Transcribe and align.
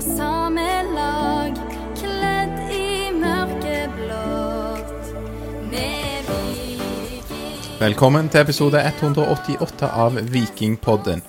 på 0.00 0.06
samme 0.16 0.66
lag, 0.94 1.56
kledd 1.98 2.70
i 2.72 3.10
mørkeblått. 3.12 5.10
Med 5.68 6.30
viking... 6.30 7.74
Velkommen 7.80 8.30
til 8.32 8.40
episode 8.40 8.80
188 8.80 9.90
av 9.90 10.16
Vikingpodden. 10.32 11.20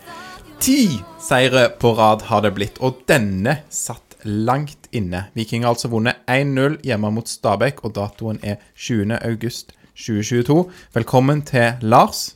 Ti 0.63 0.85
seire 1.19 1.65
på 1.83 1.91
rad 1.99 2.23
har 2.29 2.45
det 2.47 2.53
blitt, 2.55 2.79
og 2.79 3.03
denne 3.11 3.57
satt 3.67 4.15
langt 4.23 4.87
inne. 4.95 5.25
Viking 5.35 5.67
har 5.67 5.75
altså 5.75 5.91
vunnet 5.91 6.23
1-0 6.31 6.79
hjemme 6.87 7.11
mot 7.11 7.27
Stabæk, 7.27 7.83
og 7.83 7.97
datoen 7.99 8.39
er 8.39 8.63
20. 8.79 9.19
august 9.19 9.75
2022. 9.99 10.61
Velkommen 10.95 11.43
til 11.43 11.75
Lars 11.83 12.29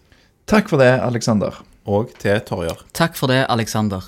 Takk 0.52 0.68
for 0.68 0.84
det, 0.84 0.98
Aleksander. 1.00 1.64
og 1.88 2.12
til 2.20 2.42
Torjer. 2.44 2.84
Takk 2.94 3.16
for 3.16 3.32
det, 3.32 3.46
Aleksander. 3.48 4.04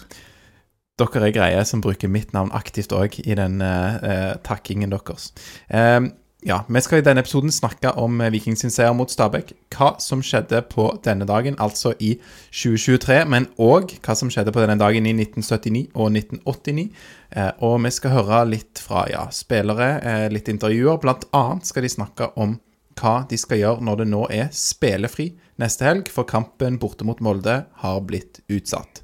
Dere 0.98 1.28
er 1.28 1.34
greie 1.36 1.66
som 1.70 1.82
bruker 1.86 2.10
mitt 2.10 2.32
navn 2.34 2.50
aktivt 2.58 2.94
òg 2.96 3.20
i 3.22 3.36
den 3.38 3.62
eh, 3.62 4.34
takkingen 4.46 4.90
deres. 4.90 5.30
Um, 5.70 6.09
ja, 6.45 6.64
Vi 6.67 6.81
skal 6.81 7.02
i 7.02 7.06
denne 7.06 7.22
episoden 7.22 7.53
snakke 7.53 7.92
om 8.02 8.17
eh, 8.22 8.31
Viking 8.34 8.58
seier 8.58 8.95
mot 8.98 9.14
Stabæk. 9.14 9.53
Hva 9.73 9.92
som 10.02 10.23
skjedde 10.25 10.64
på 10.72 10.88
denne 11.06 11.30
dagen, 11.30 11.58
altså 11.62 11.94
i 12.02 12.16
2023, 12.50 13.20
men 13.30 13.45
òg 13.62 13.94
hva 14.02 14.18
som 14.18 14.34
skjedde 14.34 14.53
på 14.56 14.66
denne 14.66 14.80
dagen 14.81 15.06
i 15.06 15.14
1979 15.14 15.86
og 15.94 16.09
1989. 16.18 16.90
Eh, 17.30 17.52
og 17.62 17.78
vi 17.86 17.94
skal 17.94 18.18
høre 18.18 18.44
litt 18.56 18.81
fra 18.81 19.06
ja, 19.14 19.28
spillere, 19.30 20.30
litt 20.34 20.50
intervjuer. 20.50 20.98
Blant 21.03 21.30
annet 21.30 21.70
skal 21.70 21.86
de 21.86 21.94
snakke 21.94 22.34
om 22.42 22.58
hva 22.98 23.20
de 23.30 23.38
skal 23.38 23.62
gjøre 23.62 23.86
når 23.86 24.02
det 24.02 24.14
nå 24.16 24.28
er 24.34 24.50
spillefri 24.50 25.36
neste 25.62 25.86
helg, 25.86 26.09
for 26.09 26.25
kampen 26.25 26.81
borte 26.81 27.06
mot 27.06 27.22
Molde 27.22 27.68
har 27.86 28.06
blitt 28.09 28.42
utsatt. 28.50 29.03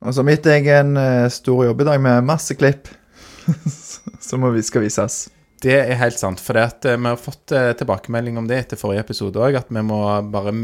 Altså, 0.00 0.24
midt 0.24 0.46
jeg 0.48 0.64
en 0.72 0.96
eh, 0.96 1.28
stor 1.32 1.66
jobb 1.66 1.82
i 1.82 1.90
dag 1.90 2.00
med 2.00 2.24
masse 2.24 2.56
klipp 2.56 2.88
som 4.28 4.46
vi 4.54 4.62
skal 4.64 4.86
vises. 4.86 5.26
Det 5.60 5.74
er 5.76 5.98
helt 6.00 6.16
sant. 6.16 6.40
For 6.40 6.56
eh, 6.56 6.96
vi 6.96 7.10
har 7.10 7.20
fått 7.20 7.52
eh, 7.52 7.72
tilbakemelding 7.76 8.38
om 8.40 8.48
det 8.48 8.62
etter 8.62 8.80
forrige 8.80 9.04
episode 9.04 9.42
òg, 9.44 9.58
at 9.60 9.68
vi 9.68 9.82
må 9.84 10.00
bare 10.32 10.54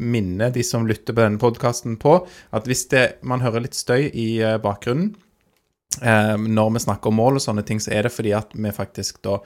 minne 0.00 0.50
de 0.50 0.64
som 0.66 0.88
lytter 0.90 1.14
på 1.14 1.22
denne 1.22 1.38
podkasten 1.38 2.00
på 2.02 2.16
at 2.26 2.66
hvis 2.66 2.88
det, 2.90 3.04
man 3.22 3.44
hører 3.44 3.62
litt 3.68 3.78
støy 3.78 4.08
i 4.10 4.30
bakgrunnen 4.62 5.12
når 6.00 6.68
vi 6.70 6.80
snakker 6.84 7.10
om 7.10 7.16
mål 7.18 7.40
og 7.40 7.42
sånne 7.42 7.64
ting, 7.66 7.80
så 7.82 7.90
er 7.90 8.06
det 8.06 8.12
fordi 8.14 8.30
at 8.38 8.52
vi 8.54 8.70
faktisk 8.70 9.18
da 9.26 9.40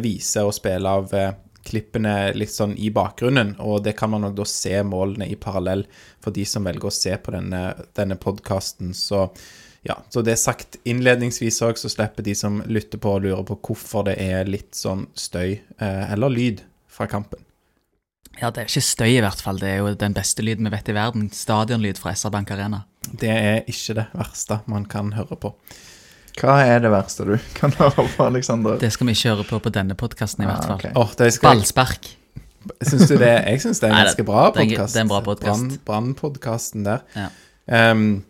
viser 0.00 0.48
og 0.48 0.54
spiller 0.56 1.02
av 1.02 1.12
klippene 1.64 2.32
litt 2.36 2.52
sånn 2.52 2.76
i 2.76 2.90
bakgrunnen, 2.94 3.54
og 3.62 3.82
det 3.86 3.96
kan 3.98 4.12
man 4.12 4.26
nok 4.26 4.36
da 4.38 4.46
se 4.48 4.76
målene 4.86 5.28
i 5.30 5.38
parallell 5.40 5.86
for 6.22 6.34
de 6.34 6.44
som 6.48 6.66
velger 6.66 6.90
å 6.90 6.94
se 6.94 7.14
på 7.16 7.34
denne, 7.34 7.62
denne 7.96 8.18
podkasten. 8.20 8.92
Så 8.96 9.28
ja, 9.84 9.98
så 10.08 10.22
det 10.24 10.32
er 10.32 10.40
sagt 10.40 10.78
innledningsvis 10.88 11.60
òg, 11.66 11.80
så 11.80 11.90
slipper 11.92 12.24
de 12.24 12.36
som 12.38 12.62
lytter 12.64 13.00
på 13.00 13.16
og 13.18 13.26
lurer 13.26 13.44
på 13.48 13.58
hvorfor 13.68 14.06
det 14.08 14.16
er 14.22 14.48
litt 14.48 14.72
sånn 14.76 15.06
støy 15.12 15.58
eh, 15.58 16.12
eller 16.14 16.32
lyd 16.32 16.62
fra 16.88 17.08
kampen. 17.10 17.42
Ja, 18.40 18.48
det 18.50 18.64
er 18.64 18.70
ikke 18.70 18.82
støy 18.82 19.10
i 19.12 19.22
hvert 19.22 19.42
fall. 19.44 19.60
Det 19.60 19.68
er 19.70 19.82
jo 19.82 19.92
den 19.98 20.16
beste 20.16 20.42
lyden 20.42 20.66
vi 20.66 20.72
vet 20.74 20.88
i 20.90 20.96
verden. 20.96 21.28
Stadionlyd 21.30 22.00
fra 22.00 22.14
SR 22.16 22.32
Bank 22.34 22.50
Arena. 22.50 22.82
Det 23.12 23.30
er 23.30 23.60
ikke 23.70 23.98
det 24.00 24.06
verste 24.16 24.58
man 24.70 24.88
kan 24.90 25.12
høre 25.14 25.38
på. 25.38 25.52
Hva 26.40 26.56
er 26.66 26.80
det 26.82 26.90
verste 26.90 27.24
du 27.28 27.34
kan 27.60 27.72
høre 27.78 28.04
på, 28.16 28.24
Aleksander? 28.26 28.78
Det 28.82 28.90
skal 28.94 29.06
vi 29.10 29.14
ikke 29.14 29.34
høre 29.34 29.46
på 29.52 29.60
på 29.62 29.72
denne 29.74 29.94
podkasten 29.98 30.42
i 30.44 30.48
hvert 30.50 30.64
Ah, 30.64 30.74
fall. 30.74 30.90
ok. 30.90 30.98
Åh, 31.04 31.12
det 31.20 31.28
skal 31.36 31.50
Ballspark. 31.58 32.08
syns 32.82 33.08
du 33.08 33.16
det? 33.20 33.32
Jeg 33.46 33.60
syns 33.62 33.80
det 33.80 33.88
er 33.90 33.94
en 33.94 34.00
ganske 34.08 34.26
bra 34.26 34.46
er 34.48 34.56
podkast. 34.58 34.96
er. 34.98 35.78
Brannpodkasten 35.86 36.84
der. 36.88 37.04
Ja. 37.14 37.28
Um, 37.92 38.24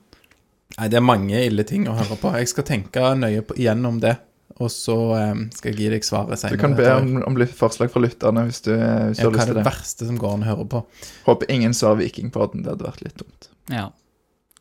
nei, 0.79 0.89
det 0.93 0.99
er 1.01 1.07
mange 1.07 1.41
ille 1.47 1.65
ting 1.67 1.89
å 1.89 1.97
høre 1.97 2.19
på. 2.21 2.35
Jeg 2.39 2.49
skal 2.53 2.67
tenke 2.69 3.09
nøye 3.19 3.43
på, 3.47 3.57
gjennom 3.59 3.99
det, 4.05 4.17
og 4.61 4.69
så 4.71 4.95
um, 5.33 5.47
skal 5.55 5.73
jeg 5.73 5.81
gi 5.81 5.89
deg 5.97 6.05
svaret 6.07 6.39
senere. 6.39 6.59
Du 6.59 6.63
kan 6.63 6.77
be 6.79 6.87
om, 6.95 7.17
om 7.27 7.41
forslag 7.57 7.91
fra 7.91 8.05
lytterne 8.05 8.45
hvis 8.51 8.61
du, 8.67 8.71
hvis 8.75 9.19
du 9.19 9.25
ja, 9.25 9.31
har 9.31 9.33
Hva 9.33 9.35
lyst 9.35 9.43
er 9.43 9.49
til 9.49 9.55
det 9.57 9.63
det. 9.63 9.67
verste 9.73 10.07
som 10.13 10.19
går 10.21 10.37
an 10.37 10.45
å 10.45 10.51
høre 10.53 10.67
på? 10.77 10.85
Håper 11.27 11.51
ingen 11.57 11.75
sa 11.75 11.95
Vikingpodden. 11.99 12.63
Det 12.67 12.75
hadde 12.77 12.87
vært 12.91 13.03
litt 13.07 13.17
dumt. 13.25 13.49
Ja. 13.73 13.89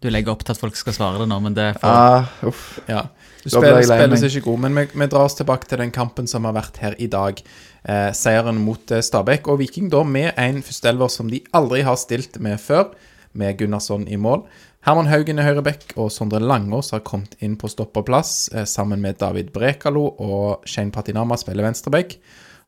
Du 0.04 0.10
legger 0.12 0.34
opp 0.34 0.44
til 0.44 0.52
at 0.52 0.60
folk 0.60 0.76
skal 0.76 0.96
svare 0.98 1.22
det 1.22 1.30
nå, 1.32 1.38
men 1.46 1.54
det 1.56 1.70
får 1.80 1.88
Ah, 1.88 2.26
uff. 2.50 2.66
Ja. 2.92 3.06
Du 3.44 3.50
spiller, 3.52 3.84
seg 4.20 4.38
ikke 4.38 4.50
god, 4.50 4.60
men 4.66 4.76
vi, 4.78 4.84
vi 5.00 5.08
drar 5.12 5.28
oss 5.28 5.36
tilbake 5.40 5.68
til 5.68 5.80
den 5.80 5.92
kampen 5.96 6.28
som 6.32 6.46
har 6.48 6.56
vært 6.56 6.80
her 6.84 6.96
i 7.00 7.10
dag. 7.12 7.40
Eh, 7.84 8.10
seieren 8.16 8.60
mot 8.64 8.92
eh, 8.92 9.04
Stabæk 9.04 9.48
og 9.52 9.60
Viking, 9.60 9.90
da 9.92 10.04
med 10.08 10.32
en 10.40 10.62
førsteelver 10.64 11.12
som 11.12 11.32
de 11.32 11.42
aldri 11.56 11.82
har 11.88 12.00
stilt 12.00 12.40
med 12.44 12.60
før, 12.64 12.94
med 13.36 13.58
Gunnarsson 13.60 14.06
i 14.08 14.20
mål. 14.20 14.46
Herman 14.84 15.08
Haugen 15.08 15.40
er 15.40 15.48
høyrebekk, 15.48 15.94
og 16.00 16.12
Sondre 16.12 16.40
Langås 16.44 16.92
har 16.92 17.04
kommet 17.08 17.36
inn 17.44 17.56
på 17.60 17.72
stoppeplass, 17.72 18.50
eh, 18.52 18.68
sammen 18.68 19.04
med 19.04 19.20
David 19.24 19.52
Brekalo, 19.56 20.10
og 20.20 20.68
Shane 20.68 20.92
Patinama 20.92 21.40
spiller 21.40 21.68
venstrebekk. 21.68 22.18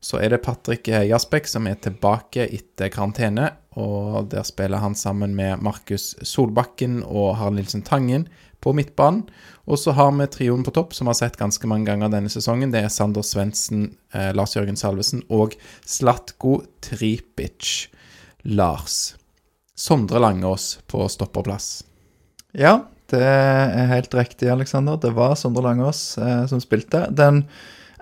Så 0.00 0.20
er 0.22 0.32
det 0.32 0.42
Patrick 0.44 0.88
Jaspek 0.88 1.48
som 1.50 1.66
er 1.66 1.78
tilbake 1.82 2.46
etter 2.46 2.90
karantene, 2.92 3.50
og 3.76 4.30
der 4.32 4.46
spiller 4.46 4.80
han 4.80 4.94
sammen 4.96 5.34
med 5.36 5.62
Markus 5.64 6.14
Solbakken 6.24 7.02
og 7.04 7.36
Harald 7.40 7.58
Nilsen 7.58 7.84
Tangen 7.84 8.28
på 8.64 8.72
midtbanen. 8.76 9.26
Og 9.66 9.80
så 9.82 9.92
har 9.96 10.12
vi 10.14 10.28
trioen 10.30 10.64
på 10.64 10.72
topp, 10.74 10.94
som 10.94 11.10
har 11.10 11.18
sett 11.18 11.38
ganske 11.40 11.68
mange 11.68 11.90
ganger 11.90 12.12
denne 12.12 12.30
sesongen. 12.32 12.72
Det 12.72 12.84
er 12.84 12.92
Sander 12.92 13.24
Svendsen, 13.26 13.96
eh, 14.14 14.32
Lars 14.34 14.56
Jørgen 14.56 14.78
Salvesen 14.78 15.24
og 15.28 15.58
Slatko 15.84 16.60
Tripic. 16.80 17.88
Lars. 18.46 19.16
Sondre 19.74 20.20
Langås 20.22 20.78
på 20.86 21.02
stopperplass. 21.10 21.84
Ja, 22.54 22.86
det 23.10 23.22
er 23.22 23.90
helt 23.90 24.14
riktig, 24.14 24.48
Aleksander. 24.50 24.96
Det 25.02 25.10
var 25.16 25.34
Sondre 25.34 25.64
Langås 25.66 26.16
eh, 26.18 26.46
som 26.46 26.62
spilte. 26.62 27.08
Den 27.10 27.44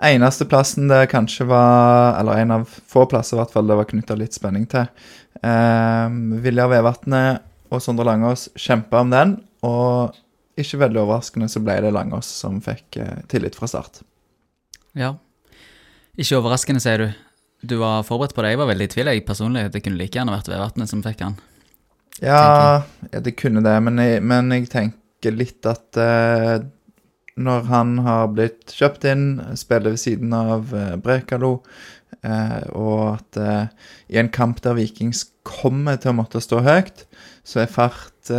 eneste 0.03 0.47
plassen 0.49 0.89
det 0.91 1.07
kanskje 1.11 1.47
var 1.47 2.19
Eller 2.19 2.41
en 2.41 2.51
av 2.51 2.65
få 2.67 3.05
plasser, 3.09 3.37
i 3.37 3.39
hvert 3.39 3.53
fall, 3.53 3.67
det 3.67 3.77
var 3.79 3.87
knytta 3.89 4.17
litt 4.19 4.35
spenning 4.35 4.67
til. 4.71 4.87
Eh, 5.41 6.15
Viljar 6.43 6.71
Vevatnet 6.71 7.45
og 7.73 7.81
Sondre 7.83 8.05
Langås 8.07 8.49
kjempa 8.59 9.01
om 9.03 9.13
den, 9.13 9.35
og 9.65 10.15
ikke 10.59 10.79
veldig 10.85 11.01
overraskende 11.01 11.49
så 11.51 11.61
ble 11.63 11.77
det 11.83 11.93
Langås 11.95 12.29
som 12.41 12.61
fikk 12.63 12.99
eh, 13.01 13.23
tillit 13.31 13.57
fra 13.57 13.69
start. 13.71 14.03
Ja. 14.95 15.15
Ikke 16.15 16.39
overraskende, 16.39 16.83
sier 16.83 17.01
du. 17.01 17.07
Du 17.65 17.75
var 17.81 18.05
forberedt 18.07 18.35
på 18.35 18.43
det. 18.43 18.53
Jeg 18.53 18.61
var 18.61 18.69
veldig 18.69 18.87
i 18.87 18.93
tvil, 18.93 19.09
jeg 19.11 19.25
personlig. 19.27 19.67
Det 19.73 19.81
kunne 19.83 19.99
like 19.99 20.15
gjerne 20.15 20.35
vært 20.35 20.51
Vevatnet 20.51 20.91
som 20.91 21.03
fikk 21.03 21.25
han. 21.25 21.35
Ja, 22.23 22.85
ja, 23.11 23.19
det 23.19 23.35
kunne 23.35 23.63
det, 23.65 23.75
men 23.83 23.99
jeg, 23.99 24.21
men 24.23 24.53
jeg 24.53 24.69
tenker 24.71 25.35
litt 25.35 25.67
at 25.67 25.99
eh, 25.99 26.61
når 27.35 27.67
han 27.67 27.97
har 28.05 28.29
blitt 28.31 28.71
kjøpt 28.71 29.05
inn, 29.11 29.25
spiller 29.59 29.95
ved 29.95 30.01
siden 30.01 30.33
av 30.35 30.71
eh, 30.75 30.95
Brekalo, 31.01 31.57
eh, 32.21 32.61
og 32.71 33.17
at 33.17 33.39
eh, 33.41 33.89
i 34.15 34.19
en 34.21 34.31
kamp 34.33 34.61
der 34.63 34.77
Vikings 34.77 35.25
kommer 35.45 35.99
til 35.99 36.13
å 36.13 36.19
måtte 36.21 36.43
stå 36.43 36.63
høyt, 36.65 37.05
så 37.45 37.61
er 37.61 37.69
fart, 37.69 38.31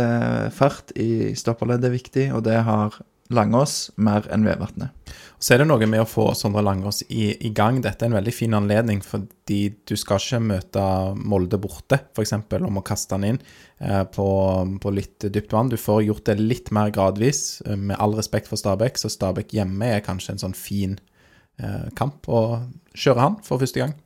fart 0.51 0.89
i 0.99 1.31
stopperleddet 1.39 1.93
viktig, 1.93 2.25
og 2.35 2.41
det 2.43 2.57
har 2.67 2.97
Langås 3.33 3.89
mer 3.99 4.27
enn 4.31 4.45
Vevatnet. 4.47 4.93
Så 5.37 5.53
er 5.53 5.61
det 5.61 5.67
noe 5.69 5.85
med 5.89 6.01
å 6.01 6.07
få 6.09 6.31
Sondre 6.37 6.63
Langås 6.65 7.03
i, 7.09 7.29
i 7.45 7.51
gang. 7.53 7.81
Dette 7.83 8.05
er 8.05 8.09
en 8.09 8.17
veldig 8.17 8.33
fin 8.33 8.55
anledning, 8.57 9.03
fordi 9.05 9.59
du 9.85 9.93
skal 9.99 10.21
ikke 10.21 10.39
møte 10.41 10.85
Molde 11.19 11.59
borte, 11.61 11.99
f.eks. 12.15 12.33
om 12.57 12.79
å 12.79 12.85
kaste 12.87 13.17
han 13.17 13.27
inn 13.27 13.37
eh, 13.77 14.01
på, 14.13 14.27
på 14.81 14.93
litt 14.95 15.27
dypt 15.27 15.53
vann. 15.53 15.69
Du 15.69 15.77
får 15.77 16.07
gjort 16.07 16.25
det 16.31 16.39
litt 16.39 16.71
mer 16.73 16.89
gradvis, 16.95 17.61
eh, 17.67 17.77
med 17.77 17.99
all 18.01 18.17
respekt 18.17 18.49
for 18.49 18.59
Stabæk. 18.59 18.97
Så 18.97 19.13
Stabæk 19.13 19.53
hjemme 19.59 19.91
er 19.97 20.05
kanskje 20.05 20.37
en 20.37 20.43
sånn 20.47 20.57
fin 20.57 20.97
eh, 21.61 21.87
kamp 21.99 22.25
å 22.31 22.63
kjøre 22.97 23.27
han 23.27 23.39
for 23.45 23.61
første 23.61 23.83
gang. 23.83 23.97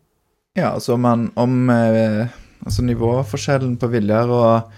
Ja, 0.58 0.74
altså 0.74 0.98
man, 1.00 1.30
om 1.40 1.70
eh, 1.72 2.28
altså 2.66 2.84
nivåforskjellen 2.84 3.78
på 3.80 3.88
Viljar 3.94 4.36
og, 4.36 4.76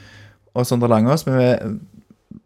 og 0.53 0.67
Sondre 0.69 0.91
Langås 0.91 1.25
men 1.25 1.39
vi, 1.39 1.49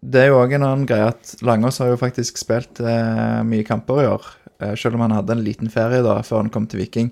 Det 0.01 0.21
er 0.21 0.31
jo 0.31 0.41
òg 0.41 0.55
en 0.57 0.65
annen 0.67 0.87
greie 0.89 1.07
at 1.09 1.35
Langås 1.45 1.79
har 1.81 1.91
jo 1.93 1.99
faktisk 1.99 2.39
spilt 2.39 2.81
eh, 2.83 3.41
mye 3.47 3.65
kamper 3.67 4.03
i 4.03 4.07
år. 4.11 4.29
Eh, 4.59 4.73
selv 4.79 4.97
om 4.97 5.05
han 5.05 5.15
hadde 5.15 5.35
en 5.35 5.43
liten 5.45 5.71
ferie 5.71 6.03
da 6.05 6.19
før 6.27 6.43
han 6.43 6.53
kom 6.53 6.67
til 6.69 6.81
Viking. 6.83 7.11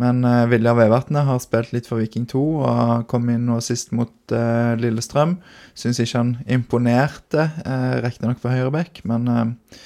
Men 0.00 0.24
eh, 0.24 0.46
Viljar 0.48 0.76
Vevatnet 0.78 1.26
har 1.28 1.40
spilt 1.44 1.74
litt 1.74 1.88
for 1.88 2.00
Viking 2.00 2.24
2 2.30 2.42
og 2.64 3.06
kom 3.10 3.28
inn 3.32 3.44
nå 3.48 3.58
sist 3.64 3.92
mot 3.96 4.34
eh, 4.34 4.72
Lillestrøm. 4.80 5.36
Syns 5.78 6.00
ikke 6.00 6.22
han 6.22 6.32
imponerte, 6.48 7.50
eh, 7.66 7.98
riktignok 8.04 8.40
på 8.42 8.52
høyreback, 8.52 9.04
men, 9.08 9.28
eh, 9.28 9.80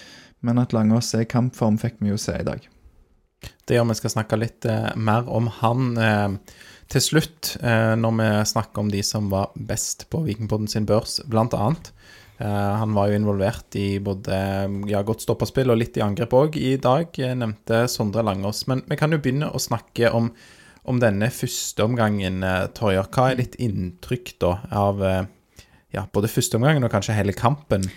Men 0.44 0.60
at 0.60 0.70
Langås 0.76 1.14
er 1.16 1.24
i 1.24 1.26
kampform, 1.26 1.78
fikk 1.80 1.96
vi 1.98 2.10
jo 2.12 2.18
se 2.20 2.36
i 2.38 2.44
dag. 2.44 2.60
Det 3.66 3.74
gjør 3.74 3.88
vi 3.88 3.94
skal 3.98 4.12
snakke 4.12 4.38
litt 4.38 4.66
eh, 4.68 4.92
mer 4.94 5.26
om 5.32 5.48
han 5.58 5.96
eh, 5.98 6.36
til 6.92 7.02
slutt, 7.02 7.56
når 7.58 8.12
vi 8.14 8.26
snakker 8.46 8.78
om 8.78 8.90
de 8.92 9.00
som 9.02 9.26
var 9.32 9.48
best 9.58 10.04
på 10.12 10.20
Vikingpodden 10.22 10.68
sin 10.70 10.84
børs, 10.86 11.16
blant 11.26 11.56
annet. 11.56 11.90
Eh, 12.38 12.72
han 12.80 12.92
var 12.92 13.08
jo 13.08 13.16
involvert 13.16 13.76
i 13.80 13.96
både 14.04 14.36
ja, 14.90 15.00
godt 15.06 15.24
stopperspill 15.24 15.72
og 15.72 15.80
litt 15.80 15.96
i 15.96 16.04
angrep 16.04 16.34
òg 16.36 16.58
i 16.60 16.74
dag, 16.76 17.08
eh, 17.16 17.32
nevnte 17.38 17.86
Sondre 17.88 18.24
Langås. 18.26 18.66
Men 18.68 18.84
vi 18.88 18.98
kan 19.00 19.14
jo 19.14 19.20
begynne 19.22 19.48
å 19.48 19.62
snakke 19.62 20.12
om, 20.12 20.28
om 20.84 21.00
denne 21.00 21.30
første 21.32 21.86
omgangen, 21.86 22.42
eh, 22.44 22.66
Torjer. 22.76 23.08
Hva 23.08 23.30
er 23.30 23.40
ditt 23.40 23.56
inntrykk 23.56 24.34
da 24.44 24.52
av 24.70 25.00
ja, 25.94 26.04
både 26.12 26.28
første 26.28 26.58
omgangen 26.58 26.84
og 26.84 26.92
kanskje 26.92 27.16
hele 27.16 27.32
kampen? 27.36 27.88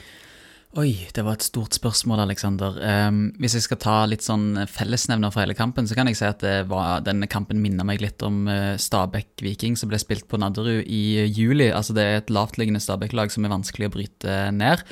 Oi, 0.77 1.07
det 1.17 1.23
var 1.25 1.33
et 1.33 1.41
stort 1.47 1.73
spørsmål, 1.73 2.19
Aleksander. 2.27 2.75
Um, 3.09 3.31
hvis 3.41 3.55
jeg 3.57 3.63
skal 3.65 3.79
ta 3.81 3.93
litt 4.05 4.21
sånn 4.21 4.67
fellesnevner 4.69 5.33
for 5.33 5.41
hele 5.41 5.55
kampen, 5.57 5.87
så 5.89 5.97
kan 5.97 6.05
jeg 6.05 6.19
si 6.19 6.27
at 6.27 6.45
var, 6.69 7.01
denne 7.01 7.25
kampen 7.25 7.57
minner 7.57 7.87
meg 7.89 8.03
litt 8.03 8.21
om 8.21 8.43
uh, 8.45 8.77
Stabæk-Viking, 8.77 9.79
som 9.81 9.89
ble 9.89 9.97
spilt 9.97 10.27
på 10.29 10.37
Nadderud 10.37 10.85
i 10.85 11.25
juli. 11.25 11.71
Altså 11.73 11.97
Det 11.97 12.05
er 12.05 12.19
et 12.19 12.29
lavtliggende 12.29 12.83
Stabæk-lag 12.85 13.33
som 13.33 13.49
er 13.49 13.55
vanskelig 13.55 13.89
å 13.89 13.95
bryte 13.97 14.39
ned. 14.53 14.85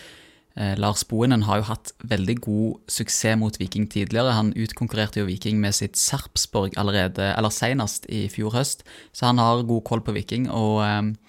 Uh, 0.58 0.74
Lars 0.82 1.06
Bohinen 1.06 1.46
har 1.46 1.62
jo 1.62 1.70
hatt 1.70 1.94
veldig 2.10 2.40
god 2.50 2.94
suksess 2.98 3.38
mot 3.38 3.62
Viking 3.62 3.86
tidligere. 3.86 4.34
Han 4.34 4.56
utkonkurrerte 4.58 5.22
jo 5.22 5.30
Viking 5.30 5.62
med 5.62 5.78
sitt 5.78 6.02
Sarpsborg 6.02 6.74
allerede, 6.82 7.36
eller 7.38 7.54
senest 7.54 8.10
i 8.10 8.26
fjor 8.34 8.58
høst, 8.58 8.82
så 9.14 9.30
han 9.30 9.38
har 9.38 9.62
god 9.62 9.86
koll 9.86 10.02
på 10.02 10.18
Viking. 10.18 10.50
og... 10.50 10.82
Um, 10.82 11.20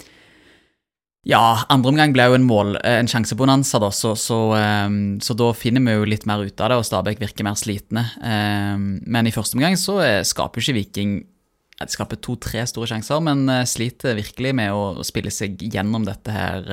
ja, 1.29 1.41
andre 1.69 1.93
omgang 1.93 2.15
ble 2.17 2.25
jo 2.31 2.37
en 2.39 2.47
mål, 2.49 2.77
eh, 2.81 2.99
en 3.03 3.09
sjansebonanza, 3.11 3.81
da, 3.83 3.91
så, 3.93 4.15
så, 4.17 4.39
um, 4.57 5.19
så, 5.21 5.37
da 5.37 5.51
finner 5.53 5.85
vi 5.85 5.97
jo 5.99 6.07
litt 6.09 6.25
mer 6.29 6.41
ut 6.41 6.63
av 6.65 6.73
det, 6.73 6.79
og 6.81 6.87
Stabæk 6.89 7.21
virker 7.21 7.45
mer 7.45 7.59
slitne. 7.61 8.07
Um, 8.23 8.95
men 9.05 9.29
i 9.29 9.35
første 9.35 9.59
omgang 9.59 9.77
så 9.77 10.01
skaper 10.25 10.61
jo 10.63 10.69
ikke 10.69 10.81
Viking 10.81 11.19
ja, 11.79 11.87
De 11.87 11.95
skaper 11.95 12.19
to-tre 12.25 12.65
store 12.67 12.89
sjanser, 12.91 13.21
men 13.23 13.45
sliter 13.69 14.17
virkelig 14.19 14.51
med 14.59 14.75
å 14.75 15.05
spille 15.07 15.31
seg 15.31 15.61
gjennom 15.63 16.03
dette 16.09 16.33
her 16.35 16.65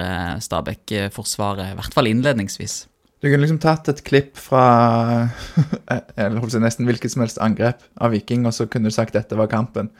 Stabæk-forsvaret, 0.41 1.75
i 1.75 1.77
hvert 1.77 1.93
fall 1.93 2.09
innledningsvis. 2.09 2.79
Du 3.21 3.27
kunne 3.27 3.43
liksom 3.43 3.59
tatt 3.61 3.91
et 3.91 4.01
klipp 4.07 4.39
fra 4.39 4.63
eller 6.17 6.39
holdt 6.39 6.55
seg 6.55 6.63
nesten 6.65 6.89
hvilket 6.89 7.13
som 7.13 7.21
helst 7.21 7.37
angrep 7.43 7.85
av 8.01 8.15
Viking, 8.15 8.47
og 8.49 8.55
så 8.57 8.65
kunne 8.71 8.89
du 8.89 8.95
sagt 8.95 9.13
dette 9.13 9.37
var 9.37 9.51
kampen. 9.51 9.91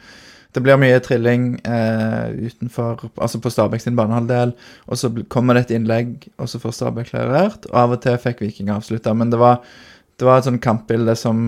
Det 0.56 0.62
blir 0.64 0.78
mye 0.80 1.00
trilling 1.04 1.50
eh, 1.68 2.30
utenfor, 2.48 3.10
altså 3.12 3.42
på 3.44 3.50
Stabæk 3.52 3.82
sin 3.84 3.96
banehalvdel. 3.98 4.54
Og 4.88 4.96
så 4.96 5.10
kommer 5.28 5.56
det 5.56 5.66
et 5.66 5.74
innlegg, 5.76 6.30
og 6.40 6.48
så 6.48 6.60
får 6.62 6.78
Stabæk 6.78 7.10
klarert. 7.10 7.68
Og 7.68 7.76
av 7.82 7.92
og 7.92 8.00
til 8.00 8.16
fikk 8.22 8.40
Viking 8.40 8.70
avslutta. 8.72 9.12
Men 9.12 9.34
det 9.34 9.40
var, 9.42 9.58
det 10.16 10.24
var 10.24 10.40
et 10.40 10.48
sånt 10.48 10.64
kampbilde 10.64 11.12
som 11.20 11.42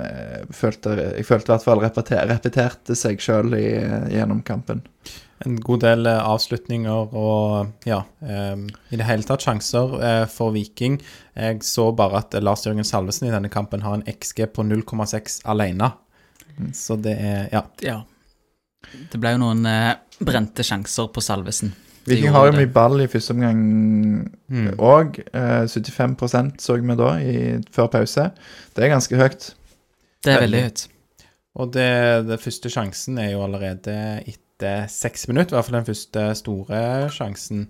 eh, 0.00 0.46
følte, 0.56 0.96
jeg 1.18 1.28
følte 1.28 1.50
i 1.50 1.54
hvert 1.54 1.68
fall 1.68 1.84
repeter, 1.84 2.24
repeterte 2.32 2.96
seg 2.96 3.20
sjøl 3.20 3.52
gjennom 3.60 4.40
kampen. 4.48 4.80
En 5.44 5.60
god 5.60 5.84
del 5.84 6.08
eh, 6.08 6.20
avslutninger 6.32 7.14
og 7.16 7.88
ja, 7.88 8.02
eh, 8.24 8.56
i 8.92 9.00
det 9.00 9.08
hele 9.08 9.24
tatt 9.24 9.44
sjanser 9.44 9.96
eh, 10.04 10.24
for 10.28 10.52
Viking. 10.56 10.98
Jeg 11.36 11.60
så 11.64 11.90
bare 11.96 12.20
at 12.24 12.36
Lars 12.40 12.66
Jørgen 12.66 12.88
Salvesen 12.88 13.28
i 13.28 13.32
denne 13.32 13.52
kampen 13.52 13.84
har 13.84 13.96
en 13.96 14.04
XG 14.08 14.46
på 14.52 14.64
0,6 14.68 15.42
alene. 15.48 15.92
Så 16.76 16.96
det 17.00 17.16
er 17.16 17.48
ja. 17.52 17.64
ja. 17.84 18.00
Det 19.12 19.20
ble 19.20 19.34
jo 19.36 19.42
noen 19.42 19.66
eh, 19.68 19.94
brente 20.24 20.64
sjanser 20.66 21.08
på 21.14 21.22
Salvesen. 21.24 21.72
Viking 22.08 22.32
har 22.32 22.48
jo 22.48 22.56
mye 22.56 22.70
ball 22.72 23.02
i 23.04 23.08
første 23.10 23.34
omgang 23.36 23.60
òg. 24.76 25.18
Mm. 25.20 25.34
Eh, 25.36 25.64
75% 25.68 26.62
så 26.64 26.78
vi 26.80 26.96
da 26.98 27.10
i, 27.20 27.34
før 27.74 27.90
pause. 27.92 28.30
Det 28.74 28.86
er 28.86 28.94
ganske 28.94 29.20
høyt. 29.20 29.50
Det 30.24 30.32
er 30.32 30.44
veldig 30.46 30.62
høyt. 30.68 30.86
Og 31.60 31.72
det, 31.74 31.90
det 32.28 32.40
første 32.40 32.70
sjansen 32.72 33.18
er 33.20 33.34
jo 33.34 33.44
allerede 33.44 33.94
etter 34.24 34.88
seks 34.92 35.26
minutter, 35.28 35.54
i 35.54 35.58
hvert 35.58 35.68
fall 35.68 35.80
den 35.80 35.88
første 35.88 36.26
store 36.38 36.80
sjansen. 37.12 37.68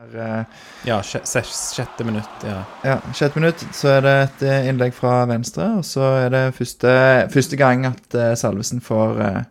Her, 0.00 0.16
eh, 0.24 0.58
ja, 0.88 0.98
sjette 1.04 2.06
minutt. 2.08 2.44
Ja. 2.46 2.62
ja, 2.86 2.98
sjette 3.16 3.40
minutt. 3.40 3.64
Så 3.76 3.96
er 3.96 4.04
det 4.06 4.16
et 4.24 4.44
eh, 4.48 4.68
innlegg 4.70 4.94
fra 4.96 5.24
venstre, 5.28 5.66
og 5.80 5.86
så 5.88 6.06
er 6.24 6.34
det 6.34 6.44
første, 6.56 6.92
første 7.34 7.58
gang 7.60 7.84
at 7.90 8.16
eh, 8.16 8.36
Salvesen 8.38 8.80
får 8.84 9.24
eh, 9.26 9.42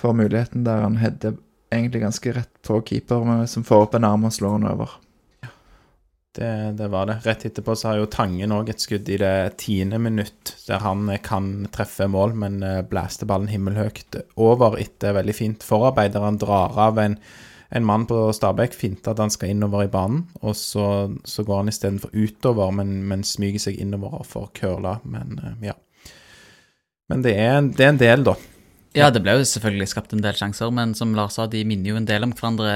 får 0.00 0.16
muligheten 0.16 0.64
der 0.66 0.86
han 0.86 0.98
header 1.00 1.36
egentlig 1.70 2.02
ganske 2.02 2.32
rett 2.34 2.62
på 2.66 2.80
keeper, 2.86 3.46
som 3.46 3.64
får 3.64 3.86
opp 3.86 3.94
en 3.94 4.08
arm 4.08 4.26
og 4.26 4.34
slår 4.34 4.58
han 4.58 4.68
over. 4.72 4.98
Det, 6.34 6.72
det, 6.78 6.86
var 6.88 7.06
det. 7.06 7.16
Rett 7.24 7.44
etterpå 7.44 7.74
så 7.74 7.88
har 7.88 7.98
jo 7.98 8.10
Tangen 8.10 8.52
òg 8.54 8.68
et 8.70 8.82
skudd 8.82 9.08
i 9.10 9.18
det 9.18 9.58
tiende 9.58 9.98
minutt, 9.98 10.52
der 10.68 10.82
han 10.84 11.10
kan 11.26 11.66
treffe 11.74 12.06
mål, 12.06 12.36
men 12.38 12.60
eh, 12.62 12.82
blæste 12.86 13.26
ballen 13.26 13.50
himmelhøyt 13.50 14.14
over 14.38 14.78
etter 14.78 15.16
veldig 15.18 15.34
fint 15.34 15.66
forarbeid, 15.66 16.14
der 16.14 16.26
han 16.28 16.38
drar 16.38 16.78
av 16.78 17.00
en, 17.02 17.18
en 17.74 17.86
mann 17.86 18.06
på 18.06 18.28
Stabæk, 18.36 18.78
finter 18.78 19.10
at 19.10 19.24
han 19.24 19.34
skal 19.34 19.56
innover 19.56 19.88
i 19.88 19.90
banen, 19.90 20.28
og 20.38 20.54
så, 20.58 20.86
så 21.26 21.42
går 21.46 21.64
han 21.64 21.74
istedenfor 21.74 22.14
utover, 22.14 22.70
men, 22.78 23.00
men 23.10 23.26
smyger 23.26 23.66
seg 23.66 23.82
innover 23.82 24.22
og 24.22 24.30
får 24.30 24.48
curla. 24.62 25.00
Men 25.02 25.34
eh, 25.42 25.68
ja. 25.72 25.76
Men 27.10 27.26
det 27.26 27.34
er, 27.42 27.58
det 27.74 27.88
er 27.88 27.94
en 27.96 28.02
del, 28.06 28.26
da. 28.30 28.38
Ja, 28.96 29.06
det 29.14 29.22
ble 29.22 29.36
jo 29.38 29.46
selvfølgelig 29.46 29.86
skapt 29.92 30.14
en 30.16 30.22
del 30.24 30.34
sjanser, 30.34 30.72
men 30.74 30.96
som 30.98 31.12
Lars 31.14 31.36
sa, 31.38 31.46
de 31.50 31.62
minner 31.68 31.92
jo 31.92 31.98
en 32.00 32.08
del 32.08 32.26
om 32.26 32.32
hverandre, 32.34 32.72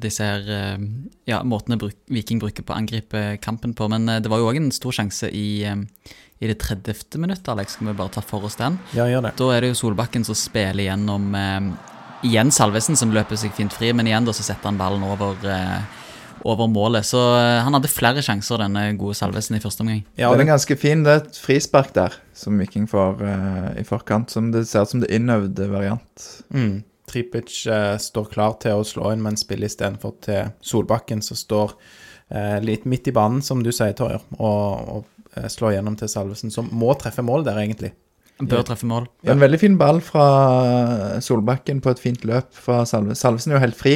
disse 0.00 0.24
her 0.24 0.46
eh, 0.56 0.86
ja, 1.28 1.42
måtene 1.44 1.76
bruk, 1.80 1.98
Viking 2.08 2.40
bruker 2.40 2.64
på 2.64 2.72
å 2.72 2.78
angripe 2.78 3.36
kampen 3.44 3.74
på. 3.76 3.90
Men 3.92 4.08
eh, 4.08 4.22
det 4.24 4.32
var 4.32 4.40
jo 4.40 4.48
òg 4.48 4.60
en 4.60 4.72
stor 4.72 4.96
sjanse 4.96 5.28
i, 5.28 5.62
eh, 5.68 6.16
i 6.40 6.48
det 6.48 6.56
30. 6.64 7.20
minuttet, 7.20 7.52
Alex. 7.52 7.76
Skal 7.76 7.90
vi 7.90 7.96
bare 7.98 8.14
ta 8.16 8.24
for 8.24 8.48
oss 8.48 8.56
den? 8.60 8.80
Ja, 8.96 9.04
gjør 9.10 9.28
det. 9.28 9.36
Da 9.36 9.52
er 9.52 9.60
det 9.66 9.74
jo 9.74 9.80
Solbakken 9.82 10.24
som 10.24 10.38
spiller 10.38 10.86
gjennom 10.86 11.28
eh, 11.36 11.70
Igjen 12.30 12.52
Salvesen 12.52 12.96
som 13.00 13.12
løper 13.12 13.36
seg 13.40 13.52
fint 13.56 13.72
fri, 13.72 13.92
men 13.96 14.08
igjen 14.08 14.26
da 14.28 14.32
så 14.36 14.44
setter 14.44 14.68
han 14.68 14.80
ballen 14.80 15.04
over 15.04 15.44
eh, 15.44 15.99
over 16.48 16.68
målet. 16.70 17.06
Så 17.06 17.20
eh, 17.36 17.60
han 17.64 17.74
hadde 17.76 17.90
flere 17.90 18.22
sjanser, 18.24 18.60
denne 18.62 18.84
gode 19.00 19.16
Salvesen, 19.18 19.58
i 19.58 19.62
første 19.62 19.84
omgang. 19.84 20.02
Ja, 20.20 20.32
det 20.34 20.44
er 20.44 20.52
ganske 20.52 20.76
fin. 20.80 21.04
Det 21.06 21.12
er 21.12 21.22
et 21.24 21.40
frispark 21.40 21.92
der 21.96 22.16
som 22.36 22.58
Viking 22.60 22.86
får 22.88 23.20
uh, 23.20 23.70
i 23.80 23.84
forkant. 23.86 24.32
Som 24.32 24.50
det 24.54 24.66
ser 24.70 24.86
ut 24.86 24.94
som 24.94 25.04
det 25.04 25.12
innøvde 25.14 25.68
variant. 25.72 26.28
Mm. 26.54 26.82
Tripic 27.10 27.62
uh, 27.68 27.96
står 28.00 28.30
klar 28.32 28.56
til 28.62 28.80
å 28.80 28.86
slå 28.86 29.12
inn, 29.14 29.24
men 29.24 29.38
spiller 29.40 29.70
istedenfor 29.70 30.16
til 30.24 30.52
Solbakken, 30.64 31.24
som 31.24 31.38
står 31.38 31.74
uh, 31.76 32.58
litt 32.64 32.86
midt 32.88 33.10
i 33.10 33.16
banen, 33.16 33.44
som 33.44 33.64
du 33.64 33.72
sier, 33.74 33.96
Torjer, 33.98 34.24
og, 34.38 34.94
og 34.96 35.50
slår 35.50 35.76
gjennom 35.76 35.94
til 35.98 36.10
Salvesen, 36.10 36.50
som 36.50 36.70
må 36.74 36.94
treffe 36.98 37.22
mål 37.22 37.44
der, 37.46 37.60
egentlig. 37.62 37.92
Bør 38.48 38.64
treffe 38.64 38.88
mål. 38.88 39.08
Ja. 39.24 39.34
En 39.34 39.42
veldig 39.42 39.60
fin 39.60 39.76
ball 39.80 40.00
fra 40.04 40.26
Solbakken 41.24 41.82
på 41.84 41.92
et 41.92 42.00
fint 42.02 42.24
løp 42.28 42.54
fra 42.56 42.82
Salvesen. 42.88 43.18
Salvesen 43.18 43.52
er 43.52 43.58
jo 43.58 43.64
helt 43.66 43.78
fri, 43.78 43.94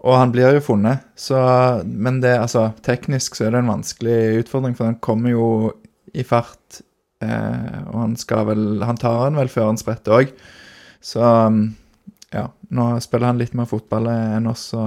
og 0.00 0.16
han 0.16 0.32
blir 0.34 0.56
jo 0.56 0.64
funnet. 0.64 1.04
Så, 1.18 1.36
men 1.84 2.22
det, 2.24 2.32
altså, 2.40 2.70
teknisk 2.86 3.36
så 3.36 3.48
er 3.48 3.54
det 3.54 3.62
en 3.62 3.72
vanskelig 3.74 4.44
utfordring, 4.44 4.76
for 4.78 4.88
han 4.88 5.00
kommer 5.04 5.34
jo 5.34 5.46
i 6.16 6.24
fart. 6.26 6.82
Eh, 7.22 7.78
og 7.92 7.98
han 8.00 8.16
skal 8.18 8.48
vel 8.48 8.64
Han 8.82 8.98
tar 8.98 9.28
den 9.28 9.38
vel 9.38 9.52
før 9.52 9.70
han 9.70 9.80
spretter 9.80 10.16
òg. 10.22 10.32
Så 11.02 11.22
ja, 12.32 12.46
nå 12.72 12.88
spiller 13.04 13.30
han 13.30 13.40
litt 13.40 13.54
mer 13.58 13.68
fotball 13.70 14.08
enn 14.10 14.48
oss, 14.50 14.70
så 14.72 14.86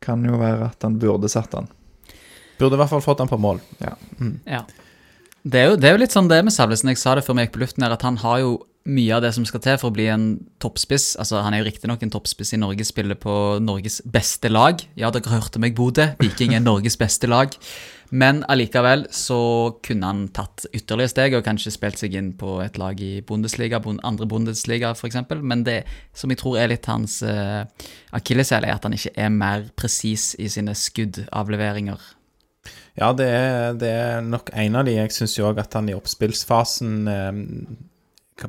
kan 0.00 0.22
det 0.22 0.30
jo 0.30 0.40
være 0.40 0.70
at 0.70 0.86
han 0.86 0.98
burde 1.00 1.28
satt 1.28 1.52
den. 1.56 1.68
Burde 2.60 2.76
i 2.76 2.80
hvert 2.80 2.92
fall 2.92 3.04
fått 3.04 3.22
den 3.22 3.30
på 3.30 3.40
mål. 3.40 3.60
Ja. 3.80 3.94
Mm. 4.20 4.36
ja. 4.44 4.62
Det 5.42 5.56
er, 5.56 5.70
jo, 5.70 5.76
det 5.80 5.88
er, 5.88 5.94
jo, 5.94 6.02
litt 6.02 6.12
sånn 6.12 6.28
det 6.28 6.42
med 6.44 6.52
Salvesen. 6.52 6.90
Jeg 6.92 7.00
sa 7.00 7.14
det 7.16 7.24
før 7.24 7.38
vi 7.38 7.46
gikk 7.46 7.54
på 7.54 7.62
luften 7.62 7.86
her, 7.86 7.94
at 7.94 8.04
han 8.04 8.18
har 8.20 8.42
jo 8.42 8.58
mye 8.88 9.12
av 9.12 9.22
det 9.24 9.30
som 9.36 9.44
skal 9.48 9.60
til 9.64 9.78
for 9.80 9.90
å 9.90 9.94
bli 9.96 10.06
en 10.12 10.26
toppspiss. 10.60 11.14
Altså, 11.20 11.40
Han 11.44 11.54
er 11.54 11.62
jo 11.62 11.68
riktignok 11.68 12.02
en 12.02 12.12
toppspiss 12.12 12.54
i 12.56 12.60
Norge, 12.60 12.84
spiller 12.84 13.16
på 13.16 13.32
Norges 13.60 14.00
beste 14.04 14.48
lag. 14.52 14.80
Ja, 15.00 15.10
dere 15.12 15.32
hørte 15.32 15.60
meg, 15.60 15.76
Bodø. 15.76 16.10
Viking 16.20 16.54
er 16.56 16.64
Norges 16.64 16.96
beste 17.00 17.28
lag. 17.28 17.56
Men 18.10 18.42
allikevel 18.50 19.06
så 19.14 19.40
kunne 19.86 20.08
han 20.08 20.22
tatt 20.34 20.66
ytterligere 20.74 21.12
steg 21.12 21.36
og 21.38 21.44
kanskje 21.46 21.72
spilt 21.72 22.00
seg 22.00 22.16
inn 22.18 22.32
på 22.36 22.58
et 22.64 22.76
lag 22.80 22.98
i 23.00 23.20
Bundesliga, 23.22 23.78
andre 24.02 24.26
Bundesliga 24.26 24.90
f.eks. 24.96 25.20
Men 25.40 25.62
det 25.64 25.84
som 26.12 26.32
jeg 26.32 26.42
tror 26.42 26.58
er 26.58 26.72
litt 26.72 26.88
hans 26.90 27.20
uh, 27.22 27.62
akilleshæl, 28.16 28.66
er 28.66 28.74
at 28.74 28.88
han 28.88 28.96
ikke 28.98 29.14
er 29.14 29.30
mer 29.30 29.68
presis 29.78 30.32
i 30.42 30.50
sine 30.50 30.74
skuddavleveringer. 30.74 32.02
Ja, 33.00 33.14
det 33.16 33.26
er, 33.32 33.76
det 33.80 33.90
er 33.96 34.24
nok 34.24 34.50
en 34.52 34.76
av 34.76 34.84
de. 34.84 34.98
Jeg 34.98 35.14
syns 35.16 35.38
jo 35.38 35.48
òg 35.48 35.60
at 35.62 35.72
han 35.78 35.88
i 35.88 35.96
oppspillsfasen 35.96 36.96
eh, 37.08 37.38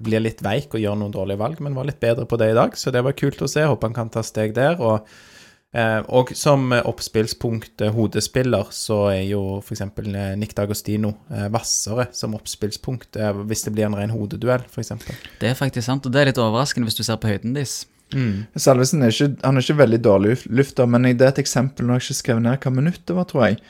blir 0.03 0.23
litt 0.23 0.43
veik 0.43 0.75
og 0.75 0.83
gjør 0.83 0.97
noen 0.99 1.13
dårlige 1.15 1.39
valg, 1.39 1.59
men 1.63 1.75
var 1.75 1.87
litt 1.87 2.01
bedre 2.03 2.27
på 2.27 2.39
det 2.39 2.51
i 2.51 2.57
dag, 2.57 2.75
så 2.77 2.91
det 2.91 3.03
var 3.05 3.17
kult 3.17 3.41
å 3.41 3.49
se. 3.51 3.63
Håper 3.67 3.89
han 3.91 3.95
kan 3.95 4.11
ta 4.11 4.23
steg 4.27 4.51
der. 4.57 4.75
Og, 4.83 5.07
eh, 5.71 5.99
og 6.11 6.33
som 6.35 6.73
oppspillspunkt 6.75 7.85
eh, 7.85 7.93
hodespiller, 7.95 8.67
så 8.75 9.05
er 9.13 9.23
jo 9.29 9.61
f.eks. 9.61 9.85
Eh, 9.87 10.33
Nick 10.41 10.55
D'Agostino 10.57 11.13
eh, 11.31 11.47
hvassere 11.51 12.09
som 12.15 12.35
oppspillspunkt 12.35 13.19
eh, 13.19 13.43
hvis 13.47 13.63
det 13.67 13.75
blir 13.77 13.87
en 13.87 13.95
ren 13.99 14.11
hodeduell, 14.11 14.67
f.eks. 14.67 14.91
Det 15.39 15.53
er 15.53 15.55
faktisk 15.59 15.87
sant, 15.87 16.03
og 16.03 16.11
det 16.11 16.25
er 16.25 16.33
litt 16.33 16.43
overraskende 16.43 16.91
hvis 16.91 16.99
du 16.99 17.05
ser 17.07 17.21
på 17.23 17.31
høyden 17.31 17.55
deres. 17.55 17.85
Mm. 18.11 18.51
Salvesen 18.59 19.05
er 19.05 19.13
ikke, 19.15 19.37
han 19.39 19.55
er 19.55 19.63
ikke 19.63 19.79
veldig 19.79 20.01
dårlig 20.03 20.33
lufta, 20.51 20.83
men 20.83 21.07
det 21.07 21.23
er 21.23 21.31
et 21.31 21.45
eksempel 21.45 21.87
når 21.87 22.01
jeg 22.01 22.09
ikke 22.09 22.19
skrev 22.19 22.43
ned 22.43 22.59
hva 22.59 22.73
minutt 22.75 23.05
det 23.07 23.15
var, 23.15 23.29
tror 23.29 23.47
jeg. 23.47 23.61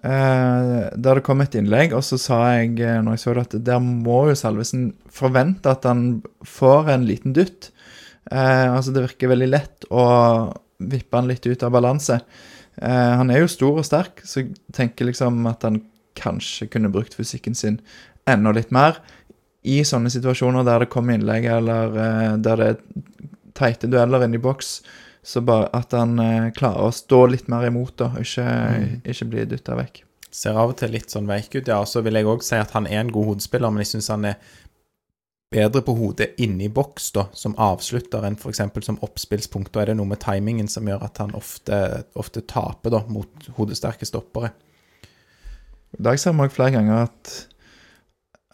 Eh, 0.00 0.96
der 0.96 1.18
det 1.18 1.24
kom 1.26 1.42
et 1.44 1.54
innlegg, 1.58 1.92
og 1.92 2.04
så 2.06 2.16
sa 2.20 2.38
jeg 2.54 2.78
eh, 2.80 3.00
når 3.04 3.18
jeg 3.18 3.22
så 3.22 3.34
det, 3.36 3.42
at 3.50 3.66
der 3.66 3.82
må 3.84 4.22
jo 4.30 4.38
Salvesen 4.38 4.86
forvente 5.12 5.68
at 5.68 5.84
han 5.88 6.22
får 6.46 6.88
en 6.94 7.04
liten 7.08 7.36
dytt. 7.36 7.68
Eh, 8.32 8.66
altså 8.70 8.94
Det 8.96 9.04
virker 9.10 9.34
veldig 9.34 9.50
lett 9.50 9.88
å 9.92 10.04
vippe 10.80 11.20
han 11.20 11.28
litt 11.28 11.44
ut 11.44 11.66
av 11.66 11.74
balanse. 11.74 12.22
Han 12.80 13.28
er 13.28 13.42
jo 13.42 13.48
stor 13.50 13.82
og 13.82 13.84
sterk, 13.84 14.22
så 14.24 14.38
jeg 14.40 14.54
tenker 14.72 15.04
liksom 15.04 15.42
at 15.50 15.66
han 15.66 15.82
kanskje 16.16 16.70
kunne 16.72 16.88
brukt 16.88 17.12
fysikken 17.12 17.52
sin 17.58 17.76
enda 18.30 18.54
litt 18.56 18.70
mer. 18.72 19.02
I 19.68 19.82
sånne 19.84 20.08
situasjoner 20.08 20.64
der 20.64 20.86
det 20.86 20.88
kommer 20.94 21.18
innlegg, 21.18 21.44
eller 21.58 21.92
der 22.40 22.62
det 22.62 22.68
er 22.70 22.80
teite 23.58 23.90
dueller 23.90 24.24
inne 24.24 24.40
i 24.40 24.40
boks, 24.40 24.78
så 25.22 25.42
bare 25.44 25.68
at 25.76 25.92
han 25.96 26.16
eh, 26.22 26.52
klarer 26.56 26.88
å 26.88 26.94
stå 26.94 27.24
litt 27.28 27.50
mer 27.52 27.66
imot, 27.68 27.96
da, 28.00 28.08
og 28.14 28.24
ikke, 28.24 28.46
ikke 29.12 29.28
bli 29.32 29.44
dytta 29.50 29.76
vekk. 29.76 30.02
Ser 30.30 30.56
av 30.56 30.72
og 30.72 30.78
til 30.78 30.92
litt 30.94 31.12
sånn 31.12 31.28
veik 31.28 31.52
ut, 31.56 31.66
ja. 31.66 31.80
Og 31.82 31.88
så 31.90 32.02
vil 32.06 32.16
jeg 32.16 32.28
òg 32.30 32.44
si 32.46 32.56
at 32.56 32.72
han 32.76 32.86
er 32.88 33.02
en 33.02 33.12
god 33.12 33.32
hodespiller, 33.32 33.72
men 33.72 33.84
jeg 33.84 33.96
syns 33.96 34.12
han 34.14 34.28
er 34.30 34.38
bedre 35.50 35.82
på 35.82 35.96
hodet 35.98 36.30
inni 36.38 36.68
boks 36.70 37.10
da, 37.16 37.26
som 37.34 37.56
avslutter 37.58 38.24
enn 38.26 38.38
f.eks. 38.38 38.62
som 38.86 39.00
oppspillspunkt. 39.02 39.72
Da 39.74 39.82
er 39.82 39.90
det 39.90 39.98
noe 39.98 40.08
med 40.12 40.22
timingen 40.22 40.70
som 40.70 40.86
gjør 40.86 41.02
at 41.08 41.18
han 41.22 41.34
ofte, 41.34 41.76
ofte 42.14 42.44
taper 42.46 42.94
da, 42.94 43.02
mot 43.10 43.50
hodesterke 43.58 44.06
stoppere. 44.06 44.52
I 45.98 46.04
dag 46.06 46.20
ser 46.22 46.36
vi 46.36 46.46
òg 46.46 46.54
flere 46.54 46.76
ganger 46.78 47.08
at 47.08 47.32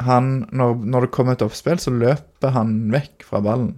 han, 0.07 0.47
når, 0.53 0.81
når 0.85 1.07
det 1.07 1.13
kommer 1.13 1.37
et 1.37 1.45
oppspill, 1.45 1.79
så 1.81 1.93
løper 1.93 2.53
han 2.57 2.79
vekk 2.93 3.25
fra 3.29 3.43
ballen. 3.45 3.77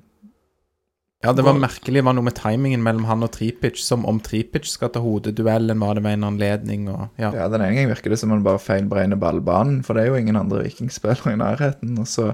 Ja, 1.18 1.32
det 1.34 1.42
var 1.42 1.56
merkelig. 1.58 1.98
Det 1.98 2.06
var 2.06 2.14
noe 2.14 2.28
med 2.28 2.37
timingen 2.38 2.82
mellom 2.87 3.08
han 3.08 3.25
og 3.26 3.32
Tripic, 3.34 3.80
som 3.82 4.04
om 4.06 4.20
Tripic 4.22 4.68
skal 4.70 4.92
ta 4.94 5.00
hodeduellen, 5.02 5.80
var 5.82 5.98
det 5.98 6.04
ved 6.04 6.14
en 6.14 6.26
anledning 6.28 6.84
og 6.92 7.08
ja. 7.18 7.32
Ja, 7.34 7.48
Den 7.50 7.64
ene 7.64 7.75
gangen 7.75 7.90
virker 7.90 8.14
det 8.14 8.20
som 8.20 8.30
han 8.30 8.44
bare 8.46 8.62
feilberegner 8.62 9.18
ballbanen, 9.18 9.80
for 9.82 9.98
det 9.98 10.04
er 10.04 10.12
jo 10.12 10.20
ingen 10.20 10.38
andre 10.38 10.62
vikingspillere 10.68 11.34
i 11.34 11.40
nærheten. 11.40 11.96
Og 11.98 12.06
så 12.06 12.28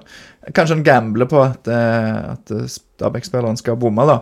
kanskje 0.52 0.76
han 0.76 0.84
gambler 0.84 1.30
på 1.32 1.40
at, 1.40 1.64
eh, 1.72 2.18
at 2.34 2.52
Stabæk-spilleren 2.74 3.56
skal 3.56 3.80
bomme, 3.80 4.04
da. 4.10 4.18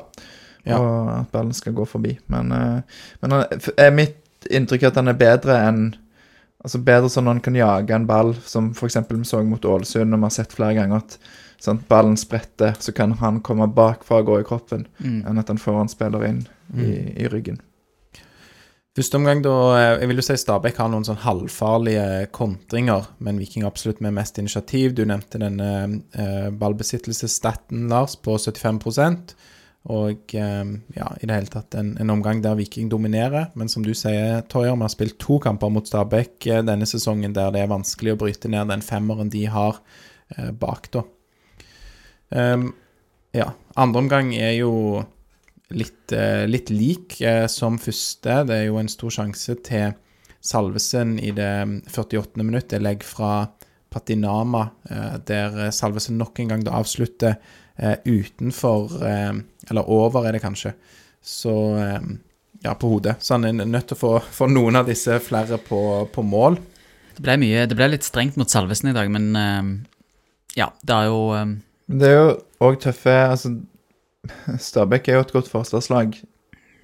Ja. 0.63 0.79
Og 0.79 1.11
at 1.17 1.35
ballen 1.35 1.59
skal 1.59 1.75
gå 1.75 1.85
forbi. 1.85 2.15
Men, 2.31 2.53
eh, 2.55 3.03
men 3.21 3.39
er 3.75 3.91
mitt 3.91 4.47
inntrykk 4.47 4.93
at 4.93 5.03
han 5.03 5.11
er 5.11 5.19
bedre 5.19 5.59
enn 5.67 5.85
Altså 6.63 6.79
bedre 6.79 7.09
sånn 7.11 7.25
når 7.27 7.33
han 7.33 7.41
kan 7.43 7.57
jage 7.59 7.95
en 7.97 8.05
ball, 8.07 8.37
som 8.47 8.69
f.eks. 8.71 8.95
vi 9.09 9.25
så 9.27 9.41
mot 9.43 9.65
Ålesund, 9.67 10.15
og 10.15 10.21
vi 10.21 10.29
har 10.29 10.31
sett 10.31 10.53
flere 10.55 10.77
ganger 10.77 11.01
at 11.01 11.17
sånn, 11.63 11.83
ballen 11.89 12.17
spretter, 12.19 12.75
så 12.83 12.95
kan 12.95 13.13
han 13.21 13.41
komme 13.47 13.69
bakfra 13.71 14.21
og 14.23 14.27
gå 14.33 14.41
i 14.41 14.47
kroppen, 14.49 14.87
Mm. 15.03 15.21
enn 15.27 15.39
at 15.39 15.49
han 15.49 15.59
får 15.63 15.81
en 15.81 15.89
spiller 15.93 16.25
inn 16.29 16.47
i, 16.77 17.23
i 17.23 17.29
ryggen. 17.31 17.61
Første 18.93 19.17
omgang, 19.17 19.41
da 19.41 19.53
eh, 19.79 20.01
Jeg 20.03 20.09
vil 20.11 20.19
jo 20.21 20.25
si 20.27 20.35
Stabæk 20.37 20.77
har 20.77 20.91
noen 20.93 21.07
sånn 21.07 21.23
halvfarlige 21.23 22.27
kontringer, 22.37 23.07
men 23.25 23.39
Viking 23.41 23.65
absolutt 23.65 24.03
med 24.05 24.13
mest 24.13 24.37
initiativ. 24.39 24.93
Du 24.95 25.07
nevnte 25.09 25.41
denne 25.41 26.03
eh, 26.13 26.51
ballbesittelsesstaten, 26.51 27.87
Lars, 27.89 28.17
på 28.21 28.37
75 28.37 29.33
Og 29.89 30.35
eh, 30.37 30.75
ja, 30.99 31.09
i 31.23 31.27
det 31.27 31.35
hele 31.39 31.51
tatt 31.55 31.75
en, 31.75 31.95
en 31.99 32.11
omgang 32.13 32.43
der 32.45 32.55
Viking 32.61 32.91
dominerer. 32.93 33.49
Men 33.55 33.69
som 33.73 33.83
du 33.83 33.95
sier, 33.95 34.43
Toyer, 34.53 34.77
vi 34.77 34.85
har 34.85 34.93
spilt 34.93 35.17
to 35.19 35.39
kamper 35.41 35.73
mot 35.73 35.89
Stabæk 35.89 36.47
eh, 36.53 36.61
denne 36.63 36.85
sesongen 36.87 37.33
der 37.33 37.51
det 37.51 37.65
er 37.65 37.73
vanskelig 37.73 38.13
å 38.13 38.21
bryte 38.27 38.53
ned 38.53 38.69
den 38.69 38.85
femmeren 38.85 39.33
de 39.33 39.47
har 39.47 39.81
eh, 40.37 40.51
bak, 40.53 40.91
da. 40.93 41.07
Ehm, 42.33 42.73
ja. 43.33 43.53
Andre 43.75 44.03
omgang 44.03 44.35
er 44.37 44.53
jo 44.59 45.03
litt, 45.73 46.13
uh, 46.13 46.45
litt 46.49 46.71
lik 46.73 47.17
uh, 47.25 47.47
som 47.49 47.79
første. 47.81 48.43
Det 48.49 48.59
er 48.59 48.67
jo 48.69 48.79
en 48.81 48.91
stor 48.93 49.15
sjanse 49.21 49.57
til 49.65 49.95
Salvesen 50.43 51.17
i 51.23 51.33
det 51.37 51.53
48. 51.89 52.43
minutt. 52.43 52.71
Det 52.73 52.83
legg 52.83 53.05
fra 53.07 53.47
Patinama, 53.93 54.67
uh, 54.91 55.17
der 55.29 55.71
Salvesen 55.73 56.21
nok 56.21 56.43
en 56.43 56.55
gang 56.55 56.67
da 56.67 56.79
avslutter 56.81 57.41
utenfor 57.83 58.93
Eller 59.03 59.89
over, 59.89 60.27
er 60.29 60.37
det 60.37 60.43
kanskje. 60.43 60.75
Så 61.25 61.55
ja, 62.63 62.75
på 62.79 62.91
hodet. 62.91 63.15
Så 63.25 63.35
han 63.35 63.49
er 63.49 63.65
nødt 63.65 63.89
til 63.89 63.97
å 63.97 63.99
få, 63.99 64.11
få 64.21 64.47
noen 64.53 64.77
av 64.77 64.87
disse 64.87 65.17
flere 65.25 65.57
på, 65.57 65.81
på 66.13 66.23
mål. 66.23 66.61
Det 67.17 67.25
ble, 67.25 67.39
mye, 67.41 67.65
det 67.67 67.79
ble 67.79 67.89
litt 67.95 68.05
strengt 68.07 68.37
mot 68.39 68.53
Salvesen 68.53 68.93
i 68.93 68.95
dag, 68.95 69.09
men 69.11 69.33
ja, 70.55 70.69
det 70.85 70.99
er 70.99 71.09
jo 71.09 71.23
Men 71.93 72.01
det 72.01 72.09
er 72.09 72.17
jo 72.17 72.29
òg 72.65 72.81
tøffe 72.81 73.13
Altså, 73.13 73.53
Stabæk 74.59 75.11
er 75.11 75.19
jo 75.19 75.27
et 75.27 75.33
godt 75.35 75.51
forsvarslag. 75.51 76.15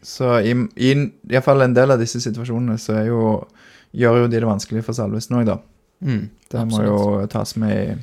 Så 0.02 0.36
i, 0.44 0.52
i 0.76 0.90
iallfall 1.30 1.64
en 1.64 1.74
del 1.74 1.94
av 1.94 2.02
disse 2.02 2.20
situasjonene 2.22 2.76
så 2.82 3.00
er 3.00 3.08
jo 3.08 3.22
gjør 3.96 4.22
jo 4.22 4.28
de 4.28 4.36
det 4.36 4.46
vanskelig 4.46 4.84
for 4.84 4.96
Salvesen 4.96 5.38
òg, 5.38 5.46
da. 5.48 5.56
Mm. 6.04 6.28
Det 6.52 6.64
må 6.68 6.82
jo 6.84 6.98
tas 7.30 7.56
med 7.58 7.74
i 7.78 7.96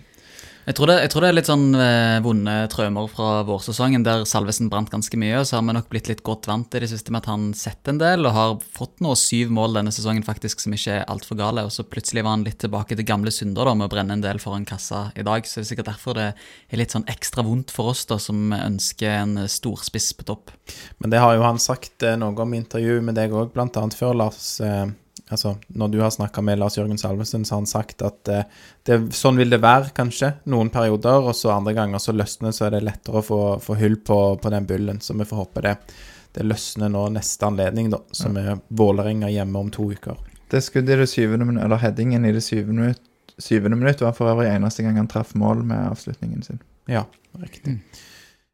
Jeg 0.65 0.79
tror, 0.79 0.89
det, 0.89 0.95
jeg 1.03 1.11
tror 1.13 1.21
det 1.21 1.27
er 1.29 1.35
litt 1.37 1.49
sånn 1.49 1.65
eh, 1.77 2.19
vonde 2.25 2.53
traumer 2.73 3.09
fra 3.13 3.43
vårsesongen, 3.45 4.01
der 4.05 4.23
Salvesen 4.25 4.71
brant 4.71 4.89
ganske 4.89 5.19
mye. 5.21 5.37
Og 5.37 5.45
så 5.45 5.59
har 5.59 5.65
vi 5.67 5.75
nok 5.77 5.91
blitt 5.91 6.09
litt 6.09 6.23
godt 6.25 6.49
vant 6.49 6.65
til 6.73 6.81
det 6.81 6.89
siste 6.89 7.13
med 7.13 7.21
at 7.21 7.29
han 7.29 7.51
setter 7.53 7.93
en 7.93 8.01
del, 8.01 8.25
og 8.25 8.33
har 8.33 8.55
fått 8.73 9.03
nå 9.05 9.13
syv 9.19 9.53
mål 9.53 9.77
denne 9.77 9.93
sesongen 9.93 10.25
faktisk 10.25 10.63
som 10.63 10.73
ikke 10.73 10.97
er 10.97 11.05
altfor 11.13 11.37
gale. 11.37 11.67
Og 11.67 11.75
så 11.75 11.85
plutselig 11.85 12.25
var 12.25 12.33
han 12.33 12.47
litt 12.47 12.57
tilbake 12.65 12.97
til 12.97 13.05
gamle 13.05 13.33
synder 13.35 13.69
da, 13.69 13.77
med 13.77 13.85
å 13.85 13.93
brenne 13.93 14.17
en 14.17 14.25
del 14.25 14.41
foran 14.41 14.65
kassa 14.65 15.11
i 15.13 15.27
dag. 15.27 15.45
Så 15.45 15.59
det 15.59 15.67
er 15.67 15.69
sikkert 15.75 15.91
derfor 15.91 16.17
det 16.17 16.31
er 16.33 16.81
litt 16.81 16.97
sånn 16.97 17.05
ekstra 17.13 17.45
vondt 17.45 17.69
for 17.75 17.93
oss 17.93 18.01
da, 18.09 18.17
som 18.17 18.49
ønsker 18.57 19.19
en 19.19 19.45
storspiss 19.45 20.15
på 20.17 20.25
topp. 20.33 20.55
Men 20.97 21.13
det 21.13 21.21
har 21.21 21.37
jo 21.37 21.45
han 21.45 21.61
sagt 21.61 22.01
eh, 22.01 22.17
noe 22.17 22.33
om 22.41 22.57
i 22.57 22.63
intervju 22.63 23.03
med 23.05 23.21
deg 23.21 23.37
òg, 23.37 23.53
annet 23.53 24.01
før, 24.01 24.17
Lars. 24.17 24.55
Eh, 24.65 24.87
altså, 25.29 25.55
når 25.67 25.91
du 25.93 25.99
har 26.01 26.11
snakka 26.13 26.41
med 26.45 26.59
Lars 26.59 26.77
Jørgen 26.77 26.97
Salvesen, 26.97 27.45
så 27.45 27.55
har 27.55 27.61
han 27.63 27.69
sagt 27.69 28.03
at 28.05 28.31
eh, 28.31 28.43
det, 28.85 28.99
sånn 29.15 29.39
vil 29.41 29.53
det 29.53 29.61
være, 29.63 29.93
kanskje, 29.97 30.33
noen 30.51 30.69
perioder, 30.73 31.29
og 31.29 31.35
så 31.37 31.53
andre 31.55 31.75
ganger 31.77 32.03
så 32.03 32.15
løsner 32.15 32.55
så 32.55 32.67
er 32.67 32.75
det 32.75 32.85
lettere 32.85 33.21
å 33.21 33.25
få, 33.25 33.39
få 33.63 33.77
hull 33.79 33.97
på, 34.05 34.19
på 34.41 34.53
den 34.53 34.69
bullen. 34.69 35.01
Så 35.01 35.17
vi 35.17 35.27
får 35.27 35.41
håpe 35.43 35.65
det, 35.65 35.75
det 36.37 36.45
løsner 36.45 36.93
nå 36.93 37.07
neste 37.15 37.49
anledning, 37.49 37.91
da, 37.93 38.01
som 38.15 38.37
er 38.41 38.55
Vålerenga 38.67 39.31
hjemme 39.33 39.65
om 39.65 39.73
to 39.73 39.89
uker. 39.93 40.19
Det 40.51 40.61
skuddet 40.61 40.97
i 40.97 41.03
det 41.03 41.09
syvende 41.09 41.47
minutt, 41.47 41.65
eller 41.65 41.81
headingen 41.81 42.25
i 42.27 42.33
det 42.35 42.43
syvende 42.45 42.89
minutt, 42.89 43.11
syvende 43.41 43.77
minutt 43.79 44.01
var 44.03 44.13
for 44.15 44.31
øvrig 44.31 44.51
eneste 44.53 44.85
gang 44.85 44.99
han 45.01 45.09
traff 45.11 45.33
mål 45.35 45.65
med 45.67 45.89
avslutningen 45.89 46.45
sin. 46.45 46.61
Ja, 46.87 47.03
riktig. 47.41 47.79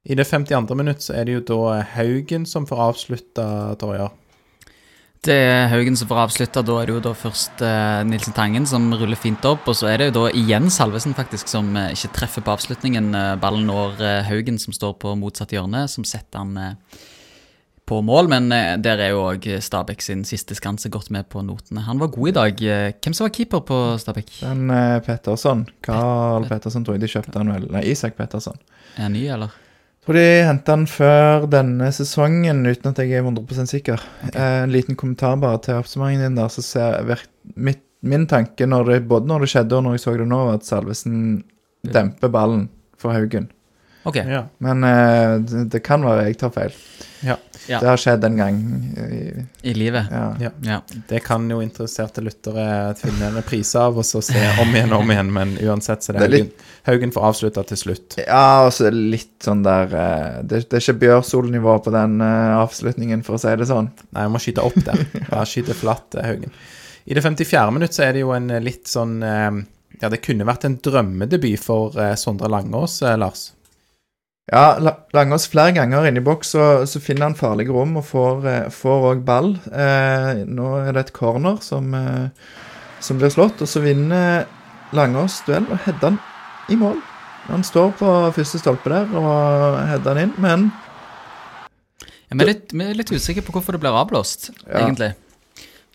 I 0.03 0.15
det 0.15 0.25
52. 0.25 0.75
minutt 0.75 1.03
så 1.05 1.13
er 1.13 1.27
det 1.27 1.35
jo 1.35 1.43
da 1.45 1.81
Haugen 1.93 2.47
som 2.49 2.65
får 2.65 2.79
avslutta, 2.87 3.45
Torjar. 3.77 4.15
Det 5.21 5.35
er 5.37 5.67
Haugen 5.69 5.93
som 5.99 6.07
får 6.09 6.17
avslutta. 6.23 6.63
Da 6.65 6.79
er 6.81 6.89
det 6.89 6.95
jo 6.95 7.01
da 7.05 7.11
først 7.13 7.59
eh, 7.61 7.99
Nilsen 8.09 8.33
Tangen 8.33 8.63
som 8.65 8.87
ruller 8.97 9.19
fint 9.21 9.43
opp. 9.45 9.67
Og 9.69 9.75
så 9.77 9.91
er 9.91 10.01
det 10.01 10.07
jo 10.09 10.15
da 10.15 10.31
igjen 10.33 10.71
Salvesen 10.73 11.13
faktisk 11.13 11.51
som 11.51 11.69
eh, 11.77 11.91
ikke 11.93 12.09
treffer 12.15 12.41
på 12.47 12.55
avslutningen. 12.55 13.11
Eh, 13.13 13.35
ballen 13.43 13.67
når 13.69 14.01
eh, 14.01 14.23
Haugen 14.25 14.57
som 14.61 14.73
står 14.73 14.95
på 15.03 15.13
motsatt 15.21 15.53
hjørne, 15.53 15.83
som 15.93 16.07
setter 16.09 16.41
han 16.41 16.57
eh, 16.57 16.97
på 17.85 18.01
mål. 18.07 18.31
Men 18.33 18.49
eh, 18.55 18.73
der 18.81 18.97
er 19.05 19.13
jo 19.13 19.21
òg 19.27 19.45
Stabæk 19.61 20.01
sin 20.01 20.25
siste 20.25 20.57
skanse 20.57 20.89
godt 20.89 21.13
med 21.13 21.29
på 21.29 21.45
notene. 21.45 21.85
Han 21.85 22.01
var 22.01 22.09
god 22.17 22.31
i 22.33 22.37
dag. 22.39 22.65
Eh, 22.65 22.89
Hvem 22.97 23.13
som 23.13 23.27
var 23.29 23.35
keeper 23.37 23.61
på 23.69 23.81
Stabæk? 24.01 24.39
Den 24.41 24.73
eh, 24.73 24.97
Petterson, 25.05 25.67
Carl 25.85 26.49
Petterson 26.49 26.81
tror 26.87 26.97
jeg 26.97 27.05
de 27.05 27.13
kjøpte 27.13 27.37
han 27.37 27.53
vel 27.53 27.69
Nei, 27.77 27.85
Isak 27.93 28.17
Petterson. 28.17 28.57
Er 28.97 29.05
han 29.05 29.13
ny, 29.13 29.27
eller? 29.37 29.53
Tror 30.01 30.17
de 30.17 30.25
henta 30.47 30.73
han 30.73 30.87
før 30.89 31.45
denne 31.51 31.91
sesongen, 31.93 32.63
uten 32.65 32.89
at 32.89 32.99
jeg 33.03 33.19
er 33.19 33.25
100 33.27 33.67
sikker. 33.69 34.01
Eh, 34.31 34.63
en 34.63 34.73
liten 34.73 34.97
kommentar 34.97 35.37
bare 35.41 35.61
til 35.61 35.77
oppsummeringen 35.77 36.25
din 36.25 36.39
der. 36.39 36.49
så 36.49 36.63
ser 36.65 36.97
jeg, 36.97 37.23
mitt, 37.55 37.85
Min 38.01 38.23
tanke, 38.25 38.65
når 38.65 38.87
det, 38.87 38.95
både 39.05 39.29
når 39.29 39.43
det 39.43 39.47
skjedde 39.51 39.75
og 39.77 39.83
når 39.85 39.93
jeg 39.93 40.01
så 40.01 40.11
det 40.17 40.25
nå, 40.25 40.37
var 40.47 40.55
at 40.57 40.65
Salvesen 40.65 41.17
demper 41.85 42.31
ballen 42.33 42.63
for 42.97 43.13
Haugen. 43.13 43.51
Ok. 44.09 44.15
Ja. 44.25 44.47
Men 44.57 44.81
eh, 44.83 45.35
det, 45.45 45.67
det 45.75 45.83
kan 45.85 46.01
være 46.01 46.23
jeg 46.25 46.39
tar 46.41 46.49
feil. 46.55 46.73
Ja. 47.21 47.37
Ja. 47.69 47.77
Det 47.79 47.87
har 47.91 47.99
skjedd 48.01 48.23
en 48.25 48.37
gang. 48.39 48.55
I, 48.97 49.45
I 49.69 49.73
livet. 49.77 50.05
ja. 50.11 50.35
Ja. 50.41 50.49
Ja. 50.65 50.77
Det 51.07 51.19
kan 51.23 51.45
jo 51.51 51.59
interesserte 51.61 52.23
lyttere 52.25 52.95
finne 52.97 53.27
en 53.27 53.35
reprise 53.37 53.77
av, 53.79 53.99
og 54.01 54.05
så 54.07 54.21
se 54.25 54.41
om 54.63 54.73
igjen 54.73 54.91
og 54.95 55.03
om 55.03 55.11
igjen, 55.13 55.29
men 55.35 55.53
uansett 55.61 56.01
så 56.03 56.09
er 56.13 56.17
det, 56.17 56.19
Det 56.19 56.27
er 56.29 56.33
litt- 56.37 56.55
Haugen, 56.55 56.81
Haugen 56.89 57.11
får 57.13 57.27
avslutta 57.29 57.63
til 57.69 57.77
slutt. 57.77 58.17
Ja, 58.25 58.65
og 58.65 58.71
så 58.73 58.87
er 58.89 58.95
det 58.97 59.03
litt 59.13 59.45
sånn 59.45 59.61
der 59.63 59.93
eh, 59.93 60.41
Det, 60.41 60.63
det 60.71 60.79
er 60.79 60.85
ikke 60.87 60.99
Bjørsol-nivå 61.05 61.77
på 61.85 61.93
den 61.93 62.17
eh, 62.25 62.55
avslutningen, 62.63 63.21
for 63.27 63.37
å 63.37 63.43
si 63.43 63.53
det 63.61 63.69
sånn. 63.69 63.91
Nei, 64.11 64.25
jeg 64.25 64.33
må 64.33 64.41
skyte 64.41 64.65
opp 64.65 64.81
der. 64.89 65.05
Ja, 65.31 65.45
skyte 65.45 65.77
flatt, 65.77 66.15
eh, 66.17 66.25
Haugen. 66.31 66.51
I 67.05 67.13
det 67.17 67.21
54. 67.25 67.71
minutt 67.77 67.93
så 67.93 68.03
er 68.07 68.13
det 68.17 68.25
jo 68.25 68.33
en 68.35 68.47
litt 68.65 68.87
sånn 68.89 69.19
Ja, 69.21 70.09
det 70.09 70.19
kunne 70.25 70.45
vært 70.49 70.65
en 70.65 70.75
drømmedebut 70.81 71.59
for 71.61 71.93
Sondre 72.17 72.49
Langås, 72.49 72.99
Lars. 73.21 73.51
Ja, 74.51 74.77
La- 74.83 74.97
Langås 75.15 75.45
flere 75.47 75.71
ganger 75.77 76.07
inne 76.09 76.19
i 76.19 76.25
boks, 76.25 76.49
så, 76.55 76.63
så 76.89 76.99
finner 76.99 77.29
han 77.29 77.37
farlige 77.39 77.71
rom 77.71 77.93
og 78.01 78.03
får 78.09 78.47
eh, 78.51 78.79
òg 78.91 79.21
ball. 79.27 79.53
Eh, 79.71 80.41
nå 80.47 80.73
er 80.81 80.91
det 80.97 81.05
et 81.05 81.13
corner 81.15 81.61
som, 81.63 81.87
eh, 81.95 82.49
som 82.99 83.21
blir 83.21 83.31
slått, 83.31 83.63
og 83.63 83.69
så 83.71 83.79
vinner 83.85 84.43
Langås 84.91 85.39
duell 85.47 85.63
og 85.71 85.79
header 85.85 86.09
han 86.11 86.19
i 86.67 86.75
mål. 86.75 86.99
Han 87.47 87.63
står 87.65 87.93
på 87.99 88.09
første 88.35 88.59
stolpe 88.61 88.91
der 88.91 89.07
og 89.17 89.79
header 89.87 90.19
han 90.19 90.25
inn, 90.27 90.35
men 90.43 90.67
Ja, 92.31 92.35
vi, 92.35 92.43
er 92.43 92.51
litt, 92.51 92.75
litt 92.99 93.11
usikre 93.15 93.43
på 93.43 93.55
hvorfor 93.55 93.75
det 93.75 93.81
blir 93.83 93.95
avblåst, 94.03 94.51
Ja. 94.67 94.83
egentlig. 94.85 95.13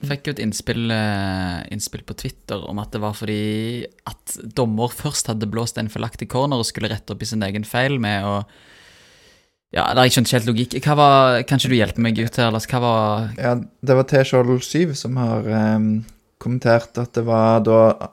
Fikk 0.04 0.28
jo 0.28 0.34
et 0.34 0.42
innspill, 0.44 0.90
eh, 0.92 1.62
innspill 1.72 2.04
på 2.04 2.16
Twitter 2.20 2.60
om 2.68 2.80
at 2.82 2.92
det 2.92 3.00
var 3.00 3.14
fordi 3.16 3.86
at 4.08 4.36
dommer 4.56 4.92
først 4.92 5.30
hadde 5.32 5.48
blåst 5.48 5.78
en 5.80 5.88
feilaktig 5.88 6.28
corner 6.28 6.60
og 6.60 6.68
skulle 6.68 6.90
rette 6.92 7.14
opp 7.14 7.22
i 7.24 7.28
sin 7.28 7.44
egen 7.46 7.64
feil 7.64 8.00
med 8.00 8.24
å 8.24 8.40
Ja, 9.74 9.92
det 9.92 10.06
jeg 10.06 10.12
ikke 10.12 10.22
ikke 10.22 10.36
helt 10.36 10.46
logikk. 10.48 10.74
Hva 10.84 10.94
var, 10.96 11.42
kan 11.42 11.58
ikke 11.58 11.68
du 11.68 11.76
hjelpe 11.76 12.00
meg 12.00 12.18
ut 12.18 12.36
her, 12.38 12.52
Lars? 12.54 12.68
Hva 12.70 12.80
var 12.80 13.32
Ja, 13.36 13.56
det 13.56 13.96
var 13.96 14.04
T-Skjold7 14.08 14.94
som 14.94 15.16
har 15.16 15.48
um, 15.76 16.04
kommentert 16.38 16.96
at 17.02 17.12
det 17.16 17.24
var 17.26 17.64
da 17.66 18.12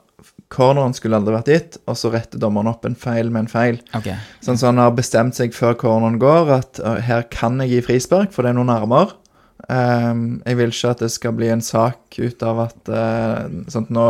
Corneren 0.52 0.92
skulle 0.94 1.18
aldri 1.18 1.34
vært 1.34 1.48
gitt, 1.50 1.76
og 1.88 1.96
så 1.98 2.10
retter 2.12 2.38
dommeren 2.38 2.68
opp 2.70 2.84
en 2.86 2.94
feil 2.94 3.30
med 3.32 3.44
en 3.44 3.50
feil. 3.50 3.78
Okay. 3.96 4.14
Sånn 4.44 4.58
så 4.60 4.68
han 4.68 4.78
har 4.78 4.92
bestemt 4.94 5.34
seg 5.34 5.54
før 5.56 5.74
corneren 5.80 6.20
går 6.22 6.52
at 6.54 6.80
her 7.08 7.24
kan 7.32 7.58
jeg 7.64 7.72
gi 7.72 7.80
frispark, 7.88 8.30
for 8.32 8.44
det 8.44 8.52
er 8.52 8.58
noen 8.60 8.70
armer. 8.70 9.16
Ehm, 9.72 10.42
jeg 10.44 10.56
vil 10.58 10.72
ikke 10.74 10.90
at 10.90 10.98
det 11.04 11.10
skal 11.14 11.32
bli 11.38 11.48
en 11.48 11.62
sak 11.64 12.18
ut 12.20 12.42
av 12.44 12.58
at 12.66 12.88
eh, 12.92 13.46
sant, 13.72 13.88
Nå 13.94 14.08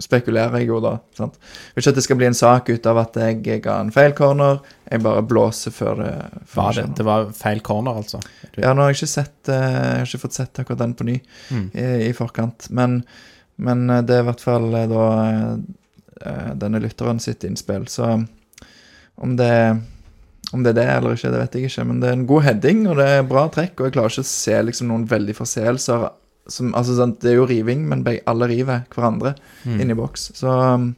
spekulerer 0.00 0.54
jeg 0.62 0.70
jo, 0.70 0.78
da. 0.80 0.94
Sant? 1.18 1.34
Jeg 1.36 1.74
vil 1.76 1.82
ikke 1.82 1.92
at 1.92 1.98
det 1.98 2.04
skal 2.06 2.18
bli 2.20 2.28
en 2.30 2.36
sak 2.38 2.70
ut 2.72 2.86
av 2.88 3.00
at 3.02 3.18
jeg 3.20 3.60
ga 3.66 3.74
en 3.82 3.90
feil 3.92 4.14
corner. 4.16 4.60
Jeg 4.88 5.02
bare 5.04 5.24
blåser 5.28 5.74
før 5.76 5.98
det 6.00 6.12
Var 6.54 6.72
det 6.78 6.84
det, 6.96 7.04
var 7.04 7.26
feil 7.36 7.60
corner, 7.66 7.98
altså. 8.00 8.20
Du- 8.54 8.62
Ja, 8.62 8.72
nå 8.72 8.82
har 8.86 8.94
jeg 8.94 9.00
ikke 9.02 9.10
sett 9.12 9.48
eh, 9.52 9.66
Jeg 9.66 9.98
har 9.98 10.06
ikke 10.08 10.22
fått 10.24 10.38
sett 10.38 10.58
akkurat 10.62 10.78
den 10.86 10.94
på 10.94 11.04
ny 11.10 11.18
Mm. 11.50 11.66
i, 11.74 11.84
i 12.08 12.12
forkant. 12.16 12.70
Men, 12.70 13.02
men 13.58 13.90
eh, 13.90 14.00
det 14.02 14.16
er 14.16 14.24
i 14.24 14.28
hvert 14.30 14.40
fall 14.40 14.72
eh, 14.74 14.86
da 14.88 15.04
eh, 15.26 15.54
eh, 16.30 16.50
denne 16.54 16.80
lytteren 16.80 17.20
sitt 17.20 17.44
innspill. 17.44 17.84
Så 17.88 18.08
om 19.20 19.36
det, 19.36 19.52
om 20.52 20.62
det 20.64 20.72
er 20.72 20.78
det 20.80 20.86
eller 20.96 21.14
ikke, 21.14 21.30
det 21.30 21.40
vet 21.44 21.54
jeg 21.60 21.68
ikke. 21.70 21.84
Men 21.86 22.00
det 22.02 22.08
er 22.08 22.12
en 22.18 22.26
god 22.26 22.42
heading, 22.42 22.80
og 22.90 22.96
det 22.98 23.06
er 23.06 23.22
bra 23.28 23.44
trekk. 23.54 23.76
Og 23.80 23.86
jeg 23.86 23.92
klarer 23.94 24.10
ikke 24.14 24.24
å 24.26 24.30
se 24.30 24.56
liksom 24.66 24.88
noen 24.90 25.04
veldig 25.10 25.36
forseelser. 25.38 26.08
Som, 26.50 26.72
altså, 26.74 26.96
sånn, 26.98 27.12
det 27.22 27.30
er 27.30 27.36
jo 27.36 27.46
riving, 27.46 27.84
men 27.86 28.02
begge, 28.02 28.24
alle 28.26 28.48
river 28.50 28.84
hverandre 28.90 29.34
Mm. 29.66 29.80
inni 29.84 29.94
boks. 29.94 30.30
Så 30.34 30.48
um, 30.74 30.94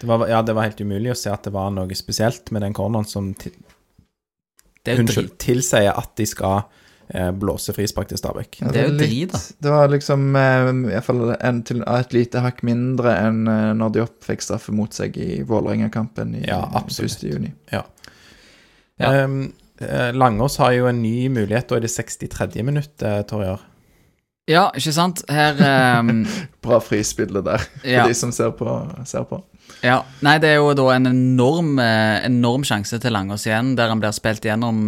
Det 0.00 0.06
var, 0.06 0.26
ja, 0.28 0.42
det 0.42 0.54
var 0.54 0.68
helt 0.68 0.80
umulig 0.84 1.10
å 1.10 1.16
se 1.16 1.30
at 1.32 1.42
det 1.48 1.52
var 1.54 1.70
noe 1.72 1.94
spesielt 1.96 2.50
med 2.52 2.62
den 2.62 2.74
corneren 2.76 3.06
som 3.08 3.32
til, 3.34 3.52
Det 4.84 4.92
er 4.94 5.00
unnskyld, 5.02 5.32
tilsier 5.42 5.90
at 5.96 6.12
de 6.20 6.26
skal 6.28 6.60
eh, 7.08 7.30
blåse 7.32 7.72
frispark 7.74 8.08
til 8.12 8.18
Stabæk. 8.20 8.60
ja, 8.60 8.68
Det 8.70 8.82
er 8.84 8.88
jo 8.90 8.98
drit, 9.00 9.32
da. 9.32 9.40
Det 9.64 9.72
var 9.72 9.88
liksom 9.88 10.36
eh, 10.36 10.68
i 10.70 10.92
hvert 10.92 11.04
fall 11.08 11.34
en, 11.40 11.62
til, 11.66 11.82
et 11.82 12.12
lite 12.14 12.44
hakk 12.44 12.62
mindre 12.62 13.16
enn 13.24 13.48
eh, 13.48 13.72
når 13.80 13.92
de 13.96 14.06
fikk 14.28 14.44
straffe 14.44 14.70
mot 14.76 14.92
seg 14.94 15.16
i 15.18 15.40
Vålerenga-kampen 15.48 16.36
i 16.38 16.44
Ja, 16.46 16.60
absolutt. 16.78 17.24
1. 17.24 17.50
Ja. 18.98 19.12
Eh, 19.78 20.12
Langås 20.16 20.56
har 20.62 20.72
jo 20.72 20.86
en 20.88 21.02
ny 21.02 21.28
mulighet 21.28 21.68
da 21.68 21.76
er 21.76 21.84
det 21.84 21.90
63. 21.92 22.62
minutt, 22.64 22.94
eh, 23.04 23.22
Torjar. 23.28 23.60
Ja, 24.48 24.68
ikke 24.78 24.92
sant? 24.94 25.24
Her 25.28 25.58
um... 26.00 26.20
Bra 26.64 26.78
frispillet 26.80 27.44
der, 27.44 27.58
for 27.58 27.88
Ja. 27.90 28.06
de 28.06 28.14
som 28.14 28.30
ser 28.32 28.52
på. 28.56 28.64
Ser 29.04 29.24
på. 29.26 29.40
Ja, 29.82 29.96
nei, 30.22 30.36
det 30.38 30.52
er 30.52 30.60
jo 30.60 30.68
da 30.78 30.84
en 30.94 31.08
enorm, 31.10 31.72
eh, 31.82 32.20
enorm 32.28 32.62
sjanse 32.64 33.00
til 33.02 33.10
Langås 33.12 33.44
igjen, 33.48 33.72
der 33.76 33.90
han 33.90 33.98
blir 34.00 34.14
spilt 34.14 34.46
gjennom 34.46 34.84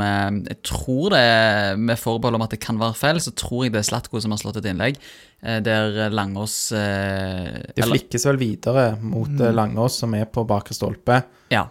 Jeg 0.46 0.60
tror 0.62 1.10
det, 1.10 1.78
med 1.82 1.98
forbehold 1.98 2.38
om 2.38 2.44
at 2.46 2.54
det 2.54 2.60
kan 2.62 2.78
være 2.78 2.94
feil, 2.94 3.18
så 3.20 3.34
tror 3.34 3.64
jeg 3.66 3.72
det 3.74 3.80
er 3.82 3.88
Slatko 3.90 4.22
som 4.22 4.30
har 4.30 4.38
slått 4.38 4.60
et 4.62 4.70
innlegg, 4.70 4.96
eh, 5.42 5.58
der 5.66 6.08
Langås 6.14 6.70
eh, 6.72 7.58
Det 7.74 7.84
flikkes 7.90 8.24
vel 8.30 8.38
videre 8.40 8.92
mot 9.02 9.28
Mm. 9.28 9.50
Langås, 9.58 9.98
som 9.98 10.14
er 10.14 10.24
på 10.30 10.46
bakre 10.46 10.72
stolpe. 10.78 11.24
Ja. 11.50 11.66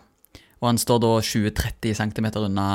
Og 0.58 0.66
han 0.72 0.78
står 0.82 1.00
da 1.04 1.10
20-30 1.22 1.94
cm 2.00 2.28
unna 2.42 2.68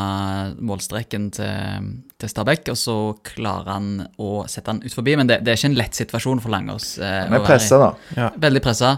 målstreken 0.62 1.30
til, 1.34 1.88
til 2.22 2.30
Stabæk, 2.30 2.68
og 2.70 2.78
så 2.78 2.94
klarer 3.26 3.72
han 3.74 3.88
å 4.22 4.44
sette 4.46 4.70
han 4.70 4.82
ut 4.84 4.94
forbi. 4.94 5.16
Men 5.18 5.26
det, 5.26 5.40
det 5.42 5.50
er 5.54 5.58
ikke 5.58 5.70
en 5.72 5.78
lett 5.80 5.98
situasjon 5.98 6.40
for 6.44 6.54
Langås. 6.54 6.92
eh, 7.02 7.24
Han 7.26 7.40
er 7.40 7.46
pressa, 7.46 7.80
da. 7.82 7.90
Ja. 8.16 8.28
Veldig 8.38 8.62
pressa. 8.62 8.96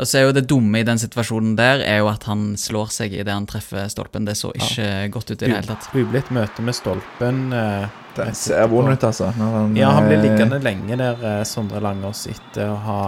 Og 0.00 0.06
så 0.06 0.18
er 0.20 0.22
jo 0.28 0.32
det 0.32 0.44
dumme 0.48 0.80
i 0.80 0.84
den 0.86 0.98
situasjonen 1.02 1.56
der, 1.58 1.82
er 1.84 1.98
jo 2.00 2.08
at 2.08 2.22
han 2.30 2.54
slår 2.58 2.90
seg 2.94 3.12
idet 3.14 3.30
han 3.34 3.46
treffer 3.50 3.88
stolpen. 3.90 4.24
Det 4.26 4.36
så 4.38 4.52
ikke 4.56 4.90
godt 5.12 5.32
ut 5.32 5.36
i 5.36 5.40
det 5.44 5.50
hele 5.54 5.66
tatt. 5.70 5.88
Ublidt 5.98 6.30
møte 6.34 6.62
med 6.66 6.74
stolpen. 6.78 7.40
eh, 7.52 7.88
Den 8.16 8.34
ser 8.34 8.66
vond 8.70 8.90
ut, 8.90 9.04
altså. 9.06 9.30
Når 9.38 9.54
han, 9.58 9.76
Ja, 9.78 9.90
han 9.94 10.06
blir 10.08 10.18
eh, 10.18 10.24
liggende 10.26 10.58
lenge 10.62 10.96
der, 10.98 11.22
eh, 11.34 11.42
Sondre 11.46 11.82
Langås, 11.84 12.26
etter 12.30 12.70
å 12.74 12.78
ha 12.86 13.00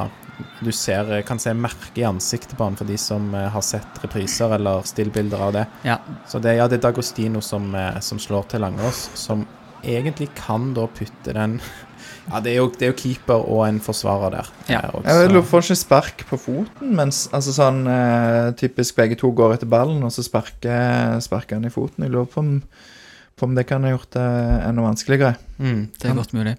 Du 0.63 0.71
ser, 0.73 1.11
eh, 1.13 1.23
kan 1.27 1.39
se 1.43 1.53
merke 1.55 2.01
i 2.01 2.07
ansiktet 2.09 2.57
på 2.59 2.65
han 2.65 2.77
for 2.79 2.89
de 2.89 2.97
som 2.99 3.35
eh, 3.35 3.49
har 3.53 3.65
sett 3.67 4.03
repriser 4.03 4.55
eller 4.57 4.87
stillbilder 4.89 5.47
av 5.49 5.53
det. 5.57 5.67
Ja. 5.87 5.99
Så 6.29 6.41
det, 6.43 6.57
ja, 6.59 6.69
det 6.71 6.81
er 6.81 6.87
Dagostino 6.89 7.43
som, 7.45 7.75
eh, 7.75 8.01
som 8.01 8.21
slår 8.23 8.49
til 8.53 8.65
Langås, 8.65 9.09
som 9.19 9.47
egentlig 9.83 10.31
kan 10.39 10.73
da 10.77 10.87
putte 10.87 11.35
den 11.35 11.61
Ja, 12.31 12.39
det 12.39 12.53
er 12.53 12.61
jo, 12.61 12.69
det 12.71 12.87
er 12.87 12.93
jo 12.93 12.99
keeper 12.99 13.43
og 13.51 13.65
en 13.67 13.81
forsvarer 13.83 14.31
der. 14.37 14.51
Ja. 14.71 14.81
også. 14.95 15.11
Jeg 15.11 15.31
lurer, 15.33 15.47
får 15.51 15.65
ikke 15.67 15.77
spark 15.81 16.25
på 16.29 16.39
foten, 16.39 16.95
mens 16.99 17.25
altså 17.35 17.55
sånn 17.57 17.83
eh, 17.91 18.53
typisk 18.59 18.97
begge 18.99 19.19
to 19.19 19.33
går 19.37 19.57
etter 19.57 19.71
ballen, 19.71 19.99
og 20.07 20.15
så 20.15 20.23
sparker, 20.23 21.19
sparker 21.25 21.59
han 21.59 21.67
i 21.67 21.73
foten. 21.75 22.07
Jeg 22.07 22.15
lurer 22.15 22.31
på 22.31 22.45
om, 22.45 22.53
på 23.35 23.49
om 23.49 23.57
det 23.59 23.67
kan 23.67 23.83
ha 23.83 23.91
gjort 23.95 24.15
det 24.15 24.27
enda 24.69 24.87
vanskeligere. 24.87 25.35
mm. 25.59 25.83
Det 25.99 26.11
er 26.13 26.21
godt 26.21 26.37
mulig. 26.39 26.55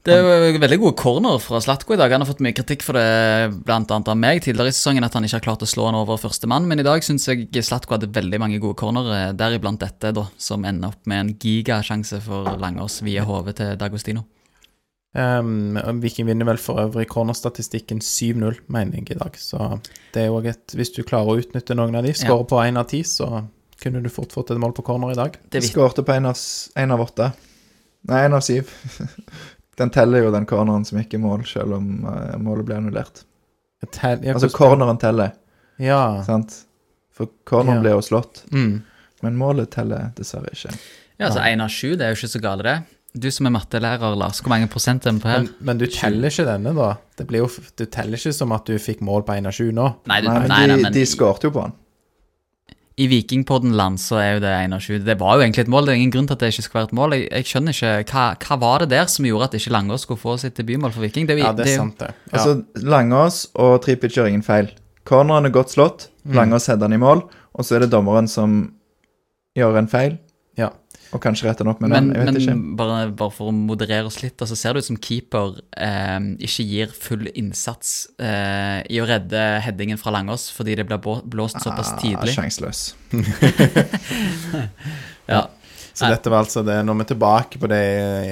Det 0.00 0.14
er 0.16 0.22
jo 0.24 0.60
veldig 0.62 0.78
gode 0.80 0.96
corner 0.96 1.36
fra 1.44 1.58
Slatko 1.60 1.92
i 1.92 1.98
dag. 2.00 2.12
Han 2.14 2.22
har 2.24 2.28
fått 2.30 2.40
mye 2.40 2.56
kritikk 2.56 2.84
for 2.86 2.96
det, 2.96 3.50
blant 3.66 3.90
annet 3.92 4.08
av 4.08 4.16
meg 4.16 4.40
tidligere 4.40 4.72
i 4.72 4.76
sesongen, 4.76 5.04
at 5.04 5.12
han 5.16 5.26
ikke 5.26 5.36
har 5.36 5.44
klart 5.44 5.64
å 5.66 5.68
slå 5.68 5.90
han 5.90 5.98
over 5.98 6.16
førstemann. 6.22 6.64
Men 6.70 6.80
i 6.80 6.86
dag 6.86 7.04
syns 7.04 7.28
jeg 7.28 7.50
Slatko 7.52 7.98
hadde 7.98 8.08
veldig 8.14 8.40
mange 8.40 8.60
gode 8.62 8.78
corner, 8.80 9.34
deriblant 9.36 9.82
dette, 9.84 10.14
da, 10.16 10.24
som 10.40 10.64
ender 10.64 10.94
opp 10.94 11.10
med 11.10 11.20
en 11.20 11.34
gigasjanse 11.36 12.22
for 12.24 12.48
Langås 12.62 13.02
via 13.04 13.26
hodet 13.28 13.58
til 13.60 13.76
Dagostino. 13.80 14.24
Um, 15.12 15.76
Viking 16.00 16.28
vinner 16.30 16.46
vel 16.46 16.60
for 16.62 16.80
øvrig 16.80 17.08
cornerstatistikken 17.10 18.00
7-0, 18.00 18.62
mener 18.72 19.02
jeg, 19.02 19.10
i 19.12 19.20
dag. 19.20 19.36
Så 19.36 19.60
det 20.14 20.24
er 20.24 20.30
jo 20.30 20.40
et 20.40 20.76
Hvis 20.80 20.94
du 20.96 21.02
klarer 21.02 21.34
å 21.34 21.40
utnytte 21.42 21.76
noen 21.76 21.98
av 21.98 22.08
de, 22.08 22.16
skårer 22.16 22.48
på 22.48 22.64
én 22.64 22.80
av 22.80 22.88
ti, 22.88 23.02
så 23.04 23.44
kunne 23.82 24.00
du 24.00 24.08
fort 24.12 24.32
fått 24.32 24.54
et 24.54 24.60
mål 24.60 24.72
på 24.76 24.86
corner 24.86 25.12
i 25.12 25.18
dag. 25.18 25.36
Viktig. 25.50 25.74
skårte 25.74 26.06
på 26.06 26.16
én 26.16 26.28
av, 26.30 26.40
en 26.80 26.96
av 26.96 27.04
åtte. 27.04 27.32
Nei, 28.08 28.24
én 28.24 28.36
av 28.36 28.44
syv. 28.46 28.70
den 29.80 29.90
teller 29.94 30.26
jo 30.26 30.30
den 30.34 30.46
corneren 30.48 30.84
som 30.86 31.00
ikke 31.00 31.16
er 31.18 31.24
mål, 31.24 31.44
selv 31.48 31.74
om 31.78 31.90
uh, 32.06 32.36
målet 32.42 32.68
ble 32.68 32.76
annullert. 32.80 33.24
Tell, 33.90 34.20
ja, 34.26 34.34
Altså 34.36 34.50
corneren 34.52 34.98
teller, 35.00 35.32
Ja. 35.80 36.20
sant? 36.26 36.62
For 37.16 37.30
corneren 37.48 37.80
Ja. 37.80 37.84
ble 37.86 37.90
jo 37.96 38.00
slått, 38.04 38.42
Mm. 38.52 38.82
men 39.24 39.36
målet 39.40 39.70
teller 39.72 40.12
dessverre 40.16 40.52
ikke. 40.52 40.74
Ja, 41.18 41.26
altså 41.28 41.40
én 41.44 41.60
av 41.64 41.68
sju, 41.72 41.96
det 41.96 42.02
er 42.06 42.14
jo 42.14 42.20
ikke 42.20 42.34
så 42.36 42.40
gale, 42.44 42.62
det. 42.62 42.78
Du 43.18 43.26
som 43.34 43.46
er 43.48 43.50
mattelærer, 43.50 44.14
Lars, 44.16 44.38
hvor 44.40 44.52
mange 44.52 44.68
prosent 44.70 45.04
er 45.06 45.12
vi 45.16 45.18
på 45.24 45.28
her? 45.32 45.40
Men, 45.42 45.54
men 45.60 45.78
du 45.78 45.86
teller 45.90 46.28
ikke 46.30 46.44
denne, 46.46 46.72
da. 46.76 46.92
Det 47.18 47.26
blir 47.26 47.40
jo, 47.42 47.48
du 47.76 47.84
teller 47.86 48.16
ikke 48.20 48.32
som 48.36 48.52
at 48.52 48.64
du 48.70 48.76
fikk 48.78 49.00
mål 49.02 49.24
på 49.26 49.34
1 49.34 49.46
av 49.50 49.52
7 49.56 49.72
nå. 49.74 49.88
Nei, 50.06 50.20
du, 50.20 50.28
Nei, 50.28 50.34
nei, 50.34 50.40
men 50.44 50.48
nei, 50.48 50.66
de, 50.76 50.82
men 50.84 50.92
de 50.94 51.02
skårte 51.10 51.48
jo 51.48 51.50
på 51.56 51.64
han. 51.64 51.72
I 53.00 53.06
Vikingpodden-land 53.08 54.00
så 54.02 54.18
er 54.20 54.30
jo 54.34 54.40
det 54.44 54.50
én 54.52 54.74
av 54.76 54.82
sju. 54.84 54.98
Det 55.04 55.16
var 55.20 55.38
jo 55.38 55.44
egentlig 55.44 55.64
et 55.64 55.72
mål, 55.72 55.86
det 55.86 55.94
er 55.94 56.00
ingen 56.02 56.12
grunn 56.14 56.28
til 56.28 56.36
at 56.36 56.42
det 56.44 56.50
ikke 56.52 56.64
skulle 56.66 56.80
være 56.82 56.90
et 56.90 56.96
mål. 56.98 57.14
Jeg, 57.16 57.26
jeg 57.30 57.48
skjønner 57.50 57.76
ikke, 57.76 57.92
hva, 58.12 58.24
hva 58.44 58.58
var 58.60 58.84
det 58.84 58.90
der 58.92 59.08
som 59.12 59.28
gjorde 59.28 59.48
at 59.48 59.56
ikke 59.60 59.72
Langås 59.74 60.04
skulle 60.06 60.20
få 60.20 60.36
sitt 60.42 60.58
debutmål 60.60 60.92
for 60.96 61.06
Viking? 61.06 61.28
Det, 61.30 61.38
Ja, 61.40 61.52
det 61.56 61.64
er 61.64 61.70
det, 61.70 61.76
sant, 61.80 61.96
det. 62.02 62.10
Ja. 62.28 62.32
Altså, 62.36 62.84
Langås 62.84 63.42
og 63.54 63.78
Tripic 63.86 64.18
gjør 64.18 64.28
ingen 64.32 64.44
feil. 64.46 64.68
Corneren 65.08 65.48
er 65.48 65.54
godt 65.54 65.72
slått, 65.76 66.08
Mm. 66.20 66.34
Langås 66.36 66.66
header 66.68 66.84
den 66.84 66.98
i 66.98 67.00
mål, 67.00 67.22
og 67.56 67.64
så 67.64 67.78
er 67.78 67.80
det 67.86 67.94
dommeren 67.94 68.26
som 68.28 68.74
gjør 69.56 69.78
en 69.80 69.88
feil. 69.88 70.18
Og 71.10 71.20
kanskje 71.24 71.48
rette 71.48 71.64
den 71.64 71.70
opp 71.72 71.80
med 71.82 71.90
Men, 71.90 72.08
den. 72.12 72.16
Jeg 72.20 72.26
vet 72.28 72.40
ikke. 72.42 72.54
men 72.54 72.76
bare, 72.78 72.98
bare 73.18 73.34
for 73.34 73.50
å 73.50 73.54
moderere 73.56 74.06
oss 74.06 74.20
litt, 74.22 74.38
så 74.46 74.56
ser 74.58 74.74
det 74.76 74.84
ut 74.84 74.88
som 74.92 74.98
keeper 75.02 75.56
eh, 75.76 76.18
ikke 76.46 76.66
gir 76.68 76.92
full 76.94 77.26
innsats 77.34 77.94
eh, 78.22 78.80
i 78.86 79.00
å 79.02 79.08
redde 79.10 79.42
headingen 79.66 79.98
fra 79.98 80.12
Langås, 80.14 80.48
fordi 80.54 80.76
det 80.78 80.86
blir 80.86 81.00
blåst 81.26 81.58
såpass 81.64 81.94
Ah, 81.96 81.98
tidlig. 82.04 82.36
Sjanseløs. 82.38 82.84
Ja. 85.30 85.44
Så 85.92 86.06
Nei. 86.06 86.14
dette 86.14 86.30
var 86.32 86.44
altså 86.44 86.62
det 86.64 86.78
Nå 86.86 86.94
er 86.94 87.00
vi 87.02 87.08
tilbake 87.10 87.58
på 87.60 87.68
det 87.70 87.80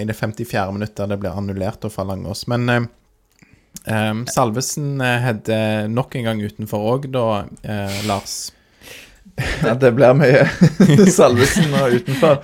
i 0.00 0.04
det 0.08 0.14
54. 0.16 0.70
minuttet 0.74 1.10
det 1.10 1.18
ble 1.20 1.30
annullert 1.34 1.84
fra 1.92 2.04
Langås. 2.08 2.46
Men 2.50 2.68
eh, 2.72 2.86
eh, 3.86 4.14
Salvesen 4.32 5.00
eh, 5.04 5.18
hadde 5.26 5.58
nok 5.92 6.16
en 6.18 6.26
gang 6.30 6.42
utenfor 6.42 6.86
òg, 6.94 7.10
da, 7.14 7.26
eh, 7.62 7.98
Lars. 8.08 8.38
Ja, 9.62 9.74
det 9.79 9.92
blir 9.94 10.14
mye 10.18 10.42
Salvesen 11.18 11.74
og 11.79 11.94
utenfor. 11.98 12.38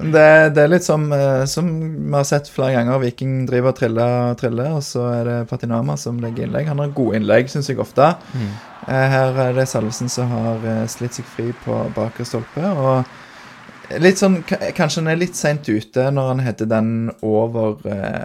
Det, 0.00 0.26
det 0.56 0.62
er 0.64 0.72
litt 0.72 0.86
som, 0.86 1.06
eh, 1.14 1.44
som 1.50 1.68
vi 1.70 2.14
har 2.16 2.26
sett 2.26 2.50
flere 2.50 2.74
ganger. 2.78 3.00
Viking 3.04 3.44
driver 3.48 3.72
og 3.72 3.78
triller 3.78 4.14
og 4.32 4.40
triller, 4.40 4.72
og 4.78 4.84
så 4.86 5.06
er 5.12 5.28
det 5.28 5.38
Patinama 5.50 5.96
som 6.00 6.18
legger 6.22 6.46
innlegg. 6.46 6.70
Han 6.70 6.82
har 6.82 6.94
gode 6.96 7.20
innlegg, 7.20 7.50
syns 7.52 7.70
jeg 7.70 7.80
ofte. 7.82 8.12
Mm. 8.34 8.48
Eh, 8.86 9.06
Her 9.14 9.42
er 9.46 9.58
det 9.60 9.68
Salvesen 9.70 10.10
som 10.12 10.32
har 10.34 10.66
eh, 10.66 10.86
slitt 10.90 11.18
seg 11.18 11.28
fri 11.36 11.50
på 11.64 11.82
bakre 11.96 12.26
stolpe. 12.28 12.64
Og 12.70 14.00
litt 14.02 14.22
sånn, 14.22 14.40
kanskje 14.46 15.02
han 15.04 15.12
er 15.12 15.22
litt 15.22 15.38
seint 15.38 15.70
ute 15.70 16.10
når 16.14 16.34
han 16.34 16.42
heter 16.46 16.70
den 16.70 16.90
over, 17.26 17.78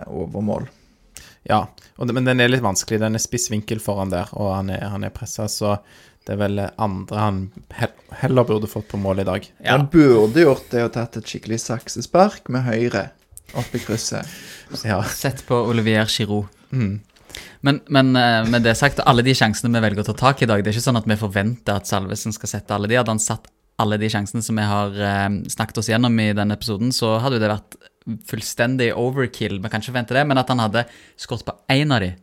over 0.09 0.45
mål. 0.45 0.67
Ja, 1.45 1.67
det, 1.97 2.13
men 2.13 2.25
den 2.25 2.41
er 2.41 2.49
litt 2.49 2.65
vanskelig. 2.65 2.99
Den 3.03 3.17
er 3.17 3.21
spiss 3.21 3.51
vinkel 3.53 3.81
foran 3.81 4.09
der, 4.13 4.31
og 4.33 4.49
han 4.55 4.71
er, 4.73 4.87
han 4.89 5.05
er 5.05 5.13
pressa, 5.13 5.45
så 5.51 5.75
det 6.25 6.33
er 6.33 6.39
vel 6.41 6.61
andre 6.81 7.21
han 7.21 7.41
heller 8.21 8.47
burde 8.47 8.69
fått 8.69 8.87
på 8.89 8.97
mål 9.01 9.21
i 9.21 9.27
dag. 9.27 9.47
Ja. 9.59 9.75
Han 9.75 9.87
burde 9.93 10.41
gjort 10.41 10.71
det 10.71 10.85
og 10.87 10.93
tatt 10.95 11.19
et 11.19 11.29
skikkelig 11.29 11.59
saksespark 11.61 12.49
med 12.53 12.65
høyre. 12.65 13.09
Opp 13.55 13.75
i 13.77 13.81
krysset. 13.83 14.25
Ja. 14.83 15.03
Sett 15.05 15.45
på 15.45 15.59
Olivier 15.69 16.09
Giroud. 16.09 16.49
Mm. 16.73 16.97
Men, 17.65 17.81
men 17.93 18.15
eh, 18.15 18.47
med 18.49 18.65
det 18.65 18.75
sagt, 18.79 19.01
alle 19.05 19.23
de 19.25 19.35
sjansene 19.37 19.73
vi 19.73 19.83
velger 19.83 20.03
å 20.03 20.07
ta 20.09 20.15
tak 20.17 20.41
i 20.41 20.45
i 20.45 20.49
dag, 20.49 20.63
det 20.63 20.71
er 20.71 20.77
ikke 20.77 20.87
sånn 20.87 20.99
at 20.99 21.09
vi 21.09 21.19
forventer 21.19 21.77
at 21.77 21.89
Salvesen 21.89 22.33
skal 22.35 22.51
sette 22.51 22.75
alle 22.75 22.89
de. 22.89 22.97
Hadde 22.99 23.13
han 23.13 23.21
satt 23.21 23.49
alle 23.81 23.99
de 23.99 24.09
sjansene 24.11 24.43
som 24.45 24.57
vi 24.57 24.65
har 24.65 24.97
eh, 24.97 25.29
snakket 25.51 25.81
oss 25.81 25.91
gjennom 25.91 26.19
i 26.21 26.31
denne 26.37 26.57
episoden, 26.57 26.93
så 26.95 27.17
hadde 27.23 27.41
det 27.43 27.51
vært 27.51 27.77
fullstendig 28.29 28.91
overkill. 28.97 29.59
Vi 29.61 29.71
kan 29.71 29.81
ikke 29.81 29.91
forvente 29.91 30.17
det, 30.17 30.25
men 30.29 30.41
at 30.41 30.51
han 30.53 30.61
hadde 30.61 30.85
skåret 31.21 31.45
på 31.47 31.57
én 31.73 31.93
av 31.93 32.03
de, 32.05 32.13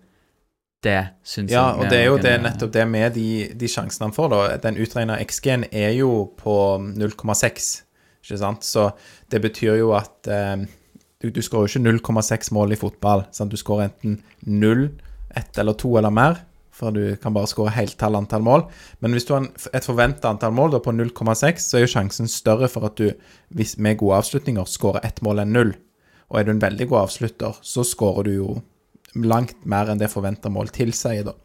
det 0.83 0.99
syns 1.27 1.53
Ja, 1.53 1.69
jeg 1.71 1.79
og 1.79 1.91
det 1.93 1.99
er 2.01 2.07
jo 2.09 2.19
det, 2.23 2.35
nettopp 2.43 2.73
det 2.75 2.85
med 2.91 3.15
de, 3.15 3.29
de 3.59 3.71
sjansene 3.71 4.09
han 4.09 4.15
får, 4.17 4.31
da. 4.33 4.43
Den 4.65 4.79
utregna 4.83 5.19
XG-en 5.23 5.67
er 5.71 5.93
jo 5.97 6.11
på 6.39 6.55
0,6, 6.83 7.69
ikke 8.23 8.41
sant? 8.41 8.67
Så 8.67 8.89
det 9.31 9.43
betyr 9.45 9.79
jo 9.81 9.93
at 9.99 10.31
eh, 10.31 10.65
du, 11.23 11.31
du 11.31 11.43
skårer 11.45 11.71
jo 11.71 11.79
ikke 11.79 12.01
0,6 12.01 12.51
mål 12.57 12.75
i 12.75 12.81
fotball. 12.81 13.27
Sant? 13.35 13.53
Du 13.53 13.61
skårer 13.61 13.91
enten 13.91 14.19
0, 14.43 14.89
1 15.39 15.63
eller 15.63 15.79
2 15.79 15.93
eller 16.01 16.15
mer, 16.15 16.43
for 16.75 16.95
du 16.95 17.15
kan 17.23 17.35
bare 17.37 17.51
skåre 17.51 17.75
heltall 17.77 18.19
antall 18.19 18.43
mål. 18.43 18.67
Men 19.05 19.15
hvis 19.15 19.29
du 19.29 19.37
har 19.37 19.47
et 19.47 19.87
forventa 19.87 20.33
antall 20.33 20.55
mål 20.57 20.75
da, 20.75 20.83
på 20.83 20.95
0,6, 20.97 21.63
så 21.63 21.79
er 21.79 21.87
jo 21.87 21.93
sjansen 21.95 22.31
større 22.31 22.71
for 22.73 22.89
at 22.91 22.99
du 22.99 23.13
hvis, 23.55 23.77
med 23.79 24.01
gode 24.03 24.19
avslutninger 24.19 24.67
skårer 24.67 25.07
ett 25.07 25.23
mål 25.23 25.45
enn 25.45 25.55
null. 25.55 25.73
Og 26.33 26.41
er 26.41 26.49
du 26.49 26.55
en 26.57 26.65
veldig 26.65 26.91
god 26.91 27.05
avslutter, 27.05 27.59
så 27.63 27.85
skårer 27.87 28.27
du 28.27 28.35
jo 28.35 28.51
langt 29.15 29.67
mer 29.69 29.93
enn 29.93 30.01
det 30.01 30.11
forventa 30.13 30.51
mål 30.53 30.73
tilsier, 30.75 31.25
da. 31.29 31.37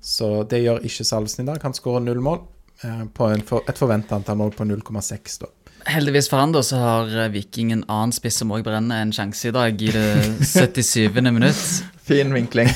Så 0.00 0.44
det 0.50 0.62
gjør 0.62 0.84
ikke 0.86 1.04
Salvesen 1.06 1.44
i 1.44 1.50
dag. 1.50 1.62
Han 1.62 1.74
skårer 1.74 2.04
null 2.04 2.22
mål 2.24 2.40
eh, 2.84 3.04
på 3.14 3.30
for, 3.48 3.66
et 3.68 3.78
forventa 3.78 4.18
antall 4.18 4.38
mål 4.40 4.54
på 4.56 4.66
0,6, 4.68 5.40
da. 5.42 5.52
Heldigvis 5.86 6.26
for 6.26 6.42
han 6.42 6.50
da, 6.54 6.64
så 6.66 6.80
har 6.82 7.12
eh, 7.14 7.28
Viking 7.34 7.70
en 7.74 7.84
annen 7.86 8.14
spiss 8.14 8.40
som 8.42 8.50
òg 8.54 8.64
brenner 8.66 9.04
en 9.04 9.12
sjanse 9.14 9.50
i 9.50 9.54
dag, 9.54 9.82
i 9.82 9.92
det 9.94 10.06
77. 10.54 11.14
minutt. 11.30 11.62
Fin 12.06 12.32
vinkling. 12.34 12.70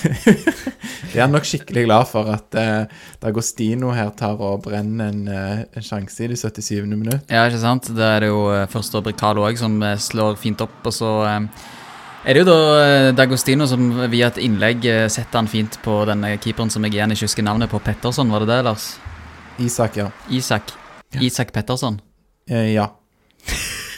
Jeg 1.11 1.25
er 1.25 1.31
nok 1.31 1.47
skikkelig 1.47 1.89
glad 1.89 2.07
for 2.07 2.29
at 2.31 2.55
eh, 2.59 3.01
Dagostino 3.23 3.91
her 3.97 4.13
tar 4.19 4.39
og 4.39 4.63
brenner 4.69 5.11
en, 5.11 5.25
eh, 5.27 5.65
en 5.75 5.87
sjanse 5.87 6.23
i 6.23 6.31
det 6.31 6.39
77. 6.39 6.87
minutt. 6.95 7.27
Ja, 7.27 7.49
ikke 7.49 7.63
sant? 7.63 7.91
Da 7.97 8.15
er 8.15 8.27
det 8.27 8.31
jo 8.31 8.45
eh, 8.55 8.69
første 8.71 9.03
Bricalo 9.03 9.43
òg 9.49 9.59
som 9.59 9.81
slår 9.99 10.39
fint 10.39 10.63
opp, 10.63 10.79
og 10.87 10.95
så 10.95 11.11
eh, 11.27 11.67
er 12.25 12.35
det 12.37 12.43
jo 12.43 12.47
da 12.49 12.57
eh, 12.85 13.09
D'Agostino 13.17 13.67
som 13.71 13.89
via 14.13 14.29
et 14.29 14.39
innlegg 14.45 14.85
eh, 14.89 15.07
setter 15.13 15.41
han 15.41 15.49
fint 15.51 15.79
på 15.85 16.01
denne 16.09 16.35
keeperen 16.43 16.71
som 16.73 16.85
jeg 16.85 16.97
igjen 16.99 17.15
ikke 17.15 17.29
husker 17.29 17.47
navnet 17.47 17.71
på. 17.73 17.81
Petterson, 17.85 18.31
var 18.33 18.45
det 18.45 18.51
det, 18.53 18.61
Lars? 18.69 18.91
Isak, 19.61 19.97
ja. 20.01 20.09
Isak. 20.31 20.73
Isak 21.21 21.53
Petterson. 21.53 22.01
Eh, 22.51 22.73
ja. 22.75 22.91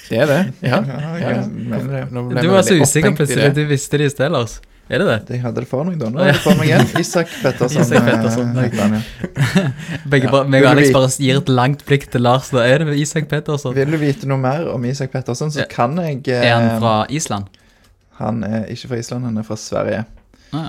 Det 0.08 0.18
er 0.22 0.26
det. 0.28 0.40
Ja. 0.60 0.82
Ja, 1.22 1.30
ja. 1.30 2.42
Du 2.42 2.48
var 2.52 2.62
så 2.66 2.74
usikker 2.78 3.14
plutselig. 3.16 3.54
Du 3.56 3.64
visste 3.70 3.98
det 3.98 4.10
i 4.10 4.12
sted, 4.12 4.30
Lars. 4.34 4.60
Er 4.92 4.98
det 5.00 5.06
det? 5.08 5.18
De 5.28 5.38
hadde 5.40 5.62
det 5.62 5.68
for 5.70 5.86
meg 5.88 5.94
da. 6.00 6.08
Nå 6.12 6.20
er 6.20 6.32
det 6.34 6.40
for 6.42 6.58
meg 6.58 6.68
igjen. 6.68 6.82
Isak 7.00 7.30
Petterson. 7.40 7.84
Isak 7.84 8.04
Petterson. 8.04 8.50
Begge, 10.10 10.28
Ja. 10.28 10.42
meg 10.44 10.64
og 10.66 10.70
Alex 10.72 10.90
bare 10.92 11.08
gir 11.16 11.38
et 11.40 11.48
langt 11.48 11.84
blikk 11.88 12.08
til 12.12 12.24
Lars. 12.26 12.50
Da 12.52 12.64
er 12.66 12.84
det 12.84 12.98
Isak 13.00 13.28
Petterson. 13.30 13.74
Vil 13.78 13.94
du 13.94 13.96
vite 14.02 14.28
noe 14.28 14.40
mer 14.42 14.66
om 14.74 14.84
Isak 14.84 15.12
Petterson, 15.14 15.50
så 15.54 15.62
Ja. 15.62 15.66
kan 15.70 15.96
jeg 15.96 16.26
eh, 16.28 16.44
Er 16.50 16.54
han 16.58 16.80
fra 16.82 17.06
Island? 17.08 17.46
Han 18.22 18.42
er 18.46 18.64
ikke 18.72 18.88
fra 18.92 19.00
Island, 19.02 19.24
han 19.28 19.36
er 19.42 19.46
fra 19.46 19.56
Sverige. 19.60 20.04
Ah, 20.52 20.68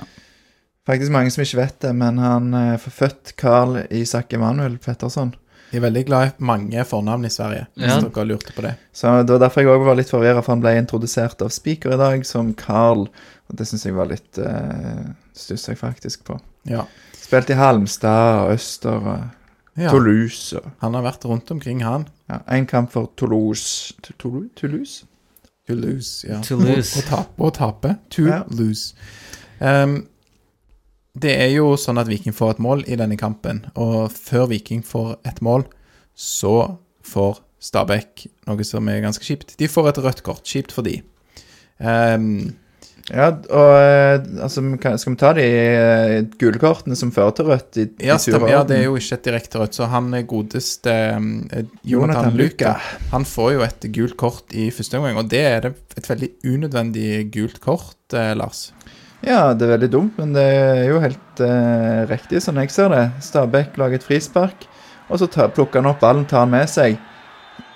Faktisk 0.84 1.14
mange 1.14 1.30
som 1.32 1.40
ikke 1.46 1.56
vet 1.62 1.78
det, 1.80 1.94
men 1.96 2.18
han 2.20 2.50
er 2.58 2.76
forfødt 2.82 3.32
Carl 3.40 3.78
Isak 3.90 4.34
Emanuel 4.36 4.74
Petterson. 4.78 5.30
Jeg 5.72 5.80
er 5.80 5.86
veldig 5.86 6.02
glad 6.06 6.26
i 6.28 6.44
mange 6.44 6.84
fornavn 6.86 7.24
i 7.26 7.30
Sverige, 7.32 7.64
hvis 7.74 7.88
Ja. 7.90 8.00
dere 8.04 8.24
lurte 8.28 8.52
på 8.54 8.62
det. 8.62 8.74
Så 8.92 9.14
Det 9.26 9.32
var 9.32 9.38
derfor 9.48 9.60
jeg 9.64 9.68
også 9.72 9.84
var 9.88 9.94
litt 9.96 10.10
forvirra, 10.12 10.42
for 10.44 10.52
han 10.52 10.60
ble 10.60 10.74
introdusert 10.78 11.40
av 11.42 11.48
speaker 11.50 11.94
i 11.94 11.96
dag 11.96 12.26
som 12.26 12.52
Carl. 12.54 13.08
Og 13.48 13.56
det 13.56 13.66
syns 13.66 13.84
jeg 13.84 13.94
var 13.96 14.06
litt 14.06 14.38
uh, 14.38 15.08
Stussa 15.34 15.72
jeg 15.72 15.78
faktisk 15.80 16.24
på. 16.24 16.38
Ja. 16.68 16.84
Spilte 17.16 17.52
i 17.52 17.58
Halmstad 17.58 18.44
og 18.44 18.52
Øster 18.54 19.00
og 19.00 19.24
ja. 19.80 19.88
Toulouse. 19.90 20.56
Og, 20.60 20.70
Han 20.80 20.94
har 20.94 21.02
vært 21.02 21.24
rundt 21.24 21.50
omkring, 21.50 21.82
han. 21.82 22.06
ja, 22.30 22.38
en 22.48 22.66
kamp 22.66 22.92
for 22.92 23.08
Toulouse 23.16 23.94
Toulouse? 24.54 25.06
Toulouse? 25.66 26.24
lose, 26.24 26.28
ja. 26.28 26.40
To 26.42 26.56
lose. 26.60 27.00
Å, 27.00 27.26
å 27.38 27.50
tape. 27.54 27.94
To 28.10 28.26
Ja. 28.26 28.42
lose. 28.50 28.94
Um, 29.60 30.06
det 31.16 31.36
er 31.40 31.50
jo 31.54 31.74
sånn 31.78 31.98
at 32.00 32.08
Viking 32.10 32.34
får 32.34 32.56
et 32.56 32.58
mål 32.58 32.84
i 32.90 32.96
denne 32.96 33.16
kampen, 33.16 33.66
og 33.76 34.10
før 34.12 34.48
Viking 34.50 34.82
får 34.84 35.16
et 35.24 35.40
mål, 35.40 35.64
så 36.14 36.76
får 37.06 37.40
Stabæk 37.64 38.26
noe 38.46 38.64
som 38.66 38.88
er 38.92 39.00
ganske 39.00 39.24
kjipt. 39.24 39.54
De 39.56 39.64
får 39.70 39.88
et 39.88 39.98
rødt 40.04 40.22
kort. 40.22 40.44
Kjipt 40.44 40.72
for 40.74 40.82
de. 40.84 40.98
Um, 41.80 42.52
Ja, 43.12 43.26
og 43.28 43.70
eh, 43.76 44.22
altså, 44.40 44.62
skal 44.80 45.12
vi 45.12 45.18
ta 45.20 45.34
de 45.36 45.44
eh, 45.44 46.14
gule 46.40 46.56
kortene 46.60 46.96
som 46.96 47.10
fører 47.12 47.34
til 47.36 47.50
rødt 47.50 47.78
i, 47.82 47.84
ja, 48.06 48.16
stemmer. 48.16 48.48
ja, 48.48 48.62
det 48.64 48.78
er 48.78 48.86
jo 48.86 48.94
ikke 48.96 49.18
et 49.18 49.26
direkte 49.26 49.60
rødt, 49.60 49.76
så 49.76 49.88
han 49.92 50.08
godeste 50.30 50.94
eh, 50.94 51.18
Jonathan 51.20 51.68
Jonathan. 51.84 52.38
Luka. 52.40 52.72
Han 53.12 53.28
får 53.28 53.50
jo 53.58 53.66
et 53.66 53.86
gult 53.98 54.16
kort 54.20 54.56
i 54.56 54.70
første 54.72 54.96
omgang, 54.96 55.20
og 55.20 55.28
det 55.28 55.42
er 55.50 55.68
et 55.74 56.08
veldig 56.08 56.30
unødvendig 56.48 57.10
gult 57.34 57.60
kort, 57.64 58.00
eh, 58.16 58.32
Lars. 58.40 58.70
Ja, 59.24 59.52
det 59.52 59.68
er 59.68 59.76
veldig 59.76 59.92
dumt, 59.92 60.16
men 60.20 60.32
det 60.36 60.48
er 60.48 60.84
jo 60.88 61.00
helt 61.04 61.44
eh, 61.44 62.04
riktig, 62.08 62.40
sånn 62.44 62.62
jeg 62.62 62.72
ser 62.72 62.88
det. 62.92 63.04
Stabæk 63.24 63.76
lager 63.80 64.00
et 64.00 64.08
frispark, 64.08 64.64
og 65.10 65.20
så 65.20 65.28
tar, 65.28 65.52
plukker 65.52 65.84
han 65.84 65.92
opp 65.92 66.00
ballen, 66.00 66.24
tar 66.28 66.46
han 66.46 66.56
med 66.56 66.72
seg. 66.72 66.96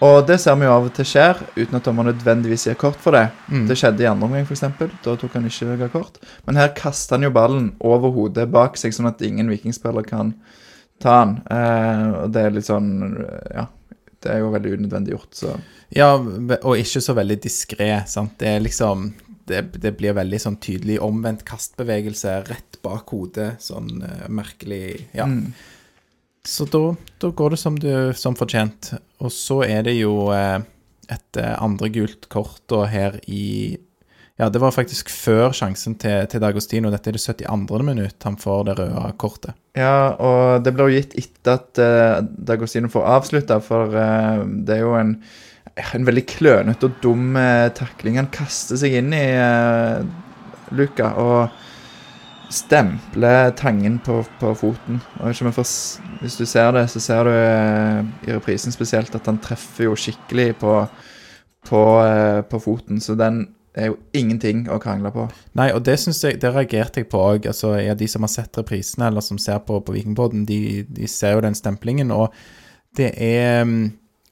Og 0.05 0.21
det 0.29 0.37
ser 0.39 0.55
vi 0.61 0.67
jo 0.67 0.75
av 0.77 0.85
og 0.87 0.93
til 0.95 1.07
skjer, 1.11 1.41
uten 1.57 1.79
at 1.79 1.87
dommer 1.89 2.07
nødvendigvis 2.07 2.69
gir 2.69 2.77
kort 2.79 3.01
for 3.03 3.17
det. 3.17 3.25
Mm. 3.51 3.65
Det 3.71 3.77
skjedde 3.81 4.05
i 4.05 4.11
andre 4.11 4.29
omgang, 4.29 4.47
f.eks. 4.47 4.63
Da 5.03 5.17
tok 5.19 5.35
han 5.35 5.49
ikke 5.49 5.79
ga 5.81 5.89
kort. 5.91 6.21
Men 6.47 6.61
her 6.61 6.71
kaster 6.79 7.19
han 7.19 7.27
jo 7.27 7.33
ballen 7.35 7.73
over 7.83 8.15
hodet 8.15 8.47
bak 8.55 8.79
seg, 8.79 8.95
sånn 8.95 9.11
at 9.11 9.25
ingen 9.27 9.51
vikingspiller 9.51 10.07
kan 10.07 10.37
ta 11.03 11.17
han. 11.23 11.35
Eh, 11.51 12.05
og 12.23 12.31
det 12.35 12.45
er 12.45 12.55
litt 12.55 12.71
sånn 12.71 12.93
Ja. 13.55 13.67
Det 14.19 14.33
er 14.35 14.41
jo 14.43 14.49
veldig 14.51 14.73
unødvendig 14.81 15.13
gjort, 15.15 15.35
så 15.39 15.53
Ja, 15.95 16.17
og 16.19 16.73
ikke 16.75 17.01
så 17.01 17.15
veldig 17.15 17.37
diskré, 17.45 17.93
sant. 18.11 18.33
Det 18.41 18.49
er 18.51 18.65
liksom 18.65 19.13
det, 19.49 19.61
det 19.81 19.93
blir 19.97 20.17
veldig 20.19 20.41
sånn 20.43 20.59
tydelig 20.61 20.99
omvendt 21.01 21.45
kastbevegelse 21.49 22.35
rett 22.49 22.79
bak 22.85 23.09
hodet. 23.15 23.63
Sånn 23.65 24.03
uh, 24.03 24.27
merkelig 24.29 25.09
Ja. 25.17 25.27
mm. 25.27 25.53
Så 26.49 26.65
da, 26.65 26.95
da 27.21 27.29
går 27.29 27.53
det 27.53 27.61
som, 27.61 27.77
du, 27.77 27.91
som 28.17 28.37
fortjent. 28.37 28.95
Og 29.21 29.33
så 29.35 29.61
er 29.67 29.85
det 29.85 29.99
jo 29.99 30.31
eh, 30.33 30.63
et 31.13 31.41
eh, 31.41 31.53
andre 31.61 31.91
gult 31.93 32.25
kort 32.33 32.63
da 32.73 32.87
her 32.89 33.21
i 33.29 33.77
Ja, 34.39 34.47
det 34.55 34.61
var 34.63 34.71
faktisk 34.71 35.11
før 35.11 35.51
sjansen 35.51 35.97
til, 35.99 36.23
til 36.31 36.41
Dagostino. 36.41 36.93
Dette 36.95 37.11
er 37.11 37.17
det 37.19 37.25
72. 37.25 37.83
minutt 37.83 38.23
han 38.25 38.39
får 38.39 38.69
det 38.69 38.77
røde 38.79 39.09
kortet. 39.19 39.59
Ja, 39.77 40.15
og 40.15 40.63
det 40.63 40.73
ble 40.77 40.87
jo 40.87 40.95
gitt 40.95 41.17
etter 41.19 41.59
at 41.59 41.81
uh, 41.83 42.21
Dagostino 42.23 42.89
får 42.93 43.09
avslutta, 43.17 43.59
for 43.67 43.99
eh, 43.99 44.45
det 44.65 44.79
er 44.79 44.85
jo 44.87 44.95
en, 44.95 45.17
en 45.75 46.07
veldig 46.07 46.25
klønete 46.31 46.87
og 46.87 47.03
dum 47.03 47.35
uh, 47.35 47.67
takling. 47.75 48.21
Han 48.23 48.31
kaster 48.33 48.79
seg 48.79 48.95
inn 49.03 49.11
i 49.11 49.27
Luka 50.79 51.13
og 51.19 51.67
stempler 52.51 53.51
tangen 53.51 53.99
på, 54.05 54.23
på 54.41 54.55
foten. 54.57 55.01
Får, 55.19 55.69
hvis 56.23 56.37
du 56.37 56.47
ser 56.47 56.73
det, 56.73 56.87
så 56.91 57.01
ser 57.01 57.29
du 57.29 57.35
eh, 57.35 58.01
i 58.29 58.35
reprisen 58.35 58.73
spesielt 58.73 59.15
at 59.15 59.29
han 59.29 59.41
treffer 59.45 59.89
jo 59.89 59.97
skikkelig 59.99 60.55
på, 60.63 60.75
på, 61.69 61.85
eh, 62.05 62.41
på 62.49 62.61
foten, 62.65 63.01
så 63.05 63.17
den 63.19 63.47
er 63.79 63.93
jo 63.93 63.99
ingenting 64.17 64.65
å 64.73 64.81
krangle 64.83 65.13
på. 65.15 65.29
Nei, 65.59 65.71
og 65.77 65.85
det 65.87 65.99
jeg, 66.01 66.41
det 66.43 66.51
reagerte 66.55 67.03
jeg 67.03 67.11
på 67.13 67.21
òg. 67.21 67.47
Altså, 67.51 67.77
ja, 67.79 67.95
de 67.95 68.09
som 68.11 68.25
har 68.25 68.33
sett 68.33 68.59
reprisene, 68.59 69.11
eller 69.11 69.25
som 69.25 69.39
ser 69.39 69.61
på, 69.67 69.81
på 69.85 69.95
Vikingpodden, 69.95 70.47
de, 70.49 70.83
de 70.89 71.11
ser 71.11 71.37
jo 71.37 71.45
den 71.45 71.59
stemplingen, 71.59 72.11
og 72.15 72.33
det 72.99 73.13
er 73.23 73.63
mm, 73.69 73.85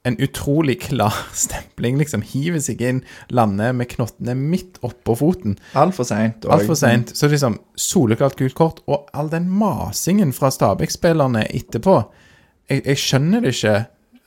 en 0.06 0.16
utrolig 0.22 0.78
klar 0.86 1.14
stempling, 1.44 1.98
liksom. 2.00 2.22
Hiver 2.26 2.62
seg 2.62 2.82
inn, 2.86 3.02
lander 3.34 3.74
med 3.76 3.90
knottene 3.92 4.36
midt 4.38 4.78
oppå 4.86 5.16
foten. 5.18 5.58
Altfor 5.78 6.06
seint. 6.08 6.46
Altfor 6.46 6.78
seint. 6.78 7.12
Så 7.16 7.30
liksom 7.32 7.58
soleklart 7.80 8.38
gult 8.38 8.56
kort, 8.58 8.84
og 8.86 9.10
all 9.16 9.30
den 9.32 9.50
masingen 9.50 10.32
fra 10.36 10.52
Stabæk-spillerne 10.54 11.46
etterpå 11.50 12.00
jeg, 12.66 12.82
jeg 12.82 12.98
skjønner 12.98 13.44
det 13.44 13.52
ikke. 13.54 13.74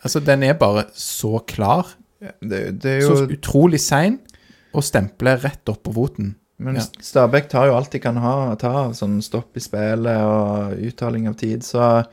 Altså, 0.03 0.21
den 0.23 0.43
er 0.47 0.53
bare 0.59 0.85
så 0.95 1.41
klar. 1.47 1.89
Det, 2.19 2.61
det 2.83 3.01
jo 3.01 3.15
Så 3.15 3.25
utrolig 3.31 3.79
sein, 3.83 4.19
og 4.75 4.85
stempler 4.85 5.39
rett 5.43 5.71
oppå 5.71 5.91
foten. 5.95 6.35
Men 6.59 6.75
Ja. 6.79 6.83
Stabæk 7.03 7.49
tar 7.51 7.69
jo 7.69 7.75
alt 7.77 7.91
de 7.91 7.99
kan 8.03 8.17
ha, 8.19 8.55
ta 8.59 8.71
av 8.85 8.95
sånn 8.97 9.21
stopp 9.23 9.55
i 9.55 9.63
spillet 9.63 10.23
og 10.23 10.79
uttaling 10.89 11.27
av 11.31 11.37
tid, 11.39 11.63
så 11.63 12.03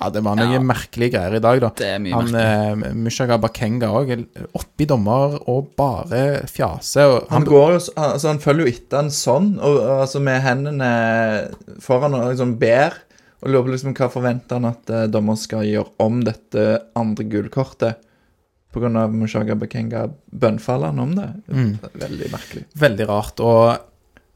Ja, 0.00 0.10
det 0.12 0.20
var 0.26 0.36
noen 0.36 0.52
Ja. 0.52 0.60
merkelige 0.60 1.12
greier 1.14 1.34
i 1.38 1.40
dag, 1.40 1.60
da. 1.60 1.70
Det 1.78 1.86
er 1.88 1.98
mye 2.04 2.12
Han 2.12 2.26
merkelig. 2.28 2.88
eh, 2.90 2.94
Mushaga 3.06 3.38
Bakenga 3.40 3.88
òg 3.96 4.10
oppi 4.54 4.84
dommer 4.86 5.38
og 5.48 5.70
bare 5.76 6.42
fjaser. 6.52 7.14
Og 7.14 7.28
han, 7.30 7.44
går 7.48 7.72
jo, 7.72 7.80
altså 7.96 8.28
han 8.28 8.38
følger 8.42 8.66
jo 8.66 8.72
etter 8.74 8.96
han 9.00 9.08
sånn, 9.10 9.54
og, 9.58 9.78
og 9.80 10.00
altså 10.04 10.20
med 10.20 10.42
hendene 10.44 10.90
foran 11.80 12.14
og 12.18 12.28
liksom 12.34 12.58
ber, 12.60 12.92
og 13.42 13.48
lurer 13.52 13.64
på 13.66 13.72
liksom 13.76 13.94
hva 13.96 14.10
forventer 14.12 14.58
han 14.60 14.68
at 14.70 14.90
eh, 14.90 15.06
dommer 15.12 15.36
skal 15.40 15.64
gjøre 15.64 15.88
om 16.04 16.20
dette 16.24 16.66
andre 16.96 17.24
gullkortet 17.32 17.96
pga. 18.76 19.06
Mushaga 19.08 19.54
Bakenga 19.56 20.10
bønnfaller 20.32 20.92
han 20.92 21.00
om 21.00 21.14
det. 21.16 21.28
Mm. 21.48 21.78
Veldig 21.96 22.30
merkelig. 22.32 22.64
Veldig 22.76 23.06
rart. 23.08 23.40
Og 23.40 23.78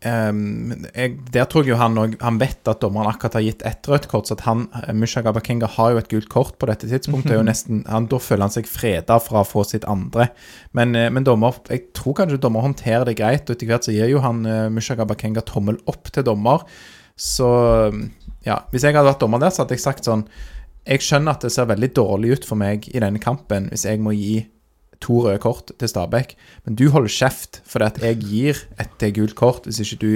ehm, 0.06 0.86
jeg, 0.94 1.16
der 1.32 1.48
tror 1.50 1.66
jeg 1.66 1.74
jo 1.74 1.78
han 1.80 1.98
Han 2.20 2.38
vet 2.40 2.68
at 2.68 2.80
dommeren 2.80 3.10
akkurat 3.10 3.36
har 3.38 3.44
gitt 3.44 3.64
ett 3.66 3.88
rødt 3.88 4.08
kort, 4.10 4.28
så 4.28 4.36
at 4.38 4.44
han 4.46 4.68
Musha 4.96 5.22
Gabakenga 5.24 5.68
har 5.76 5.92
jo 5.92 6.00
et 6.00 6.10
gult 6.12 6.30
kort 6.32 6.58
på 6.58 6.68
dette 6.70 6.88
tidspunktet. 6.88 7.32
er 7.32 7.40
jo 7.40 7.46
nesten, 7.46 7.82
han, 7.88 8.08
Da 8.10 8.18
føler 8.18 8.48
han 8.48 8.54
seg 8.54 8.70
freda 8.70 9.18
fra 9.20 9.42
å 9.42 9.48
få 9.48 9.64
sitt 9.68 9.84
andre. 9.84 10.30
Men, 10.72 10.94
eh, 10.96 11.10
men 11.10 11.24
dommer 11.24 11.60
Jeg 11.68 11.92
tror 11.96 12.14
kanskje 12.14 12.40
dommer 12.40 12.64
håndterer 12.64 13.04
det 13.04 13.18
greit, 13.18 13.48
og 13.48 13.56
etter 13.56 13.66
hvert 13.66 13.84
så 13.84 13.92
gir 13.92 14.08
jo 14.10 14.24
han 14.24 14.46
uh, 14.46 14.70
Musha 14.72 14.94
Gabakenga 14.94 15.44
tommel 15.46 15.78
opp 15.86 16.10
til 16.12 16.24
dommer. 16.24 16.64
Så 17.16 17.48
ja, 18.46 18.62
hvis 18.72 18.84
jeg 18.86 18.96
hadde 18.96 19.10
vært 19.10 19.20
dommer 19.20 19.42
der, 19.42 19.52
så 19.52 19.64
hadde 19.64 19.76
jeg 19.76 19.84
sagt 19.84 20.08
sånn 20.08 20.24
Jeg 20.88 21.04
skjønner 21.04 21.36
at 21.36 21.44
det 21.44 21.52
ser 21.52 21.68
veldig 21.68 21.90
dårlig 21.92 22.38
ut 22.38 22.46
for 22.48 22.56
meg 22.60 22.88
i 22.88 23.02
denne 23.02 23.20
kampen 23.20 23.68
hvis 23.68 23.84
jeg 23.84 24.00
må 24.00 24.14
gi 24.16 24.46
to 25.00 25.22
røde 25.24 25.40
kort 25.40 25.72
til 25.80 25.88
Stabæk, 25.88 26.34
men 26.66 26.76
du 26.76 26.84
holder 26.92 27.12
kjeft 27.14 27.62
for 27.68 27.82
at 27.86 27.96
jeg 28.04 28.18
gir 28.20 28.58
et 28.82 29.06
gult 29.16 29.34
kort 29.38 29.64
hvis 29.64 29.80
ikke 29.84 29.98
du 30.02 30.10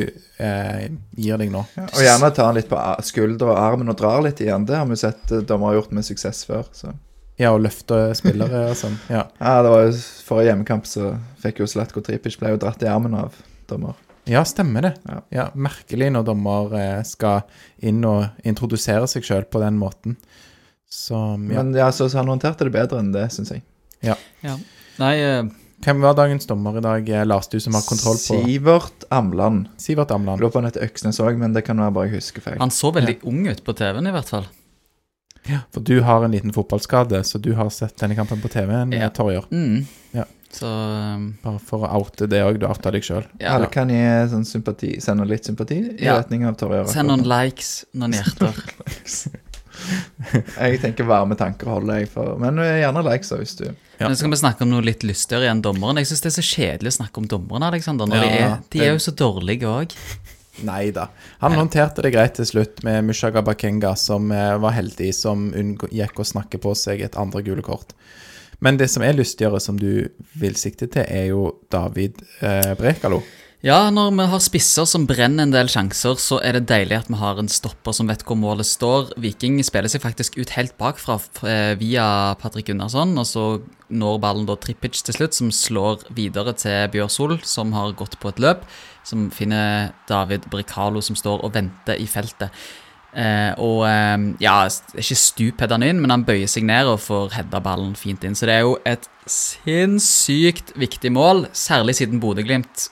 eh, 0.44 0.84
gir 1.16 1.40
deg 1.40 1.50
nå. 1.54 1.64
Og 1.86 2.02
gjerne 2.04 2.30
ta 2.36 2.50
han 2.50 2.58
litt 2.58 2.68
på 2.68 2.78
skulder 3.08 3.54
og 3.54 3.60
armen 3.62 3.88
og 3.92 3.96
drar 4.00 4.20
litt 4.26 4.42
igjen. 4.44 4.66
Det 4.68 4.76
har 4.76 4.86
vi 4.90 5.00
sett 5.00 5.32
eh, 5.32 5.42
dommere 5.48 5.72
har 5.72 5.80
gjort 5.80 5.96
med 5.96 6.06
suksess 6.06 6.44
før. 6.48 6.68
Så. 6.76 6.92
Ja, 7.40 7.50
og 7.56 7.64
løfte 7.64 7.98
spillere 8.14 8.68
og 8.70 8.76
sånn. 8.78 9.00
Ja. 9.10 9.24
Ja, 9.40 9.56
det 9.64 9.72
var 9.72 9.88
jo 9.88 9.96
Forrige 10.28 10.52
hjemmekamp 10.52 10.86
så 10.86 11.14
fikk 11.42 11.64
jo 11.64 11.66
Slatko 11.70 12.04
Tripic 12.04 12.36
ble 12.38 12.52
jo 12.54 12.60
dratt 12.62 12.84
i 12.84 12.90
armen 12.92 13.16
av 13.18 13.34
dommer. 13.70 13.96
ja, 14.30 14.44
stemmer 14.46 14.86
det. 14.86 14.94
Ja. 15.08 15.18
Ja, 15.34 15.48
Merkelig 15.56 16.12
når 16.14 16.28
dommer 16.28 16.76
eh, 16.78 17.00
skal 17.08 17.42
inn 17.84 18.04
og 18.06 18.28
introdusere 18.46 19.08
seg 19.10 19.26
sjøl 19.26 19.48
på 19.48 19.64
den 19.64 19.80
måten. 19.80 20.18
Så 20.88 21.16
ja. 21.16 21.36
Men 21.40 21.74
ja, 21.74 21.88
så, 21.92 22.06
så 22.08 22.20
han 22.20 22.30
håndterte 22.30 22.68
det 22.68 22.76
bedre 22.76 23.00
enn 23.02 23.10
det, 23.16 23.26
syns 23.34 23.50
jeg. 23.56 23.64
Ja. 24.04 24.56
Nei, 25.00 25.14
eh, 25.20 25.42
Hvem 25.84 26.00
var 26.00 26.14
dagens 26.16 26.46
dommer 26.48 26.78
i 26.78 26.80
dag, 26.80 27.08
Lars, 27.28 27.48
du 27.52 27.58
som 27.60 27.74
har 27.76 27.82
kontroll 27.84 28.16
på 28.16 28.38
Sivert 28.46 29.04
Amland. 29.12 29.66
Sivert 29.76 30.10
Amland? 30.14 30.40
Lå 30.40 30.48
på 30.48 30.60
han 30.62 30.68
heter 30.70 30.86
Øksnes 30.86 31.18
òg, 31.20 31.36
men 31.36 31.52
det 31.52 31.64
kan 31.66 31.76
være 31.82 31.92
bare 31.92 32.08
jeg 32.08 32.14
husker 32.22 32.40
feil. 32.46 32.58
han 32.62 32.70
så 32.72 32.92
veldig 32.94 33.18
ung 33.28 33.42
ut 33.50 33.60
på 33.66 33.74
TV-en, 33.76 34.06
i 34.08 34.14
hvert 34.14 34.30
fall. 34.32 34.46
Ja, 35.44 35.58
For 35.74 35.80
du 35.84 35.98
har 36.00 36.24
en 36.24 36.32
liten 36.32 36.54
fotballskade, 36.56 37.20
så 37.28 37.36
du 37.38 37.50
har 37.58 37.68
sett 37.68 37.98
denne 38.00 38.16
kampen 38.16 38.40
på 38.40 38.48
TV-en, 38.48 38.92
Ja. 38.96 39.10
Torjer. 39.12 39.44
Mm. 39.52 39.84
Ja. 40.16 40.24
Så 40.54 40.64
um, 40.70 41.34
Bare 41.42 41.58
for 41.60 41.84
å 41.84 41.90
oute 42.00 42.28
det 42.30 42.40
òg, 42.46 42.60
du 42.62 42.66
outa 42.66 42.90
deg 42.94 43.02
sjøl. 43.04 43.26
ja. 43.42 43.56
Alle 43.58 43.66
kan 43.68 43.90
gi 43.92 44.00
sånn 44.32 44.46
sympati, 44.48 44.94
sende 45.02 45.26
litt 45.28 45.44
sympati 45.44 45.82
i 46.00 46.04
Ja. 46.06 46.16
retning 46.16 46.46
av 46.48 46.56
Torjer. 46.56 46.86
Send 46.88 47.08
noen 47.12 47.26
likes, 47.28 47.84
noen 47.92 48.12
hjerter. 48.16 48.54
Jeg 50.56 50.80
tenker 50.82 51.06
varme 51.08 51.36
tanker 51.38 51.68
holder 51.70 52.02
jeg 52.02 52.10
for. 52.12 52.36
Men 52.40 52.58
eh, 52.62 52.80
gjerne 52.82 53.02
likes 53.06 53.32
hvis 53.34 53.56
du 53.60 53.66
Ja. 53.68 54.08
Nå 54.08 54.14
skal 54.18 54.32
vi 54.32 54.38
snakke 54.40 54.66
om 54.66 54.72
noe 54.72 54.82
litt 54.82 55.04
lystigere 55.06 55.50
enn 55.52 55.62
dommeren. 55.62 56.00
Jeg 56.02 56.10
syns 56.10 56.24
det 56.24 56.30
er 56.32 56.36
så 56.38 56.46
kjedelig 56.48 56.94
å 56.94 56.96
snakke 56.96 57.22
om 57.22 57.28
dommerne, 57.30 57.68
Alexander. 57.70 58.08
Når 58.10 58.24
de, 58.24 58.30
er, 58.40 58.56
de 58.74 58.82
er 58.82 58.94
jo 58.94 59.02
så 59.04 59.14
dårlige 59.14 59.70
òg. 59.70 59.94
Nei 60.66 60.88
da. 60.94 61.08
Han 61.42 61.56
håndterte 61.58 62.02
det 62.04 62.12
greit 62.14 62.36
til 62.38 62.46
slutt 62.46 62.82
med 62.86 63.06
Mushaga 63.08 63.42
Bakenga, 63.46 63.94
som 63.98 64.30
eh, 64.34 64.54
var 64.62 64.74
heldig, 64.76 65.10
som 65.14 65.48
unngikk 65.54 66.20
å 66.22 66.26
snakke 66.26 66.60
på 66.62 66.74
seg 66.78 67.02
et 67.06 67.18
andre 67.18 67.42
gule 67.46 67.62
kort. 67.66 67.94
Men 68.62 68.78
det 68.80 68.88
som 68.92 69.02
er 69.02 69.16
lystigere, 69.18 69.58
som 69.60 69.78
du 69.78 70.06
vil 70.38 70.54
sikte 70.58 70.86
til, 70.90 71.06
er 71.06 71.30
jo 71.32 71.48
David 71.74 72.22
eh, 72.40 72.70
Brekalo. 72.78 73.20
Ja, 73.64 73.86
når 73.88 74.10
vi 74.12 74.24
har 74.28 74.40
spisser 74.44 74.84
som 74.84 75.06
brenner 75.08 75.46
en 75.46 75.52
del 75.54 75.70
sjanser, 75.72 76.18
så 76.20 76.36
er 76.44 76.58
det 76.58 76.66
deilig 76.68 76.98
at 76.98 77.06
vi 77.08 77.16
har 77.16 77.38
en 77.40 77.48
stopper 77.48 77.94
som 77.96 78.10
vet 78.10 78.20
hvor 78.28 78.36
målet 78.36 78.68
står. 78.68 79.14
Viking 79.24 79.56
spiller 79.64 79.88
seg 79.88 80.02
faktisk 80.02 80.36
ut 80.36 80.50
helt 80.52 80.74
bakfra 80.76 81.16
eh, 81.48 81.72
via 81.80 82.04
Patrick 82.42 82.68
Gunnarsson, 82.68 83.14
og 83.16 83.24
så 83.24 83.44
når 83.88 84.18
ballen 84.20 84.44
da 84.44 84.58
Trippic 84.60 85.00
til 85.06 85.16
slutt, 85.16 85.32
som 85.38 85.48
slår 85.48 86.04
videre 86.12 86.52
til 86.60 86.92
Bjørsol, 86.92 87.38
som 87.40 87.72
har 87.72 87.96
gått 87.96 88.18
på 88.20 88.34
et 88.34 88.42
løp, 88.44 88.68
som 89.00 89.30
finner 89.32 89.94
David 90.10 90.44
Bricalo 90.52 91.00
som 91.00 91.16
står 91.16 91.46
og 91.48 91.56
venter 91.56 91.96
i 91.96 92.04
feltet. 92.04 92.52
Eh, 93.16 93.56
og 93.64 93.86
eh, 93.88 94.26
ja, 94.44 94.58
ikke 94.92 95.16
stup 95.16 95.64
han 95.64 95.86
inn, 95.88 96.04
men 96.04 96.12
han 96.12 96.26
bøyer 96.28 96.52
seg 96.52 96.68
ned 96.68 96.92
og 96.92 97.00
får 97.06 97.38
heada 97.38 97.64
ballen 97.64 97.96
fint 97.96 98.28
inn. 98.28 98.36
Så 98.36 98.44
det 98.44 98.58
er 98.58 98.68
jo 98.68 98.76
et 98.84 99.08
sinnssykt 99.24 100.76
viktig 100.76 101.16
mål, 101.16 101.46
særlig 101.56 101.96
siden 102.02 102.20
Bodø-Glimt 102.20 102.90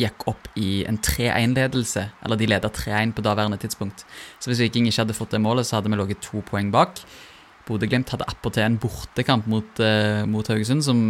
gikk 0.00 0.26
opp 0.30 0.48
i 0.58 0.82
en 0.88 0.98
3-1-ledelse. 1.04 2.06
Eller 2.24 2.40
de 2.40 2.48
leda 2.50 2.70
3-1 2.72 3.14
på 3.16 3.24
daværende 3.26 3.60
tidspunkt. 3.60 4.06
Så 4.40 4.50
hvis 4.50 4.62
Viking 4.64 4.88
ikke 4.88 5.04
hadde 5.04 5.16
fått 5.16 5.36
det 5.36 5.42
målet, 5.44 5.68
så 5.68 5.78
hadde 5.78 5.92
vi 5.92 6.00
ligget 6.00 6.24
to 6.24 6.42
poeng 6.46 6.72
bak. 6.74 7.02
Bodø-Glimt 7.68 8.10
hadde 8.10 8.26
attpåtil 8.28 8.66
en 8.66 8.80
bortekamp 8.80 9.46
mot, 9.50 9.82
uh, 9.84 10.24
mot 10.26 10.48
Haugesund 10.48 10.82
som 10.86 11.02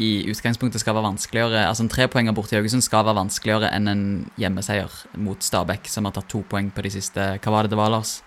i 0.00 0.24
utgangspunktet 0.30 0.80
skal 0.80 0.94
være 0.96 1.04
vanskeligere 1.04 1.66
Altså 1.68 1.84
en 1.84 1.90
trepoenger 1.92 2.32
borte 2.32 2.54
i 2.54 2.56
Haugesund 2.56 2.84
skal 2.84 3.04
være 3.04 3.18
vanskeligere 3.18 3.68
enn 3.76 3.90
en 3.92 4.04
hjemmeseier 4.40 4.94
mot 5.20 5.44
Stabæk, 5.44 5.90
som 5.92 6.08
har 6.08 6.14
tatt 6.16 6.30
to 6.32 6.40
poeng 6.48 6.70
på 6.72 6.84
de 6.86 6.92
siste 6.94 7.26
Hva 7.36 7.52
var 7.52 7.66
det 7.66 7.74
det 7.74 7.80
var, 7.80 7.92
Lars? 7.92 8.20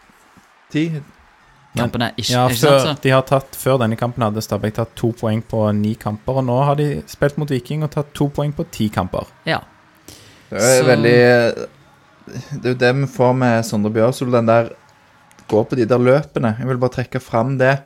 Ti? 0.74 0.92
Kampene? 1.76 2.12
Ikke, 2.16 2.32
Ja, 2.32 2.46
ikke 2.48 2.62
før, 2.62 2.80
sant, 2.80 3.00
så? 3.00 3.04
de 3.04 3.12
har 3.12 3.24
tatt, 3.28 3.58
før 3.60 3.80
denne 3.82 3.98
kampen 4.00 4.24
hadde 4.24 4.44
Stabæk 4.46 4.78
tatt 4.78 4.94
to 4.96 5.12
poeng 5.18 5.42
på 5.44 5.66
ni 5.76 5.96
kamper, 6.00 6.40
og 6.40 6.46
nå 6.48 6.58
har 6.70 6.78
de 6.80 7.02
spilt 7.12 7.40
mot 7.42 7.52
Viking 7.52 7.84
og 7.84 7.92
tatt 7.98 8.14
to 8.16 8.30
poeng 8.32 8.54
på 8.56 8.64
ti 8.72 8.88
kamper. 8.94 9.28
Ja. 9.50 9.60
Det 10.50 10.62
er 10.62 10.80
Så- 10.82 10.88
veldig 10.90 11.70
Det 12.62 12.66
er 12.66 12.74
jo 12.74 12.80
det 12.82 12.94
vi 12.96 13.06
får 13.06 13.34
med 13.38 13.66
Sondre 13.66 13.92
Bjørsol, 13.94 14.32
den 14.32 14.46
der 14.50 14.70
Gå 15.48 15.60
på 15.70 15.76
de 15.78 15.86
der 15.86 16.00
løpene. 16.02 16.56
Jeg 16.58 16.66
vil 16.68 16.78
bare 16.82 16.90
trekke 16.90 17.20
fram 17.22 17.58
det. 17.60 17.84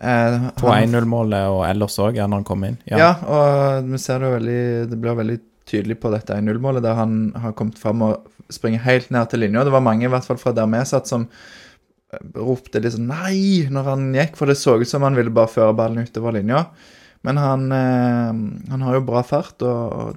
Eh, 0.00 0.50
På 0.56 0.70
1-0-målet 0.72 1.44
og 1.52 1.66
ellers 1.68 1.98
òg, 2.00 2.16
ja, 2.16 2.24
når 2.26 2.40
han 2.40 2.44
kom 2.48 2.64
inn. 2.64 2.78
Ja. 2.88 3.10
og 3.20 3.84
vi 3.90 3.98
ser 3.98 4.18
det 4.22 4.28
jo 4.30 4.38
veldig 4.38 4.90
Det 4.90 4.98
blir 5.00 5.18
veldig 5.18 5.40
tydelig 5.68 6.00
på 6.00 6.10
dette 6.10 6.32
1-0-målet, 6.34 6.82
der 6.82 6.94
han 6.94 7.32
har 7.36 7.52
kommet 7.52 7.76
fram 7.78 8.00
og 8.02 8.26
springer 8.50 8.80
helt 8.80 9.10
ned 9.10 9.28
til 9.28 9.40
linja. 9.40 9.62
Det 9.64 9.72
var 9.72 9.80
mange, 9.84 10.04
i 10.04 10.08
hvert 10.08 10.24
fall 10.24 10.36
fra 10.40 10.52
der 10.56 10.66
vi 10.66 10.80
satt, 10.88 11.06
som 11.06 11.28
eh, 12.12 12.18
ropte 12.34 12.80
litt 12.80 12.92
sånn 12.96 13.06
nei 13.12 13.68
når 13.70 13.84
han 13.84 14.08
gikk, 14.14 14.34
for 14.36 14.46
det 14.46 14.56
så 14.56 14.78
ut 14.80 14.88
som 14.88 15.02
han 15.02 15.14
ville 15.14 15.30
bare 15.30 15.52
føre 15.52 15.76
ballen 15.76 16.02
utover 16.08 16.32
linja. 16.32 16.64
Men 17.22 17.36
han, 17.36 17.68
eh, 17.70 18.70
han 18.72 18.80
har 18.82 18.94
jo 18.94 19.04
bra 19.06 19.22
fart 19.22 19.60
og, 19.62 19.92
og 19.92 20.16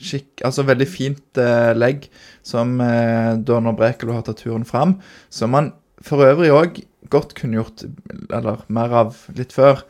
skikk, 0.00 0.42
altså 0.46 0.64
veldig 0.66 0.88
fint 0.90 1.40
eh, 1.40 1.72
legg, 1.76 2.08
som 2.46 2.76
eh, 2.82 3.34
når 3.38 3.78
Brekalo 3.78 4.16
har 4.16 4.26
tatt 4.26 4.42
turen 4.42 4.66
fram, 4.68 4.98
som 5.32 5.54
han 5.56 5.72
for 6.04 6.24
øvrig 6.26 6.50
òg 6.52 6.82
godt 7.12 7.34
kunne 7.38 7.58
gjort 7.58 7.84
eller 8.32 8.64
mer 8.72 8.94
av 9.04 9.16
litt 9.36 9.52
før. 9.54 9.82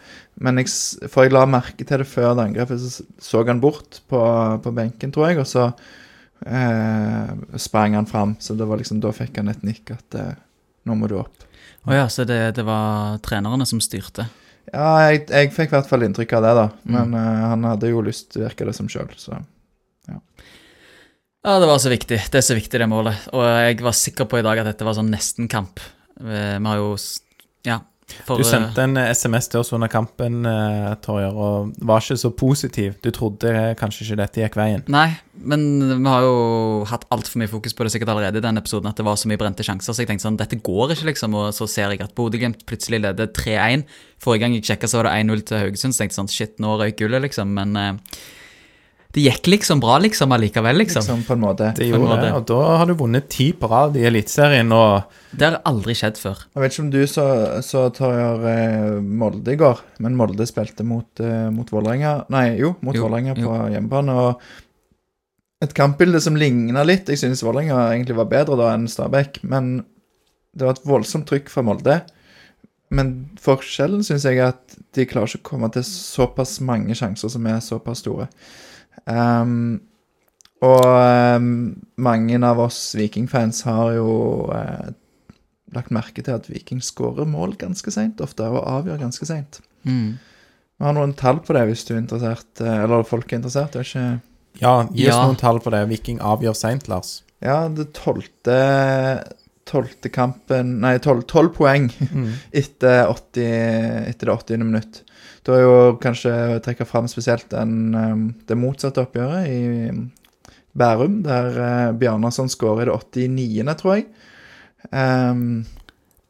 Men 0.42 0.58
jeg, 0.60 0.70
for 1.10 1.26
jeg 1.26 1.34
la 1.34 1.44
merke 1.48 1.86
til 1.86 2.02
det 2.02 2.08
før 2.10 2.34
det 2.34 2.48
angrepet, 2.48 2.82
så 2.82 3.04
så 3.22 3.44
han 3.46 3.62
bort 3.62 4.00
på, 4.10 4.20
på 4.62 4.74
benken, 4.74 5.12
tror 5.14 5.30
jeg, 5.30 5.40
og 5.42 5.48
så 5.48 5.68
eh, 6.46 7.34
sprang 7.60 7.94
han 7.98 8.10
fram. 8.10 8.36
Så 8.40 8.58
det 8.58 8.66
var 8.68 8.80
liksom, 8.80 9.00
da 9.04 9.14
fikk 9.14 9.38
han 9.40 9.52
et 9.52 9.64
nikk 9.66 9.94
at 9.94 10.18
eh, 10.18 10.34
nå 10.84 10.98
må 10.98 11.10
du 11.10 11.18
opp. 11.20 11.46
Å 11.84 11.94
ja, 11.94 12.08
så 12.08 12.26
det, 12.28 12.56
det 12.58 12.64
var 12.66 13.20
trenerne 13.24 13.66
som 13.68 13.80
styrte. 13.84 14.26
Ja, 14.72 15.10
jeg, 15.10 15.26
jeg 15.28 15.52
fikk 15.54 15.72
i 15.72 15.76
hvert 15.76 15.90
fall 15.90 16.06
inntrykk 16.06 16.38
av 16.38 16.46
det, 16.46 16.52
da. 16.58 16.68
Mm. 16.84 16.94
Men 16.96 17.18
eh, 17.20 17.42
han 17.52 17.66
hadde 17.68 17.92
jo 17.92 18.04
lyst, 18.04 18.34
virka 18.40 18.66
det 18.66 18.76
som 18.76 18.90
sjøl, 18.90 19.10
så 19.20 19.38
Ja, 21.44 21.58
det 21.60 21.66
var 21.68 21.78
så 21.82 21.90
viktig. 21.92 22.22
Det 22.32 22.38
er 22.40 22.44
så 22.46 22.56
viktig, 22.56 22.78
det 22.80 22.88
målet. 22.88 23.26
Og 23.36 23.42
jeg 23.44 23.82
var 23.84 23.92
sikker 23.96 24.24
på 24.30 24.38
i 24.40 24.44
dag 24.46 24.62
at 24.62 24.70
dette 24.70 24.86
var 24.86 24.96
sånn 24.96 25.10
nesten-kamp. 25.12 25.82
Eh, 26.24 26.54
Vi 26.58 26.70
har 26.70 26.76
jo 26.80 26.94
Ja. 27.64 27.80
For, 28.26 28.36
Du 28.36 28.42
eh, 28.44 28.48
sendte 28.48 28.82
en 28.84 28.96
eh, 29.00 29.10
SMS 29.16 29.48
til 29.48 29.60
oss 29.60 29.72
under 29.72 29.88
kampen, 29.88 30.44
eh, 30.46 30.94
Torjer, 31.00 31.32
og 31.32 31.72
var 31.80 32.00
ikke 32.00 32.16
så 32.20 32.30
positiv. 32.36 32.94
Du 33.02 33.10
trodde 33.10 33.44
eh, 33.48 33.74
kanskje 33.74 34.04
ikke 34.04 34.18
dette 34.20 34.40
gikk 34.42 34.56
veien. 34.60 34.82
Nei, 34.92 35.16
men 35.40 35.64
vi 36.04 36.08
har 36.12 36.20
jo 36.22 36.84
hatt 36.88 37.06
altfor 37.10 37.40
mye 37.40 37.48
fokus 37.48 37.72
på 37.74 37.84
det 37.84 37.92
sikkert 37.94 38.12
allerede 38.12 38.40
i 38.40 38.44
den 38.44 38.60
episoden, 38.60 38.88
at 38.92 38.96
det 39.00 39.04
var 39.08 39.16
så 39.16 39.28
mye 39.28 39.40
brente 39.40 39.64
sjanser, 39.64 39.92
så 39.96 40.04
jeg 40.04 40.08
tenkte 40.12 40.28
sånn, 40.28 40.36
dette 40.40 40.60
går 40.60 40.92
ikke, 40.92 41.08
liksom. 41.12 41.34
Og 41.40 41.52
så 41.56 41.68
ser 41.68 41.90
jeg 41.96 42.04
at 42.04 42.14
Bodø-Glimt 42.14 42.64
plutselig 42.68 43.00
leder 43.04 43.26
3-1. 43.32 43.84
Forrige 44.20 44.44
gang 44.44 44.56
jeg 44.56 44.64
sjekka, 44.68 44.88
så 44.92 45.00
var 45.00 45.08
det 45.08 45.16
1-0 45.24 45.44
til 45.48 45.58
Haugesund, 45.64 45.96
så 45.96 46.04
tenkte 46.04 46.12
jeg 46.12 46.20
sånn, 46.20 46.32
shit, 46.36 46.56
nå 46.60 46.76
røyk 46.80 47.00
gullet, 47.00 47.24
liksom. 47.24 47.56
Men 47.56 47.76
eh, 47.80 47.92
det 49.14 49.22
gikk 49.22 49.46
liksom 49.46 49.78
bra, 49.78 50.00
liksom, 50.02 50.32
allikevel, 50.34 50.76
liksom. 50.82 51.04
liksom 51.04 51.22
på 51.22 51.36
en 51.36 51.42
måte. 51.44 51.68
Det 51.76 51.86
gjorde 51.86 52.08
måte. 52.08 52.22
det, 52.24 52.30
og 52.34 52.46
da 52.50 52.62
har 52.80 52.88
du 52.90 52.96
vunnet 52.98 53.28
ti 53.30 53.52
på 53.54 53.68
rad 53.70 53.94
i 53.98 54.02
Eliteserien, 54.08 54.72
og 54.74 55.20
Det 55.30 55.46
har 55.46 55.60
aldri 55.70 55.94
skjedd 55.98 56.18
før. 56.18 56.42
Jeg 56.50 56.62
vet 56.64 56.74
ikke 56.74 56.82
om 56.82 56.90
du 56.90 57.00
så, 57.10 57.26
så 57.62 57.84
tar 57.94 58.42
eh, 58.50 58.98
Molde 59.22 59.54
i 59.54 59.60
går, 59.60 59.84
men 60.02 60.18
Molde 60.18 60.46
spilte 60.50 60.86
mot, 60.86 61.06
eh, 61.22 61.46
mot 61.54 61.70
Vålerenga 61.70 62.16
Nei, 62.34 62.44
jo, 62.58 62.72
mot 62.82 62.98
Vålerenga 62.98 63.36
på 63.38 63.60
hjemmebane. 63.76 64.18
Og 64.18 65.64
et 65.64 65.76
kampbilde 65.78 66.18
som 66.22 66.38
ligna 66.38 66.82
litt. 66.86 67.06
Jeg 67.10 67.22
synes 67.22 67.44
Vålerenga 67.46 67.92
egentlig 67.92 68.18
var 68.18 68.30
bedre 68.34 68.58
da 68.58 68.74
enn 68.74 68.90
Stabæk, 68.90 69.44
men 69.46 69.76
det 70.54 70.66
var 70.66 70.74
et 70.74 70.86
voldsomt 70.90 71.30
trykk 71.30 71.54
fra 71.54 71.62
Molde. 71.66 72.00
Men 72.94 73.14
forskjellen 73.42 74.02
syns 74.06 74.26
jeg 74.26 74.42
er 74.42 74.52
at 74.52 74.78
de 74.94 75.06
klarer 75.08 75.30
ikke 75.30 75.46
å 75.46 75.50
komme 75.54 75.70
til 75.74 75.86
såpass 75.86 76.58
mange 76.66 76.98
sjanser 76.98 77.30
som 77.30 77.46
er 77.50 77.62
såpass 77.62 78.02
store. 78.02 78.28
Ehm, 79.10 79.80
og 80.64 80.84
um, 80.86 81.48
mange 82.00 82.38
av 82.46 82.60
oss 82.64 82.94
Viking-fans 82.96 83.62
har 83.68 83.96
jo 83.98 84.12
uh, 84.48 84.92
lagt 85.74 85.92
merke 85.92 86.22
til 86.24 86.36
at 86.38 86.46
Viking 86.48 86.80
skårer 86.84 87.26
mål 87.28 87.56
ganske 87.60 87.92
seint 87.92 88.22
ofte, 88.24 88.46
og 88.48 88.62
avgjør 88.64 89.02
ganske 89.02 89.28
seint. 89.28 89.60
Mm. 89.84 90.14
Vi 90.78 90.86
har 90.86 90.94
noen 90.96 91.12
tall 91.18 91.40
på 91.44 91.54
det 91.56 91.66
hvis 91.68 91.84
du 91.86 91.92
er 91.94 92.00
interessert, 92.00 92.48
eh, 92.62 92.80
eller 92.86 93.04
folk 93.06 93.30
er 93.32 93.38
interessert. 93.42 93.76
Er 93.78 93.84
ikke 93.86 94.06
Ja, 94.62 94.72
gi 94.90 95.08
oss 95.08 95.14
Ja. 95.14 95.26
noen 95.26 95.38
tall 95.38 95.60
på 95.60 95.70
det. 95.74 95.82
Viking 95.90 96.18
avgjør 96.22 96.54
seint, 96.56 96.88
Lars. 96.88 97.22
Ja, 97.42 97.68
det 97.68 97.92
tolvte 97.92 98.58
Tolvte 99.64 100.10
kampen 100.12 100.74
Nei, 100.82 100.98
tolv 100.98 101.54
poeng 101.56 101.86
etter, 102.52 103.06
80, 103.08 104.10
etter 104.10 104.26
det 104.28 104.34
80. 104.34 104.58
minutt. 104.64 105.02
Da 105.44 105.52
er 105.58 105.62
jo 105.64 105.96
kanskje 106.00 106.32
trekke 106.64 106.86
fram 106.88 107.08
spesielt 107.10 107.48
den, 107.52 107.94
eh, 107.94 108.20
det 108.48 108.56
motsatte 108.56 109.02
oppgjøret 109.04 109.48
i 109.48 110.10
Bærum, 110.74 111.20
der 111.22 111.92
Bjarnarsson 111.94 112.48
skårer 112.50 112.88
i 112.88 112.90
det 112.90 113.30
89., 113.30 113.74
tror 113.78 113.94
jeg. 113.98 114.06
Um, 114.90 115.64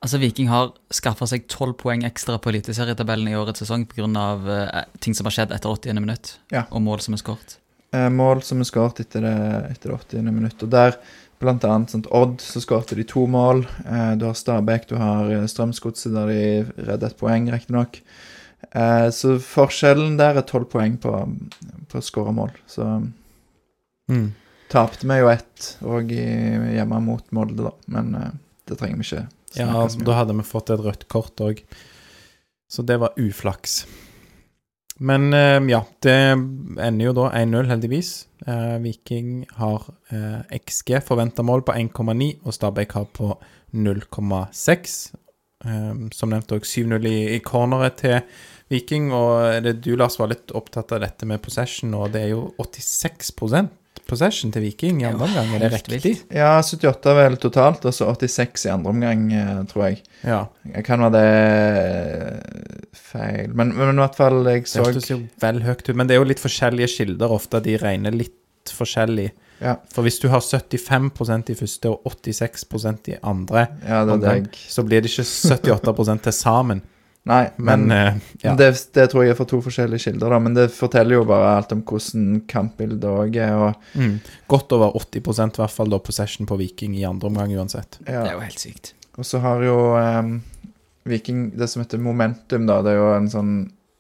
Altså, 0.05 0.18
Viking 0.20 0.50
har 0.53 0.74
skaffa 0.92 1.24
seg 1.31 1.46
tolv 1.48 1.79
poeng 1.81 2.03
ekstra 2.05 2.37
på 2.37 2.50
eliteserietabellen 2.53 3.31
i 3.31 3.37
årets 3.40 3.62
sesong 3.62 3.87
pga. 3.88 4.05
Uh, 4.05 4.83
ting 5.00 5.14
som 5.16 5.24
har 5.24 5.33
skjedd 5.33 5.55
etter 5.57 5.70
80. 5.72 5.96
minutt, 6.05 6.35
Ja. 6.53 6.66
og 6.70 6.83
mål 6.85 7.00
som 7.00 7.14
er 7.14 7.22
skåret. 7.22 7.57
eh, 7.94 8.11
mål 8.11 8.42
som 8.42 8.61
er 8.61 8.64
skåret 8.68 9.00
etter 9.00 9.22
det, 9.22 9.70
etter 9.70 9.88
det 9.88 9.96
80. 9.96 10.22
minutt. 10.35 10.62
Og 10.62 10.68
der, 10.68 10.96
blant 11.40 11.64
annet 11.64 11.88
sånt, 11.90 12.07
Odd, 12.12 12.37
så 12.42 12.61
skårte 12.61 12.96
de 12.96 13.05
to 13.05 13.24
mål. 13.27 13.64
Eh, 13.87 14.16
du 14.16 14.27
har 14.27 14.35
Stabæk, 14.35 14.88
du 14.88 14.96
har 14.96 15.31
eh, 15.31 15.46
Strømsgodset, 15.46 16.12
der 16.12 16.27
de 16.27 16.85
redder 16.85 17.07
et 17.07 17.16
poeng, 17.16 17.48
riktignok. 17.50 18.00
Eh, 18.72 19.09
så 19.11 19.35
forskjellen 19.42 20.16
der 20.20 20.38
er 20.40 20.46
tolv 20.48 20.68
poeng 20.72 20.96
på, 21.03 21.12
på 21.90 22.00
skåremål. 22.03 22.50
Så 22.66 22.88
Mm. 24.09 24.35
tapte 24.68 25.07
vi 25.09 25.16
jo 25.16 25.29
ett 25.33 25.79
òg 25.83 26.11
hjemme 26.12 26.98
mot 27.00 27.24
Molde, 27.33 27.62
da. 27.64 27.70
Men 27.87 28.14
eh, 28.14 28.31
det 28.68 28.77
trenger 28.79 28.96
vi 29.00 29.07
ikke 29.09 29.29
Ja, 29.57 29.87
da 30.05 30.12
hadde 30.18 30.35
vi 30.37 30.42
fått 30.44 30.70
et 30.74 30.81
rødt 30.85 31.07
kort 31.09 31.37
òg. 31.40 31.62
Så 32.68 32.83
det 32.85 32.98
var 33.00 33.14
uflaks. 33.16 33.87
Men 35.00 35.33
eh, 35.33 35.61
ja, 35.70 35.81
det 36.05 36.12
ender 36.35 37.05
jo 37.07 37.12
da 37.16 37.31
1-0, 37.33 37.66
heldigvis. 37.70 38.12
Eh, 38.46 38.77
Viking 38.85 39.46
har 39.57 39.88
eh, 40.12 40.42
XG, 40.61 40.98
forventa 41.03 41.42
mål, 41.42 41.62
på 41.64 41.72
1,9, 41.72 42.29
og 42.44 42.53
Stabæk 42.55 42.92
har 42.92 43.07
på 43.16 43.33
0,6. 43.74 45.14
Eh, 45.64 45.92
som 46.12 46.33
nevnt 46.33 46.53
òg 46.55 46.66
7-0 46.68 47.09
i, 47.09 47.16
i 47.37 47.40
corneret 47.44 48.00
til 48.03 48.18
Viking. 48.72 49.12
Og 49.14 49.64
det, 49.64 49.79
du, 49.85 49.94
Lars, 50.00 50.18
var 50.20 50.33
litt 50.33 50.53
opptatt 50.57 50.92
av 50.94 51.05
dette 51.05 51.29
med 51.29 51.42
possession, 51.44 51.94
og 51.98 52.12
det 52.14 52.27
er 52.27 52.35
jo 52.35 52.50
86% 52.61 53.81
possession 54.05 54.50
til 54.53 54.64
Viking 54.66 55.00
i 55.03 55.07
andre 55.09 55.29
omgang. 55.29 55.53
Er 55.57 55.62
det 55.64 55.70
riktig? 55.79 56.00
vilt. 56.05 56.24
Ja, 56.35 56.59
78 56.61 57.14
vel 57.16 57.38
totalt, 57.40 57.87
og 57.88 57.94
så 57.96 58.11
86 58.12 58.66
i 58.66 58.72
andre 58.74 58.92
omgang, 58.92 59.22
eh, 59.33 59.62
tror 59.70 59.87
jeg. 59.87 60.03
Ja. 60.24 60.40
Jeg 60.74 60.85
kan 60.85 61.05
være 61.05 61.14
det 61.14 61.29
eh, 61.81 62.90
feil 62.98 63.55
Men, 63.55 63.72
men 63.77 63.94
i 63.94 64.03
hvert 64.03 64.18
fall, 64.18 64.42
jeg 64.48 64.64
Det 64.66 64.72
så 64.72 64.85
hørtes 64.85 65.11
jo 65.11 65.20
vel 65.40 65.62
høyt 65.64 65.88
ut, 65.88 65.94
men 65.96 66.11
det 66.11 66.16
er 66.16 66.22
jo 66.22 66.29
litt 66.29 66.42
forskjellige 66.42 66.92
kilder 66.98 67.33
ofte. 67.33 67.62
De 67.64 67.79
regner 67.81 68.14
litt 68.14 68.74
forskjellig. 68.74 69.31
Ja, 69.64 69.79
For 69.88 70.05
hvis 70.05 70.18
du 70.20 70.29
har 70.29 70.42
75% 70.44 71.53
i 71.55 71.57
første 71.57 71.90
og 71.90 72.03
86% 72.12 73.14
i 73.14 73.20
andre 73.24 73.66
ja 73.81 74.03
det 74.05 74.18
omgang, 74.18 74.48
så 74.53 74.85
blir 74.85 75.00
det 75.05 75.12
ikke 75.12 75.24
78 75.24 76.20
til 76.27 76.37
sammen. 76.37 76.83
Nei, 77.24 77.46
Men, 77.57 77.87
men, 77.88 77.96
eh, 77.96 78.16
ja. 78.42 78.53
det, 78.53 78.66
det 78.92 79.07
tror 79.09 79.24
jeg 79.24 79.33
er 79.33 79.38
fra 79.38 79.46
to 79.48 79.62
forskjellige 79.64 80.11
kilder, 80.11 80.35
da. 80.35 80.38
Men 80.44 80.57
det 80.59 80.66
forteller 80.77 81.16
jo 81.16 81.22
bare 81.29 81.55
alt 81.57 81.72
om 81.72 81.81
hvordan 81.88 82.42
kampbildet 82.50 83.07
òg 83.09 83.38
er, 83.40 83.55
og 83.57 83.94
Mm. 83.94 84.18
Godt 84.50 84.72
over 84.77 84.92
80% 84.98 85.57
i 85.57 85.62
hvert 85.62 85.72
fall 85.72 85.88
da 85.88 85.98
possession 86.03 86.46
på 86.46 86.59
Viking 86.61 86.96
i 86.98 87.07
andre 87.09 87.31
omgang 87.31 87.55
uansett. 87.57 87.96
Det 88.05 88.12
er 88.12 88.35
jo 88.35 88.42
helt 88.44 88.61
sykt. 88.61 88.92
Og 89.16 89.24
så 89.24 89.40
har 89.40 89.62
jo 89.64 89.79
um, 89.96 90.42
Viking 91.09 91.53
det 91.57 91.70
som 91.70 91.81
heter 91.83 92.03
momentum, 92.03 92.66
da. 92.68 92.83
Det 92.83 92.92
er 92.92 93.00
jo 93.00 93.11
en 93.14 93.31
sånn 93.33 93.55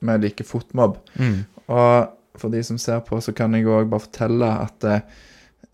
Vi 0.04 0.16
liker 0.20 0.44
fotmobb. 0.44 0.98
Mm. 1.16 1.46
Og 1.72 2.10
for 2.36 2.52
de 2.52 2.60
som 2.66 2.76
ser 2.76 3.00
på, 3.06 3.20
så 3.24 3.32
kan 3.32 3.54
jeg 3.56 3.64
òg 3.64 3.88
bare 3.88 4.04
fortelle 4.04 4.50
at 4.66 4.84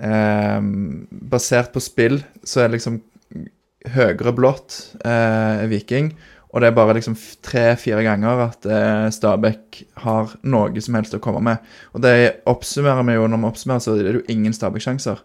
eh, 0.01 0.59
basert 1.33 1.73
på 1.75 1.83
spill, 1.85 2.21
så 2.43 2.65
er 2.65 2.69
det 2.71 2.79
liksom 2.79 3.01
høyere 3.95 4.35
blått 4.37 4.81
eh, 5.07 5.65
Viking. 5.71 6.13
Og 6.51 6.63
det 6.63 6.71
er 6.71 6.75
bare 6.75 6.97
liksom 6.97 7.15
tre-fire 7.47 8.03
ganger 8.03 8.43
at 8.49 8.67
eh, 8.67 9.07
Stabæk 9.15 9.85
har 10.03 10.33
noe 10.43 10.83
som 10.83 10.97
helst 10.99 11.15
å 11.15 11.23
komme 11.23 11.43
med. 11.47 11.69
Og 11.95 12.03
det 12.03 12.43
oppsummerer 12.51 13.07
vi 13.07 13.15
jo 13.15 13.29
når 13.31 13.45
vi 13.45 13.51
oppsummerer, 13.53 13.85
så 13.85 13.95
er 13.95 14.09
det 14.09 14.17
jo 14.19 14.27
ingen 14.35 14.57
Stabæk-sjanser. 14.57 15.23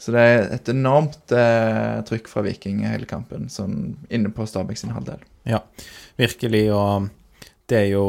Så 0.00 0.14
det 0.14 0.22
er 0.24 0.48
et 0.56 0.70
enormt 0.72 1.34
eh, 1.36 2.00
trykk 2.08 2.30
fra 2.32 2.42
Viking 2.46 2.80
i 2.82 2.88
hele 2.90 3.06
kampen, 3.06 3.50
sånn 3.52 3.92
inne 4.08 4.32
på 4.34 4.46
Stabæk 4.48 4.80
sin 4.80 4.94
halvdel. 4.96 5.20
Ja, 5.46 5.60
virkelig. 6.18 6.64
Og 6.74 7.10
det 7.70 7.82
er 7.84 7.90
jo 7.92 8.06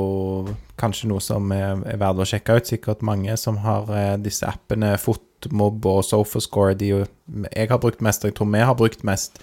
kanskje 0.79 1.09
noe 1.11 1.23
som 1.23 1.51
er, 1.55 1.81
er 1.87 1.99
verdt 2.01 2.23
å 2.23 2.27
sjekke 2.29 2.57
ut. 2.57 2.69
Sikkert 2.69 3.05
mange 3.05 3.35
som 3.39 3.59
har 3.63 3.91
eh, 3.95 4.15
disse 4.21 4.47
appene, 4.47 4.95
Fotmob 5.01 5.85
og 5.89 6.01
Sofascore. 6.07 6.75
De 6.79 6.91
jeg 6.95 7.69
har 7.71 7.81
brukt 7.81 8.03
mest, 8.05 8.23
og 8.23 8.31
jeg 8.31 8.39
tror 8.39 8.51
vi 8.53 8.65
har 8.69 8.79
brukt 8.79 9.05
mest. 9.07 9.39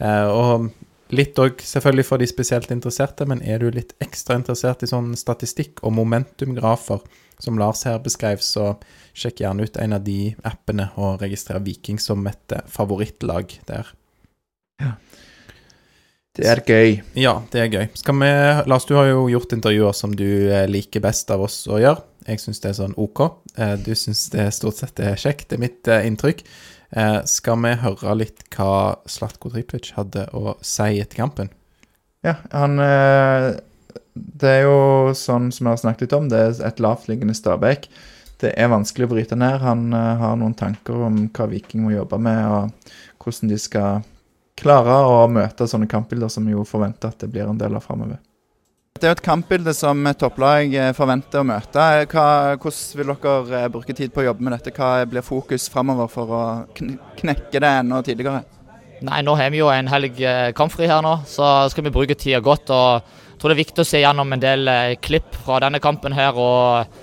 Eh, 0.00 0.28
og 0.28 0.70
litt 1.14 1.38
òg 1.42 1.62
selvfølgelig 1.66 2.06
for 2.06 2.22
de 2.22 2.28
spesielt 2.30 2.70
interesserte, 2.74 3.26
men 3.28 3.42
er 3.42 3.62
du 3.62 3.70
litt 3.74 3.94
ekstra 4.02 4.38
interessert 4.38 4.84
i 4.84 4.90
sånn 4.90 5.12
statistikk 5.18 5.82
og 5.84 5.96
momentumgrafer, 5.98 7.02
som 7.40 7.56
Lars 7.60 7.86
her 7.88 8.00
beskrev, 8.04 8.42
så 8.44 8.74
sjekk 9.16 9.40
gjerne 9.44 9.64
ut 9.64 9.78
en 9.80 9.96
av 9.96 10.04
de 10.04 10.34
appene 10.46 10.90
og 11.00 11.22
registrer 11.24 11.62
Viking 11.64 12.00
som 12.02 12.26
et 12.30 12.56
eh, 12.56 12.66
favorittlag 12.68 13.58
der. 13.68 13.94
Det 16.38 16.46
er 16.46 16.60
gøy. 16.62 16.90
Ja, 17.18 17.32
det 17.50 17.60
er 17.64 17.72
gøy. 17.72 17.86
Skal 17.98 18.14
vi, 18.20 18.28
Lars, 18.70 18.84
du 18.86 18.94
har 18.94 19.08
jo 19.10 19.24
gjort 19.32 19.50
intervjuer 19.56 19.94
som 19.98 20.12
du 20.16 20.26
eh, 20.46 20.66
liker 20.70 21.02
best 21.02 21.30
av 21.34 21.42
oss 21.42 21.64
å 21.66 21.80
gjøre. 21.82 22.04
Jeg 22.28 22.38
syns 22.42 22.60
det 22.62 22.68
er 22.70 22.76
sånn 22.78 22.94
OK. 23.02 23.22
Eh, 23.58 23.72
Du 23.82 23.90
syns 23.98 24.28
det 24.30 24.44
stort 24.54 24.78
sett 24.78 25.00
er 25.02 25.18
kjekt. 25.18 25.48
Det 25.50 25.58
er 25.58 25.64
mitt 25.64 25.90
eh, 25.90 26.06
inntrykk. 26.06 26.44
Eh, 26.94 27.16
Skal 27.26 27.58
vi 27.64 27.72
høre 27.82 28.14
litt 28.20 28.44
hva 28.54 28.70
Slatko 29.10 29.50
Tripic 29.50 29.90
hadde 29.96 30.28
å 30.36 30.54
si 30.62 31.00
etter 31.02 31.18
kampen? 31.18 31.50
Ja, 32.22 32.36
han 32.54 32.78
eh, 32.84 33.48
Det 34.14 34.54
er 34.54 34.62
jo 34.68 35.10
sånn 35.18 35.50
som 35.50 35.66
vi 35.66 35.72
har 35.72 35.82
snakket 35.82 36.06
litt 36.06 36.16
om, 36.20 36.30
det 36.30 36.44
er 36.44 36.62
et 36.70 36.82
lavtliggende 36.84 37.34
Stabæk. 37.34 37.90
Det 38.40 38.54
er 38.54 38.70
vanskelig 38.72 39.08
å 39.08 39.12
bryte 39.16 39.36
ned. 39.36 39.58
Han 39.66 39.90
har 39.92 40.38
noen 40.38 40.54
tanker 40.56 41.02
om 41.10 41.24
hva 41.34 41.50
Viking 41.50 41.82
må 41.84 41.90
jobbe 41.92 42.22
med, 42.22 42.38
og 42.46 42.94
hvordan 43.20 43.50
de 43.50 43.58
skal 43.60 44.04
klare 44.60 44.96
å 45.08 45.22
møte 45.32 45.68
sånne 45.68 45.88
kampbilder 45.90 46.30
som 46.32 46.46
vi 46.46 46.54
jo 46.54 46.66
forventer 46.68 47.12
at 47.12 47.22
det 47.22 47.30
blir 47.32 47.48
en 47.48 47.58
del 47.60 47.76
av 47.76 47.84
framover. 47.84 48.20
Det 49.00 49.06
er 49.08 49.14
jo 49.14 49.16
et 49.16 49.24
kampbilde 49.24 49.72
som 49.72 50.00
et 50.10 50.18
topplag 50.20 50.74
eh, 50.76 50.90
forventer 50.92 51.40
å 51.40 51.46
møte. 51.48 51.84
Hva, 52.10 52.24
hvordan 52.60 52.98
vil 52.98 53.12
dere 53.14 53.60
eh, 53.62 53.68
bruke 53.72 53.94
tid 53.96 54.12
på 54.12 54.20
å 54.20 54.26
jobbe 54.26 54.44
med 54.44 54.52
dette? 54.58 54.74
Hva 54.76 55.06
blir 55.08 55.24
fokus 55.24 55.70
framover 55.72 56.10
for 56.12 56.34
å 56.36 56.40
kn 56.76 56.98
knekke 57.16 57.62
det 57.62 57.70
enda 57.80 58.02
tidligere? 58.04 58.42
Nei, 59.06 59.22
nå 59.24 59.32
har 59.38 59.48
vi 59.52 59.62
jo 59.62 59.70
en 59.72 59.88
helg 59.88 60.20
eh, 60.20 60.50
kampfri 60.56 60.90
her 60.90 61.00
nå, 61.04 61.14
så 61.28 61.70
skal 61.72 61.86
vi 61.86 61.94
bruke 61.94 62.18
tida 62.18 62.42
godt. 62.44 62.68
og 62.68 63.00
Jeg 63.00 63.40
tror 63.40 63.52
det 63.52 63.56
er 63.56 63.62
viktig 63.62 63.84
å 63.84 63.88
se 63.88 64.02
gjennom 64.02 64.36
en 64.36 64.42
del 64.42 64.68
eh, 64.68 64.98
klipp 65.00 65.38
fra 65.46 65.62
denne 65.64 65.80
kampen 65.80 66.12
her 66.12 66.36
og 66.36 67.00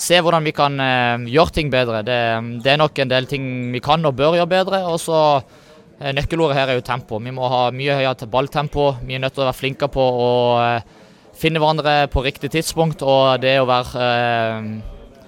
se 0.00 0.20
hvordan 0.22 0.46
vi 0.46 0.54
kan 0.54 0.78
eh, 0.80 1.26
gjøre 1.34 1.56
ting 1.56 1.72
bedre. 1.72 2.04
Det, 2.06 2.20
det 2.62 2.76
er 2.76 2.78
nok 2.78 3.02
en 3.02 3.10
del 3.10 3.26
ting 3.30 3.50
vi 3.74 3.82
kan 3.82 4.06
og 4.06 4.14
bør 4.20 4.38
gjøre 4.38 4.52
bedre. 4.54 4.84
og 4.86 5.02
så 5.02 5.18
eh, 5.40 5.59
Nøkkelordet 6.00 6.56
her 6.56 6.70
er 6.72 6.78
jo 6.78 6.84
tempo. 6.86 7.18
Vi 7.20 7.32
må 7.36 7.48
ha 7.52 7.66
mye 7.76 7.98
høyere 7.98 8.28
balltempo. 8.32 8.94
Vi 9.04 9.16
er 9.16 9.20
nødt 9.20 9.34
til 9.36 9.44
å 9.44 9.50
være 9.50 9.58
flinke 9.58 9.88
på 9.92 10.00
å 10.00 10.30
eh, 10.62 11.00
finne 11.36 11.60
hverandre 11.60 12.06
på 12.12 12.22
riktig 12.24 12.50
tidspunkt 12.54 13.04
og 13.04 13.40
det 13.42 13.58
å 13.60 13.68
være 13.68 14.06
eh, 14.06 14.70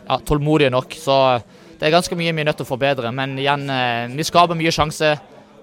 ja, 0.07 0.17
tålmodige 0.29 0.73
nok. 0.73 0.97
Så 0.97 1.17
det 1.77 1.89
er 1.89 1.97
ganske 1.97 2.17
mye 2.19 2.33
vi 2.33 2.45
er 2.45 2.49
nødt 2.49 2.61
til 2.61 2.67
å 2.67 2.73
forbedre. 2.73 3.13
Men 3.15 3.37
igjen, 3.41 3.69
eh, 3.73 4.09
vi 4.17 4.27
skaper 4.27 4.59
mye 4.59 4.73
sjanse. 4.75 5.13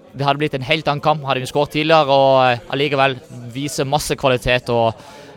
Det 0.09 0.25
hadde 0.25 0.41
blitt 0.41 0.57
en 0.57 0.65
helt 0.65 0.87
annen 0.89 1.03
kamp 1.05 1.25
hadde 1.25 1.43
vi 1.43 1.49
skåret 1.49 1.73
tidligere, 1.77 2.09
og 2.13 2.39
eh, 2.45 2.63
allikevel 2.73 3.17
viser 3.53 3.89
masse 3.89 4.17
kvalitet 4.17 4.71
og 4.73 4.93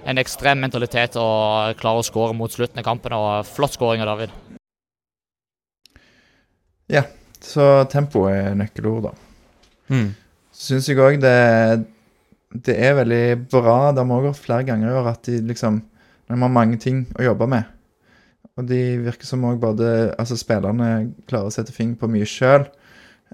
en 0.09 0.19
ekstrem 0.19 0.59
mentalitet 0.59 1.17
og 1.21 1.77
klare 1.79 2.01
å 2.01 2.07
skåre 2.07 2.35
mot 2.35 2.51
slutten 2.51 2.81
av 2.81 2.87
kampen. 2.87 3.15
og 3.15 3.47
Flott 3.47 3.77
skåring 3.77 4.03
av 4.03 4.13
David. 4.15 4.33
Ja, 6.93 7.05
så 7.41 7.85
tempo 7.93 8.27
er 8.29 8.57
nøkkelord, 8.59 9.11
da. 9.11 9.32
Mm. 9.93 10.09
Så 10.53 10.73
syns 10.73 10.89
jeg 10.91 11.01
òg 11.01 11.21
det, 11.23 11.37
det 12.67 12.77
er 12.77 12.99
veldig 12.99 13.25
bra. 13.53 13.77
Det 13.93 14.03
har 14.03 14.09
vi 14.09 14.19
òg 14.19 14.29
hørt 14.31 14.43
flere 14.43 14.67
ganger 14.69 14.91
i 14.91 14.99
år 15.01 15.15
at 15.15 15.25
de 15.29 15.41
liksom 15.53 15.83
De 16.31 16.39
har 16.39 16.49
mange 16.49 16.79
ting 16.81 17.03
å 17.19 17.25
jobbe 17.27 17.49
med. 17.51 17.67
Og 18.57 18.65
de 18.69 18.81
virker 19.05 19.29
som 19.29 19.43
òg 19.49 19.59
både 19.61 20.15
Altså 20.21 20.39
spillerne 20.41 21.13
klarer 21.29 21.51
å 21.51 21.53
sette 21.53 21.75
fingeren 21.75 21.99
på 22.01 22.09
mye 22.13 22.29
sjøl. 22.29 22.65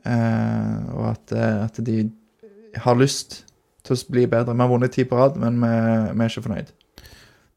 Eh, 0.07 0.79
og 0.95 1.05
at, 1.13 1.35
eh, 1.35 1.65
at 1.67 1.79
de 1.85 1.99
har 2.79 2.99
lyst 2.99 3.43
til 3.87 3.97
å 3.97 4.11
bli 4.13 4.27
bedre. 4.31 4.55
Vi 4.55 4.65
har 4.65 4.71
vunnet 4.71 4.95
ti 4.95 5.05
på 5.09 5.19
rad, 5.19 5.39
men 5.41 5.59
vi, 5.63 5.73
vi 6.15 6.25
er 6.25 6.33
ikke 6.33 6.47
fornøyd. 6.47 6.73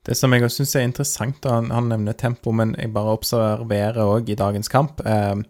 Det 0.01 0.17
som 0.17 0.33
jeg 0.33 0.49
syns 0.49 0.75
er 0.75 0.87
interessant, 0.87 1.37
da, 1.43 1.59
han, 1.59 1.69
han 1.73 1.91
nevner 1.91 2.17
tempo, 2.17 2.53
men 2.57 2.73
jeg 2.79 2.93
bare 2.93 3.13
observerer 3.13 4.01
òg 4.01 4.31
i 4.33 4.37
dagens 4.39 4.71
kamp, 4.71 5.03
eh, 5.05 5.43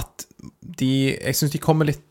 at 0.00 0.24
de, 0.60 1.16
jeg 1.16 1.36
syns 1.38 1.54
de 1.54 1.60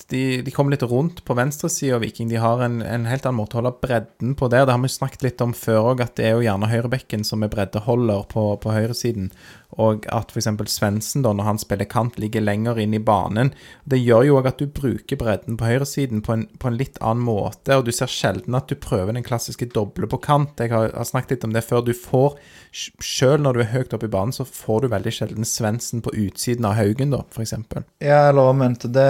de, 0.10 0.22
de 0.42 0.52
kommer 0.52 0.74
litt 0.74 0.84
rundt 0.90 1.22
på 1.26 1.36
venstresida 1.38 2.00
av 2.00 2.02
Viking. 2.02 2.32
De 2.32 2.40
har 2.42 2.64
en, 2.66 2.80
en 2.82 3.06
helt 3.06 3.28
annen 3.28 3.38
måte 3.38 3.56
å 3.56 3.62
holde 3.62 3.76
bredden 3.84 4.34
på 4.40 4.50
der. 4.50 4.66
Det 4.66 4.74
har 4.74 4.82
vi 4.82 4.90
snakket 4.90 5.26
litt 5.26 5.44
om 5.46 5.54
før 5.54 5.92
òg, 5.92 6.02
at 6.02 6.16
det 6.18 6.26
er 6.26 6.34
jo 6.34 6.46
gjerne 6.48 6.72
høyrebekken 6.72 7.26
som 7.28 7.46
er 7.46 7.52
breddeholder 7.54 8.26
på, 8.32 8.46
på 8.64 8.74
høyresiden. 8.74 9.30
Og 9.78 10.08
at 10.10 10.32
f.eks. 10.34 10.48
Svendsen, 10.72 11.22
da, 11.22 11.32
når 11.36 11.46
han 11.46 11.60
spiller 11.62 11.86
kant, 11.90 12.18
ligger 12.20 12.42
lenger 12.42 12.80
inn 12.82 12.96
i 12.98 13.02
banen. 13.04 13.52
Det 13.86 14.00
gjør 14.02 14.26
jo 14.26 14.40
òg 14.40 14.50
at 14.50 14.62
du 14.62 14.66
bruker 14.66 15.20
bredden 15.20 15.60
på 15.60 15.68
høyresiden 15.70 16.24
på 16.26 16.34
en, 16.34 16.48
på 16.58 16.72
en 16.72 16.80
litt 16.80 16.98
annen 17.06 17.22
måte, 17.28 17.78
og 17.78 17.86
du 17.86 17.94
ser 17.94 18.10
sjelden 18.10 18.58
at 18.58 18.72
du 18.72 18.80
prøver 18.82 19.14
den 19.14 19.26
klassiske 19.26 19.70
doble 19.76 20.10
på 20.10 20.22
kant. 20.26 20.58
Jeg 20.58 20.74
har, 20.74 20.90
har 20.96 21.08
snakket 21.08 21.38
litt 21.38 21.48
om 21.48 21.54
det 21.54 21.66
før. 21.68 21.86
Du 21.86 21.94
får, 21.94 22.40
sjøl 22.74 23.38
når 23.46 23.60
du 23.60 23.64
er 23.64 23.72
høyt 23.76 23.94
oppe 23.94 24.10
i 24.10 24.14
banen, 24.18 24.34
så 24.36 24.48
får 24.48 24.84
du 24.84 24.92
veldig 24.96 25.16
sjelden 25.16 25.48
Svendsen 25.48 26.02
på 26.06 26.16
utsiden 26.26 26.66
av 26.66 26.78
Haugen, 26.80 27.14
da, 27.14 27.22
f.eks. 27.30 27.56
Ja, 28.02 28.30
eller 28.32 28.50
omvendt. 28.50 28.90
Det 28.90 29.10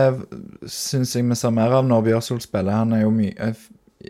syns 0.67 1.15
jeg 1.15 1.27
vi 1.29 1.39
ser 1.39 1.55
mer 1.55 1.79
av 1.79 1.87
når 1.87 2.07
Bjørsol 2.09 2.43
spiller. 2.43 2.81
Han 2.83 2.95
er 2.97 3.05
jo 3.05 3.15
mye 3.15 3.53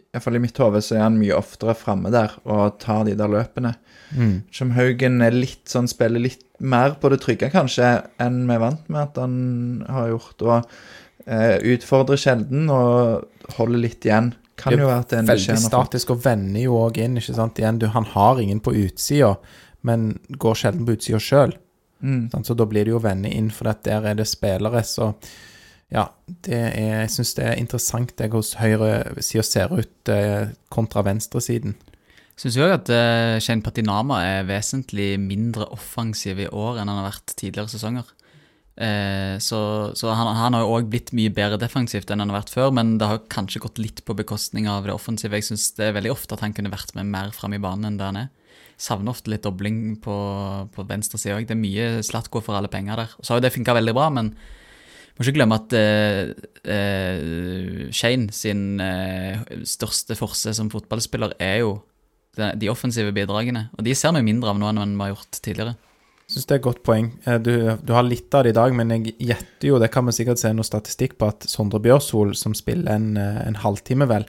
Iallfall 0.09 0.39
i 0.39 0.41
mitt 0.41 0.57
hode 0.57 0.81
så 0.81 0.97
er 0.97 1.03
han 1.05 1.19
mye 1.19 1.37
oftere 1.37 1.75
framme 1.77 2.09
der 2.13 2.33
og 2.49 2.79
tar 2.81 3.03
de 3.05 3.13
der 3.17 3.29
løpene. 3.29 3.75
Mm. 4.09 4.39
Som 4.55 4.71
Haugen 4.73 5.21
er 5.21 5.35
litt 5.35 5.69
sånn, 5.69 5.89
spiller 5.89 6.23
litt 6.23 6.45
mer 6.59 6.95
på 6.99 7.11
det 7.13 7.19
trygge, 7.21 7.51
kanskje, 7.53 7.91
enn 8.21 8.41
vi 8.47 8.55
er 8.55 8.63
vant 8.63 8.89
med 8.89 9.03
at 9.03 9.19
han 9.21 9.35
har 9.85 10.09
gjort. 10.15 10.45
Og 10.47 10.71
eh, 11.29 11.55
utfordrer 11.75 12.19
sjelden 12.19 12.71
og 12.73 13.53
holder 13.59 13.83
litt 13.85 14.07
igjen. 14.09 14.33
Kan 14.59 14.75
jo 14.75 14.89
være 14.89 15.05
at 15.05 15.11
det 15.11 15.19
er 15.19 15.23
en 15.23 15.29
Veldig 15.29 15.57
statisk 15.61 16.15
og 16.15 16.23
vender 16.25 16.65
jo 16.65 16.79
òg 16.81 16.97
inn, 17.03 17.19
ikke 17.21 17.37
sant. 17.37 17.61
Igjen, 17.61 17.79
du, 17.79 17.87
han 17.93 18.09
har 18.15 18.41
ingen 18.41 18.63
på 18.65 18.73
utsida, 18.81 19.35
men 19.85 20.15
går 20.41 20.57
sjelden 20.63 20.89
på 20.89 20.97
utsida 20.97 21.21
sjøl. 21.21 21.53
Mm. 22.01 22.31
Så 22.43 22.57
da 22.57 22.65
blir 22.67 22.87
det 22.87 22.95
jo 22.95 23.03
vende 23.03 23.29
inn, 23.29 23.53
for 23.53 23.69
der 23.85 24.09
er 24.09 24.17
det 24.17 24.27
spillere, 24.27 24.81
så 24.87 25.13
ja, 25.89 26.05
er, 26.45 26.67
jeg 26.75 27.13
syns 27.15 27.33
det 27.37 27.45
er 27.47 27.59
interessant 27.61 28.13
det 28.19 28.29
hos 28.33 28.55
høyresida 28.59 29.45
ser 29.45 29.73
ut 29.73 30.11
eh, 30.13 30.51
kontra 30.69 31.01
venstresiden. 31.07 31.77
Syns 32.39 32.55
jo 32.55 32.63
òg 32.63 32.77
at 32.77 32.91
uh, 32.93 33.35
Shane 33.43 33.65
Patinama 33.65 34.21
er 34.23 34.45
vesentlig 34.47 35.17
mindre 35.19 35.65
offensiv 35.75 36.39
i 36.39 36.47
år 36.47 36.79
enn 36.79 36.87
han 36.87 37.01
har 37.01 37.09
vært 37.09 37.33
tidligere 37.35 37.73
sesonger. 37.73 38.13
Eh, 38.79 39.35
så 39.43 39.91
så 39.91 40.13
han, 40.15 40.29
han 40.37 40.55
har 40.55 40.63
jo 40.63 40.77
òg 40.77 40.85
blitt 40.87 41.09
mye 41.11 41.33
bedre 41.35 41.57
defensivt 41.59 42.13
enn 42.13 42.23
han 42.23 42.31
har 42.31 42.39
vært 42.39 42.53
før, 42.53 42.69
men 42.71 42.93
det 43.01 43.09
har 43.09 43.25
kanskje 43.27 43.59
gått 43.65 43.81
litt 43.81 44.05
på 44.07 44.15
bekostning 44.15 44.69
av 44.71 44.87
det 44.87 44.95
offensive. 44.95 45.35
Jeg 45.35 45.49
syns 45.49 45.73
det 45.75 45.89
er 45.89 45.97
veldig 45.97 46.13
ofte 46.13 46.37
at 46.37 46.45
han 46.45 46.55
kunne 46.55 46.71
vært 46.71 46.93
med 46.95 47.09
mer 47.11 47.33
fram 47.35 47.57
i 47.57 47.59
banen 47.59 47.89
enn 47.89 47.99
det 47.99 48.07
han 48.07 48.21
er. 48.21 48.29
Savner 48.79 49.11
ofte 49.11 49.33
litt 49.33 49.43
dobling 49.43 49.97
på, 49.99 50.15
på 50.71 50.87
venstre 50.87 51.19
side 51.19 51.35
òg. 51.35 51.49
Det 51.49 51.57
er 51.57 51.59
mye 51.59 51.89
Slatko 52.07 52.39
for 52.45 52.55
alle 52.55 52.71
penger 52.71 53.03
der. 53.03 53.17
Så 53.19 53.33
har 53.33 53.41
jo 53.41 53.47
det 53.49 53.55
funka 53.57 53.75
veldig 53.75 53.97
bra, 53.97 54.07
men 54.15 54.31
må 55.19 55.25
ikke 55.27 55.35
glemme 55.37 55.57
at 55.59 55.73
uh, 55.75 56.31
uh, 56.63 57.83
Shane 57.91 58.31
sin 58.35 58.79
uh, 58.79 59.43
største 59.67 60.15
forse 60.19 60.53
som 60.55 60.71
fotballspiller 60.71 61.35
er 61.43 61.61
jo 61.63 61.75
de, 62.39 62.53
de 62.61 62.69
offensive 62.71 63.11
bidragene. 63.15 63.67
Og 63.77 63.83
de 63.85 63.95
ser 63.97 64.13
vi 64.15 64.23
mindre 64.25 64.53
av 64.53 64.59
nå 64.61 64.69
enn 64.71 64.95
vi 64.95 65.03
har 65.05 65.13
gjort 65.15 65.39
tidligere. 65.43 65.75
Jeg 66.29 66.35
Syns 66.35 66.45
det 66.45 66.53
er 66.53 66.59
et 66.59 66.65
godt 66.67 66.83
poeng. 66.85 67.07
Du, 67.41 67.53
du 67.81 67.91
har 67.95 68.05
litt 68.05 68.35
av 68.37 68.43
det 68.45 68.51
i 68.53 68.57
dag, 68.59 68.73
men 68.77 68.91
jeg 68.93 69.15
gjetter 69.17 69.71
jo, 69.71 69.79
det 69.81 69.89
kan 69.89 70.05
vi 70.05 70.13
sikkert 70.13 70.37
se 70.37 70.51
noe 70.53 70.67
statistikk 70.67 71.15
på, 71.17 71.31
at 71.33 71.47
Sondre 71.49 71.79
Bjørsvold, 71.81 72.35
som 72.37 72.53
spiller 72.53 72.93
en, 72.93 73.15
en 73.17 73.57
halvtime, 73.63 74.05
vel, 74.11 74.27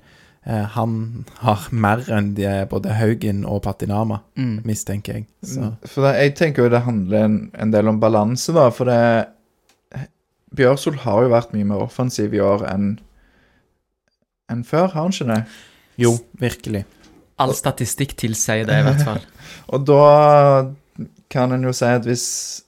eh, 0.48 0.64
han 0.78 0.94
har 1.42 1.66
mer 1.76 2.00
enn 2.08 2.30
de, 2.38 2.48
både 2.72 2.96
Haugen 2.96 3.44
og 3.44 3.60
Patinama, 3.66 4.22
Mm. 4.40 4.62
mistenker 4.64 5.18
jeg. 5.20 5.26
Så 5.44 5.74
For 5.84 6.08
det, 6.08 6.14
jeg 6.22 6.34
tenker 6.40 6.64
jo 6.64 6.72
det 6.72 6.80
handler 6.88 7.26
en, 7.28 7.36
en 7.52 7.70
del 7.76 7.92
om 7.92 8.00
balanse, 8.00 8.56
da. 8.56 8.70
For 8.72 8.88
det 8.88 9.02
Bjørsol 10.56 10.96
har 11.04 11.22
jo 11.24 11.30
vært 11.32 11.52
mye 11.54 11.66
mer 11.68 11.84
offensiv 11.84 12.34
i 12.34 12.40
år 12.42 12.64
enn 12.70 12.88
enn 14.50 14.64
før, 14.66 14.88
har 14.90 15.04
han 15.06 15.12
ikke 15.14 15.28
det? 15.30 15.42
jo, 16.00 16.10
virkelig. 16.40 16.80
All 17.40 17.52
statistikk 17.54 18.16
tilsier 18.18 18.66
det, 18.66 18.80
i 18.80 18.86
hvert 18.86 19.04
fall. 19.06 19.20
Og 19.72 19.84
da 19.86 20.00
kan 21.30 21.52
en 21.54 21.62
jo 21.68 21.72
si 21.76 21.86
at 21.86 22.04
hvis 22.08 22.24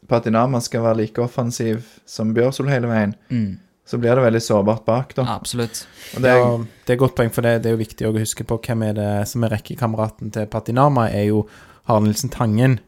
Patinama 0.08 0.60
skal 0.62 0.84
være 0.84 1.00
like 1.02 1.20
offensiv 1.24 1.82
som 2.06 2.30
Bjørsol 2.36 2.70
hele 2.70 2.86
veien, 2.90 3.16
Mm. 3.32 3.58
så 3.84 3.98
blir 3.98 4.14
det 4.14 4.22
veldig 4.24 4.40
sårbart 4.46 4.84
bak, 4.86 5.14
da. 5.18 5.24
Absolutt. 5.34 5.82
Og 6.14 6.22
det 6.22 6.30
er, 6.30 6.38
ja, 6.38 6.52
det 6.86 6.94
er 6.94 7.00
godt 7.02 7.16
poeng, 7.18 7.32
for 7.34 7.42
det, 7.42 7.56
det 7.64 7.72
er 7.72 7.74
jo 7.76 7.82
viktig 7.82 8.06
å 8.08 8.14
huske 8.16 8.44
på 8.46 8.60
hvem 8.62 8.84
er 8.86 8.94
det 9.00 9.10
som 9.28 9.42
er 9.44 9.52
rekkekameraten 9.56 10.30
til 10.32 10.46
Patinama, 10.46 11.08
er 11.10 11.26
jo 11.32 11.42
Harald 11.88 12.06
Nilsen 12.06 12.30
Tangen, 12.30 12.78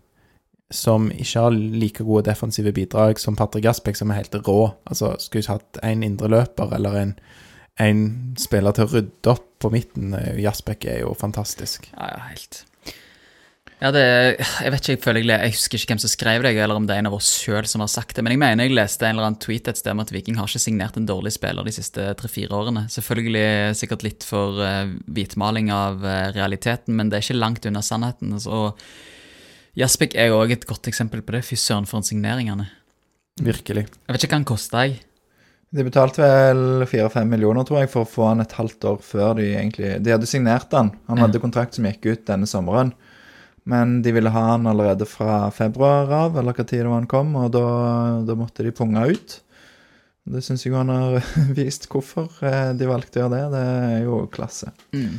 som 0.75 1.09
ikke 1.13 1.47
har 1.47 1.55
like 1.55 2.05
gode 2.05 2.27
defensive 2.29 2.75
bidrag 2.75 3.23
som 3.23 3.39
Patrick 3.39 3.69
Aspek, 3.71 3.97
som 3.99 4.11
er 4.11 4.23
helt 4.23 4.37
rå. 4.47 4.61
Altså, 4.91 5.15
skulle 5.23 5.45
vi 5.45 5.53
hatt 5.55 5.81
en 5.87 6.05
indreløper 6.07 6.75
eller 6.77 7.01
en, 7.01 7.17
en 7.81 8.05
spiller 8.41 8.77
til 8.77 8.87
å 8.87 8.93
rydde 8.97 9.35
opp 9.35 9.49
på 9.65 9.73
midten, 9.73 10.13
eh, 10.19 10.43
Jasbek 10.45 10.87
er 10.91 11.05
jo 11.07 11.15
fantastisk. 11.19 11.89
Ja, 11.95 12.11
ja, 12.13 12.23
helt. 12.33 12.65
Ja, 13.83 13.91
det 13.93 14.05
Jeg 14.41 14.73
vet 14.73 14.81
ikke, 14.81 14.93
jeg 14.95 15.03
føler 15.03 15.25
jeg, 15.25 15.31
jeg 15.35 15.55
husker 15.57 15.81
ikke 15.81 15.93
hvem 15.93 16.01
som 16.01 16.13
skrev 16.13 16.45
det, 16.47 16.53
eller 16.57 16.79
om 16.79 16.87
det 16.89 16.95
er 16.95 17.03
en 17.03 17.09
av 17.11 17.17
oss 17.19 17.31
sjøl 17.43 17.67
som 17.69 17.83
har 17.85 17.91
sagt 17.93 18.17
det, 18.17 18.25
men 18.25 18.33
jeg 18.33 18.41
mener 18.41 18.69
jeg 18.69 18.77
leste 18.77 19.05
en 19.05 19.17
eller 19.17 19.29
annen 19.29 19.41
tweet 19.43 19.69
et 19.69 19.81
sted 19.81 19.93
om 19.93 20.01
at 20.05 20.13
Viking 20.15 20.39
har 20.39 20.49
ikke 20.49 20.63
signert 20.63 20.97
en 20.97 21.09
dårlig 21.09 21.35
spiller 21.35 21.67
de 21.67 21.75
siste 21.75 22.07
tre-fire 22.21 22.55
årene. 22.55 22.87
Selvfølgelig 22.93 23.75
sikkert 23.77 24.07
litt 24.07 24.25
for 24.25 24.63
uh, 24.63 24.87
hvitmaling 25.05 25.73
av 25.75 26.01
uh, 26.07 26.31
realiteten, 26.37 26.97
men 26.97 27.11
det 27.11 27.19
er 27.19 27.27
ikke 27.27 27.41
langt 27.41 27.69
unna 27.69 27.83
sannheten. 27.85 28.39
Så 28.41 28.71
Jasbek 29.75 30.15
er 30.15 30.35
òg 30.35 30.53
et 30.55 30.67
godt 30.69 30.87
eksempel 30.87 31.23
på 31.27 31.35
det. 31.35 31.43
Fy 31.47 31.59
søren, 31.59 31.87
for 31.87 32.05
signeringene. 32.07 32.69
er. 32.69 32.81
Virkelig. 33.43 33.89
Jeg 33.91 34.15
vet 34.15 34.25
ikke 34.25 34.37
hva 34.37 34.39
han 34.39 34.47
kosta, 34.47 34.85
jeg. 34.87 35.01
de 35.75 35.83
betalte 35.83 36.23
vel 36.23 36.85
fire-fem 36.87 37.27
millioner, 37.27 37.65
tror 37.67 37.81
jeg, 37.81 37.91
for 37.91 38.05
å 38.05 38.11
få 38.11 38.29
han 38.29 38.41
et 38.45 38.53
halvt 38.55 38.85
år 38.85 39.01
før 39.03 39.35
de 39.41 39.49
egentlig 39.57 40.05
De 40.05 40.13
hadde 40.15 40.29
signert 40.31 40.71
han. 40.71 40.93
Han 41.09 41.19
hadde 41.19 41.43
kontrakt 41.43 41.75
som 41.75 41.89
gikk 41.89 42.07
ut 42.07 42.27
denne 42.27 42.47
sommeren. 42.47 42.93
Men 43.65 44.03
de 44.05 44.13
ville 44.13 44.31
ha 44.31 44.45
han 44.53 44.69
allerede 44.71 45.09
fra 45.09 45.51
februar 45.51 46.13
av, 46.13 46.39
eller 46.39 46.53
hva 46.55 46.65
tid 46.69 46.85
det 46.85 46.91
var 46.93 47.01
han 47.01 47.11
kom, 47.11 47.35
og 47.41 47.51
da, 47.57 47.65
da 48.29 48.37
måtte 48.39 48.63
de 48.63 48.75
punge 48.77 49.03
ut. 49.11 49.39
Det 50.25 50.43
syns 50.45 50.63
jeg 50.65 50.77
han 50.77 50.93
har 50.93 51.19
vist 51.59 51.89
hvorfor 51.91 52.31
eh, 52.45 52.71
de 52.79 52.89
valgte 52.89 53.19
å 53.19 53.25
gjøre 53.25 53.35
det. 53.35 53.45
Det 53.57 53.65
er 53.89 54.05
jo 54.07 54.21
klasse. 54.33 54.71
Mm. 54.95 55.17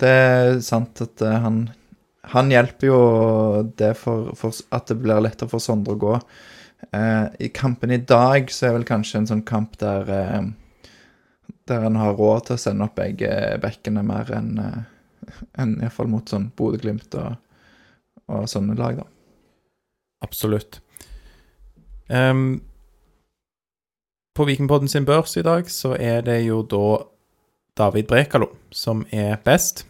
Det 0.00 0.10
er 0.10 0.58
sant 0.64 1.04
at 1.04 1.22
eh, 1.22 1.38
han 1.44 1.68
Han 2.34 2.52
hjelper 2.52 2.90
jo 2.90 3.00
det 3.78 3.94
for, 3.96 4.32
for 4.36 4.56
at 4.74 4.90
det 4.90 4.98
blir 5.02 5.22
lettere 5.24 5.50
for 5.50 5.62
Sondre 5.62 5.96
å 5.96 6.00
gå. 6.00 6.14
Eh, 6.92 7.26
I 7.46 7.48
kampen 7.54 7.92
i 7.94 8.00
dag 8.00 8.52
så 8.52 8.68
er 8.68 8.76
vel 8.76 8.86
kanskje 8.88 9.22
en 9.22 9.30
sånn 9.30 9.44
kamp 9.48 9.78
der 9.80 10.10
eh, 10.14 10.42
Der 11.68 11.84
en 11.84 11.98
har 12.00 12.14
råd 12.16 12.46
til 12.46 12.56
å 12.56 12.60
sende 12.60 12.86
opp 12.86 12.94
begge 12.96 13.30
bekkene 13.60 14.04
mer 14.06 14.30
enn 14.32 14.54
en, 14.62 14.84
enn 15.60 15.74
iallfall 15.82 16.08
mot 16.08 16.28
sånn 16.28 16.46
Bodø-Glimt 16.56 17.16
og, 17.20 17.34
og 18.32 18.46
sånne 18.48 18.76
lag, 18.78 19.02
da. 19.02 19.04
Absolutt. 20.24 20.80
Um, 22.08 22.62
på 24.38 24.46
Vikingpodden 24.48 24.88
sin 24.88 25.04
børs 25.04 25.36
i 25.36 25.44
dag 25.44 25.68
så 25.70 25.92
er 25.98 26.22
det 26.24 26.40
jo 26.46 26.62
da 26.62 27.02
David 27.78 28.08
Brekalo 28.08 28.48
som 28.70 29.04
er 29.12 29.36
best. 29.44 29.84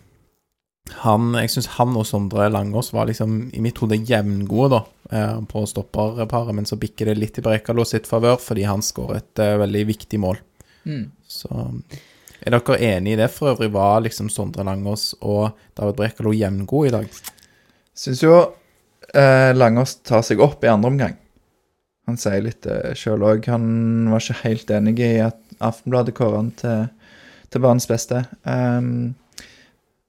Han, 1.05 1.33
jeg 1.37 1.53
syns 1.53 1.71
han 1.77 1.97
og 1.99 2.07
Sondre 2.09 2.49
Langås 2.51 2.93
var 2.95 3.09
liksom 3.09 3.49
i 3.55 3.63
mitt 3.65 3.79
hode 3.83 3.99
jevngode 4.09 4.71
da, 4.73 4.81
eh, 5.13 5.41
på 5.49 5.65
stopperparet, 5.69 6.55
men 6.57 6.67
så 6.67 6.79
bikker 6.81 7.11
det 7.11 7.19
litt 7.19 7.39
i 7.39 7.45
Brekalo 7.45 7.85
sitt 7.87 8.09
favør 8.09 8.39
fordi 8.43 8.67
han 8.69 8.85
skårer 8.85 9.21
et 9.21 9.43
eh, 9.45 9.57
veldig 9.63 9.85
viktig 9.93 10.21
mål. 10.23 10.41
Mm. 10.89 11.05
Så 11.29 11.51
er 12.41 12.55
dere 12.55 12.79
enig 12.91 13.15
i 13.15 13.21
det? 13.21 13.31
For 13.35 13.53
øvrig 13.53 13.71
var 13.75 14.03
liksom 14.05 14.31
Sondre 14.33 14.67
Langås 14.67 15.13
og 15.21 15.59
David 15.77 15.99
Brekalo 16.01 16.35
jevngode 16.37 16.91
i 16.91 16.95
dag. 16.97 17.23
Syns 17.99 18.25
jo 18.25 18.35
eh, 19.13 19.55
Langås 19.57 19.99
tar 20.07 20.25
seg 20.27 20.41
opp 20.45 20.65
i 20.65 20.73
andre 20.73 20.93
omgang. 20.93 21.19
Han 22.09 22.17
sier 22.17 22.41
litt 22.41 22.65
uh, 22.65 22.95
sjøl 22.97 23.25
òg. 23.27 23.47
Han 23.53 24.09
var 24.09 24.23
ikke 24.25 24.47
helt 24.47 24.71
enig 24.73 24.97
i 25.05 25.19
at 25.21 25.37
Aftenbladet 25.59 26.15
kårer 26.17 26.39
han 26.39 26.53
til, 26.57 26.87
til 27.53 27.63
banens 27.65 27.89
beste. 27.91 28.23
Ehm, 28.49 29.17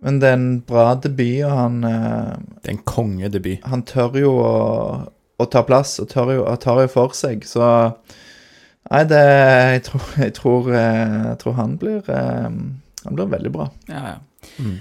men 0.05 0.19
det 0.21 0.29
er 0.29 0.37
en 0.37 0.49
bra 0.67 0.93
debut, 0.95 1.43
og 1.43 1.51
han, 1.51 1.83
eh, 1.83 2.35
Det 2.61 2.71
er 2.71 2.75
en 2.77 2.83
kongedebut. 2.87 3.63
han 3.65 3.83
tør 3.83 4.19
jo 4.19 4.31
å, 4.39 4.53
å 5.39 5.49
ta 5.51 5.63
plass, 5.67 5.99
og 5.99 6.09
tør 6.09 6.33
jo, 6.37 6.43
og 6.45 6.59
tar 6.63 6.81
jo 6.85 6.87
for 6.87 7.15
seg. 7.17 7.43
Så 7.47 7.63
Nei, 8.89 9.03
det 9.05 9.23
Jeg 9.23 9.83
tror, 9.89 10.05
jeg 10.17 10.33
tror, 10.33 10.69
eh, 10.73 11.17
jeg 11.29 11.39
tror 11.43 11.57
han 11.59 11.75
blir 11.77 11.99
eh, 12.09 12.47
Han 13.05 13.17
blir 13.17 13.27
veldig 13.29 13.51
bra. 13.53 13.67
Ja, 13.91 14.15
ja. 14.15 14.47
Mm. 14.59 14.79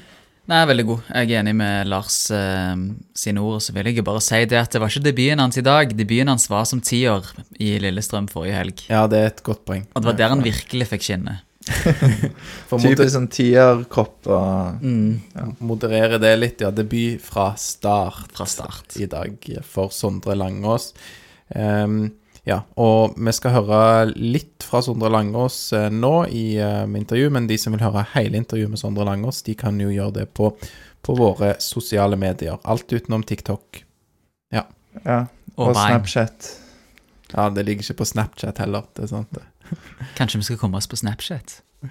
Nei, 0.49 0.63
veldig 0.65 0.85
god. 0.89 1.09
Jeg 1.13 1.29
er 1.29 1.41
enig 1.43 1.53
med 1.59 1.91
Lars 1.93 2.31
eh, 2.33 2.77
sine 3.15 3.43
ord. 3.45 3.61
Så 3.61 3.75
vil 3.77 3.91
jeg 3.91 4.05
bare 4.07 4.23
si 4.25 4.39
det 4.49 4.57
at 4.57 4.73
det 4.73 4.81
var 4.81 4.89
ikke 4.89 5.05
debuten 5.05 5.43
hans 5.43 5.59
i 5.61 5.65
dag. 5.67 5.93
Debuten 5.93 6.31
hans 6.33 6.49
var 6.49 6.65
som 6.65 6.81
tiår 6.81 7.27
i 7.61 7.75
Lillestrøm 7.83 8.31
forrige 8.33 8.57
helg. 8.57 8.87
Ja, 8.89 9.03
det 9.11 9.21
er 9.21 9.29
et 9.35 9.43
godt 9.45 9.67
poeng. 9.69 9.85
Og 9.93 10.01
det 10.01 10.09
var 10.09 10.17
der 10.23 10.33
han 10.33 10.47
virkelig 10.47 10.89
fikk 10.95 11.05
skinne. 11.05 11.37
For 12.69 12.79
Typisk 12.83 13.13
sånn 13.15 13.29
tierkopp 13.33 14.27
og 14.33 14.83
Mm. 14.83 15.57
moderere 15.61 16.19
det 16.21 16.35
litt, 16.39 16.61
ja. 16.65 16.71
Debut 16.71 17.21
fra 17.23 17.51
start 17.57 18.33
Fra 18.37 18.47
start. 18.47 18.97
i 19.01 19.07
dag 19.07 19.37
for 19.65 19.89
Sondre 19.95 20.37
Langås. 20.39 20.93
Um, 21.55 22.13
Ja, 22.49 22.63
og 22.81 23.13
vi 23.21 23.33
skal 23.37 23.53
høre 23.53 24.07
litt 24.17 24.65
fra 24.65 24.81
Sondre 24.81 25.11
Langås 25.13 25.57
eh, 25.77 25.91
nå 25.93 26.13
i 26.33 26.57
eh, 26.57 26.87
intervju, 26.97 27.27
men 27.35 27.47
de 27.47 27.59
som 27.61 27.75
vil 27.75 27.83
høre 27.85 28.07
hele 28.15 28.39
intervjuet 28.41 28.71
med 28.73 28.81
Sondre 28.81 29.05
Langås, 29.05 29.43
de 29.45 29.53
kan 29.59 29.77
jo 29.83 29.91
gjøre 29.93 30.15
det 30.23 30.25
på, 30.33 30.49
på 31.05 31.17
våre 31.19 31.51
sosiale 31.61 32.17
medier. 32.17 32.57
Alt 32.65 32.89
utenom 32.95 33.23
TikTok. 33.29 33.83
Ja. 34.55 34.63
Ja. 35.05 35.27
Og 35.59 35.75
Og 35.75 35.77
Snapchat. 35.77 36.49
ja, 37.35 37.51
det 37.51 37.67
ligger 37.67 37.83
ikke 37.85 37.99
på 38.01 38.09
Snapchat 38.15 38.59
heller. 38.65 38.87
Det 38.97 39.05
er 39.05 39.13
sant, 39.13 39.29
det. 39.37 39.45
Kanskje 40.19 40.41
vi 40.41 40.51
skal 40.51 40.61
komme 40.61 40.79
oss 40.81 40.89
på 40.91 40.99
Snapchat? 40.99 41.63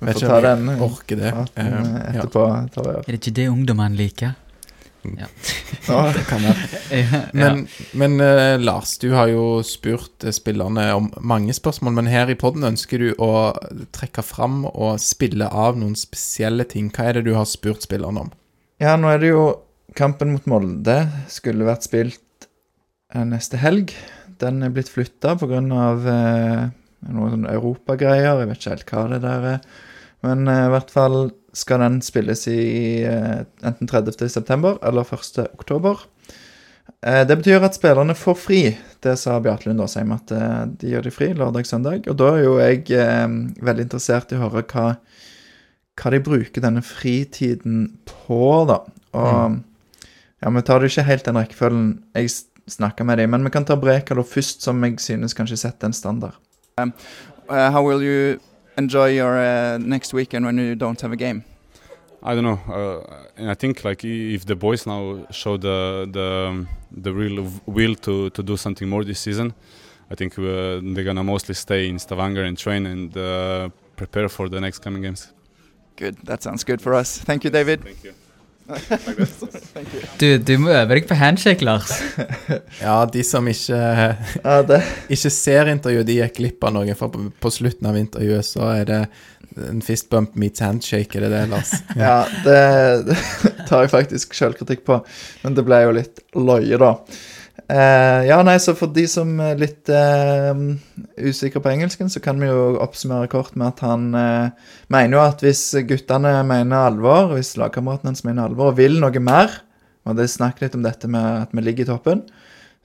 Vi 0.00 0.06
Vet 0.06 0.16
får 0.16 0.22
ikke 0.22 0.28
ta 0.28 0.36
om 0.36 0.44
den 0.44 0.68
jeg 0.70 0.82
orker 0.86 1.18
det. 1.20 1.30
Eh, 1.30 1.66
eh, 1.66 1.74
ja. 1.74 2.22
etterpå. 2.22 2.44
tar 2.74 2.86
vi. 2.86 2.94
Er 2.98 3.06
det 3.10 3.18
ikke 3.20 3.34
det 3.36 3.48
ungdommene 3.50 3.98
liker? 3.98 4.38
Ja. 5.20 5.26
Det 6.12 6.24
kan 6.28 6.42
være. 6.44 7.20
Men, 7.32 7.62
men 7.96 8.20
eh, 8.20 8.60
Lars, 8.60 8.98
du 9.00 9.14
har 9.16 9.30
jo 9.32 9.62
spurt 9.64 10.24
eh, 10.24 10.34
spillerne 10.34 10.90
om 10.92 11.08
mange 11.24 11.54
spørsmål, 11.56 11.94
men 11.96 12.10
her 12.12 12.28
i 12.28 12.36
podden 12.36 12.66
ønsker 12.68 13.00
du 13.00 13.08
å 13.16 13.30
trekke 13.96 14.20
fram 14.20 14.66
og 14.68 15.00
spille 15.00 15.48
av 15.48 15.80
noen 15.80 15.96
spesielle 15.96 16.66
ting. 16.68 16.90
Hva 16.92 17.08
er 17.08 17.18
det 17.18 17.30
du 17.30 17.34
har 17.38 17.48
spurt 17.48 17.86
spillerne 17.88 18.26
om? 18.26 18.32
Ja, 18.80 18.92
nå 19.00 19.08
er 19.08 19.24
det 19.24 19.32
jo 19.32 19.44
kampen 19.96 20.34
mot 20.34 20.46
Molde 20.50 21.00
skulle 21.32 21.68
vært 21.68 21.88
spilt 21.88 22.48
eh, 23.14 23.24
neste 23.24 23.60
helg. 23.60 23.96
Den 24.40 24.62
er 24.64 24.72
blitt 24.74 24.92
flytta 24.92 25.36
pga. 25.40 25.60
Eh, 25.60 26.68
noen 27.10 27.34
sånn 27.34 27.48
europagreier. 27.48 28.42
Jeg 28.42 28.50
vet 28.50 28.60
ikke 28.60 28.74
helt 28.74 28.94
hva 28.94 29.04
det 29.14 29.20
der 29.24 29.48
er. 29.54 29.60
Men 30.26 30.48
eh, 30.48 30.66
i 30.68 30.72
hvert 30.74 30.92
fall 30.92 31.18
skal 31.56 31.82
den 31.82 31.98
spilles 32.04 32.46
i 32.50 32.60
eh, 33.08 33.42
enten 33.66 33.90
30. 33.90 34.28
september 34.30 34.78
eller 34.86 35.08
1. 35.08 35.44
oktober. 35.56 36.04
Eh, 37.00 37.22
det 37.26 37.38
betyr 37.40 37.64
at 37.64 37.76
spillerne 37.76 38.16
får 38.18 38.36
fri. 38.36 38.60
Det 39.00 39.16
sa 39.18 39.38
Bjarte 39.40 39.70
Lund 39.70 39.80
Aasheim, 39.84 40.12
at 40.12 40.32
eh, 40.36 40.60
de 40.80 40.92
gjør 40.92 41.06
de 41.06 41.14
fri 41.14 41.30
lørdag-søndag. 41.32 42.10
Og 42.12 42.18
da 42.20 42.34
er 42.34 42.44
jo 42.44 42.58
jeg 42.60 42.84
eh, 42.96 43.26
veldig 43.64 43.88
interessert 43.88 44.32
i 44.32 44.38
å 44.38 44.44
høre 44.44 44.66
hva, 44.68 44.86
hva 46.00 46.14
de 46.14 46.22
bruker 46.26 46.64
denne 46.64 46.84
fritiden 46.84 47.86
på, 48.08 48.44
da. 48.68 48.82
Og 49.16 49.58
ja, 50.40 50.50
vi 50.54 50.62
tar 50.64 50.80
det 50.80 50.92
ikke 50.92 51.08
helt 51.08 51.26
den 51.26 51.36
rekkefølgen 51.36 51.88
jeg 52.16 52.30
snakka 52.70 53.04
med 53.04 53.18
dem, 53.18 53.30
men 53.30 53.44
vi 53.44 53.50
kan 53.50 53.64
ta 53.64 53.76
Brekalo 53.76 54.22
først, 54.22 54.62
som 54.62 54.84
jeg 54.84 55.00
synes 55.00 55.34
kanskje 55.34 55.56
setter 55.56 55.90
en 55.90 55.96
standard. 55.96 56.36
Uh, 56.78 57.70
how 57.70 57.82
will 57.82 58.02
you 58.02 58.38
enjoy 58.78 59.08
your 59.18 59.36
uh, 59.36 59.78
next 59.78 60.14
weekend 60.14 60.46
when 60.46 60.58
you 60.58 60.74
don't 60.74 61.00
have 61.00 61.12
a 61.12 61.16
game? 61.16 61.42
I 62.22 62.34
don't 62.34 62.44
know, 62.44 62.60
uh, 62.68 63.02
and 63.36 63.50
I 63.50 63.54
think 63.54 63.82
like 63.84 64.04
if 64.04 64.44
the 64.44 64.54
boys 64.54 64.86
now 64.86 65.26
show 65.30 65.56
the 65.56 66.06
the 66.12 66.48
um, 66.48 66.68
the 67.02 67.12
real 67.12 67.46
will 67.66 67.94
to 67.94 68.30
to 68.30 68.42
do 68.42 68.56
something 68.56 68.88
more 68.88 69.04
this 69.04 69.20
season, 69.20 69.54
I 70.10 70.14
think 70.14 70.38
uh, 70.38 70.44
they're 70.94 71.04
gonna 71.04 71.24
mostly 71.24 71.54
stay 71.54 71.88
in 71.88 71.98
Stavanger 71.98 72.44
and 72.44 72.58
train 72.58 72.86
and 72.86 73.16
uh, 73.16 73.68
prepare 73.96 74.28
for 74.28 74.48
the 74.48 74.60
next 74.60 74.78
coming 74.80 75.02
games. 75.02 75.32
Good, 75.96 76.16
that 76.24 76.42
sounds 76.42 76.64
good 76.64 76.82
for 76.82 76.94
us. 76.94 77.18
Thank 77.18 77.44
you, 77.44 77.50
David. 77.50 77.84
Thank 77.84 78.04
you. 78.04 78.14
Du, 80.20 80.26
du 80.38 80.52
må 80.60 80.70
øve 80.74 80.96
deg 80.98 81.06
på 81.08 81.16
handshake, 81.18 81.64
Lars. 81.64 81.92
Ja, 82.84 82.98
de 83.08 83.22
som 83.26 83.46
ikke, 83.48 83.80
ikke 85.14 85.32
ser 85.32 85.70
intervjuet, 85.72 86.06
de 86.08 86.18
gikk 86.20 86.38
glipp 86.40 86.66
av 86.68 86.74
noe. 86.76 86.96
For 86.98 87.12
på, 87.12 87.26
på 87.40 87.52
slutten 87.54 87.88
av 87.90 87.98
intervjuet 88.00 88.46
så 88.46 88.68
er 88.74 88.88
det 88.90 89.00
en 89.70 89.82
fist 89.84 90.10
bump 90.12 90.36
meets 90.38 90.62
handshake, 90.62 91.18
er 91.18 91.26
det 91.26 91.32
det, 91.34 91.42
Lars? 91.50 91.72
ja, 91.98 92.20
det, 92.44 92.60
det 93.08 93.18
tar 93.68 93.84
jeg 93.86 93.92
faktisk 93.92 94.36
sjølkritikk 94.38 94.84
på, 94.86 95.00
men 95.42 95.56
det 95.58 95.64
ble 95.66 95.80
jo 95.82 95.96
litt 95.96 96.22
løye, 96.38 96.78
da. 96.80 96.92
Eh, 97.68 98.20
ja, 98.28 98.38
nei, 98.46 98.56
så 98.62 98.74
for 98.78 98.92
de 98.94 99.04
som 99.10 99.32
er 99.42 99.58
litt 99.60 99.90
uh, 99.92 100.54
usikre 101.20 101.62
på 101.62 101.72
engelsken, 101.72 102.10
så 102.12 102.22
kan 102.22 102.40
vi 102.40 102.48
jo 102.48 102.76
oppsummere 102.82 103.30
kort 103.30 103.56
med 103.58 103.72
at 103.72 103.82
han 103.84 104.06
uh, 104.14 104.70
mener 104.92 105.18
jo 105.18 105.22
at 105.24 105.42
hvis 105.44 105.64
guttene 105.88 106.32
mener 106.46 106.90
alvor, 106.90 107.34
hvis 107.34 107.56
lagkameraten 107.60 108.12
hans 108.12 108.24
mener 108.26 108.48
alvor 108.48 108.72
og 108.72 108.78
vil 108.80 109.00
noe 109.02 109.22
mer, 109.24 109.60
og 110.08 110.16
det 110.16 110.30
snakket 110.32 110.68
litt 110.68 110.78
om 110.78 110.86
dette 110.86 111.10
med 111.10 111.44
at 111.44 111.54
vi 111.54 111.64
ligger 111.66 111.86
i 111.86 111.90
toppen, 111.90 112.24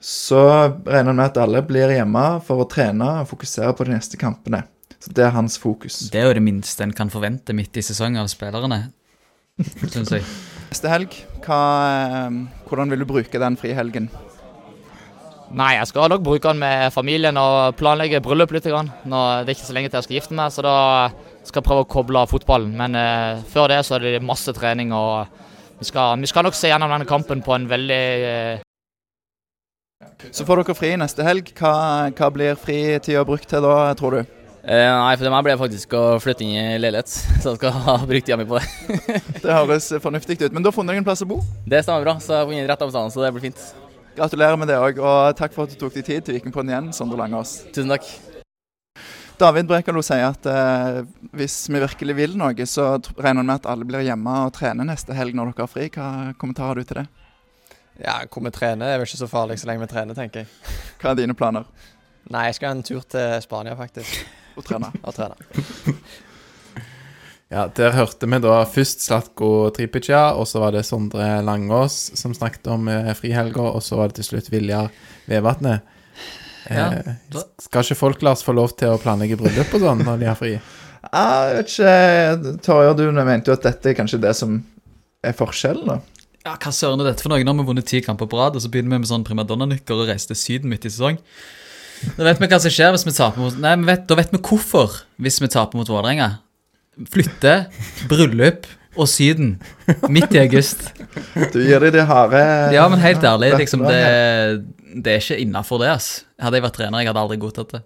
så 0.02 0.42
regner 0.84 1.12
han 1.12 1.16
med 1.16 1.30
at 1.30 1.40
alle 1.40 1.62
blir 1.64 1.94
hjemme 1.94 2.26
for 2.44 2.62
å 2.62 2.68
trene 2.70 3.22
og 3.22 3.30
fokusere 3.30 3.72
på 3.76 3.86
de 3.88 3.96
neste 3.96 4.20
kampene. 4.20 4.66
Så 5.00 5.14
det 5.16 5.24
er 5.24 5.32
hans 5.36 5.56
fokus. 5.60 6.06
Det 6.12 6.20
er 6.20 6.28
jo 6.28 6.36
det 6.36 6.44
minste 6.44 6.84
en 6.84 6.92
kan 6.96 7.10
forvente 7.12 7.54
midt 7.56 7.78
i 7.78 7.84
sesongen 7.84 8.20
av 8.20 8.28
spillerne, 8.32 8.90
syns 9.88 10.12
jeg. 10.12 10.26
Neste 10.68 10.90
helg, 10.92 11.16
hva, 11.46 11.60
hvordan 12.68 12.92
vil 12.92 13.04
du 13.04 13.08
bruke 13.08 13.40
den 13.40 13.56
frihelgen? 13.60 14.10
Nei, 15.54 15.76
jeg 15.76 15.86
skal 15.92 16.10
nok 16.10 16.24
bruke 16.26 16.50
den 16.50 16.58
med 16.58 16.90
familien 16.94 17.36
og 17.38 17.76
planlegge 17.78 18.18
bryllup 18.24 18.50
litt. 18.54 18.66
Grann. 18.66 18.90
Nå, 19.06 19.22
det 19.46 19.52
er 19.52 19.58
ikke 19.58 19.68
så 19.68 19.76
lenge 19.76 19.90
til 19.90 20.00
jeg 20.00 20.06
skal 20.08 20.18
gifte 20.18 20.36
meg, 20.38 20.52
så 20.52 20.64
da 20.66 20.76
skal 21.46 21.60
jeg 21.60 21.66
prøve 21.68 21.84
å 21.84 21.90
koble 21.90 22.22
av 22.22 22.32
fotballen. 22.32 22.72
Men 22.76 22.98
eh, 22.98 23.42
før 23.52 23.70
det 23.70 23.84
så 23.86 23.96
er 23.96 24.08
det 24.08 24.24
masse 24.26 24.50
trening, 24.56 24.90
og 24.96 25.30
vi 25.78 25.86
skal, 25.86 26.18
vi 26.18 26.30
skal 26.30 26.48
nok 26.48 26.56
se 26.58 26.72
gjennom 26.72 26.90
denne 26.90 27.06
kampen 27.08 27.44
på 27.46 27.54
en 27.54 27.68
veldig 27.70 28.02
eh, 28.32 28.64
Så 30.34 30.48
får 30.48 30.64
dere 30.64 30.78
fri 30.78 30.96
neste 30.98 31.26
helg. 31.26 31.54
Hva, 31.60 31.76
hva 32.10 32.32
blir 32.34 32.58
fritida 32.58 33.22
brukt 33.28 33.46
til 33.52 33.62
da, 33.62 33.94
tror 33.98 34.18
du? 34.18 34.36
Eh, 34.66 34.82
nei, 34.82 35.14
for 35.14 35.30
meg 35.30 35.46
ble 35.46 35.54
det 35.54 35.62
faktisk 35.62 35.94
å 35.94 36.04
flytte 36.18 36.42
inn 36.42 36.74
i 36.74 36.82
leilighet, 36.82 37.12
så 37.40 37.52
jeg 37.52 37.62
skal 37.62 37.80
ha 37.86 38.00
brukt 38.02 38.26
tida 38.26 38.40
mi 38.40 38.50
på 38.50 38.58
det. 38.58 39.22
Det 39.44 39.46
høres 39.46 39.92
fornuftig 40.02 40.40
ut. 40.42 40.50
Men 40.50 40.66
da 40.66 40.72
har 40.72 40.74
du 40.74 40.80
funnet 40.80 40.96
deg 40.96 41.04
en 41.04 41.06
plass 41.06 41.22
å 41.22 41.30
bo. 41.30 41.38
Det 41.70 41.86
stemmer 41.86 42.02
bra, 42.02 42.18
så 42.18 42.34
jeg 42.34 42.42
har 42.42 42.50
funnet 42.50 42.72
rett 42.74 42.88
avstand, 42.90 43.14
så 43.14 43.22
det 43.22 43.36
blir 43.36 43.52
fint. 43.52 43.68
Gratulerer 44.16 44.56
med 44.56 44.70
det 44.70 44.78
òg, 44.80 44.96
og 45.04 45.36
takk 45.36 45.52
for 45.52 45.66
at 45.66 45.74
du 45.74 45.80
tok 45.80 45.92
deg 45.98 46.06
tid 46.06 46.24
til 46.24 46.38
Vikingpodden 46.38 46.70
igjen, 46.72 46.86
Sondre 46.96 47.18
Langås. 47.20 47.58
Tusen 47.68 47.92
takk. 47.92 48.06
David 49.36 49.68
Brekalo 49.68 50.00
sier 50.00 50.30
at 50.30 50.46
eh, 50.48 51.02
hvis 51.36 51.56
vi 51.68 51.82
virkelig 51.82 52.14
vil 52.16 52.38
noe, 52.40 52.64
så 52.64 52.94
regner 53.18 53.42
han 53.42 53.50
med 53.50 53.58
at 53.58 53.68
alle 53.68 53.84
blir 53.84 54.06
hjemme 54.06 54.38
og 54.46 54.54
trener 54.56 54.88
neste 54.88 55.12
helg 55.12 55.36
når 55.36 55.50
dere 55.52 55.66
har 55.66 55.68
fri. 55.68 55.90
Hva 55.92 56.08
kommentarer 56.40 56.72
har 56.72 56.80
du 56.80 56.88
til 56.88 57.02
det? 57.02 57.04
Ja, 58.00 58.16
hvor 58.24 58.46
vi 58.46 58.54
trener 58.56 58.94
er 58.94 59.02
vel 59.02 59.04
ikke 59.10 59.20
så 59.20 59.28
farlig 59.28 59.58
så 59.60 59.68
lenge 59.68 59.84
vi 59.84 59.92
trener, 59.92 60.16
tenker 60.16 60.46
jeg. 60.46 60.76
Hva 61.02 61.12
er 61.12 61.20
dine 61.20 61.36
planer? 61.36 61.68
Nei, 62.32 62.48
jeg 62.48 62.56
skal 62.56 62.72
ha 62.72 62.78
en 62.78 62.86
tur 62.88 63.04
til 63.04 63.36
Spania, 63.44 63.76
faktisk, 63.76 64.24
og 64.56 64.64
trene? 64.64 64.94
og 65.04 65.12
trene. 65.12 65.36
Ja, 67.50 67.68
Der 67.70 67.92
hørte 67.94 68.26
vi 68.26 68.38
da 68.42 68.64
først 68.66 69.04
Slatko 69.06 69.70
Tripica, 69.70 70.32
og 70.34 70.48
så 70.50 70.58
var 70.64 70.72
det 70.74 70.82
Sondre 70.86 71.28
Langås 71.46 71.94
som 72.18 72.34
snakket 72.34 72.66
om 72.72 72.88
eh, 72.90 73.12
frihelger, 73.14 73.68
og 73.76 73.84
så 73.86 74.00
var 74.00 74.10
det 74.10 74.16
til 74.18 74.26
slutt 74.32 74.50
Viljar 74.50 74.90
Vevatnet. 75.30 75.80
Ja, 76.66 76.88
Eh, 76.90 77.12
da- 77.30 77.44
skal 77.62 77.84
ikke 77.84 77.94
folk, 77.94 78.22
Lars, 78.26 78.42
få 78.42 78.52
lov 78.52 78.72
til 78.76 78.88
å 78.90 78.98
planlegge 78.98 79.36
bryllup 79.38 79.70
og 79.74 79.80
sånn 79.80 80.02
når 80.02 80.18
de 80.18 80.26
har 80.26 80.34
fri? 80.34 80.56
Ja, 81.12 81.22
jeg 81.46 81.56
vet 81.60 81.68
ikke 81.70 82.56
Torjer, 82.66 82.96
du 82.98 83.12
mente 83.12 83.46
jo 83.46 83.54
at 83.54 83.62
dette 83.62 83.86
er 83.92 83.94
kanskje 83.94 84.18
det 84.20 84.32
som 84.34 84.56
er 85.22 85.32
forskjellen, 85.38 85.86
da? 85.86 86.00
Ja, 86.44 86.56
Hva 86.56 86.72
søren 86.74 86.98
er 87.00 87.12
dette 87.12 87.22
for 87.22 87.30
noe? 87.30 87.44
Nå 87.46 87.54
har 87.54 87.62
vi 87.62 87.68
vunnet 87.70 87.86
ti 87.86 88.00
kamper 88.02 88.26
på 88.26 88.38
rad, 88.40 88.56
og 88.58 88.62
så 88.62 88.68
begynner 88.70 88.96
vi 88.96 89.04
med 89.04 89.10
sånn 89.10 89.22
primadonna-nykker 89.26 89.94
og 89.94 90.08
reiser 90.10 90.34
til 90.34 90.36
Syden 90.42 90.70
midt 90.70 90.84
i 90.86 90.90
sesong. 90.90 91.18
Da 92.16 92.24
vet 92.26 92.40
vi 92.42 92.46
hva 92.50 92.58
som 92.60 92.70
skjer 92.74 92.90
hvis 92.92 93.06
vi 93.06 93.14
taper 93.14 93.38
mot 93.40 93.56
Nei, 93.62 93.76
vi 93.76 93.84
vet, 93.86 94.02
da 94.10 94.14
vet 94.18 94.34
vi 94.34 94.38
hvorfor 94.42 94.98
hvis 95.22 95.38
vi 95.40 95.46
taper 95.46 95.78
mot 95.78 95.86
Vålerenga. 95.88 96.40
Flytte, 97.12 97.54
bryllup 98.08 98.64
og 98.96 99.08
Syden 99.12 99.56
midt 100.08 100.32
i 100.32 100.40
august. 100.40 100.86
Du 101.52 101.58
gir 101.60 101.82
dem 101.84 101.92
det 101.92 102.06
harde 102.08 102.40
Ja, 102.72 102.86
men 102.88 103.02
helt 103.02 103.24
ærlig, 103.28 103.50
liksom, 103.60 103.82
det, 103.84 103.98
det 105.04 105.12
er 105.12 105.20
ikke 105.20 105.36
innafor 105.42 105.82
det, 105.82 105.90
ass. 105.92 106.08
Hadde 106.40 106.56
jeg 106.56 106.64
vært 106.64 106.78
trener, 106.78 107.02
jeg 107.04 107.10
hadde 107.12 107.24
aldri 107.26 107.36
godtatt 107.42 107.74
det. 107.76 107.82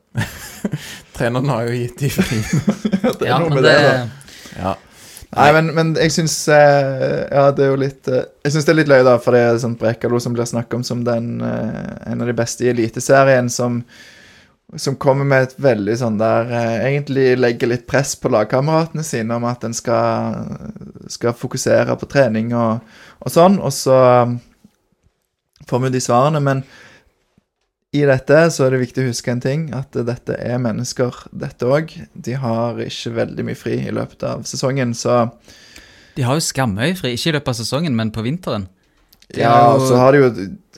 Treneren 1.18 1.50
har 1.50 1.66
jo 1.66 1.74
gitt 1.80 1.98
de 2.04 2.12
fri. 2.14 2.38
Det 3.18 3.26
er 3.26 3.32
Ja, 3.32 3.40
noe 3.42 3.50
men 3.50 3.58
med 3.58 3.66
det, 3.66 3.74
det, 3.74 3.90
da. 3.90 4.54
Ja. 4.60 4.76
Nei, 5.30 5.48
men, 5.54 5.68
men 5.76 5.90
jeg 5.94 6.10
syns 6.10 6.32
eh, 6.50 7.20
Ja, 7.30 7.44
det 7.54 7.62
er 7.62 7.68
jo 7.70 7.76
litt 7.78 8.08
eh, 8.10 8.24
Jeg 8.42 8.50
syns 8.50 8.64
det 8.66 8.72
er 8.72 8.78
litt 8.80 8.88
løye, 8.90 9.04
da, 9.06 9.12
for 9.22 9.36
det 9.36 9.42
er 9.46 9.60
sånn 9.62 9.76
Brekalo 9.78 10.18
som 10.22 10.34
blir 10.34 10.48
snakket 10.50 10.74
om 10.80 10.82
som 10.88 11.04
den 11.06 11.36
eh, 11.46 11.84
en 12.10 12.24
av 12.24 12.26
de 12.30 12.34
beste 12.34 12.66
i 12.66 12.70
Eliteserien, 12.72 13.46
som, 13.50 13.76
som 14.78 14.96
kommer 14.96 15.26
med 15.26 15.48
et 15.48 15.56
veldig 15.58 15.96
sånn 15.98 16.18
der 16.20 16.50
eh, 16.54 16.84
Egentlig 16.90 17.32
legger 17.38 17.72
litt 17.72 17.86
press 17.90 18.14
på 18.18 18.30
lagkameratene 18.30 19.02
sine 19.06 19.38
om 19.38 19.46
at 19.48 19.64
en 19.66 19.74
skal, 19.74 20.44
skal 21.10 21.34
fokusere 21.36 21.96
på 21.98 22.08
trening 22.10 22.52
og, 22.54 22.84
og 23.18 23.34
sånn, 23.34 23.58
og 23.58 23.74
så 23.74 23.98
um, 24.26 24.36
får 25.66 25.84
vi 25.84 25.92
de 25.96 26.02
svarene, 26.04 26.42
men 26.44 26.62
i 27.90 28.04
dette 28.06 28.44
så 28.54 28.68
er 28.68 28.76
det 28.76 28.84
viktig 28.84 29.02
å 29.02 29.08
huske 29.10 29.32
en 29.32 29.42
ting, 29.42 29.64
at 29.74 29.96
dette 30.06 30.36
er 30.38 30.60
mennesker, 30.62 31.24
dette 31.34 31.66
òg. 31.66 31.90
De 32.14 32.36
har 32.38 32.78
ikke 32.84 33.16
veldig 33.16 33.46
mye 33.48 33.58
fri 33.58 33.80
i 33.82 33.94
løpet 33.94 34.22
av 34.28 34.44
sesongen, 34.46 34.94
så 34.94 35.24
de 36.14 36.26
har 36.26 36.38
jo 36.38 36.44
skammøyfri, 36.44 37.14
ikke 37.14 37.30
i 37.30 37.34
løpet 37.38 37.52
av 37.52 37.58
sesongen, 37.58 37.96
men 37.96 38.10
på 38.14 38.22
vinteren. 38.26 38.68
Er 39.30 39.44
Ja, 39.44 39.54
og 39.74 39.86
så 39.86 39.98
har 39.98 40.12
de 40.12 40.24
jo 40.24 40.30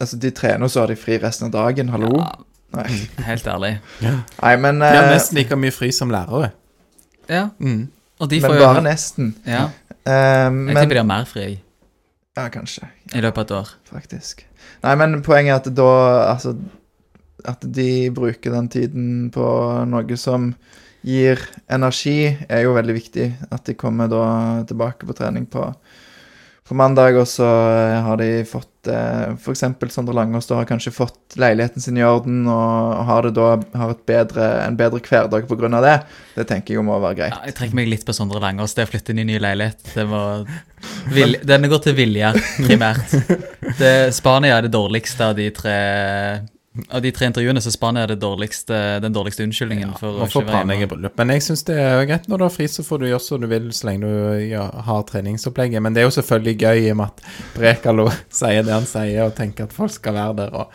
Altså, 0.03 0.16
de 0.18 0.32
trener, 0.34 0.64
og 0.66 0.70
så 0.72 0.80
har 0.82 0.90
de 0.90 0.97
fri 0.99 1.14
resten 1.22 1.47
av 1.47 1.53
dagen. 1.55 1.93
Hallo? 1.93 2.09
Ja, 2.18 2.30
Nei. 2.73 2.87
helt 3.29 3.47
ærlig. 3.53 3.73
Nei, 4.03 4.53
men 4.57 4.79
De 4.81 4.89
har 4.89 5.05
eh, 5.09 5.14
nesten 5.14 5.37
like 5.41 5.57
mye 5.61 5.75
fri 5.75 5.91
som 5.93 6.11
lærere. 6.12 6.53
Ja, 7.31 7.49
Mm. 7.61 7.89
og 8.20 8.29
de 8.31 8.41
Men 8.41 8.51
bare 8.51 8.75
jo 8.77 8.85
nesten. 8.87 9.35
Ja, 9.47 9.68
jeg 10.07 10.53
men 10.53 10.75
tipper 10.77 10.97
de 10.97 11.03
har 11.03 11.07
mer 11.09 11.25
fri 11.31 11.61
Ja, 12.37 12.49
kanskje. 12.49 12.89
i 13.14 13.20
løpet 13.20 13.39
av 13.39 13.45
et 13.45 13.51
år. 13.61 13.68
Faktisk. 13.93 14.45
Nei, 14.83 14.95
men 14.97 15.23
poenget 15.23 15.53
er 15.53 15.70
at 15.70 15.75
da 15.77 15.91
Altså 16.33 16.57
at 17.45 17.64
de 17.75 18.09
bruker 18.14 18.53
den 18.55 18.68
tiden 18.70 19.31
på 19.35 19.43
noe 19.91 20.16
som 20.16 20.53
gir 21.05 21.41
energi, 21.68 22.37
er 22.49 22.62
jo 22.62 22.75
veldig 22.77 22.95
viktig. 22.95 23.25
At 23.51 23.64
de 23.66 23.75
kommer 23.75 24.07
da 24.09 24.62
tilbake 24.68 25.07
på 25.09 25.16
trening 25.18 25.47
på, 25.51 25.64
på 26.68 26.75
mandag, 26.79 27.16
og 27.18 27.27
så 27.27 27.49
har 28.07 28.16
de 28.23 28.45
fått 28.47 28.68
eh, 28.91 29.35
F.eks. 29.35 29.64
Sondre 29.93 30.14
Langås 30.16 30.49
da 30.49 30.59
har 30.61 30.68
kanskje 30.68 30.93
fått 30.95 31.37
leiligheten 31.41 31.83
sin 31.83 31.99
i 32.01 32.05
orden, 32.07 32.47
og 32.51 33.03
har 33.09 33.26
det 33.26 33.35
da 33.39 33.49
har 33.78 33.95
et 33.95 34.05
bedre, 34.09 34.49
en 34.64 34.78
bedre 34.78 35.03
hverdag 35.05 35.47
av 35.49 35.85
det. 35.85 35.97
Det 36.37 36.47
tenker 36.49 36.76
jeg 36.76 36.87
må 36.87 36.99
være 37.03 37.18
greit. 37.20 37.37
Ja, 37.37 37.51
jeg 37.51 37.57
trekker 37.59 37.78
meg 37.78 37.91
litt 37.93 38.07
på 38.09 38.16
Sondre 38.16 38.43
Langås. 38.43 38.76
Det 38.78 38.87
å 38.87 38.93
flytte 38.93 39.14
inn 39.14 39.22
i 39.24 39.28
ny 39.33 39.39
leilighet 39.43 39.95
det 39.95 40.07
må... 40.09 40.22
vil, 41.14 41.39
Denne 41.47 41.70
går 41.72 41.85
til 41.87 41.99
Vilja, 41.99 42.33
primært. 42.62 43.14
Det, 43.78 44.12
Spania 44.12 44.59
er 44.59 44.66
det 44.66 44.72
dårligste 44.74 45.30
av 45.30 45.37
de 45.39 45.47
tre 45.55 45.76
Av 46.89 47.03
de 47.05 47.11
tre 47.12 47.27
intervjuene 47.29 47.61
så 47.61 47.68
Spania 47.68 48.07
er 48.07 48.14
det 48.14 48.23
dårligste, 48.23 48.77
den 49.05 49.12
dårligste 49.12 49.45
unnskyldningen 49.45 49.91
for 50.01 50.23
å 50.25 50.29
få 50.31 50.41
ikke 50.41 50.55
planlegge 50.55 50.87
bryllup. 50.89 51.18
Men 51.20 51.35
jeg 51.35 51.45
syns 51.45 51.66
det 51.68 51.77
er 51.77 52.07
greit 52.09 52.31
når 52.33 52.41
du 52.41 52.45
har 52.47 52.55
fri, 52.55 52.68
så 52.73 52.85
får 52.87 53.03
du 53.03 53.07
gjøre 53.11 53.25
som 53.27 53.43
du 53.43 53.49
vil 53.51 53.66
så 53.77 53.91
lenge 53.91 54.09
du 54.09 54.47
ja, 54.49 54.64
har 54.87 55.05
treningsopplegget. 55.11 55.85
Men 55.85 55.93
det 55.93 56.01
er 56.01 56.09
jo 56.09 56.16
selvfølgelig 56.16 56.57
gøy 56.64 56.81
i 56.87 56.89
og 56.95 56.99
med 57.03 57.12
at 57.12 57.37
Brekalo 57.59 58.09
sier 58.41 58.64
det 58.64 58.73
han 58.73 58.89
sier, 58.89 59.20
og 59.27 59.37
tenker 59.37 59.68
at 59.68 59.77
folk 59.77 59.93
skal 59.93 60.16
være 60.16 60.39
der. 60.41 60.57
Og 60.62 60.73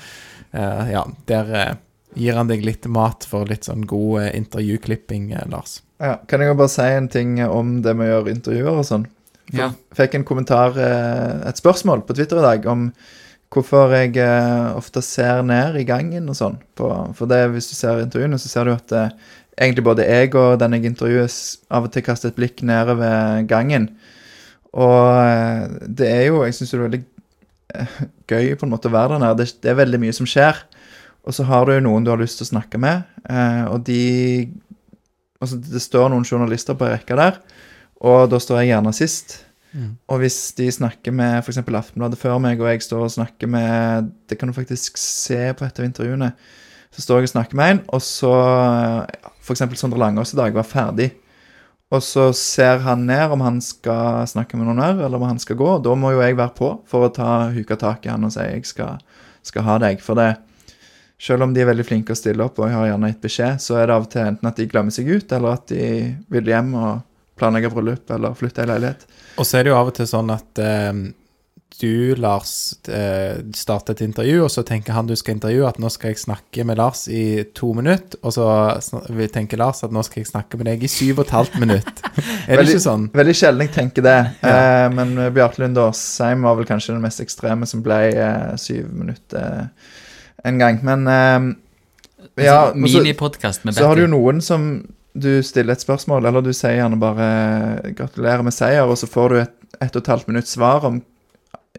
uh, 0.53 0.85
ja, 0.93 1.03
der 1.33 1.53
uh, 1.55 1.67
gir 2.13 2.37
han 2.37 2.53
deg 2.53 2.65
litt 2.67 2.85
mat 2.93 3.25
for 3.25 3.49
litt 3.49 3.65
sånn 3.65 3.89
god 3.89 4.21
uh, 4.21 4.31
intervjuklipping, 4.37 5.31
Lars. 5.49 5.79
Ja, 5.97 6.19
kan 6.29 6.45
jeg 6.45 6.53
jo 6.53 6.61
bare 6.61 6.75
si 6.77 6.91
en 6.93 7.09
ting 7.09 7.39
om 7.49 7.79
det 7.81 7.97
med 7.97 8.11
å 8.11 8.19
gjøre 8.19 8.37
intervjuer 8.37 8.83
og 8.83 8.85
sånn? 8.85 9.09
Ja. 9.49 9.71
Fikk 9.97 10.13
en 10.13 10.27
kommentar, 10.27 10.75
et 10.77 11.57
spørsmål 11.57 12.03
på 12.05 12.13
Twitter 12.13 12.37
i 12.37 12.45
dag 12.45 12.65
om 12.69 12.91
hvorfor 13.53 13.93
jeg 13.95 14.15
eh, 14.19 14.77
ofte 14.77 15.01
ser 15.05 15.43
ned 15.47 15.77
i 15.79 15.85
gangen 15.87 16.27
og 16.29 16.37
sånn. 16.37 16.57
For 16.77 17.29
det, 17.29 17.41
hvis 17.53 17.71
du 17.71 17.75
ser 17.77 18.03
intervjuene, 18.03 18.39
så 18.41 18.51
ser 18.51 18.67
du 18.67 18.73
at 18.73 18.93
eh, 18.95 19.13
egentlig 19.57 19.85
både 19.87 20.07
jeg 20.07 20.33
og 20.35 20.57
den 20.61 20.77
jeg 20.77 20.91
intervjuer, 20.91 21.37
av 21.71 21.87
og 21.87 21.93
til 21.93 22.05
kaster 22.05 22.33
et 22.33 22.39
blikk 22.39 22.63
nede 22.67 22.97
ved 22.99 23.47
gangen. 23.49 23.91
Og 24.77 25.07
eh, 25.23 25.63
det 25.87 26.11
er 26.11 26.25
jo 26.27 26.43
Jeg 26.45 26.57
syns 26.57 26.73
det 26.73 26.79
er 26.79 26.87
veldig 26.87 27.03
gøy 28.27 28.53
på 28.59 28.67
en 28.67 28.73
måte 28.73 28.91
å 28.91 28.95
være 28.95 29.15
der 29.15 29.23
nede. 29.23 29.39
Det, 29.41 29.61
det 29.63 29.71
er 29.71 29.81
veldig 29.81 30.03
mye 30.03 30.15
som 30.15 30.29
skjer. 30.29 30.59
Og 31.27 31.35
så 31.35 31.43
har 31.47 31.67
du 31.67 31.75
jo 31.75 31.83
noen 31.83 32.05
du 32.05 32.11
har 32.13 32.19
lyst 32.19 32.39
til 32.39 32.47
å 32.47 32.53
snakke 32.53 32.79
med, 32.79 33.03
og 33.67 33.81
de 33.87 34.47
Altså, 35.37 35.59
det 35.61 35.83
står 35.83 36.07
noen 36.09 36.23
journalister 36.25 36.73
på 36.73 36.87
ei 36.87 36.95
rekke 36.95 37.13
der, 37.13 37.35
og 38.01 38.23
da 38.31 38.39
står 38.41 38.63
jeg 38.63 38.71
gjerne 38.71 38.93
sist. 38.97 39.35
Og 40.07 40.21
hvis 40.21 40.37
de 40.57 40.69
snakker 40.71 41.13
med 41.15 41.41
f.eks. 41.41 41.59
Aftenbladet 41.59 42.19
før 42.19 42.39
meg, 42.41 42.61
og 42.61 42.71
jeg 42.71 42.85
står 42.85 43.03
og 43.03 43.13
snakker 43.13 43.49
med 43.51 44.09
Det 44.29 44.39
kan 44.39 44.49
du 44.49 44.55
faktisk 44.55 44.97
se 45.01 45.53
på 45.53 45.67
et 45.67 45.79
av 45.79 45.85
intervjuene. 45.85 46.31
Så 46.95 47.03
står 47.03 47.21
jeg 47.21 47.29
og 47.29 47.33
snakker 47.35 47.59
med 47.59 47.71
en, 47.73 47.81
og 47.93 48.01
så 48.01 48.33
F.eks. 49.43 49.63
Sondre 49.77 49.99
Langås 50.01 50.33
i 50.33 50.39
dag 50.39 50.55
var 50.55 50.67
ferdig. 50.67 51.11
Og 51.93 52.01
så 52.03 52.31
ser 52.35 52.81
han 52.83 53.05
ned 53.07 53.31
om 53.31 53.43
han 53.45 53.61
skal 53.63 54.25
snakke 54.27 54.57
med 54.59 54.67
noen 54.67 54.81
mer, 54.81 55.05
eller 55.05 55.19
om 55.19 55.29
han 55.29 55.39
skal 55.39 55.59
gå. 55.59 55.67
Og 55.77 55.85
da 55.85 55.93
må 55.95 56.11
jo 56.15 56.23
jeg 56.23 56.39
være 56.39 56.55
på 56.57 56.71
for 56.87 57.07
å 57.07 57.13
ta 57.13 57.47
huka 57.53 57.77
tak 57.79 58.07
i 58.07 58.11
han 58.11 58.27
og 58.27 58.33
si 58.35 58.43
jeg 58.43 58.65
skal, 58.67 58.99
skal 59.45 59.67
ha 59.67 59.77
deg. 59.83 60.03
For 60.03 60.19
det 60.19 60.33
selv 61.17 61.47
om 61.47 61.53
de 61.53 61.63
er 61.63 61.69
veldig 61.69 61.85
flinke 61.87 62.13
å 62.13 62.17
stille 62.17 62.45
opp 62.45 62.59
og 62.61 62.69
har 62.69 62.91
gjerne 62.91 63.09
gitt 63.09 63.23
beskjed, 63.23 63.61
så 63.63 63.79
er 63.79 63.87
det 63.87 63.95
av 63.95 64.05
og 64.05 64.11
til 64.13 64.23
enten 64.23 64.49
at 64.49 64.59
de 64.59 64.67
glemmer 64.69 64.93
seg 64.93 65.09
ut, 65.09 65.31
eller 65.33 65.57
at 65.57 65.71
de 65.71 65.87
vil 66.33 66.51
hjem 66.51 66.73
og 66.77 66.91
planlegge 67.37 67.69
bryllup 67.73 68.11
eller 68.17 68.33
flytte 68.37 68.65
i 68.65 68.69
leilighet. 68.73 69.07
Og 69.37 69.45
så 69.45 69.59
er 69.59 69.67
det 69.67 69.73
jo 69.73 69.79
av 69.79 69.91
og 69.91 69.95
til 69.97 70.09
sånn 70.09 70.29
at 70.33 70.61
eh, 70.63 71.01
du, 71.77 72.15
Lars, 72.17 72.51
eh, 72.89 73.37
starter 73.53 73.93
et 73.93 74.01
intervju, 74.01 74.39
og 74.45 74.49
så 74.49 74.63
tenker 74.65 74.95
han 74.95 75.05
du 75.09 75.13
skal 75.19 75.35
intervjue 75.35 75.67
at 75.67 75.77
nå 75.83 75.91
skal 75.93 76.09
jeg 76.13 76.21
snakke 76.23 76.63
med 76.65 76.79
Lars 76.79 77.03
i 77.11 77.43
to 77.53 77.69
minutter, 77.77 78.17
og 78.25 78.33
så 78.33 78.47
tenker 79.33 79.59
Lars 79.61 79.83
at 79.85 79.93
nå 79.93 80.01
skal 80.07 80.23
jeg 80.23 80.31
snakke 80.31 80.57
med 80.57 80.71
deg 80.71 80.87
i 80.87 80.89
syv 80.89 81.19
og 81.19 81.27
et 81.27 81.35
halvt 81.35 81.59
minutt. 81.61 82.01
er 82.47 82.55
det 82.55 82.57
Veldig- 82.63 82.73
ikke 82.79 82.85
sånn? 82.87 83.05
Veldig 83.19 83.35
sjelden 83.37 83.67
jeg 83.67 83.73
tenker 83.77 84.07
det. 84.07 84.17
Eh, 84.41 84.87
men 84.95 85.13
Bjarte 85.35 85.61
Lund 85.61 85.77
Aasheim 85.83 86.47
var 86.49 86.57
vel 86.57 86.69
kanskje 86.71 86.95
den 86.95 87.05
mest 87.05 87.21
ekstreme 87.21 87.69
som 87.69 87.85
ble 87.85 87.99
eh, 88.15 88.51
syv 88.57 88.89
minutter 88.97 89.45
eh, 89.69 89.93
en 90.49 90.57
gang. 90.63 90.81
Men 90.87 91.05
eh, 91.13 91.53
ja, 92.41 92.57
Altså, 92.71 92.73
så- 92.73 93.03
Minipodkast 93.03 93.63
med 93.65 93.75
Så 93.77 93.85
har 93.85 93.95
du 93.95 94.07
jo 94.07 94.09
noen 94.15 94.41
som 94.41 94.69
du 95.19 95.41
stiller 95.43 95.73
et 95.73 95.81
spørsmål, 95.83 96.25
eller 96.29 96.41
du 96.45 96.51
sier 96.53 96.77
gjerne 96.79 96.99
bare 96.99 97.27
'gratulerer 97.93 98.43
med 98.43 98.53
seier', 98.53 98.87
og 98.87 98.97
så 98.97 99.07
får 99.09 99.29
du 99.29 99.35
et 99.41 99.53
ett 99.81 99.95
og 99.95 100.01
et 100.01 100.07
halvt 100.07 100.27
minutts 100.27 100.51
svar 100.55 100.85
om 100.85 101.01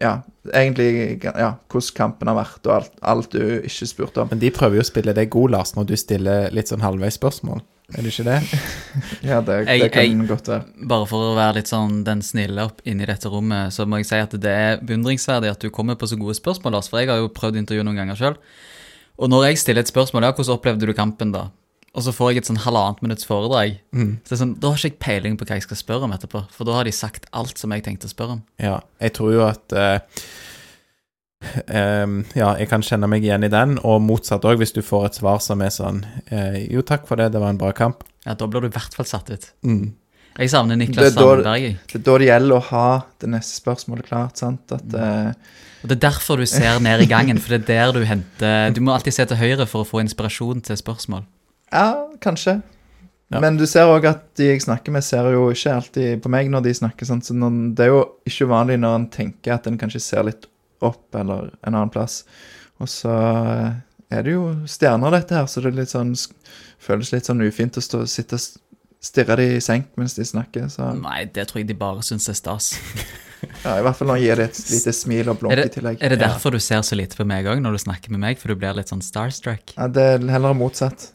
ja, 0.01 0.21
egentlig 0.53 1.21
ja, 1.23 1.53
hvordan 1.67 1.95
kampen 1.95 2.27
har 2.27 2.35
vært, 2.37 2.61
og 2.67 2.75
alt, 2.75 2.91
alt 3.01 3.31
du 3.31 3.41
ikke 3.65 3.87
spurte 3.87 4.21
om. 4.21 4.29
Men 4.31 4.39
de 4.39 4.49
prøver 4.51 4.75
jo 4.79 4.81
å 4.85 4.87
spille 4.87 5.13
deg 5.13 5.29
god, 5.29 5.51
Lars, 5.51 5.73
når 5.75 5.85
du 5.89 5.95
stiller 5.99 6.49
litt 6.55 6.69
sånn 6.71 6.79
halvveis 6.85 7.17
spørsmål. 7.19 7.59
Er 7.97 8.03
det 8.05 8.13
ikke 8.13 8.23
det? 8.23 8.39
Ja, 9.29 9.41
det, 9.41 9.65
det 9.65 9.79
Jeg- 9.79 9.91
kan 9.91 10.03
jeg- 10.03 10.27
godt 10.29 10.47
være. 10.47 10.63
Bare 10.87 11.05
for 11.09 11.17
å 11.33 11.35
være 11.35 11.55
litt 11.55 11.67
sånn 11.67 12.03
den 12.05 12.21
snille 12.21 12.63
opp 12.63 12.81
inni 12.85 13.05
dette 13.05 13.27
rommet, 13.27 13.73
så 13.73 13.85
må 13.85 13.97
jeg 13.97 14.05
si 14.05 14.15
at 14.15 14.31
det 14.39 14.45
er 14.45 14.77
beundringsverdig 14.77 15.49
at 15.51 15.59
du 15.59 15.69
kommer 15.69 15.95
på 15.95 16.07
så 16.07 16.15
gode 16.15 16.35
spørsmål, 16.39 16.71
Lars. 16.71 16.87
For 16.87 16.99
jeg 16.99 17.09
har 17.09 17.17
jo 17.17 17.27
prøvd 17.27 17.57
intervju 17.57 17.83
noen 17.83 17.95
ganger 17.97 18.15
sjøl. 18.15 18.35
Og 19.19 19.29
når 19.29 19.47
jeg 19.49 19.57
stiller 19.57 19.81
et 19.81 19.87
spørsmål, 19.91 20.23
ja, 20.23 20.31
hvordan 20.31 20.55
opplevde 20.55 20.85
du 20.87 20.93
kampen 20.93 21.31
da? 21.33 21.49
Og 21.97 22.05
så 22.05 22.13
får 22.13 22.31
jeg 22.31 22.43
et 22.43 22.49
sånn 22.51 22.61
halvannet 22.61 23.01
minutts 23.01 23.25
foredrag. 23.25 23.79
Mm. 23.95 24.11
Så 24.21 24.29
det 24.29 24.35
er 24.35 24.41
sånn, 24.43 24.51
Da 24.61 24.69
har 24.69 24.77
ikke 24.77 24.91
jeg 24.91 24.99
peiling 25.01 25.39
på 25.39 25.47
hva 25.47 25.57
jeg 25.57 25.65
skal 25.65 25.79
spørre 25.79 26.05
om 26.05 26.13
etterpå. 26.13 26.43
For 26.53 26.69
da 26.69 26.77
har 26.77 26.85
de 26.85 26.93
sagt 26.93 27.25
alt 27.33 27.57
som 27.57 27.73
jeg 27.73 27.85
tenkte 27.87 28.09
å 28.09 28.13
spørre 28.13 28.37
om. 28.37 28.43
Ja, 28.61 28.79
jeg 29.01 29.15
tror 29.17 29.33
jo 29.33 29.45
at 29.47 29.73
eh, 29.73 30.21
em, 31.67 32.19
Ja, 32.37 32.51
jeg 32.59 32.69
kan 32.69 32.85
kjenne 32.85 33.09
meg 33.09 33.25
igjen 33.25 33.47
i 33.47 33.51
den, 33.53 33.79
og 33.81 34.03
motsatt 34.05 34.45
òg, 34.45 34.59
hvis 34.61 34.75
du 34.75 34.83
får 34.85 35.09
et 35.09 35.21
svar 35.21 35.41
som 35.43 35.63
er 35.65 35.73
sånn 35.73 36.03
eh, 36.29 36.67
Jo, 36.69 36.83
takk 36.85 37.09
for 37.09 37.19
det, 37.19 37.31
det 37.33 37.41
var 37.41 37.55
en 37.55 37.61
bra 37.61 37.73
kamp. 37.73 38.05
Ja, 38.27 38.35
Da 38.37 38.45
blir 38.45 38.61
du 38.61 38.69
i 38.69 38.75
hvert 38.75 38.93
fall 38.93 39.09
satt 39.09 39.31
ut. 39.33 39.49
Mm. 39.65 39.89
Jeg 40.39 40.51
savner 40.53 40.77
Niklas 40.79 41.09
er 41.09 41.15
Sandberg. 41.17 41.65
Det 41.89 41.97
er 41.97 42.03
da 42.05 42.13
det 42.21 42.27
gjelder 42.29 42.55
å 42.55 42.67
ha 42.69 42.85
det 43.19 43.31
neste 43.33 43.57
spørsmålet 43.59 44.07
klart, 44.07 44.37
sant? 44.39 44.71
At 44.71 44.93
eh, 44.93 45.33
Og 45.81 45.89
Det 45.89 45.97
er 45.97 46.05
derfor 46.05 46.39
du 46.39 46.45
ser 46.47 46.79
ned 46.83 47.01
i 47.03 47.09
gangen, 47.09 47.41
for 47.41 47.57
det 47.57 47.65
er 47.65 47.89
der 47.89 47.97
du 47.97 48.05
henter 48.07 48.71
Du 48.75 48.79
må 48.85 48.93
alltid 48.93 49.17
se 49.17 49.25
til 49.25 49.41
høyre 49.41 49.67
for 49.67 49.83
å 49.83 49.89
få 49.89 50.03
inspirasjon 50.05 50.61
til 50.69 50.79
spørsmål. 50.79 51.25
Ja, 51.71 52.07
kanskje. 52.23 52.59
Ja. 53.29 53.39
Men 53.43 53.59
du 53.59 53.65
ser 53.69 53.89
òg 53.91 54.07
at 54.09 54.23
de 54.39 54.47
jeg 54.49 54.63
snakker 54.63 54.93
med, 54.93 55.05
ser 55.05 55.27
jo 55.35 55.49
ikke 55.53 55.75
alltid 55.77 56.21
på 56.23 56.31
meg 56.33 56.49
når 56.49 56.63
de 56.65 56.73
snakker. 56.79 57.05
sånn, 57.05 57.21
så 57.21 57.35
når, 57.37 57.75
Det 57.77 57.85
er 57.85 57.91
jo 57.91 57.99
ikke 58.25 58.47
uvanlig 58.49 58.79
når 58.81 58.95
en 58.95 59.09
tenker 59.13 59.53
at 59.53 59.67
en 59.69 59.77
kanskje 59.77 60.01
ser 60.01 60.25
litt 60.25 60.47
opp 60.81 61.13
eller 61.15 61.51
en 61.61 61.75
annen 61.75 61.93
plass. 61.93 62.23
Og 62.81 62.89
så 62.89 63.11
eh, 63.11 63.69
er 64.09 64.25
det 64.25 64.33
jo 64.33 64.47
stjerner, 64.65 65.13
dette 65.13 65.37
her, 65.37 65.45
så 65.45 65.61
det 65.61 65.73
er 65.73 65.77
litt 65.83 65.93
sånn, 65.93 66.15
føles 66.81 67.13
litt 67.13 67.29
sånn 67.29 67.45
ufint 67.45 67.77
å 67.77 67.83
stå, 67.83 68.01
sitte 68.09 68.39
og 68.39 68.47
stirre 68.99 69.37
de 69.39 69.45
i 69.59 69.61
senk 69.61 69.93
mens 69.99 70.17
de 70.17 70.25
snakker. 70.25 70.65
Så 70.73 70.89
Nei, 70.97 71.23
det 71.29 71.49
tror 71.51 71.61
jeg 71.61 71.69
de 71.69 71.77
bare 71.77 72.01
syns 72.07 72.25
er 72.31 72.39
stas. 72.39 72.71
ja, 73.65 73.77
i 73.77 73.85
hvert 73.85 73.99
fall 73.99 74.09
når 74.09 74.23
jeg 74.23 74.25
gir 74.25 74.41
det 74.41 74.49
et 74.49 74.63
lite 74.73 74.95
smil 74.95 75.29
og 75.35 75.39
blunk 75.43 75.61
i 75.61 75.69
tillegg. 75.77 76.01
er 76.01 76.15
det 76.15 76.21
derfor 76.23 76.55
du 76.55 76.59
ser 76.63 76.81
så 76.87 76.97
lite 76.97 77.19
på 77.19 77.27
meg 77.29 77.45
òg 77.51 77.61
når 77.61 77.77
du 77.77 77.83
snakker 77.85 78.15
med 78.15 78.25
meg? 78.25 78.41
For 78.41 78.49
du 78.49 78.57
blir 78.57 78.73
litt 78.79 78.89
sånn 78.89 79.05
starstruck? 79.05 79.77
Ja, 79.77 79.85
det 79.85 80.09
er 80.15 80.29
heller 80.33 80.57
motsatt. 80.57 81.11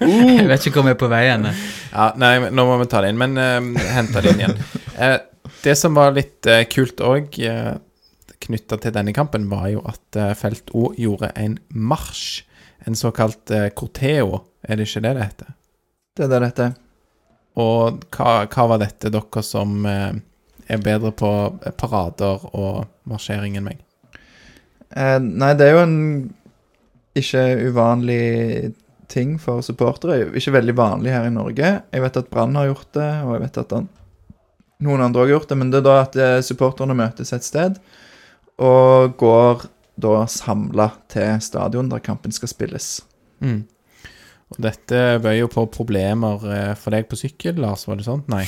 Jeg 0.00 0.46
vet 0.50 0.66
ikke 0.66 0.80
hvor 0.80 0.86
vi 0.88 0.94
er 0.94 0.98
på 1.00 1.10
vei 1.12 1.24
ennå. 1.30 1.52
Ja, 1.92 2.10
nei, 2.18 2.32
nå 2.50 2.66
må 2.66 2.78
vi 2.80 2.88
ta 2.90 3.02
det 3.04 3.12
inn, 3.12 3.20
men 3.20 3.38
uh, 3.38 3.84
hente 3.94 4.22
det 4.24 4.34
inn 4.34 4.42
igjen. 4.42 4.56
Uh, 4.98 5.18
det 5.62 5.76
som 5.80 5.94
var 5.96 6.16
litt 6.16 6.42
uh, 6.50 6.62
kult 6.70 6.98
òg, 7.04 7.38
uh, 7.46 7.76
knytta 8.44 8.80
til 8.82 8.94
denne 8.96 9.14
kampen, 9.16 9.46
var 9.52 9.68
jo 9.72 9.84
at 9.88 10.18
uh, 10.18 10.32
Felt 10.38 10.74
O 10.74 10.90
gjorde 10.98 11.30
en 11.38 11.58
marsj. 11.70 12.42
En 12.84 12.98
såkalt 12.98 13.54
uh, 13.54 13.70
corteo, 13.76 14.42
er 14.66 14.80
det 14.80 14.88
ikke 14.90 15.04
det 15.06 15.14
det 15.16 15.28
heter? 15.30 15.54
Det 16.14 16.26
er 16.26 16.32
det 16.32 16.40
det 16.40 16.50
heter. 16.52 16.74
Og 17.60 18.02
hva, 18.14 18.30
hva 18.50 18.64
var 18.72 18.80
dette, 18.82 19.10
dere 19.14 19.42
som 19.46 19.84
eh, 19.86 20.14
er 20.66 20.80
bedre 20.82 21.12
på 21.14 21.28
parader 21.78 22.48
og 22.50 22.88
marsjering 23.06 23.54
enn 23.58 23.68
meg? 23.68 23.78
Eh, 24.90 25.20
nei, 25.22 25.52
det 25.58 25.68
er 25.68 25.76
jo 25.76 25.84
en 25.84 25.94
ikke 27.18 27.42
uvanlig 27.70 28.72
ting 29.10 29.36
for 29.40 29.62
supportere. 29.64 30.30
Ikke 30.36 30.54
veldig 30.56 30.74
vanlig 30.78 31.12
her 31.14 31.28
i 31.28 31.34
Norge. 31.34 31.74
Jeg 31.92 32.04
vet 32.04 32.18
at 32.18 32.30
Brann 32.32 32.56
har 32.58 32.70
gjort 32.70 32.90
det, 32.96 33.10
og 33.24 33.36
jeg 33.36 33.44
vet 33.44 33.60
at 33.64 33.76
han, 33.76 33.90
noen 34.84 35.04
andre 35.04 35.24
har 35.24 35.34
gjort 35.36 35.52
det. 35.52 35.58
Men 35.60 35.70
det 35.72 35.82
er 35.82 35.86
da 35.86 35.98
at 36.02 36.18
eh, 36.18 36.40
supporterne 36.46 36.96
møtes 36.98 37.34
et 37.36 37.46
sted 37.46 37.78
og 38.62 39.16
går 39.18 39.64
da 39.98 40.24
samla 40.30 40.88
til 41.10 41.38
stadion 41.42 41.90
der 41.90 42.02
kampen 42.02 42.34
skal 42.34 42.50
spilles. 42.50 42.96
Mm. 43.42 43.64
Og 44.54 44.62
dette 44.62 45.02
bøyer 45.22 45.44
jo 45.44 45.50
på 45.50 45.66
problemer 45.74 46.48
eh, 46.50 46.72
for 46.78 46.94
deg 46.94 47.08
på 47.10 47.18
sykkel, 47.18 47.58
Lars, 47.62 47.86
var 47.88 47.98
det 47.98 48.06
sånn? 48.06 48.24
Nei. 48.30 48.44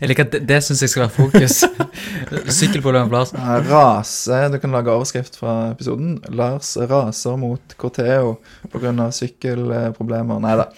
Jeg 0.00 0.10
liker 0.10 0.26
at 0.26 0.34
det, 0.34 0.42
det 0.48 0.58
syns 0.64 0.82
jeg 0.84 0.92
skal 0.92 1.04
være 1.06 1.14
fokus. 1.16 1.62
Sykkelproblemet 2.58 3.10
på 3.10 3.16
Lars. 3.16 3.32
Rase, 3.68 4.40
du 4.52 4.58
kan 4.62 4.74
lage 4.74 4.92
overskrift 4.94 5.38
fra 5.40 5.56
episoden. 5.72 6.16
Lars 6.32 6.74
raser 6.76 7.38
mot 7.40 7.76
Corteo 7.80 8.36
pga. 8.72 9.10
sykkelproblemer. 9.14 10.42
Nei 10.42 10.56
da. 10.60 10.68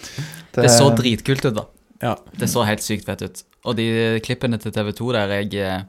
Det 0.55 0.71
så 0.73 0.91
dritkult 0.97 1.45
ut, 1.49 1.55
da. 1.57 1.69
Ja. 2.05 2.15
Det 2.37 2.49
så 2.51 2.65
helt 2.69 2.85
sykt 2.85 3.07
fett 3.09 3.23
ut. 3.25 3.45
Og 3.65 3.77
de 3.79 3.87
klippene 4.25 4.59
til 4.61 4.75
TV 4.75 4.93
2 4.97 5.13
der 5.17 5.37
jeg 5.39 5.55
eh, 5.63 5.85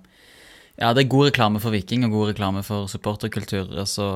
Ja, 0.75 0.91
det 0.91 1.05
er 1.05 1.11
god 1.11 1.29
reklame 1.29 1.59
for 1.63 1.71
Viking 1.71 2.03
og 2.07 2.11
god 2.11 2.29
reklame 2.33 2.63
for 2.67 2.89
supporterkultur. 2.91 3.69
Altså 3.79 4.09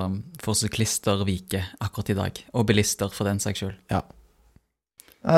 for 0.44 0.60
syklister 0.60 1.24
Vike 1.28 1.64
akkurat 1.80 2.12
i 2.12 2.18
dag. 2.18 2.42
Og 2.54 2.68
bilister, 2.68 3.12
for 3.16 3.28
den 3.28 3.40
saks 3.40 3.64
skyld. 3.64 3.78
Ja, 3.92 4.04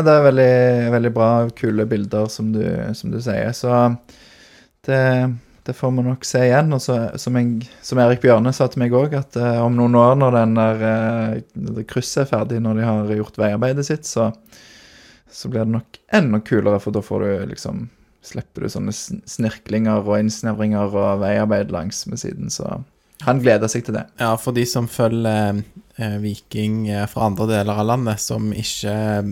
det 0.06 0.14
er 0.14 0.26
veldig, 0.28 0.52
veldig 0.94 1.12
bra, 1.16 1.30
kule 1.58 1.86
bilder, 1.90 2.28
som 2.30 2.52
du, 2.54 2.64
som 2.98 3.14
du 3.14 3.18
sier. 3.24 3.50
Så 3.58 3.72
det, 4.86 5.00
det 5.66 5.74
får 5.78 5.94
vi 5.96 6.04
nok 6.06 6.28
se 6.28 6.44
igjen. 6.46 6.70
Og 6.78 6.84
så, 6.84 6.98
som, 7.22 7.40
jeg, 7.40 7.70
som 7.86 8.02
Erik 8.04 8.22
Bjørne 8.22 8.54
sa 8.54 8.70
til 8.70 8.84
meg 8.84 8.94
òg, 8.98 9.16
at 9.18 9.40
uh, 9.42 9.64
om 9.66 9.78
noen 9.78 9.98
år, 9.98 10.20
når 10.22 10.38
den 10.38 10.54
der, 10.60 10.86
uh, 10.86 11.82
krysset 11.90 12.26
er 12.26 12.30
ferdig, 12.36 12.62
når 12.62 12.78
de 12.78 12.86
har 12.86 13.16
gjort 13.18 13.42
veiarbeidet 13.42 13.88
sitt, 13.90 14.06
så, 14.10 14.30
så 15.32 15.50
blir 15.50 15.66
det 15.66 15.80
nok 15.80 16.02
enda 16.14 16.44
kulere, 16.46 16.82
for 16.84 16.94
da 16.96 17.04
får 17.06 17.26
du 17.26 17.34
liksom 17.56 17.90
Slipper 18.22 18.62
du 18.62 18.70
sånne 18.70 18.94
snirklinger 18.94 20.04
og 20.06 20.20
innsnevringer 20.22 20.94
og 20.94 21.24
veiarbeid 21.24 21.72
langs 21.74 22.04
med 22.06 22.20
siden, 22.22 22.52
så 22.54 22.84
han 23.26 23.40
gleder 23.42 23.70
seg 23.70 23.88
til 23.88 23.96
det. 23.98 24.04
Ja, 24.22 24.36
for 24.38 24.54
de 24.54 24.62
som 24.70 24.86
følger 24.86 25.64
Viking 26.22 26.88
eh, 26.90 27.06
fra 27.08 27.26
andre 27.30 27.48
deler 27.50 27.80
av 27.82 27.88
landet, 27.90 28.20
som 28.24 28.52
ikke 28.54 28.94
eh, 28.94 29.32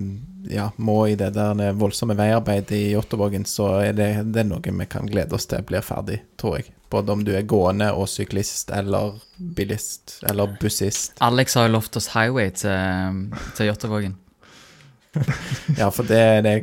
ja, 0.55 0.69
må 0.77 0.97
i 1.11 1.15
det 1.19 1.31
der 1.35 1.73
voldsomme 1.77 2.15
veiarbeidet 2.17 2.71
i 2.77 2.91
Jåttåvågen, 2.93 3.45
så 3.45 3.69
er 3.83 3.93
det, 3.97 4.09
det 4.33 4.43
er 4.43 4.49
noe 4.49 4.61
vi 4.79 4.87
kan 4.89 5.09
glede 5.09 5.35
oss 5.35 5.45
til 5.51 5.63
blir 5.67 5.83
ferdig, 5.85 6.21
tror 6.39 6.59
jeg. 6.59 6.71
Både 6.89 7.13
om 7.13 7.21
du 7.25 7.33
er 7.37 7.43
gående 7.45 7.91
og 7.93 8.07
syklist 8.09 8.71
eller 8.73 9.19
bilist 9.37 10.15
eller 10.29 10.55
bussist. 10.61 11.13
Alex 11.21 11.53
har 11.59 11.67
jo 11.67 11.75
lovt 11.75 11.99
oss 11.99 12.07
highway 12.15 12.49
til, 12.55 13.27
til 13.57 13.69
Jåttåvågen. 13.69 14.15
Ja, 15.77 15.89
for 15.91 16.05
det 16.05 16.17
er 16.21 16.41
det 16.45 16.55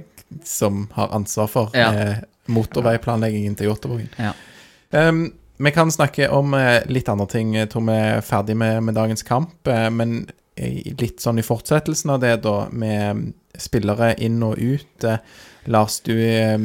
som 0.46 0.86
har 0.94 1.12
ansvar 1.14 1.46
for 1.50 1.70
Ja. 1.76 1.92
eh, 1.94 2.16
motorveiplanleggingen 2.46 3.54
til 3.58 3.66
Jåttåvågen. 3.70 4.08
Ja. 4.18 4.32
Um, 4.90 5.32
vi 5.56 5.72
kan 5.72 5.92
snakke 5.92 6.28
om 6.28 6.54
eh, 6.54 6.82
litt 6.86 7.08
andre 7.08 7.26
ting. 7.30 7.54
Jeg 7.56 7.70
tror 7.72 7.86
vi 7.88 7.96
er 7.96 8.24
ferdig 8.24 8.56
med, 8.56 8.82
med 8.88 8.96
dagens 8.98 9.24
kamp. 9.26 9.66
Eh, 9.68 9.88
men 9.90 10.26
litt 10.56 11.20
sånn 11.20 11.40
i 11.40 11.44
fortsettelsen 11.44 12.14
av 12.14 12.22
det, 12.22 12.36
da, 12.44 12.56
med 12.72 13.32
spillere 13.60 14.14
inn 14.22 14.42
og 14.44 14.58
ut. 14.60 15.04
Eh, 15.04 15.18
Lars, 15.72 16.00
du 16.06 16.14
eh, 16.16 16.58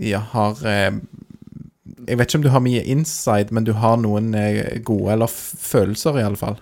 ja, 0.00 0.22
har 0.32 0.62
eh, 0.66 0.92
Jeg 2.06 2.18
vet 2.18 2.30
ikke 2.30 2.40
om 2.40 2.46
du 2.46 2.52
har 2.54 2.64
mye 2.64 2.82
inside, 2.82 3.54
men 3.54 3.66
du 3.66 3.74
har 3.78 3.98
noen 4.00 4.34
eh, 4.34 4.78
gode 4.86 5.14
eller 5.14 5.30
følelser, 5.30 6.18
i 6.18 6.26
alle 6.26 6.40
fall. 6.40 6.58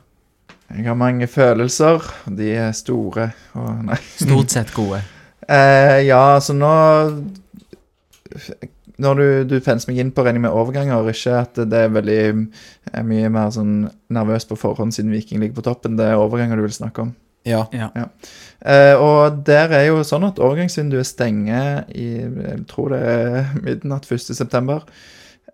Jeg 0.68 0.84
har 0.84 0.98
mange 1.00 1.26
følelser, 1.30 2.04
de 2.36 2.50
er 2.60 2.74
store. 2.76 3.30
Og 3.56 3.84
nei. 3.88 4.00
Stort 4.18 4.56
sett 4.56 4.74
gode. 4.76 5.04
Eh, 5.48 6.02
ja, 6.04 6.34
altså 6.34 6.52
nå 6.52 6.68
Når 8.98 9.20
du, 9.20 9.26
du 9.46 9.56
penser 9.62 9.92
meg 9.92 10.00
inn 10.02 10.10
på 10.14 10.24
regning 10.26 10.42
med 10.42 10.54
overganger, 10.54 11.06
ikke 11.12 11.36
at 11.44 11.60
det 11.70 11.84
er 11.84 11.94
veldig 11.94 12.20
er 12.90 13.06
mye 13.06 13.30
mer 13.30 13.52
sånn 13.54 13.86
nervøs 14.10 14.48
på 14.48 14.58
forhånd 14.58 14.96
siden 14.96 15.12
Viking 15.14 15.38
ligger 15.42 15.60
på 15.60 15.66
toppen. 15.68 15.98
Det 16.00 16.08
er 16.08 16.18
overganger 16.18 16.58
du 16.58 16.64
vil 16.66 16.74
snakke 16.74 17.06
om. 17.06 17.14
Ja. 17.46 17.62
Ja. 17.72 17.88
Eh, 18.60 18.94
og 18.98 19.44
der 19.46 19.72
er 19.78 19.86
jo 19.86 20.02
sånn 20.06 20.26
at 20.26 20.40
overgangsvinduet 20.42 21.06
stenger 21.06 21.84
i 21.94 22.08
Jeg 22.26 22.64
tror 22.68 22.92
det 22.92 23.00
er 23.06 23.52
midnatt 23.62 24.08
1.9. 24.10 24.80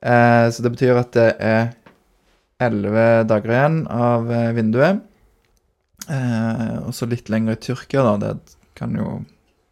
Eh, 0.01 0.47
så 0.51 0.65
det 0.65 0.73
betyr 0.75 1.01
at 1.01 1.13
det 1.17 1.31
er 1.39 1.73
elleve 2.65 3.25
dager 3.29 3.53
igjen 3.55 3.81
av 3.93 4.33
eh, 4.33 4.51
vinduet. 4.57 5.05
Eh, 6.09 6.77
og 6.85 6.93
så 6.97 7.09
litt 7.09 7.31
lenger 7.33 7.57
i 7.57 7.63
Tyrkia, 7.63 8.05
da. 8.05 8.33
Det 8.33 8.57
kan 8.79 8.97
jo 8.99 9.21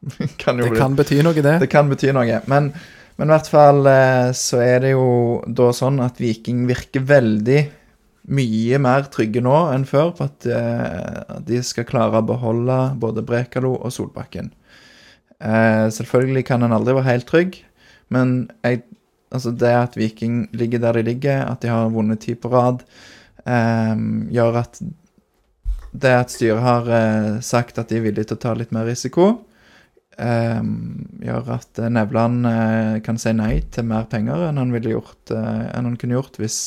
kan 0.43 0.59
jo 0.59 0.66
Det 0.66 0.73
bli 0.75 0.81
kan 0.81 0.97
bety 0.99 1.20
noe, 1.23 1.45
det. 1.45 1.59
det 1.62 1.70
kan 1.70 1.91
bety 1.91 2.12
noe. 2.14 2.41
Men, 2.51 2.73
men 3.19 3.29
i 3.29 3.35
hvert 3.35 3.51
fall 3.53 3.87
eh, 3.89 4.31
så 4.37 4.61
er 4.65 4.83
det 4.85 4.95
jo 4.95 5.07
da 5.47 5.69
sånn 5.77 6.01
at 6.05 6.21
Viking 6.23 6.65
virker 6.69 7.05
veldig 7.09 7.61
mye 8.33 8.79
mer 8.81 9.09
trygge 9.13 9.43
nå 9.43 9.55
enn 9.73 9.85
før 9.89 10.13
på 10.17 10.29
at 10.29 10.47
eh, 10.47 11.37
de 11.45 11.61
skal 11.67 11.89
klare 11.89 12.23
å 12.23 12.27
beholde 12.27 12.79
både 13.03 13.25
Brekalo 13.27 13.75
og 13.77 13.93
Solbakken. 13.93 14.53
Eh, 15.43 15.87
selvfølgelig 15.93 16.47
kan 16.49 16.65
en 16.65 16.75
aldri 16.77 16.97
være 16.97 17.11
helt 17.11 17.29
trygg, 17.29 17.61
men 18.15 18.35
jeg, 18.65 18.85
altså 19.35 19.53
det 19.61 19.75
at 19.77 19.99
Viking 19.99 20.47
ligger 20.57 20.83
der 20.83 21.01
de 21.01 21.07
ligger, 21.13 21.45
at 21.51 21.65
de 21.65 21.73
har 21.73 21.93
vunnet 21.93 22.23
ti 22.25 22.37
på 22.39 22.53
rad, 22.53 22.85
gjør 23.43 24.57
at 24.61 24.77
det 25.91 26.13
at 26.15 26.31
styret 26.31 26.63
har 26.63 26.91
sagt 27.43 27.81
at 27.81 27.91
de 27.91 27.97
er 27.99 28.05
villige 28.05 28.29
til 28.31 28.39
å 28.39 28.43
ta 28.45 28.53
litt 28.55 28.71
mer 28.71 28.87
risiko, 28.87 29.33
gjør 30.19 31.49
at 31.57 31.81
eh, 31.81 31.91
Nevland 31.93 32.47
eh, 32.49 33.01
kan 33.05 33.19
si 33.21 33.33
nei 33.37 33.63
til 33.73 33.87
mer 33.89 34.05
penger 34.13 34.49
enn 34.49 34.61
han, 34.61 34.75
gjort, 34.85 35.33
eh, 35.33 35.65
enn 35.73 35.89
han 35.89 35.99
kunne 36.01 36.19
gjort 36.19 36.39
hvis 36.41 36.59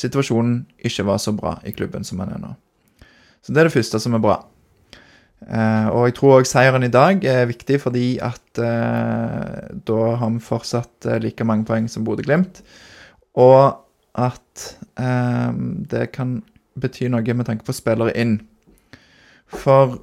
situasjonen 0.00 0.64
ikke 0.84 1.06
var 1.08 1.20
så 1.22 1.32
bra 1.36 1.56
i 1.64 1.72
klubben 1.76 2.04
som 2.06 2.20
han 2.20 2.34
er 2.36 2.42
nå. 2.42 2.54
Så 3.40 3.54
det 3.54 3.62
er 3.62 3.70
det 3.70 3.76
første 3.76 4.00
som 4.02 4.16
er 4.16 4.24
bra. 4.24 4.38
Og 5.40 6.02
jeg 6.04 6.14
tror 6.18 6.34
òg 6.36 6.44
seieren 6.44 6.84
i 6.84 6.92
dag 6.92 7.22
er 7.24 7.46
viktig 7.48 7.78
fordi 7.80 8.18
at 8.20 8.58
da 8.60 10.00
har 10.20 10.32
vi 10.34 10.42
fortsatt 10.44 11.08
like 11.24 11.46
mange 11.48 11.64
poeng 11.64 11.86
som 11.88 12.04
Bodø-Glimt. 12.04 12.60
Og 13.40 13.80
at 14.18 14.78
eh, 14.98 15.52
det 15.90 16.10
kan 16.12 16.40
bety 16.80 17.08
noe 17.10 17.34
med 17.34 17.46
tanke 17.48 17.66
på 17.66 17.76
spillere 17.76 18.14
inn. 18.18 18.38
For 19.50 19.98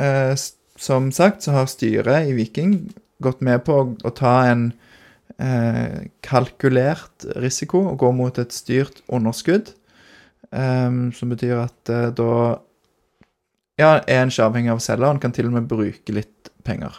eh, 0.00 0.34
som 0.80 1.10
sagt 1.12 1.44
så 1.44 1.54
har 1.58 1.68
styret 1.70 2.30
i 2.30 2.36
Viking 2.36 2.78
gått 3.20 3.42
med 3.44 3.64
på 3.66 3.76
å, 3.92 4.12
ta 4.16 4.46
en 4.48 4.70
eh, 5.36 6.08
kalkulert 6.24 7.26
risiko 7.36 7.82
og 7.90 8.00
gå 8.00 8.14
mot 8.16 8.40
et 8.40 8.56
styrt 8.56 9.02
underskudd. 9.12 9.74
Eh, 10.50 10.90
som 11.16 11.36
betyr 11.36 11.60
at 11.66 11.92
eh, 11.92 12.08
da 12.16 12.32
ja, 13.80 13.92
er 14.04 14.24
en 14.24 14.32
ikke 14.32 14.48
avhengig 14.48 14.72
av 14.72 14.82
selgeren, 14.84 15.20
kan 15.20 15.32
til 15.36 15.48
og 15.48 15.56
med 15.56 15.68
bruke 15.68 16.16
litt 16.16 16.50
penger. 16.66 16.96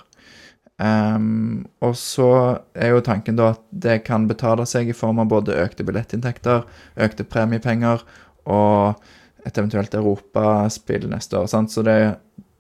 Ehm, 0.81 1.67
og 1.83 1.93
så 1.99 2.29
er 2.73 2.95
jo 2.95 3.03
tanken 3.05 3.37
da 3.37 3.51
at 3.53 3.61
det 3.69 3.99
kan 4.07 4.25
betale 4.29 4.65
seg 4.69 4.89
i 4.89 4.97
form 4.97 5.21
av 5.21 5.29
både 5.29 5.59
økte 5.61 5.85
billettinntekter, 5.85 6.65
økte 7.05 7.27
premiepenger 7.27 8.01
og 8.49 9.03
et 9.45 9.57
eventuelt 9.57 9.93
europaspill 9.97 11.07
neste 11.11 11.37
år. 11.37 11.49
Sant? 11.51 11.73
Så 11.73 11.85
det, 11.85 11.97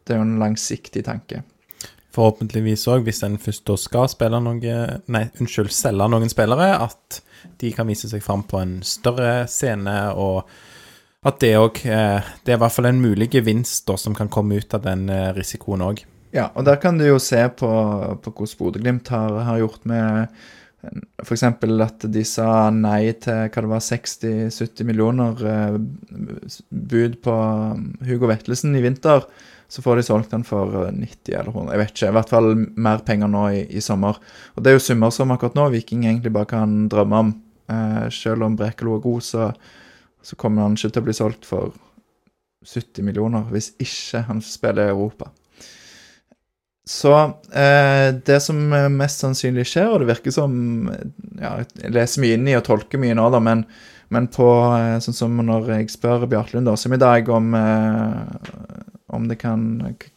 det 0.05 0.15
er 0.15 0.21
jo 0.21 0.27
en 0.27 0.39
langsiktig 0.41 1.03
tanke. 1.07 1.43
Forhåpentligvis 2.11 2.87
òg, 2.91 3.05
hvis 3.07 3.23
en 3.23 3.37
først 3.39 3.63
da 3.69 3.77
skal 3.79 4.09
spille 4.11 4.41
noe 4.43 4.75
Nei, 5.07 5.23
unnskyld, 5.39 5.71
selge 5.71 6.09
noen 6.11 6.31
spillere, 6.31 6.73
at 6.83 7.21
de 7.61 7.71
kan 7.73 7.87
vise 7.89 8.09
seg 8.11 8.23
fram 8.25 8.43
på 8.47 8.59
en 8.59 8.79
større 8.85 9.47
scene, 9.49 9.95
og 10.11 10.43
at 11.25 11.37
det 11.41 11.53
òg 11.57 11.83
eh, 11.85 12.31
Det 12.41 12.53
er 12.53 12.57
i 12.57 12.61
hvert 12.61 12.73
fall 12.73 12.89
en 12.89 13.01
mulig 13.01 13.29
gevinst 13.33 13.85
da 13.87 13.95
som 13.97 14.15
kan 14.17 14.29
komme 14.33 14.57
ut 14.57 14.73
av 14.73 14.83
den 14.85 15.07
eh, 15.13 15.29
risikoen 15.37 15.85
òg. 15.85 16.01
Ja, 16.33 16.49
og 16.55 16.65
der 16.65 16.79
kan 16.81 16.97
du 16.97 17.05
jo 17.05 17.19
se 17.19 17.43
på, 17.59 17.69
på 18.23 18.31
hvordan 18.31 18.57
Bodø-Glimt 18.59 19.11
har, 19.11 19.37
har 19.45 19.59
gjort 19.59 19.85
med 19.87 20.31
f.eks. 21.21 21.43
at 21.45 22.05
de 22.09 22.23
sa 22.25 22.47
nei 22.73 23.11
til 23.21 23.45
hva 23.45 23.63
det 23.63 23.69
var 23.69 23.83
60-70 23.85 24.87
millioner 24.87 25.43
eh, 25.45 25.77
bud 26.69 27.19
på 27.23 27.35
um, 27.35 27.91
Hugo 28.07 28.29
Vetlesen 28.31 28.75
i 28.77 28.83
vinter. 28.83 29.27
Så 29.71 29.83
får 29.83 29.99
de 29.99 30.03
solgt 30.03 30.33
den 30.33 30.43
for 30.47 30.73
eh, 30.83 30.91
90 30.91 31.37
eller 31.37 31.51
100, 31.53 31.71
jeg 31.71 31.81
vet 31.81 31.93
ikke. 31.95 32.09
I 32.09 32.17
hvert 32.17 32.33
fall 32.33 32.49
mer 32.87 33.05
penger 33.07 33.31
nå 33.31 33.45
i, 33.55 33.61
i 33.71 33.83
sommer. 33.83 34.19
Og 34.55 34.63
det 34.63 34.71
er 34.71 34.75
jo 34.77 34.83
summer 34.83 35.13
som 35.15 35.31
akkurat 35.31 35.55
nå 35.55 35.69
Viking 35.71 36.03
egentlig 36.09 36.33
bare 36.35 36.51
kan 36.51 36.89
drømme 36.91 37.21
om. 37.25 37.35
Eh, 37.71 38.07
selv 38.11 38.47
om 38.47 38.57
Brekalo 38.59 38.97
er 38.97 39.05
god, 39.05 39.21
så, 39.23 39.51
så 40.21 40.39
kommer 40.39 40.67
han 40.67 40.75
ikke 40.75 40.91
til 40.91 41.03
å 41.03 41.07
bli 41.07 41.15
solgt 41.15 41.47
for 41.47 41.71
70 42.67 43.05
millioner 43.07 43.47
hvis 43.49 43.71
ikke 43.81 44.25
han 44.27 44.43
spiller 44.45 44.89
i 44.89 44.93
Europa. 44.93 45.31
Så 46.87 47.13
eh, 47.53 48.09
det 48.25 48.39
som 48.43 48.59
eh, 48.73 48.89
mest 48.91 49.21
sannsynlig 49.21 49.67
skjer, 49.69 49.87
og 49.87 50.01
det 50.01 50.09
virker 50.09 50.33
som 50.33 50.53
ja, 51.39 51.59
Jeg 51.61 51.93
leser 51.93 52.23
mye 52.23 52.37
inn 52.37 52.47
i 52.49 52.57
og 52.57 52.65
tolker 52.67 52.99
mye 53.01 53.15
nå, 53.17 53.27
da, 53.31 53.39
men, 53.43 53.63
men 54.11 54.27
på 54.33 54.47
eh, 54.75 54.97
sånn 55.05 55.15
som 55.15 55.37
når 55.45 55.69
jeg 55.75 55.91
spør 55.93 56.25
Bjartlund 56.31 56.67
da, 56.67 56.75
som 56.79 56.93
i 56.95 56.99
dag 57.01 57.29
om 57.31 57.53
eh, 57.57 58.89
om 59.15 59.27
det 59.29 59.37
kan 59.41 59.63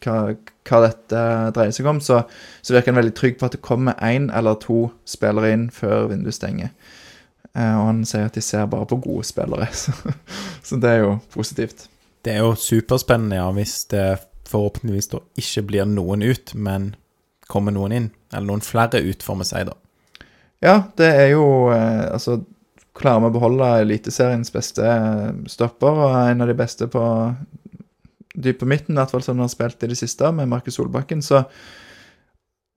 hva, 0.05 0.19
hva 0.67 0.83
dette 0.87 1.23
dreier 1.57 1.75
seg 1.75 1.89
om, 1.91 2.01
så, 2.03 2.23
så 2.63 2.75
virker 2.75 2.93
han 2.93 3.01
veldig 3.03 3.17
trygg 3.19 3.39
på 3.41 3.49
at 3.49 3.57
det 3.57 3.65
kommer 3.65 3.99
én 4.05 4.31
eller 4.35 4.59
to 4.63 4.87
spillere 5.09 5.53
inn 5.55 5.67
før 5.75 6.09
vinduet 6.13 6.39
stenger. 6.39 6.73
Eh, 7.55 7.75
og 7.79 7.89
han 7.91 8.05
sier 8.09 8.29
at 8.29 8.39
de 8.39 8.43
ser 8.45 8.67
bare 8.71 8.89
på 8.91 9.01
gode 9.05 9.27
spillere, 9.29 9.69
så, 9.83 9.95
så 10.63 10.81
det 10.83 10.95
er 10.95 11.05
jo 11.05 11.17
positivt. 11.35 11.89
Det 12.25 12.35
er 12.35 12.43
jo 12.43 12.55
superspennende, 12.59 13.39
ja, 13.43 13.51
hvis 13.55 13.83
det 13.93 14.07
forhåpentligvis 14.49 15.11
da 15.13 15.21
ikke 15.41 15.67
blir 15.69 15.89
noen 15.89 16.25
ut, 16.25 16.55
men 16.55 16.95
kommer 17.51 17.75
noen 17.75 17.93
inn. 17.93 18.11
Eller 18.33 18.49
noen 18.49 18.65
flere 18.65 19.03
ut, 19.05 19.23
får 19.23 19.41
vi 19.41 19.49
si, 19.49 19.63
da. 19.69 19.77
Ja, 20.65 20.77
det 20.97 21.11
er 21.13 21.27
jo 21.35 21.45
eh, 21.75 22.07
Altså, 22.15 22.39
klarer 22.97 23.25
vi 23.25 23.29
å 23.29 23.35
beholde 23.35 23.71
Eliteseriens 23.83 24.53
beste 24.55 24.87
stopper, 25.51 26.01
og 26.07 26.17
en 26.31 26.45
av 26.45 26.51
de 26.51 26.57
beste 26.57 26.89
på 26.91 27.03
dyp 28.35 28.61
på 28.61 28.69
midten, 28.69 28.95
i 28.95 29.01
hvert 29.01 29.15
fall 29.15 29.25
som 29.25 29.39
han 29.39 29.47
har 29.47 29.53
spilt 29.53 29.83
i 29.83 29.91
det 29.91 29.99
siste, 30.01 30.31
med 30.35 30.51
Markus 30.51 30.79
Solbakken, 30.79 31.23
så, 31.23 31.45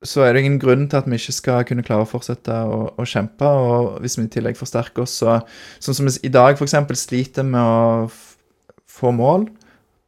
så 0.06 0.24
er 0.24 0.34
det 0.34 0.44
ingen 0.46 0.60
grunn 0.62 0.88
til 0.88 1.02
at 1.02 1.10
vi 1.10 1.20
ikke 1.20 1.36
skal 1.36 1.68
kunne 1.68 1.86
klare 1.86 2.06
å 2.06 2.10
fortsette 2.10 2.54
å, 2.54 2.82
å 2.94 3.08
kjempe. 3.08 3.46
Og 3.48 4.02
hvis 4.04 4.20
vi 4.20 4.28
i 4.28 4.34
tillegg 4.38 4.60
forsterker 4.60 5.06
oss, 5.06 5.20
så 5.24 5.40
Sånn 5.84 5.98
som 5.98 6.10
vi 6.10 6.18
i 6.28 6.34
dag 6.34 6.58
f.eks. 6.58 6.78
sliter 7.02 7.48
med 7.48 7.62
å 7.62 8.10
få 8.98 9.14
mål. 9.16 9.48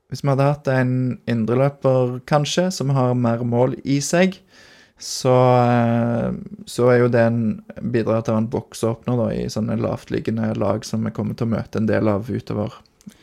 Hvis 0.09 0.23
vi 0.23 0.31
hadde 0.31 0.47
hatt 0.47 0.69
en 0.73 0.93
indreløper, 1.29 2.19
kanskje, 2.29 2.69
som 2.73 2.93
har 2.97 3.17
mer 3.17 3.43
mål 3.45 3.75
i 3.85 3.99
seg, 4.01 4.39
så, 4.99 5.33
eh, 5.63 6.33
så 6.67 6.89
er 6.91 6.97
jo 6.99 7.11
det 7.13 7.21
en 7.23 7.41
bidrar 7.79 8.25
til 8.25 8.33
at 8.33 8.35
han 8.35 8.49
være 8.51 8.89
en 8.89 9.05
nå, 9.07 9.15
da, 9.21 9.27
i 9.31 9.47
sånne 9.51 9.79
lavtliggende 9.79 10.51
lag 10.59 10.83
som 10.85 11.05
vi 11.07 11.13
kommer 11.15 11.37
til 11.39 11.47
å 11.47 11.53
møte 11.55 11.79
en 11.79 11.87
del 11.87 12.11
av 12.11 12.27
utover 12.27 12.75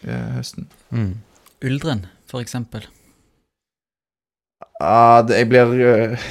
eh, 0.07 0.31
høsten. 0.39 0.71
Mm. 0.91 1.19
Uldren, 1.67 2.07
eksempel. 2.43 2.87
Ja, 4.81 5.23
det, 5.25 5.39
jeg 5.41 5.49
blir 5.49 5.73
uh, 5.73 6.27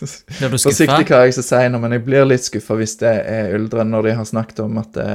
Blir 0.00 0.52
du 0.52 0.56
Forsiktig 0.56 1.10
hva 1.10 1.24
jeg 1.26 1.34
skal 1.36 1.46
si 1.46 1.62
nå, 1.72 1.80
men 1.82 1.92
jeg 1.96 2.04
blir 2.06 2.28
litt 2.28 2.46
skuffa 2.46 2.76
hvis 2.78 2.96
det 3.02 3.10
er 3.28 3.56
Uldren, 3.58 3.90
når 3.92 4.08
de 4.08 4.14
har 4.20 4.28
snakket 4.28 4.62
om 4.64 4.78
at 4.80 4.94
det, 4.96 5.08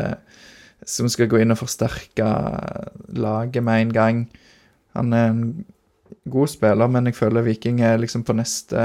som 0.85 1.09
skal 1.09 1.29
gå 1.31 1.39
inn 1.41 1.53
og 1.55 1.57
forsterke 1.57 2.27
laget 3.17 3.63
med 3.65 3.87
en 3.87 3.93
gang. 3.95 4.19
Han 4.95 5.15
er 5.17 5.31
en 5.31 5.45
god 6.29 6.51
spiller, 6.51 6.91
men 6.91 7.09
jeg 7.09 7.17
føler 7.17 7.45
Viking 7.45 7.81
er 7.85 7.97
liksom 8.01 8.25
på 8.27 8.35
neste, 8.37 8.77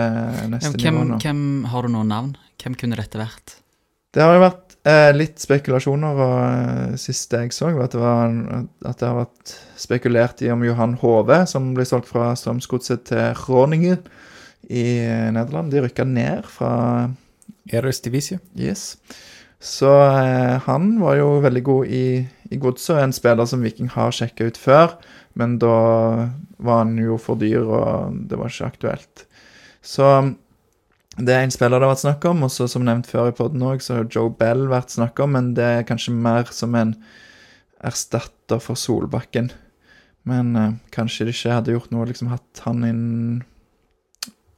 neste 0.50 0.72
Hvem, 0.76 0.94
nivå 0.94 1.08
nå. 1.10 1.18
hvem 1.20 1.42
Har 1.72 1.84
du 1.84 1.92
noen 1.92 2.12
navn? 2.12 2.30
Hvem 2.62 2.76
kunne 2.80 2.98
dette 3.00 3.20
vært? 3.20 3.59
Det 4.10 4.22
har 4.24 4.34
jo 4.34 4.42
vært 4.42 4.74
eh, 4.90 5.10
litt 5.14 5.38
spekulasjoner, 5.38 6.20
og 6.24 6.38
eh, 6.42 6.94
siste 6.98 7.44
jeg 7.44 7.54
så, 7.54 7.70
var 7.76 7.86
at 7.86 7.94
det, 7.94 8.00
var, 8.02 8.32
at 8.90 8.98
det 8.98 9.06
har 9.06 9.18
vært 9.20 9.54
spekulert 9.78 10.42
i 10.42 10.50
om 10.50 10.64
Johan 10.66 10.96
Hove, 11.02 11.44
som 11.50 11.70
ble 11.76 11.86
solgt 11.86 12.10
fra 12.10 12.32
Strømsgodset 12.38 13.06
til 13.12 13.38
Groningen 13.38 14.02
i 14.66 14.84
eh, 15.06 15.28
Nederland. 15.30 15.70
De 15.70 15.84
rykka 15.84 16.06
ned 16.08 16.48
fra 16.50 16.72
Eres 17.70 18.02
Divisie. 18.02 18.40
Yes. 18.58 18.96
Så 19.62 19.92
eh, 20.08 20.58
han 20.66 20.92
var 20.98 21.20
jo 21.20 21.32
veldig 21.44 21.64
god 21.70 21.94
i, 21.94 22.04
i 22.50 22.58
godset, 22.58 22.98
en 22.98 23.14
spiller 23.14 23.46
som 23.46 23.62
Viking 23.62 23.92
har 23.94 24.14
sjekka 24.16 24.50
ut 24.50 24.58
før, 24.58 24.98
men 25.38 25.58
da 25.62 25.76
var 26.58 26.82
han 26.82 26.96
jo 26.98 27.18
for 27.20 27.38
dyr, 27.38 27.62
og 27.62 28.16
det 28.26 28.40
var 28.40 28.50
ikke 28.50 28.72
aktuelt. 28.74 29.26
Så 29.84 30.08
det 31.26 31.34
er 31.34 31.44
en 31.44 31.52
spiller 31.52 31.80
det 31.80 31.86
har 31.86 31.94
vært 31.94 32.04
snakk 32.04 32.24
om, 32.30 32.44
og 32.46 32.52
som 32.52 32.84
nevnt 32.86 33.08
før 33.10 33.30
i 33.30 33.36
podden 33.36 33.64
òg, 33.66 33.82
så 33.84 33.98
har 33.98 34.08
Joe 34.12 34.32
Bell 34.32 34.66
vært 34.70 34.94
snakk 34.94 35.20
om, 35.24 35.34
men 35.36 35.52
det 35.56 35.66
er 35.66 35.88
kanskje 35.88 36.14
mer 36.14 36.50
som 36.54 36.76
en 36.78 36.94
erstatter 37.84 38.60
for 38.62 38.78
Solbakken. 38.78 39.50
Men 40.28 40.52
eh, 40.56 40.76
kanskje 40.94 41.26
det 41.26 41.34
ikke 41.36 41.56
hadde 41.56 41.74
gjort 41.74 41.94
noe, 41.94 42.08
liksom 42.10 42.30
hatt 42.32 42.62
han 42.66 42.84
inn 42.86 43.04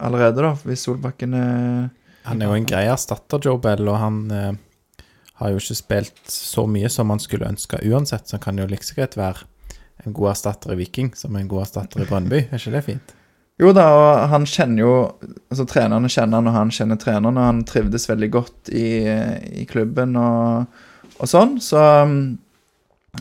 allerede, 0.02 0.42
da, 0.42 0.52
hvis 0.66 0.86
Solbakken 0.88 1.38
er 1.38 1.88
Han 2.26 2.42
er 2.42 2.50
jo 2.50 2.58
en 2.58 2.68
grei 2.68 2.84
erstatter, 2.90 3.42
Joe 3.42 3.58
Bell, 3.62 3.86
og 3.90 3.98
han 4.02 4.20
eh, 4.34 5.06
har 5.40 5.54
jo 5.54 5.62
ikke 5.62 5.78
spilt 5.78 6.20
så 6.30 6.66
mye 6.70 6.90
som 6.92 7.10
han 7.10 7.22
skulle 7.22 7.48
ønske 7.50 7.80
uansett, 7.86 8.28
så 8.28 8.38
han 8.38 8.44
kan 8.44 8.60
jo 8.60 8.68
like 8.68 8.82
liksom 8.82 9.00
greit 9.00 9.18
være 9.18 9.48
en 10.02 10.14
god 10.14 10.32
erstatter 10.34 10.74
i 10.74 10.78
Viking 10.82 11.12
som 11.18 11.34
en 11.38 11.50
god 11.50 11.66
erstatter 11.66 12.02
i 12.02 12.08
Brønnby. 12.08 12.44
Er 12.48 12.58
ikke 12.58 12.74
det 12.74 12.86
fint? 12.86 13.14
Jo 13.60 13.72
da, 13.76 13.84
og 13.92 14.28
han 14.32 14.46
kjenner 14.48 14.80
jo 14.80 14.92
Altså 15.52 15.66
trenerne 15.68 16.08
kjenner 16.10 16.40
han, 16.40 16.48
og 16.48 16.56
han 16.56 16.72
kjenner 16.72 17.00
trenerne, 17.00 17.36
og 17.36 17.50
han 17.50 17.64
trivdes 17.68 18.08
veldig 18.08 18.30
godt 18.32 18.72
i, 18.72 19.04
i 19.62 19.66
klubben 19.68 20.16
og, 20.16 20.78
og 21.18 21.28
sånn, 21.28 21.58
så 21.60 21.82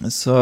Så 0.08 0.38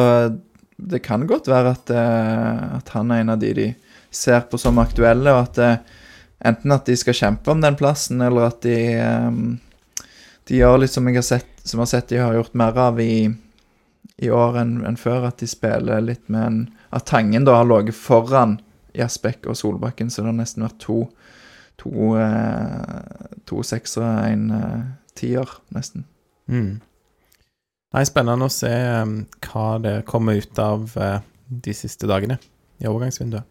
det 0.80 1.02
kan 1.04 1.26
godt 1.28 1.50
være 1.52 1.74
at, 1.76 1.90
eh, 1.92 2.60
at 2.78 2.92
han 2.96 3.10
er 3.12 3.24
en 3.24 3.34
av 3.34 3.40
de 3.42 3.50
de 3.58 3.66
ser 4.12 4.46
på 4.50 4.58
som 4.58 4.78
aktuelle, 4.80 5.34
og 5.34 5.50
at 5.50 5.58
eh, 5.64 5.98
enten 6.46 6.72
at 6.72 6.86
de 6.88 6.96
skal 6.98 7.18
kjempe 7.18 7.52
om 7.52 7.60
den 7.62 7.76
plassen, 7.76 8.22
eller 8.22 8.48
at 8.52 8.62
de 8.66 8.78
eh, 8.94 9.42
De 10.50 10.58
gjør 10.58 10.80
litt 10.82 10.94
som 10.94 11.06
jeg 11.06 11.20
har 11.20 11.26
sett 11.28 11.60
Som 11.62 11.84
har 11.84 11.90
sett 11.92 12.08
de 12.10 12.18
har 12.18 12.34
gjort 12.34 12.56
mer 12.58 12.78
av 12.78 13.02
i 13.02 13.30
i 14.20 14.28
år 14.34 14.58
enn 14.60 14.72
enn 14.84 14.98
før, 15.00 15.30
at 15.30 15.40
de 15.40 15.48
spiller 15.48 16.02
litt 16.04 16.26
med 16.28 16.46
en 16.46 16.58
At 16.92 17.06
Tangen 17.08 17.46
da 17.48 17.56
har 17.60 17.68
ligget 17.70 17.96
foran 17.96 18.58
Jasbekk 18.98 19.50
og 19.50 19.58
Solbakken, 19.60 20.10
så 20.10 20.24
det 20.24 20.32
har 20.32 20.40
nesten 20.40 20.66
vært 20.66 20.82
to 20.84 21.04
To, 21.80 22.18
eh, 22.20 23.36
to 23.48 23.62
seksere, 23.64 24.28
en 24.34 24.50
eh, 24.52 24.80
tier, 25.16 25.48
nesten. 25.72 26.04
Mm. 26.52 26.82
Nei, 27.96 28.02
spennende 28.06 28.50
å 28.50 28.54
se 28.54 28.70
um, 29.02 29.14
hva 29.48 29.70
det 29.82 29.94
kommer 30.10 30.38
ut 30.38 30.60
av 30.62 30.92
uh, 31.00 31.22
de 31.50 31.74
siste 31.74 32.10
dagene 32.10 32.38
i 32.84 32.90
overgangsvinduet. 32.90 33.48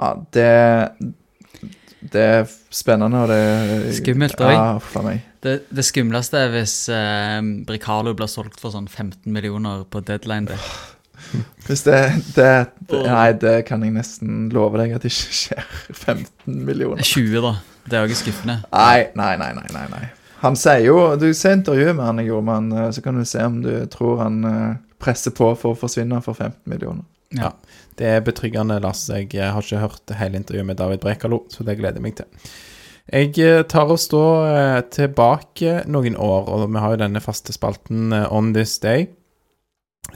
Ja, 0.00 0.12
det 0.36 0.50
Det 2.00 2.20
er 2.20 2.46
spennende, 2.72 3.24
og 3.24 3.28
det 3.28 3.96
Skummelt 3.98 4.38
òg. 4.40 4.52
Ja, 4.54 4.78
a 4.78 5.02
meg. 5.04 5.26
Det, 5.44 5.56
det 5.68 5.84
skumleste 5.84 6.38
er 6.46 6.54
hvis 6.54 6.76
eh, 6.92 7.40
Bricalo 7.68 8.14
blir 8.16 8.28
solgt 8.28 8.60
for 8.60 8.72
sånn 8.72 8.88
15 8.88 9.28
millioner 9.32 9.82
på 9.84 10.00
deadline 10.04 10.48
day. 10.48 10.70
Hvis 11.66 11.84
det, 11.86 11.98
det, 12.34 12.52
det 12.90 13.02
Nei, 13.06 13.26
det 13.38 13.56
kan 13.68 13.84
jeg 13.86 13.94
nesten 13.94 14.48
love 14.54 14.80
deg 14.80 14.96
at 14.96 15.04
det 15.04 15.12
ikke 15.12 15.36
skjer. 15.40 15.76
15 16.06 16.64
millioner. 16.66 17.04
20, 17.06 17.36
da. 17.44 17.52
Det 17.90 17.98
er 17.98 18.06
òg 18.06 18.16
skuffende. 18.18 18.60
Nei, 18.72 19.10
nei, 19.18 19.34
nei, 19.40 19.52
nei, 19.56 19.68
nei, 19.74 19.84
nei. 19.92 20.06
Han 20.40 20.56
sier 20.56 20.86
jo 20.86 20.96
Du 21.20 21.28
ser 21.36 21.58
intervjuet 21.58 21.96
med 21.96 22.06
han 22.06 22.22
jeg 22.22 22.30
gjorde 22.30 22.46
med 22.48 22.58
han, 22.58 22.72
eh, 22.72 22.90
så 22.96 23.04
kan 23.04 23.20
du 23.20 23.26
se 23.28 23.44
om 23.44 23.60
du 23.64 23.72
tror 23.92 24.22
han 24.24 24.40
eh, 24.48 24.80
presser 25.00 25.34
på 25.36 25.52
for 25.60 25.74
å 25.74 25.80
forsvinne 25.80 26.20
for 26.24 26.36
15 26.36 26.58
millioner. 26.70 27.04
Ja. 27.36 27.52
Det 27.96 28.08
er 28.08 28.24
betryggende, 28.24 28.80
Lars. 28.82 29.06
Jeg 29.08 29.30
eh, 29.36 29.52
har 29.52 29.64
ikke 29.64 29.84
hørt 29.84 30.16
hele 30.18 30.40
intervjuet 30.40 30.66
med 30.66 30.80
David 30.80 31.04
Brekalo, 31.04 31.44
så 31.52 31.64
det 31.66 31.78
gleder 31.78 32.00
jeg 32.00 32.06
meg 32.08 32.18
til. 32.20 32.50
Jeg 33.10 33.64
tar 33.66 33.90
oss 33.90 34.04
da 34.12 34.82
tilbake 34.92 35.80
noen 35.90 36.14
år, 36.14 36.50
og 36.52 36.68
vi 36.70 36.78
har 36.78 36.92
jo 36.94 37.00
denne 37.00 37.22
faste 37.24 37.50
spalten 37.50 38.12
On 38.28 38.52
This 38.54 38.76
Day. 38.78 39.08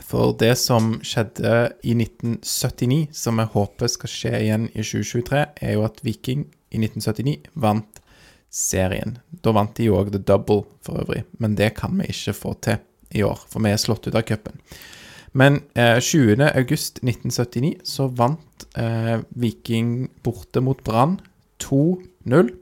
For 0.02 0.34
det 0.40 0.54
som 0.58 0.96
skjedde 1.06 1.74
i 1.86 1.94
1979, 1.94 3.12
som 3.14 3.38
jeg 3.38 3.52
håper 3.54 3.90
skal 3.92 4.10
skje 4.10 4.32
igjen 4.40 4.66
i 4.72 4.82
2023, 4.82 5.44
er 5.62 5.76
jo 5.76 5.84
at 5.86 6.00
Viking 6.06 6.48
i 6.74 6.80
1979 6.80 7.52
vant 7.54 8.00
serien. 8.54 9.18
Da 9.42 9.54
vant 9.54 9.74
de 9.76 9.88
jo 9.88 9.98
òg 9.98 10.12
The 10.14 10.22
Double, 10.22 10.64
for 10.84 11.04
øvrig, 11.04 11.24
men 11.42 11.56
det 11.58 11.74
kan 11.78 11.96
vi 11.98 12.10
ikke 12.12 12.36
få 12.38 12.54
til 12.64 12.82
i 13.14 13.22
år, 13.26 13.40
for 13.50 13.62
vi 13.62 13.72
er 13.74 13.80
slått 13.80 14.08
ut 14.08 14.18
av 14.18 14.26
cupen. 14.26 14.58
Men 15.34 15.62
eh, 15.74 15.98
20. 15.98 16.38
august 16.54 17.00
1979 17.02 17.80
så 17.86 18.06
vant 18.06 18.66
eh, 18.78 19.18
Viking 19.34 20.10
borte 20.22 20.62
mot 20.62 20.78
Brann 20.86 21.18
2-0. 21.62 22.52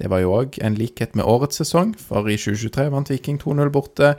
Det 0.00 0.08
var 0.08 0.22
jo 0.22 0.32
òg 0.38 0.56
en 0.64 0.78
likhet 0.80 1.12
med 1.18 1.28
årets 1.28 1.60
sesong, 1.60 1.92
for 2.00 2.24
i 2.28 2.38
2023 2.40 2.88
vant 2.94 3.12
Viking 3.12 3.40
2-0 3.42 3.72
borte 3.74 4.14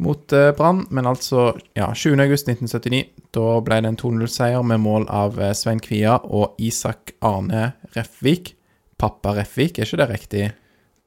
mot 0.00 0.32
eh, 0.32 0.50
Brann. 0.56 0.86
Men 0.90 1.06
altså, 1.10 1.52
ja, 1.78 1.90
20. 1.94 2.20
august 2.24 2.48
1979, 2.48 3.04
da 3.36 3.60
ble 3.64 3.80
det 3.84 3.92
en 3.92 4.00
2-0-seier 4.00 4.64
med 4.66 4.82
mål 4.82 5.06
av 5.12 5.38
eh, 5.40 5.52
Svein 5.56 5.82
Kvia 5.84 6.18
og 6.24 6.58
Isak 6.62 7.14
Arne 7.24 7.72
Refvik. 7.96 8.54
Pappa 9.00 9.34
Refvik, 9.38 9.78
er 9.78 9.88
ikke 9.88 10.00
det 10.02 10.10
riktig? 10.10 10.50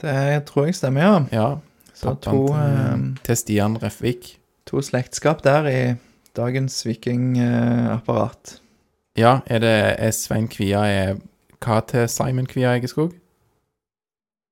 Det 0.04 0.16
tror 0.50 0.68
jeg 0.70 0.78
stemmer, 0.80 1.04
ja. 1.04 1.20
Ja. 1.34 1.50
Så 1.94 2.16
to, 2.22 2.48
til, 2.48 2.56
eh, 2.58 3.04
til 3.26 3.38
Stian 3.38 3.78
Refvik. 3.82 4.36
To 4.70 4.82
slektskap 4.82 5.44
der 5.46 5.70
i 5.70 5.80
dagens 6.38 6.80
vikingapparat. 6.88 8.58
Ja, 9.20 9.40
er 9.46 9.62
det 9.62 9.76
er 10.02 10.14
Svein 10.16 10.48
Kvia 10.50 10.88
er 10.90 11.20
hva 11.64 11.80
til 11.88 12.08
Simon 12.10 12.50
Kvia 12.50 12.74
Egeskog? 12.78 13.14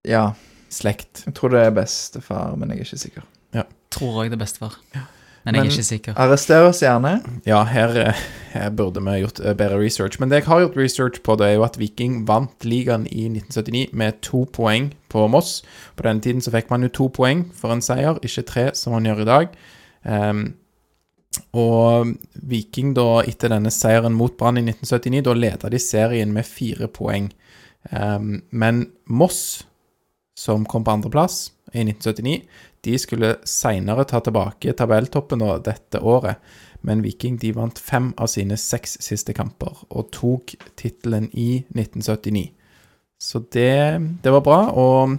ja, 0.08 0.32
Slekt. 0.72 1.24
jeg 1.26 1.36
tror 1.36 1.52
det 1.54 1.60
er 1.66 1.74
bestefar, 1.76 2.56
men 2.56 2.72
jeg 2.72 2.80
er 2.80 2.86
ikke 2.86 2.98
sikker. 2.98 3.26
Tror 3.91 4.24
òg 4.24 4.32
det 4.32 4.39
beste 4.39 4.64
var. 4.64 4.78
Men 5.43 5.58
jeg 5.58 5.66
er 5.66 5.72
ikke 5.74 5.86
sikker. 5.88 6.18
Arrester 6.22 6.68
oss 6.68 6.84
gjerne. 6.84 7.16
Ja, 7.49 7.64
her, 7.66 7.95
eh, 7.97 8.20
her 8.54 8.70
burde 8.78 9.02
vi 9.02 9.18
gjort 9.24 9.41
eh, 9.41 9.56
bedre 9.58 9.80
research. 9.82 10.20
Men 10.22 10.30
det 10.30 10.41
jeg 10.41 10.47
har 10.47 10.62
gjort 10.62 10.78
research 10.78 11.22
på, 11.26 11.36
det 11.36 11.47
er 11.47 11.56
jo 11.58 11.66
at 11.66 11.80
Viking 11.82 12.22
vant 12.28 12.66
ligaen 12.66 13.08
i 13.10 13.26
1979 13.26 13.89
med 13.97 14.22
to 14.22 14.45
poeng 14.54 14.91
på 15.10 15.26
Moss. 15.28 15.64
På 15.97 16.06
denne 16.06 16.22
tiden 16.22 16.45
så 16.45 16.54
fikk 16.54 16.70
man 16.70 16.86
jo 16.86 16.91
to 16.93 17.10
poeng 17.10 17.47
for 17.58 17.74
en 17.74 17.82
seier, 17.82 18.22
ikke 18.22 18.45
tre 18.47 18.68
som 18.78 18.93
man 18.93 19.10
gjør 19.10 19.24
i 19.24 19.30
dag. 19.32 19.56
Um, 20.06 20.43
og 21.58 22.14
Viking, 22.36 22.93
da, 22.93 23.24
etter 23.26 23.49
denne 23.52 23.72
seieren 23.74 24.14
mot 24.14 24.38
Brann 24.38 24.62
i 24.62 24.66
1979, 24.68 25.26
da 25.26 25.36
leda 25.38 25.72
de 25.74 25.82
serien 25.82 26.34
med 26.36 26.45
fire 26.45 26.88
poeng. 26.91 27.32
Um, 27.89 28.43
men 28.52 28.86
Moss, 29.10 29.64
som 30.38 30.68
kom 30.70 30.86
på 30.86 30.93
andreplass 30.93 31.47
i 31.74 31.82
1979, 31.82 32.43
de 32.86 32.98
skulle 32.98 33.36
seinere 33.46 34.06
ta 34.10 34.22
tilbake 34.24 34.74
tabelltoppen 34.78 35.44
dette 35.66 36.02
året. 36.02 36.42
Men 36.82 37.04
Viking 37.06 37.38
de 37.38 37.52
vant 37.54 37.78
fem 37.78 38.10
av 38.18 38.32
sine 38.34 38.58
seks 38.58 38.98
siste 39.06 39.36
kamper 39.38 39.84
og 39.90 40.10
tok 40.16 40.56
tittelen 40.80 41.30
i 41.34 41.62
1979. 41.76 42.50
Så 43.22 43.44
det, 43.54 44.02
det 44.24 44.34
var 44.34 44.42
bra. 44.42 44.60
Og 44.74 45.18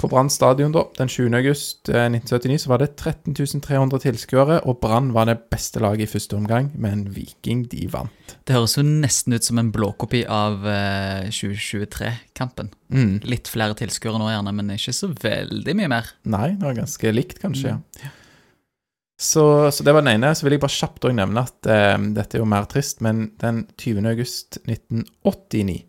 På 0.00 0.08
Brann 0.08 0.30
stadion 0.32 0.72
da, 0.72 0.86
den 0.96 1.10
20. 1.12 1.34
august 1.36 1.90
eh, 1.92 2.06
1979 2.08 2.62
så 2.62 2.70
var 2.72 2.80
det 2.80 2.94
13 2.96 3.34
300 3.60 4.00
tilskuere, 4.00 4.60
og 4.64 4.78
Brann 4.80 5.10
var 5.12 5.28
det 5.28 5.36
beste 5.52 5.82
laget 5.84 6.06
i 6.06 6.12
første 6.14 6.38
omgang, 6.38 6.70
men 6.80 7.02
Viking 7.12 7.66
de 7.68 7.84
vant. 7.92 8.32
Det 8.48 8.56
høres 8.56 8.78
jo 8.78 8.84
nesten 8.86 9.36
ut 9.36 9.44
som 9.44 9.60
en 9.60 9.68
blåkopi 9.74 10.22
av 10.24 10.64
eh, 10.64 11.28
2023-kampen. 11.28 12.72
Mm. 12.88 13.18
Litt 13.28 13.52
flere 13.52 13.76
tilskuere 13.76 14.22
nå, 14.22 14.30
gjerne, 14.32 14.56
men 14.56 14.72
ikke 14.78 14.96
så 14.96 15.10
veldig 15.12 15.76
mye 15.76 15.92
mer. 15.92 16.08
Nei, 16.32 16.48
det 16.54 16.64
var 16.64 16.80
ganske 16.80 17.12
likt, 17.12 17.42
kanskje. 17.44 17.76
ja. 18.00 18.14
Så, 19.20 19.44
så 19.68 19.84
det 19.84 19.92
var 19.92 20.00
den 20.00 20.14
ene. 20.14 20.32
Så 20.32 20.46
vil 20.46 20.54
jeg 20.56 20.62
bare 20.62 20.72
kjapt 20.72 21.04
også 21.04 21.12
nevne 21.12 21.42
at 21.44 21.68
eh, 21.68 21.96
dette 22.16 22.38
er 22.38 22.40
jo 22.40 22.48
mer 22.48 22.64
trist, 22.72 23.02
men 23.04 23.26
den 23.42 23.66
20. 23.76 24.06
august 24.08 24.62
1989 24.64 25.82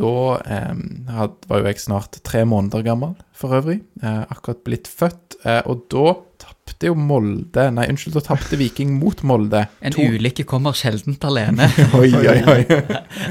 da 0.00 0.12
eh, 0.50 0.70
had, 1.14 1.34
var 1.46 1.60
jo 1.62 1.68
jeg 1.70 1.78
snart 1.84 2.16
tre 2.26 2.42
måneder 2.48 2.82
gammel, 2.86 3.12
for 3.34 3.54
øvrig. 3.60 3.80
Eh, 4.02 4.22
akkurat 4.32 4.64
blitt 4.66 4.88
født. 4.90 5.36
Eh, 5.44 5.60
og 5.70 5.84
da 5.92 6.14
tapte 6.44 6.88
jo 6.88 6.94
Molde 6.98 7.66
Nei, 7.72 7.84
unnskyld, 7.92 8.14
da 8.16 8.22
tapte 8.26 8.56
Viking 8.58 8.94
mot 8.98 9.20
Molde. 9.28 9.60
En 9.84 9.94
To- 9.94 10.02
ulykke 10.16 10.44
kommer 10.48 10.74
sjeldent 10.76 11.22
alene. 11.28 11.68
Oi, 12.00 12.08
oi, 12.10 12.34
oi. 12.50 12.64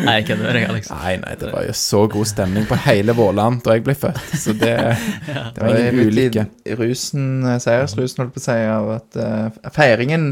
Nei, 0.06 0.16
jeg 0.20 0.28
kødder 0.30 0.44
med 0.46 0.56
deg, 0.60 0.68
Alex. 0.72 0.90
Nei, 0.94 1.14
nei, 1.26 1.34
det 1.42 1.52
var 1.52 1.68
jo 1.68 1.76
så 1.78 2.04
god 2.14 2.30
stemning 2.32 2.68
på 2.70 2.78
hele 2.86 3.16
Våland 3.18 3.60
da 3.66 3.76
jeg 3.76 3.84
ble 3.90 3.98
født, 4.00 4.22
så 4.46 4.56
det, 4.58 4.74
det 5.58 5.60
var 5.66 5.76
en 5.82 6.00
ulykke. 6.06 6.46
rusen, 6.80 7.28
eh, 7.50 7.60
seiersrusen, 7.66 8.24
holdt 8.24 8.38
på 8.38 8.44
å 8.44 8.48
si, 8.48 8.58
av 8.78 8.94
at 9.02 9.20
uh, 9.20 9.72
feiringen 9.76 10.30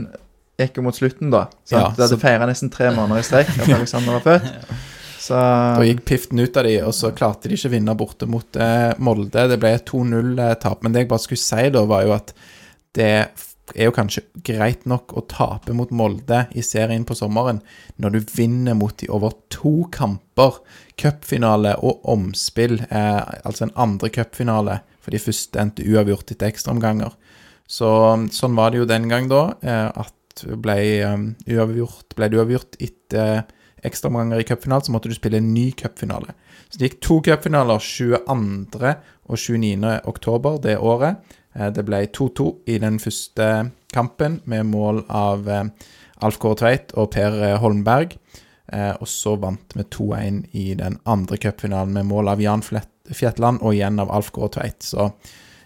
gikk 0.62 0.78
jo 0.80 0.86
mot 0.86 0.96
slutten, 0.96 1.32
da. 1.34 1.48
Sant? 1.66 1.76
Ja, 1.76 1.84
du 1.98 2.04
hadde 2.06 2.14
så- 2.16 2.22
feira 2.24 2.48
nesten 2.50 2.72
tre 2.74 2.94
måneder 2.96 3.20
i 3.24 3.28
strekk 3.28 3.52
at 3.58 3.68
Alexander 3.82 4.20
var 4.20 4.26
født. 4.30 4.50
Så 5.32 5.38
Da 5.80 5.86
gikk 5.88 6.04
piften 6.10 6.42
ut 6.44 6.58
av 6.60 6.68
de, 6.68 6.74
og 6.84 6.92
så 6.96 7.14
klarte 7.16 7.48
de 7.48 7.56
ikke 7.56 7.70
å 7.70 7.76
vinne 7.76 7.96
borte 7.96 8.28
mot 8.28 8.58
eh, 8.60 8.92
Molde. 9.00 9.46
Det 9.48 9.60
ble 9.62 9.78
2-0-tap. 9.88 10.84
Men 10.84 10.92
det 10.92 11.06
jeg 11.06 11.12
bare 11.14 11.24
skulle 11.24 11.44
si 11.44 11.70
da, 11.72 11.86
var 11.88 12.04
jo 12.04 12.12
at 12.18 12.34
det 12.98 13.14
er 13.72 13.88
jo 13.88 13.94
kanskje 13.96 14.26
greit 14.44 14.84
nok 14.90 15.14
å 15.16 15.24
tape 15.32 15.72
mot 15.78 15.94
Molde 15.96 16.42
i 16.52 16.64
serien 16.66 17.06
på 17.08 17.16
sommeren, 17.16 17.62
når 17.96 18.18
du 18.18 18.34
vinner 18.36 18.76
mot 18.76 18.98
de 19.00 19.08
over 19.08 19.38
to 19.54 19.88
kamper. 19.96 20.60
Cupfinale 21.00 21.78
og 21.80 22.04
omspill, 22.12 22.82
eh, 22.90 23.22
altså 23.48 23.70
en 23.70 23.76
andre 23.80 24.12
cupfinale, 24.12 24.82
for 25.00 25.16
de 25.16 25.24
første 25.24 25.64
endte 25.64 25.88
uavgjort 25.88 26.36
etter 26.36 26.52
ekstraomganger. 26.52 27.16
Så 27.72 27.88
sånn 28.36 28.60
var 28.60 28.74
det 28.74 28.84
jo 28.84 28.90
den 28.90 29.08
gang 29.08 29.32
da, 29.32 29.46
eh, 29.64 29.88
at 29.88 30.44
ble 30.60 30.78
um, 31.08 31.26
uavgjort, 31.48 32.18
ble 32.18 32.28
det 32.28 32.40
uavgjort 32.40 32.78
etter 32.84 33.44
ekstraomganger 33.88 34.40
i 34.42 34.48
cupfinalen, 34.48 34.86
så 34.86 34.94
måtte 34.96 35.10
du 35.10 35.16
spille 35.18 35.40
en 35.42 35.54
ny 35.54 35.72
cupfinale. 35.78 36.36
Så 36.70 36.80
det 36.80 36.90
gikk 36.90 37.00
to 37.02 37.20
cupfinaler 37.26 37.80
22. 37.82 38.94
og 39.32 39.38
29. 39.38 40.02
oktober 40.08 40.60
det 40.64 40.78
året. 40.78 41.18
Eh, 41.56 41.70
Det 41.72 41.86
ble 41.86 42.06
2-2 42.08 42.52
i 42.68 42.78
den 42.78 43.00
første 43.00 43.72
kampen, 43.94 44.40
med 44.46 44.66
mål 44.66 45.06
av 45.10 45.50
eh, 45.50 45.64
Alf 46.22 46.38
Kåre 46.40 46.56
Tveit 46.62 46.94
og 46.96 47.12
Per 47.12 47.42
eh, 47.44 47.58
Holmberg. 47.60 48.18
Og 48.72 49.08
så 49.10 49.34
vant 49.36 49.74
vi 49.76 49.84
2-1 49.84 50.46
i 50.56 50.74
den 50.80 50.94
andre 51.04 51.36
cupfinalen, 51.36 51.92
med 51.92 52.06
mål 52.08 52.30
av 52.32 52.40
Jan 52.40 52.62
Fjetland 52.64 53.60
og 53.60 53.74
igjen 53.74 54.00
av 54.00 54.08
Alf 54.16 54.30
Kåre 54.32 54.48
Tveit. 54.56 54.80
Så 54.80 55.10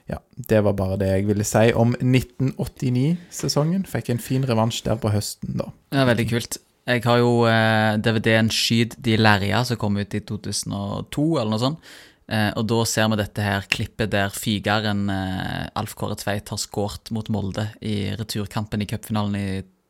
ja, 0.09 0.17
det 0.49 0.63
var 0.65 0.73
bare 0.73 0.97
det 0.97 1.11
jeg 1.11 1.27
ville 1.27 1.45
si 1.45 1.67
om 1.77 1.93
1989-sesongen. 2.01 3.85
Fikk 3.89 4.09
en 4.09 4.21
fin 4.21 4.45
revansj 4.47 4.83
der 4.87 4.97
på 5.01 5.11
høsten, 5.13 5.53
da. 5.59 5.69
Ja, 5.93 6.07
veldig 6.09 6.25
kult. 6.31 6.57
Jeg 6.85 7.01
har 7.07 7.17
jo 7.17 7.45
eh, 7.49 7.95
DVD-en 7.97 8.51
Skyt 8.53 8.93
de 9.01 9.15
lærja, 9.17 9.63
som 9.65 9.79
kom 9.81 9.95
ut 9.97 10.13
i 10.13 10.21
2002, 10.21 11.23
eller 11.39 11.53
noe 11.55 11.61
sånt. 11.61 11.93
Eh, 12.25 12.51
og 12.57 12.65
da 12.69 12.79
ser 12.89 13.09
vi 13.11 13.19
dette 13.19 13.45
her 13.45 13.65
klippet 13.69 14.13
der 14.13 14.33
fygeren 14.33 15.05
eh, 15.13 15.65
Alf 15.77 15.93
Kåre 15.97 16.17
Tveit 16.17 16.49
har 16.49 16.61
skåret 16.61 17.11
mot 17.13 17.27
Molde 17.33 17.67
i 17.85 18.13
returkampen 18.17 18.81
i 18.81 18.87
cupfinalen 18.89 19.37
i, 19.37 19.47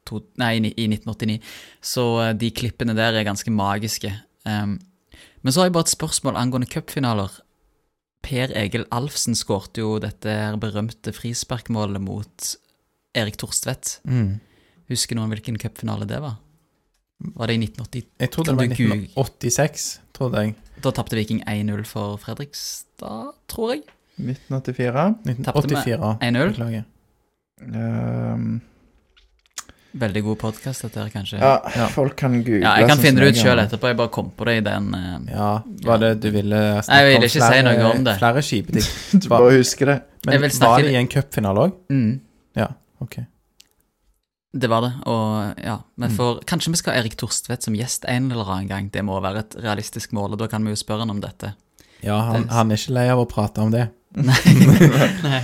to, 0.07 0.19
nei, 0.41 0.57
i, 0.59 0.71
i 0.71 0.87
1989. 0.91 1.39
Så 1.83 2.05
eh, 2.23 2.33
de 2.39 2.51
klippene 2.55 2.95
der 2.97 3.15
er 3.15 3.27
ganske 3.27 3.51
magiske. 3.51 4.11
Um, 4.47 4.77
men 5.43 5.53
så 5.53 5.61
har 5.61 5.69
jeg 5.69 5.75
bare 5.77 5.87
et 5.87 5.95
spørsmål 5.95 6.39
angående 6.39 6.69
cupfinaler. 6.71 7.39
Per 8.25 8.55
Egil 8.57 8.87
Alfsen 8.95 9.37
skårte 9.37 9.83
jo 9.83 9.95
dette 10.01 10.31
her 10.31 10.55
berømte 10.59 11.13
frisparkmålet 11.15 12.03
mot 12.03 12.55
Erik 13.15 13.37
Torstvedt. 13.39 13.99
Mm. 14.07 14.39
Husker 14.91 15.17
noen 15.17 15.31
hvilken 15.31 15.59
cupfinale 15.61 16.07
det 16.09 16.23
var? 16.23 16.39
Var 17.36 17.47
det 17.47 17.53
i 17.55 17.57
1980? 17.63 18.03
Jeg 18.20 18.32
tror 18.32 18.43
det 18.45 18.55
var 18.57 18.66
du 18.68 18.74
1986, 18.76 19.86
trodde 20.13 20.41
jeg. 20.43 20.55
Da 20.84 20.91
tapte 20.91 21.16
Viking 21.16 21.41
1-0 21.47 21.84
for 21.88 22.18
Fredrikstad, 22.22 23.32
tror 23.47 23.72
jeg. 23.74 23.84
1984 24.20 25.16
Tapte 25.43 25.68
med 25.72 25.80
1984. 25.80 26.18
1-0. 26.22 26.49
Beklager. 26.53 26.84
ehm, 27.74 28.61
Veldig 29.95 30.22
god 30.26 30.38
podkast, 30.41 30.82
dette 30.84 30.99
her, 30.99 31.09
kanskje. 31.09 31.38
ja, 31.39 31.53
Ja. 31.76 31.86
folk 31.88 32.18
kan 32.20 32.34
google. 32.43 32.59
Ja, 32.66 32.74
jeg 32.82 32.89
kan 32.89 32.97
finne 32.99 33.22
det 33.24 33.30
ut 33.32 33.38
sjøl 33.39 33.59
etterpå. 33.63 33.88
Jeg 33.88 33.95
bare 33.97 34.09
kom 34.11 34.30
på 34.36 34.43
det 34.45 34.57
i 34.57 34.63
den 34.66 34.89
uh, 34.93 35.20
Ja, 35.32 35.61
var 35.88 35.97
det 36.03 36.20
du 36.20 36.30
ville 36.32 36.82
snakke 36.84 36.89
Nei, 36.91 36.97
jeg 36.99 37.07
ville 37.07 37.18
om 37.18 37.24
ikke 37.24 37.53
si 37.53 37.61
noe 37.63 37.91
om 37.93 38.03
det. 38.03 38.18
Flere 38.20 38.41
skipeting. 38.43 38.89
Du 39.24 39.30
bare 39.32 39.51
husker 39.55 39.86
det. 39.86 40.01
Men 40.26 40.34
Jeg 40.34 40.41
vil 40.41 40.51
snakke 40.51 40.72
var 40.74 40.82
det 40.84 40.91
i 40.91 40.99
en 40.99 41.07
cupfinale 41.07 41.63
òg? 41.70 41.72
mm, 41.89 42.20
Ja, 42.59 42.68
ok. 42.99 43.16
Det 44.55 44.69
var 44.71 44.81
det. 44.85 44.91
Og 45.11 45.57
ja, 45.65 45.77
men 45.99 46.11
Mm. 46.15 46.39
Kanskje 46.47 46.71
vi 46.71 46.77
skal 46.79 46.93
ha 46.95 46.99
Erik 47.01 47.17
Torstvedt 47.19 47.63
som 47.67 47.75
gjest 47.75 48.05
en 48.07 48.31
eller 48.31 48.45
annen 48.47 48.69
gang. 48.69 48.89
Det 48.91 49.03
må 49.03 49.17
være 49.21 49.39
et 49.43 49.55
realistisk 49.59 50.13
mål, 50.15 50.33
og 50.33 50.39
da 50.39 50.47
kan 50.47 50.63
vi 50.63 50.71
jo 50.71 50.79
spørre 50.79 50.99
han 51.03 51.09
om 51.11 51.19
dette. 51.21 51.53
Ja, 52.03 52.19
han, 52.21 52.43
Det- 52.43 52.51
han 52.51 52.71
er 52.71 52.75
ikke 52.79 52.93
lei 52.93 53.09
av 53.09 53.19
å 53.19 53.27
prate 53.27 53.59
om 53.61 53.71
det. 53.71 53.89
Nei, 54.15 54.33
Nei. 55.25 55.41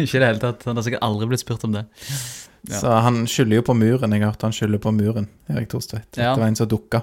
ikke 0.00 0.16
i 0.16 0.20
det 0.22 0.26
hele 0.30 0.40
tatt. 0.40 0.64
Han 0.64 0.76
har 0.78 0.82
sikkert 0.86 1.02
aldri 1.04 1.26
blitt 1.28 1.40
spurt 1.44 1.64
om 1.68 1.72
det. 1.76 1.84
Ja. 2.70 2.78
Så 2.80 2.94
han 3.04 3.26
skylder 3.28 3.56
jo 3.58 3.62
på 3.66 3.74
muren. 3.76 4.12
Jeg 4.16 4.22
har 4.24 4.30
hørt 4.32 4.42
han 4.46 4.52
skylder 4.56 4.80
på 4.80 4.92
muren, 4.96 5.28
Erik 5.52 5.68
Torstvedt. 5.68 6.16
Ja. 6.16 6.32
Det 6.34 6.40
var 6.40 6.48
en 6.48 6.56
som 6.56 6.68
dukka. 6.70 7.02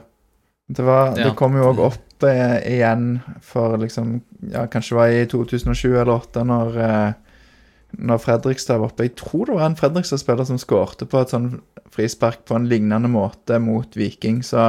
Det, 0.72 0.82
var, 0.88 1.11
Ja. 1.19 1.28
det 1.28 1.36
kom 1.38 1.53
jo 1.57 1.67
òg 1.74 1.80
opp 1.86 2.24
eh, 2.24 2.57
igjen 2.80 3.22
for 3.41 3.78
liksom 3.78 4.22
Ja, 4.51 4.65
kanskje 4.72 4.89
det 4.89 4.97
var 4.97 5.07
i 5.09 5.26
2007 5.26 5.86
eller 6.01 6.17
2008, 6.17 6.43
når, 6.47 6.78
eh, 6.78 7.13
når 7.98 8.22
Fredrikstad 8.24 8.80
var 8.80 8.92
oppe. 8.92 9.04
Jeg 9.10 9.16
tror 9.20 9.46
det 9.50 9.56
var 9.58 9.66
en 9.70 9.76
Fredrikstad-spiller 9.80 10.48
som 10.48 10.58
skårte 10.62 11.06
på 11.10 11.20
et 11.22 11.34
sånn 11.34 11.50
frispark 11.92 12.46
på 12.48 12.56
en 12.56 12.70
lignende 12.72 13.10
måte 13.12 13.58
mot 13.60 13.98
Viking. 14.00 14.42
Så, 14.48 14.62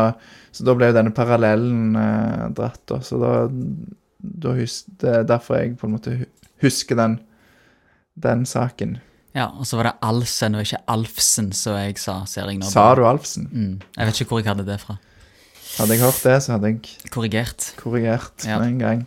så 0.52 0.64
da 0.66 0.74
ble 0.74 0.88
jo 0.90 0.96
denne 0.96 1.12
parallellen 1.14 1.94
eh, 1.96 2.48
dratt. 2.56 2.80
Da. 2.90 2.98
Så 3.06 3.20
da, 3.22 3.32
da 4.42 4.56
hus, 4.58 4.82
Det 4.86 5.14
er 5.20 5.28
derfor 5.30 5.60
jeg 5.60 5.76
på 5.78 5.86
en 5.86 5.94
måte 5.98 6.16
husker 6.62 6.98
den, 6.98 7.20
den 8.18 8.42
saken. 8.46 8.98
Ja, 9.34 9.46
Og 9.56 9.64
så 9.64 9.78
var 9.78 9.88
det 9.88 9.94
Alsen 10.04 10.58
og 10.58 10.66
ikke 10.66 10.82
Alfsen, 10.92 11.52
som 11.56 11.78
jeg 11.78 11.96
sa. 12.02 12.18
ser 12.28 12.50
jeg 12.50 12.58
nå. 12.60 12.66
Sa 12.68 12.90
du 12.98 13.06
Alfsen? 13.08 13.46
Mm. 13.48 13.78
Jeg 13.96 14.06
vet 14.10 14.20
ikke 14.20 14.34
hvor 14.34 14.42
jeg 14.42 14.50
hadde 14.50 14.66
det 14.68 14.80
fra. 14.82 14.98
Hadde 15.78 15.94
jeg 15.96 16.02
hørt 16.04 16.18
det, 16.26 16.34
så 16.44 16.52
hadde 16.58 16.68
jeg 16.68 17.10
Korrigert. 17.14 17.70
korrigert 17.80 18.44
Ja. 18.44 18.58
med 18.60 18.68
en 18.74 18.78
gang. 18.82 19.06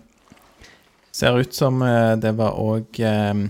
Ser 1.13 1.38
ut 1.38 1.53
som 1.53 1.78
eh, 1.86 2.16
det 2.18 2.32
var 2.39 2.57
òg 2.57 2.97
eh, 3.05 3.43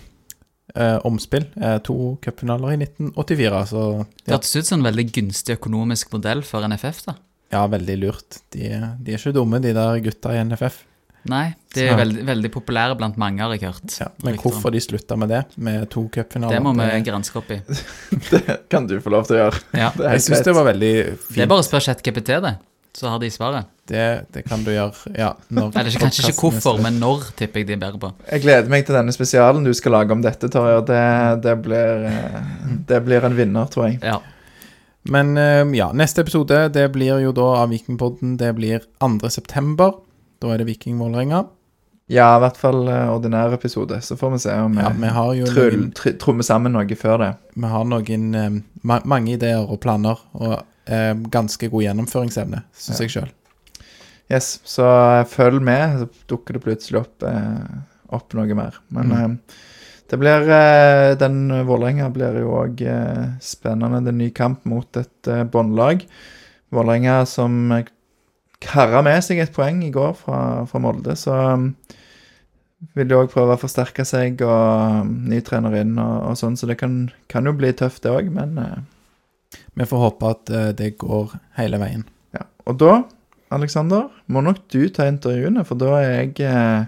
eh, 0.76 0.98
omspill. 1.08 1.46
Eh, 1.62 1.78
to 1.86 2.18
cupfinaler 2.24 2.74
i 2.76 2.80
1984, 2.86 3.62
så 3.72 3.84
Det 4.06 4.32
ja, 4.32 4.34
hørtes 4.38 4.56
ut 4.56 4.66
som 4.72 4.80
en 4.82 4.88
veldig 4.92 5.08
gunstig 5.16 5.58
økonomisk 5.60 6.12
modell 6.16 6.44
for 6.44 6.66
NFF, 6.68 7.06
da. 7.08 7.16
ja, 7.56 7.66
veldig 7.72 7.96
lurt. 8.02 8.42
De, 8.52 8.68
de 9.02 9.14
er 9.16 9.18
ikke 9.22 9.34
dumme, 9.36 9.62
de 9.64 9.74
der 9.78 10.00
gutta 10.04 10.36
i 10.36 10.44
NFF. 10.44 10.84
Nei, 11.26 11.56
de 11.74 11.88
er 11.90 11.96
veldig, 11.98 12.22
veldig 12.28 12.50
populære 12.54 12.96
blant 13.00 13.16
mange, 13.18 13.42
har 13.42 13.50
jeg 13.56 13.64
hørt. 13.66 13.96
Ja, 13.98 14.12
men 14.22 14.36
hvorfor 14.38 14.70
de 14.76 14.78
slutta 14.84 15.16
med 15.18 15.32
det, 15.34 15.40
med 15.58 15.88
to 15.90 16.04
cupfinaler 16.14 16.54
Det 16.54 16.62
må 16.62 16.74
vi 16.78 16.86
det- 16.86 17.00
granske 17.08 17.40
opp 17.42 17.50
i. 17.50 17.58
Det 18.30 18.60
kan 18.70 18.86
du 18.86 19.00
få 19.02 19.10
lov 19.10 19.26
til 19.26 19.40
å 19.40 19.40
gjøre. 19.48 19.62
Ja. 19.74 19.90
Det 19.98 20.06
er 20.06 20.12
Jeg 20.20 20.22
syns 20.28 20.44
det 20.46 20.54
var 20.54 20.68
veldig 20.70 20.94
fint. 21.18 21.34
Det 21.40 21.42
er 21.48 21.50
bare 21.50 21.64
å 21.64 21.66
spørre 21.66 21.82
ChatGPT, 21.88 22.30
det. 22.46 22.54
Så 22.96 23.10
har 23.12 23.20
de 23.20 23.28
svaret. 23.30 23.66
Det, 23.92 24.04
det 24.32 24.46
kan 24.48 24.62
du 24.64 24.70
gjøre, 24.72 25.12
ja. 25.20 25.34
Når 25.52 25.74
Eller 25.76 25.92
ikke- 25.92 26.06
kanskje 26.06 26.30
ikke 26.32 26.46
hvorfor, 26.48 26.78
men 26.82 26.96
når, 27.02 27.26
tipper 27.36 27.60
jeg 27.60 27.68
de 27.68 27.74
er 27.74 27.82
bedre 27.82 28.00
på. 28.00 28.12
Jeg 28.32 28.42
gleder 28.46 28.70
meg 28.72 28.86
til 28.88 28.96
denne 28.96 29.12
spesialen 29.12 29.66
du 29.68 29.74
skal 29.76 29.92
lage 29.92 30.12
om 30.16 30.22
dette, 30.24 30.48
Torje. 30.50 30.78
Det, 30.88 31.02
det, 31.44 31.56
blir, 31.66 32.06
eh, 32.08 32.40
det 32.88 33.02
blir 33.06 33.26
en 33.28 33.36
vinner, 33.36 33.68
tror 33.70 33.90
jeg. 33.90 34.00
Ja. 34.02 34.22
Men 35.12 35.36
eh, 35.38 35.66
ja, 35.78 35.92
neste 35.94 36.24
episode 36.24 36.70
det 36.74 36.88
blir 36.96 37.20
jo 37.22 37.32
da 37.36 37.50
av 37.62 37.70
Vikingpodden 37.70 38.38
Det 38.42 38.54
blir 38.58 38.80
2. 39.04 39.30
september. 39.30 39.92
Da 40.42 40.54
er 40.56 40.58
det 40.64 40.68
Viking 40.72 40.98
Vålerenga. 40.98 41.44
Ja, 42.10 42.36
i 42.38 42.40
hvert 42.42 42.58
fall 42.58 42.88
eh, 42.88 43.10
ordinær 43.12 43.54
episode. 43.54 44.00
Så 44.02 44.16
får 44.18 44.32
vi 44.32 44.40
se 44.48 44.56
om 44.62 44.78
Ja, 44.80 44.90
vi 44.90 45.02
vi 45.04 45.08
har 45.14 45.34
jo 45.36 45.46
trull- 45.52 45.76
noen, 45.78 45.92
tr 45.94 46.16
trommer 46.22 46.44
sammen 46.48 46.72
noe 46.74 46.96
før 46.98 47.18
det. 47.22 47.30
vi 47.56 47.68
har 47.76 47.84
noen 47.86 48.64
ma 48.84 49.00
mange 49.06 49.34
ideer 49.36 49.62
og 49.68 49.80
planer, 49.82 50.18
og 50.34 50.64
eh, 50.88 51.14
ganske 51.34 51.70
god 51.72 51.84
gjennomføringsevne, 51.84 52.64
syns 52.74 53.00
Ja. 53.00 53.06
jeg 53.06 53.14
sjøl. 53.16 53.32
Yes, 54.32 54.60
Så 54.66 54.84
følg 55.30 55.62
med, 55.62 56.00
så 56.00 56.10
dukker 56.28 56.54
det 56.58 56.64
plutselig 56.64 57.02
opp, 57.04 57.24
eh, 57.24 57.82
opp 58.16 58.34
noe 58.34 58.56
mer. 58.58 58.74
Men 58.90 59.10
Mm. 59.10 59.32
eh, 59.34 59.56
det 60.10 60.20
blir 60.20 60.50
eh, 60.50 61.16
Den 61.16 61.50
Vålerenga 61.66 62.10
blir 62.14 62.40
jo 62.42 62.52
òg 62.64 62.82
eh, 62.82 63.28
spennende. 63.40 64.02
Det 64.04 64.08
er 64.08 64.16
en 64.16 64.18
ny 64.18 64.30
kamp 64.32 64.66
mot 64.66 64.98
et 64.98 65.28
eh, 65.28 65.44
båndlag. 65.44 66.06
Vålerenga 66.72 67.26
som 67.28 67.84
karra 68.62 69.02
med 69.04 69.22
seg 69.24 69.40
et 69.40 69.54
poeng 69.54 69.84
i 69.84 69.92
går 69.92 70.16
fra, 70.16 70.66
fra 70.66 70.80
Molde, 70.80 71.14
så 71.16 71.36
vil 72.96 73.08
de 73.08 73.16
òg 73.16 73.30
prøve 73.32 73.54
å 73.56 73.60
forsterke 73.62 74.06
seg, 74.06 74.42
og 74.42 75.06
ny 75.08 75.40
trener 75.42 75.76
inn 75.82 75.98
og, 76.00 76.32
og 76.32 76.38
sånn, 76.40 76.58
så 76.58 76.68
det 76.68 76.78
kan, 76.80 77.12
kan 77.30 77.46
jo 77.46 77.54
bli 77.54 77.72
tøft, 77.74 78.02
det 78.04 78.12
òg, 78.12 78.32
men 78.34 78.58
Vi 79.76 79.86
får 79.86 79.98
håpe 79.98 80.32
at 80.32 80.50
eh, 80.50 80.72
det 80.78 80.96
går 81.02 81.36
hele 81.60 81.80
veien. 81.82 82.08
ja. 82.36 82.48
Og 82.66 82.80
da, 82.80 82.94
Aleksander, 83.54 84.08
må 84.26 84.42
nok 84.42 84.64
du 84.74 84.88
ta 84.90 85.06
intervjuene, 85.08 85.64
for 85.68 85.78
da 85.80 85.98
er 86.00 86.14
jeg 86.16 86.48
eh, 86.48 86.88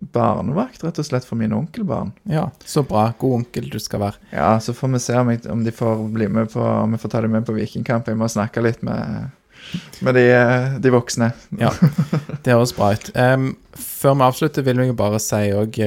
barnevakt, 0.00 0.82
rett 0.84 0.98
og 0.98 1.06
slett, 1.06 1.26
for 1.28 1.38
mine 1.38 1.56
onkelbarn. 1.56 2.14
Ja, 2.30 2.48
så 2.64 2.82
bra. 2.86 3.10
God 3.20 3.42
onkel 3.42 3.68
du 3.70 3.78
skal 3.82 4.02
være. 4.06 4.30
Ja, 4.32 4.54
så 4.64 4.74
får 4.76 4.94
vi 4.94 5.02
se 5.04 5.18
om, 5.20 5.30
jeg, 5.30 5.44
om 5.52 5.62
de 5.66 5.74
får 5.76 6.06
bli 6.14 6.30
med 6.32 6.50
på 6.54 6.64
Om 6.64 6.96
vi 6.96 7.02
får 7.02 7.12
ta 7.12 7.20
dem 7.20 7.36
med 7.36 7.46
på 7.46 7.54
Vikingkamp. 7.54 8.08
Jeg 8.08 8.18
må 8.18 8.28
snakke 8.32 8.64
litt 8.64 8.82
med, 8.86 9.30
med 10.00 10.16
de, 10.16 10.24
eh, 10.34 10.80
de 10.80 10.94
voksne. 10.96 11.30
Ja, 11.60 11.70
det 12.42 12.56
høres 12.56 12.74
bra 12.74 12.94
ut. 12.96 13.12
Um, 13.14 13.52
før 13.76 14.16
vi 14.16 14.28
avslutter, 14.30 14.66
vil 14.66 14.80
vi 14.80 14.96
bare 14.96 15.20
si 15.22 15.52
òg 15.52 15.80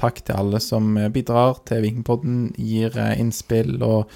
takk 0.00 0.24
til 0.24 0.40
alle 0.40 0.64
som 0.64 0.96
bidrar 1.12 1.60
til 1.68 1.84
Vikingpodden, 1.84 2.44
gir 2.56 2.96
uh, 2.96 3.12
innspill 3.20 3.76
og 3.84 4.08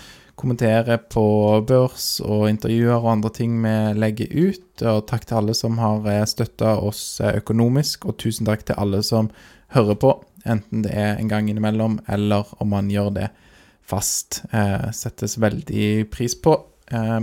kommenterer 0.44 1.00
på 1.08 1.24
børs 1.64 2.18
og 2.20 2.50
intervjuer 2.50 2.98
og 2.98 3.10
andre 3.14 3.30
ting 3.32 3.56
vi 3.64 3.74
legger 3.96 4.34
ut. 4.36 4.84
Og 4.84 5.06
takk 5.08 5.24
til 5.24 5.40
alle 5.40 5.54
som 5.56 5.78
har 5.80 6.04
støtta 6.28 6.76
oss 6.84 7.20
eh, 7.24 7.38
økonomisk, 7.40 8.04
og 8.04 8.18
tusen 8.20 8.44
takk 8.48 8.66
til 8.68 8.76
alle 8.80 9.00
som 9.06 9.30
hører 9.74 9.96
på, 9.98 10.12
enten 10.44 10.84
det 10.84 10.92
er 10.92 11.16
en 11.16 11.30
gang 11.30 11.48
innimellom 11.48 11.98
eller 12.12 12.52
om 12.60 12.70
man 12.74 12.90
gjør 12.92 13.10
det 13.16 13.30
fast. 13.88 14.42
Eh, 14.52 14.90
settes 14.92 15.38
veldig 15.40 16.10
pris 16.12 16.36
på. 16.36 16.58
Eh, 16.92 17.20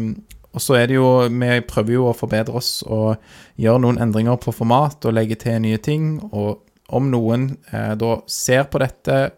og 0.51 0.59
så 0.59 0.75
er 0.81 0.89
det 0.89 0.97
jo 0.97 1.29
Vi 1.29 1.61
prøver 1.63 1.93
jo 1.93 2.09
å 2.09 2.17
forbedre 2.17 2.57
oss 2.59 2.81
og 2.83 3.21
gjøre 3.61 3.85
noen 3.85 4.01
endringer 4.03 4.35
på 4.41 4.51
format 4.51 5.05
og 5.05 5.15
legge 5.15 5.37
til 5.39 5.61
nye 5.63 5.77
ting. 5.77 6.17
Og 6.33 6.65
om 6.89 7.07
noen 7.13 7.53
eh, 7.71 7.93
da 7.95 8.17
ser 8.27 8.65
på 8.67 8.81
dette 8.81 9.29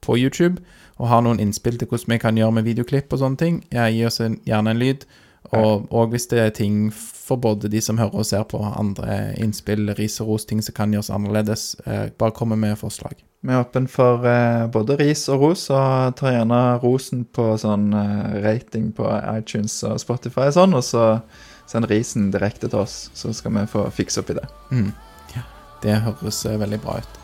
på 0.00 0.16
YouTube 0.16 0.62
og 1.04 1.10
har 1.10 1.20
noen 1.24 1.42
innspill 1.42 1.76
til 1.76 1.90
hvordan 1.90 2.14
vi 2.14 2.20
kan 2.22 2.38
gjøre 2.40 2.56
med 2.56 2.64
videoklipp 2.64 3.12
og 3.12 3.20
sånne 3.20 3.40
ting, 3.40 3.60
ja, 3.74 3.90
gi 3.92 4.06
oss 4.08 4.22
en, 4.24 4.38
gjerne 4.48 4.72
en 4.72 4.80
lyd. 4.80 5.04
Og, 5.52 5.84
og 5.92 6.14
hvis 6.14 6.24
det 6.30 6.40
er 6.40 6.54
ting 6.56 6.88
for 6.94 7.36
både 7.40 7.68
de 7.68 7.80
som 7.84 8.00
hører 8.00 8.22
og 8.22 8.26
ser 8.26 8.46
på, 8.48 8.62
andre 8.64 9.34
innspill, 9.40 9.92
ris 9.98 10.16
og 10.24 10.32
ros, 10.32 10.46
ting 10.48 10.62
som 10.64 10.76
kan 10.76 10.94
gjøres 10.96 11.12
annerledes, 11.12 11.74
eh, 11.84 12.08
bare 12.18 12.32
komme 12.36 12.56
med 12.56 12.78
forslag. 12.80 13.20
Vi 13.44 13.52
er 13.52 13.60
åpen 13.60 13.84
for 13.92 14.24
eh, 14.28 14.64
både 14.72 14.96
ris 14.96 15.26
og 15.28 15.44
ros, 15.44 15.66
og 15.68 16.16
tar 16.16 16.32
gjerne 16.38 16.60
rosen 16.80 17.26
på 17.36 17.50
sånn 17.60 17.90
eh, 17.92 18.38
rating 18.44 18.88
på 18.96 19.08
iTunes 19.34 19.76
og 19.84 20.00
Spotify 20.00 20.48
og 20.48 20.56
sånn, 20.56 20.78
og 20.80 20.86
så 20.86 21.04
send 21.68 21.88
risen 21.92 22.30
direkte 22.32 22.70
til 22.70 22.80
oss, 22.80 23.10
så 23.12 23.32
skal 23.36 23.52
vi 23.58 23.66
få 23.68 23.84
fikse 23.92 24.24
opp 24.24 24.32
i 24.32 24.38
det. 24.40 24.48
Mm. 24.72 24.88
Ja, 25.36 25.44
det 25.84 26.00
høres 26.08 26.40
eh, 26.48 26.56
veldig 26.60 26.80
bra 26.84 26.96
ut. 27.04 27.20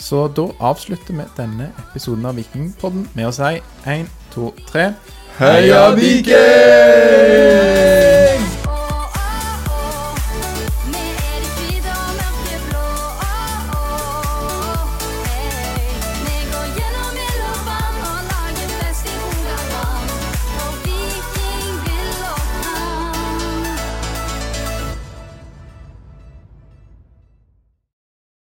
Så 0.00 0.28
da 0.36 0.48
avslutter 0.60 1.14
vi 1.14 1.22
denne 1.36 1.72
episoden 1.78 2.26
av 2.26 2.34
Vikingpodden 2.40 3.08
med 3.14 3.28
å 3.28 3.32
si 3.36 3.60
én, 3.86 4.08
to, 4.32 4.52
tre 4.70 4.92
Heia 5.40 5.90
Viking! 5.96 6.40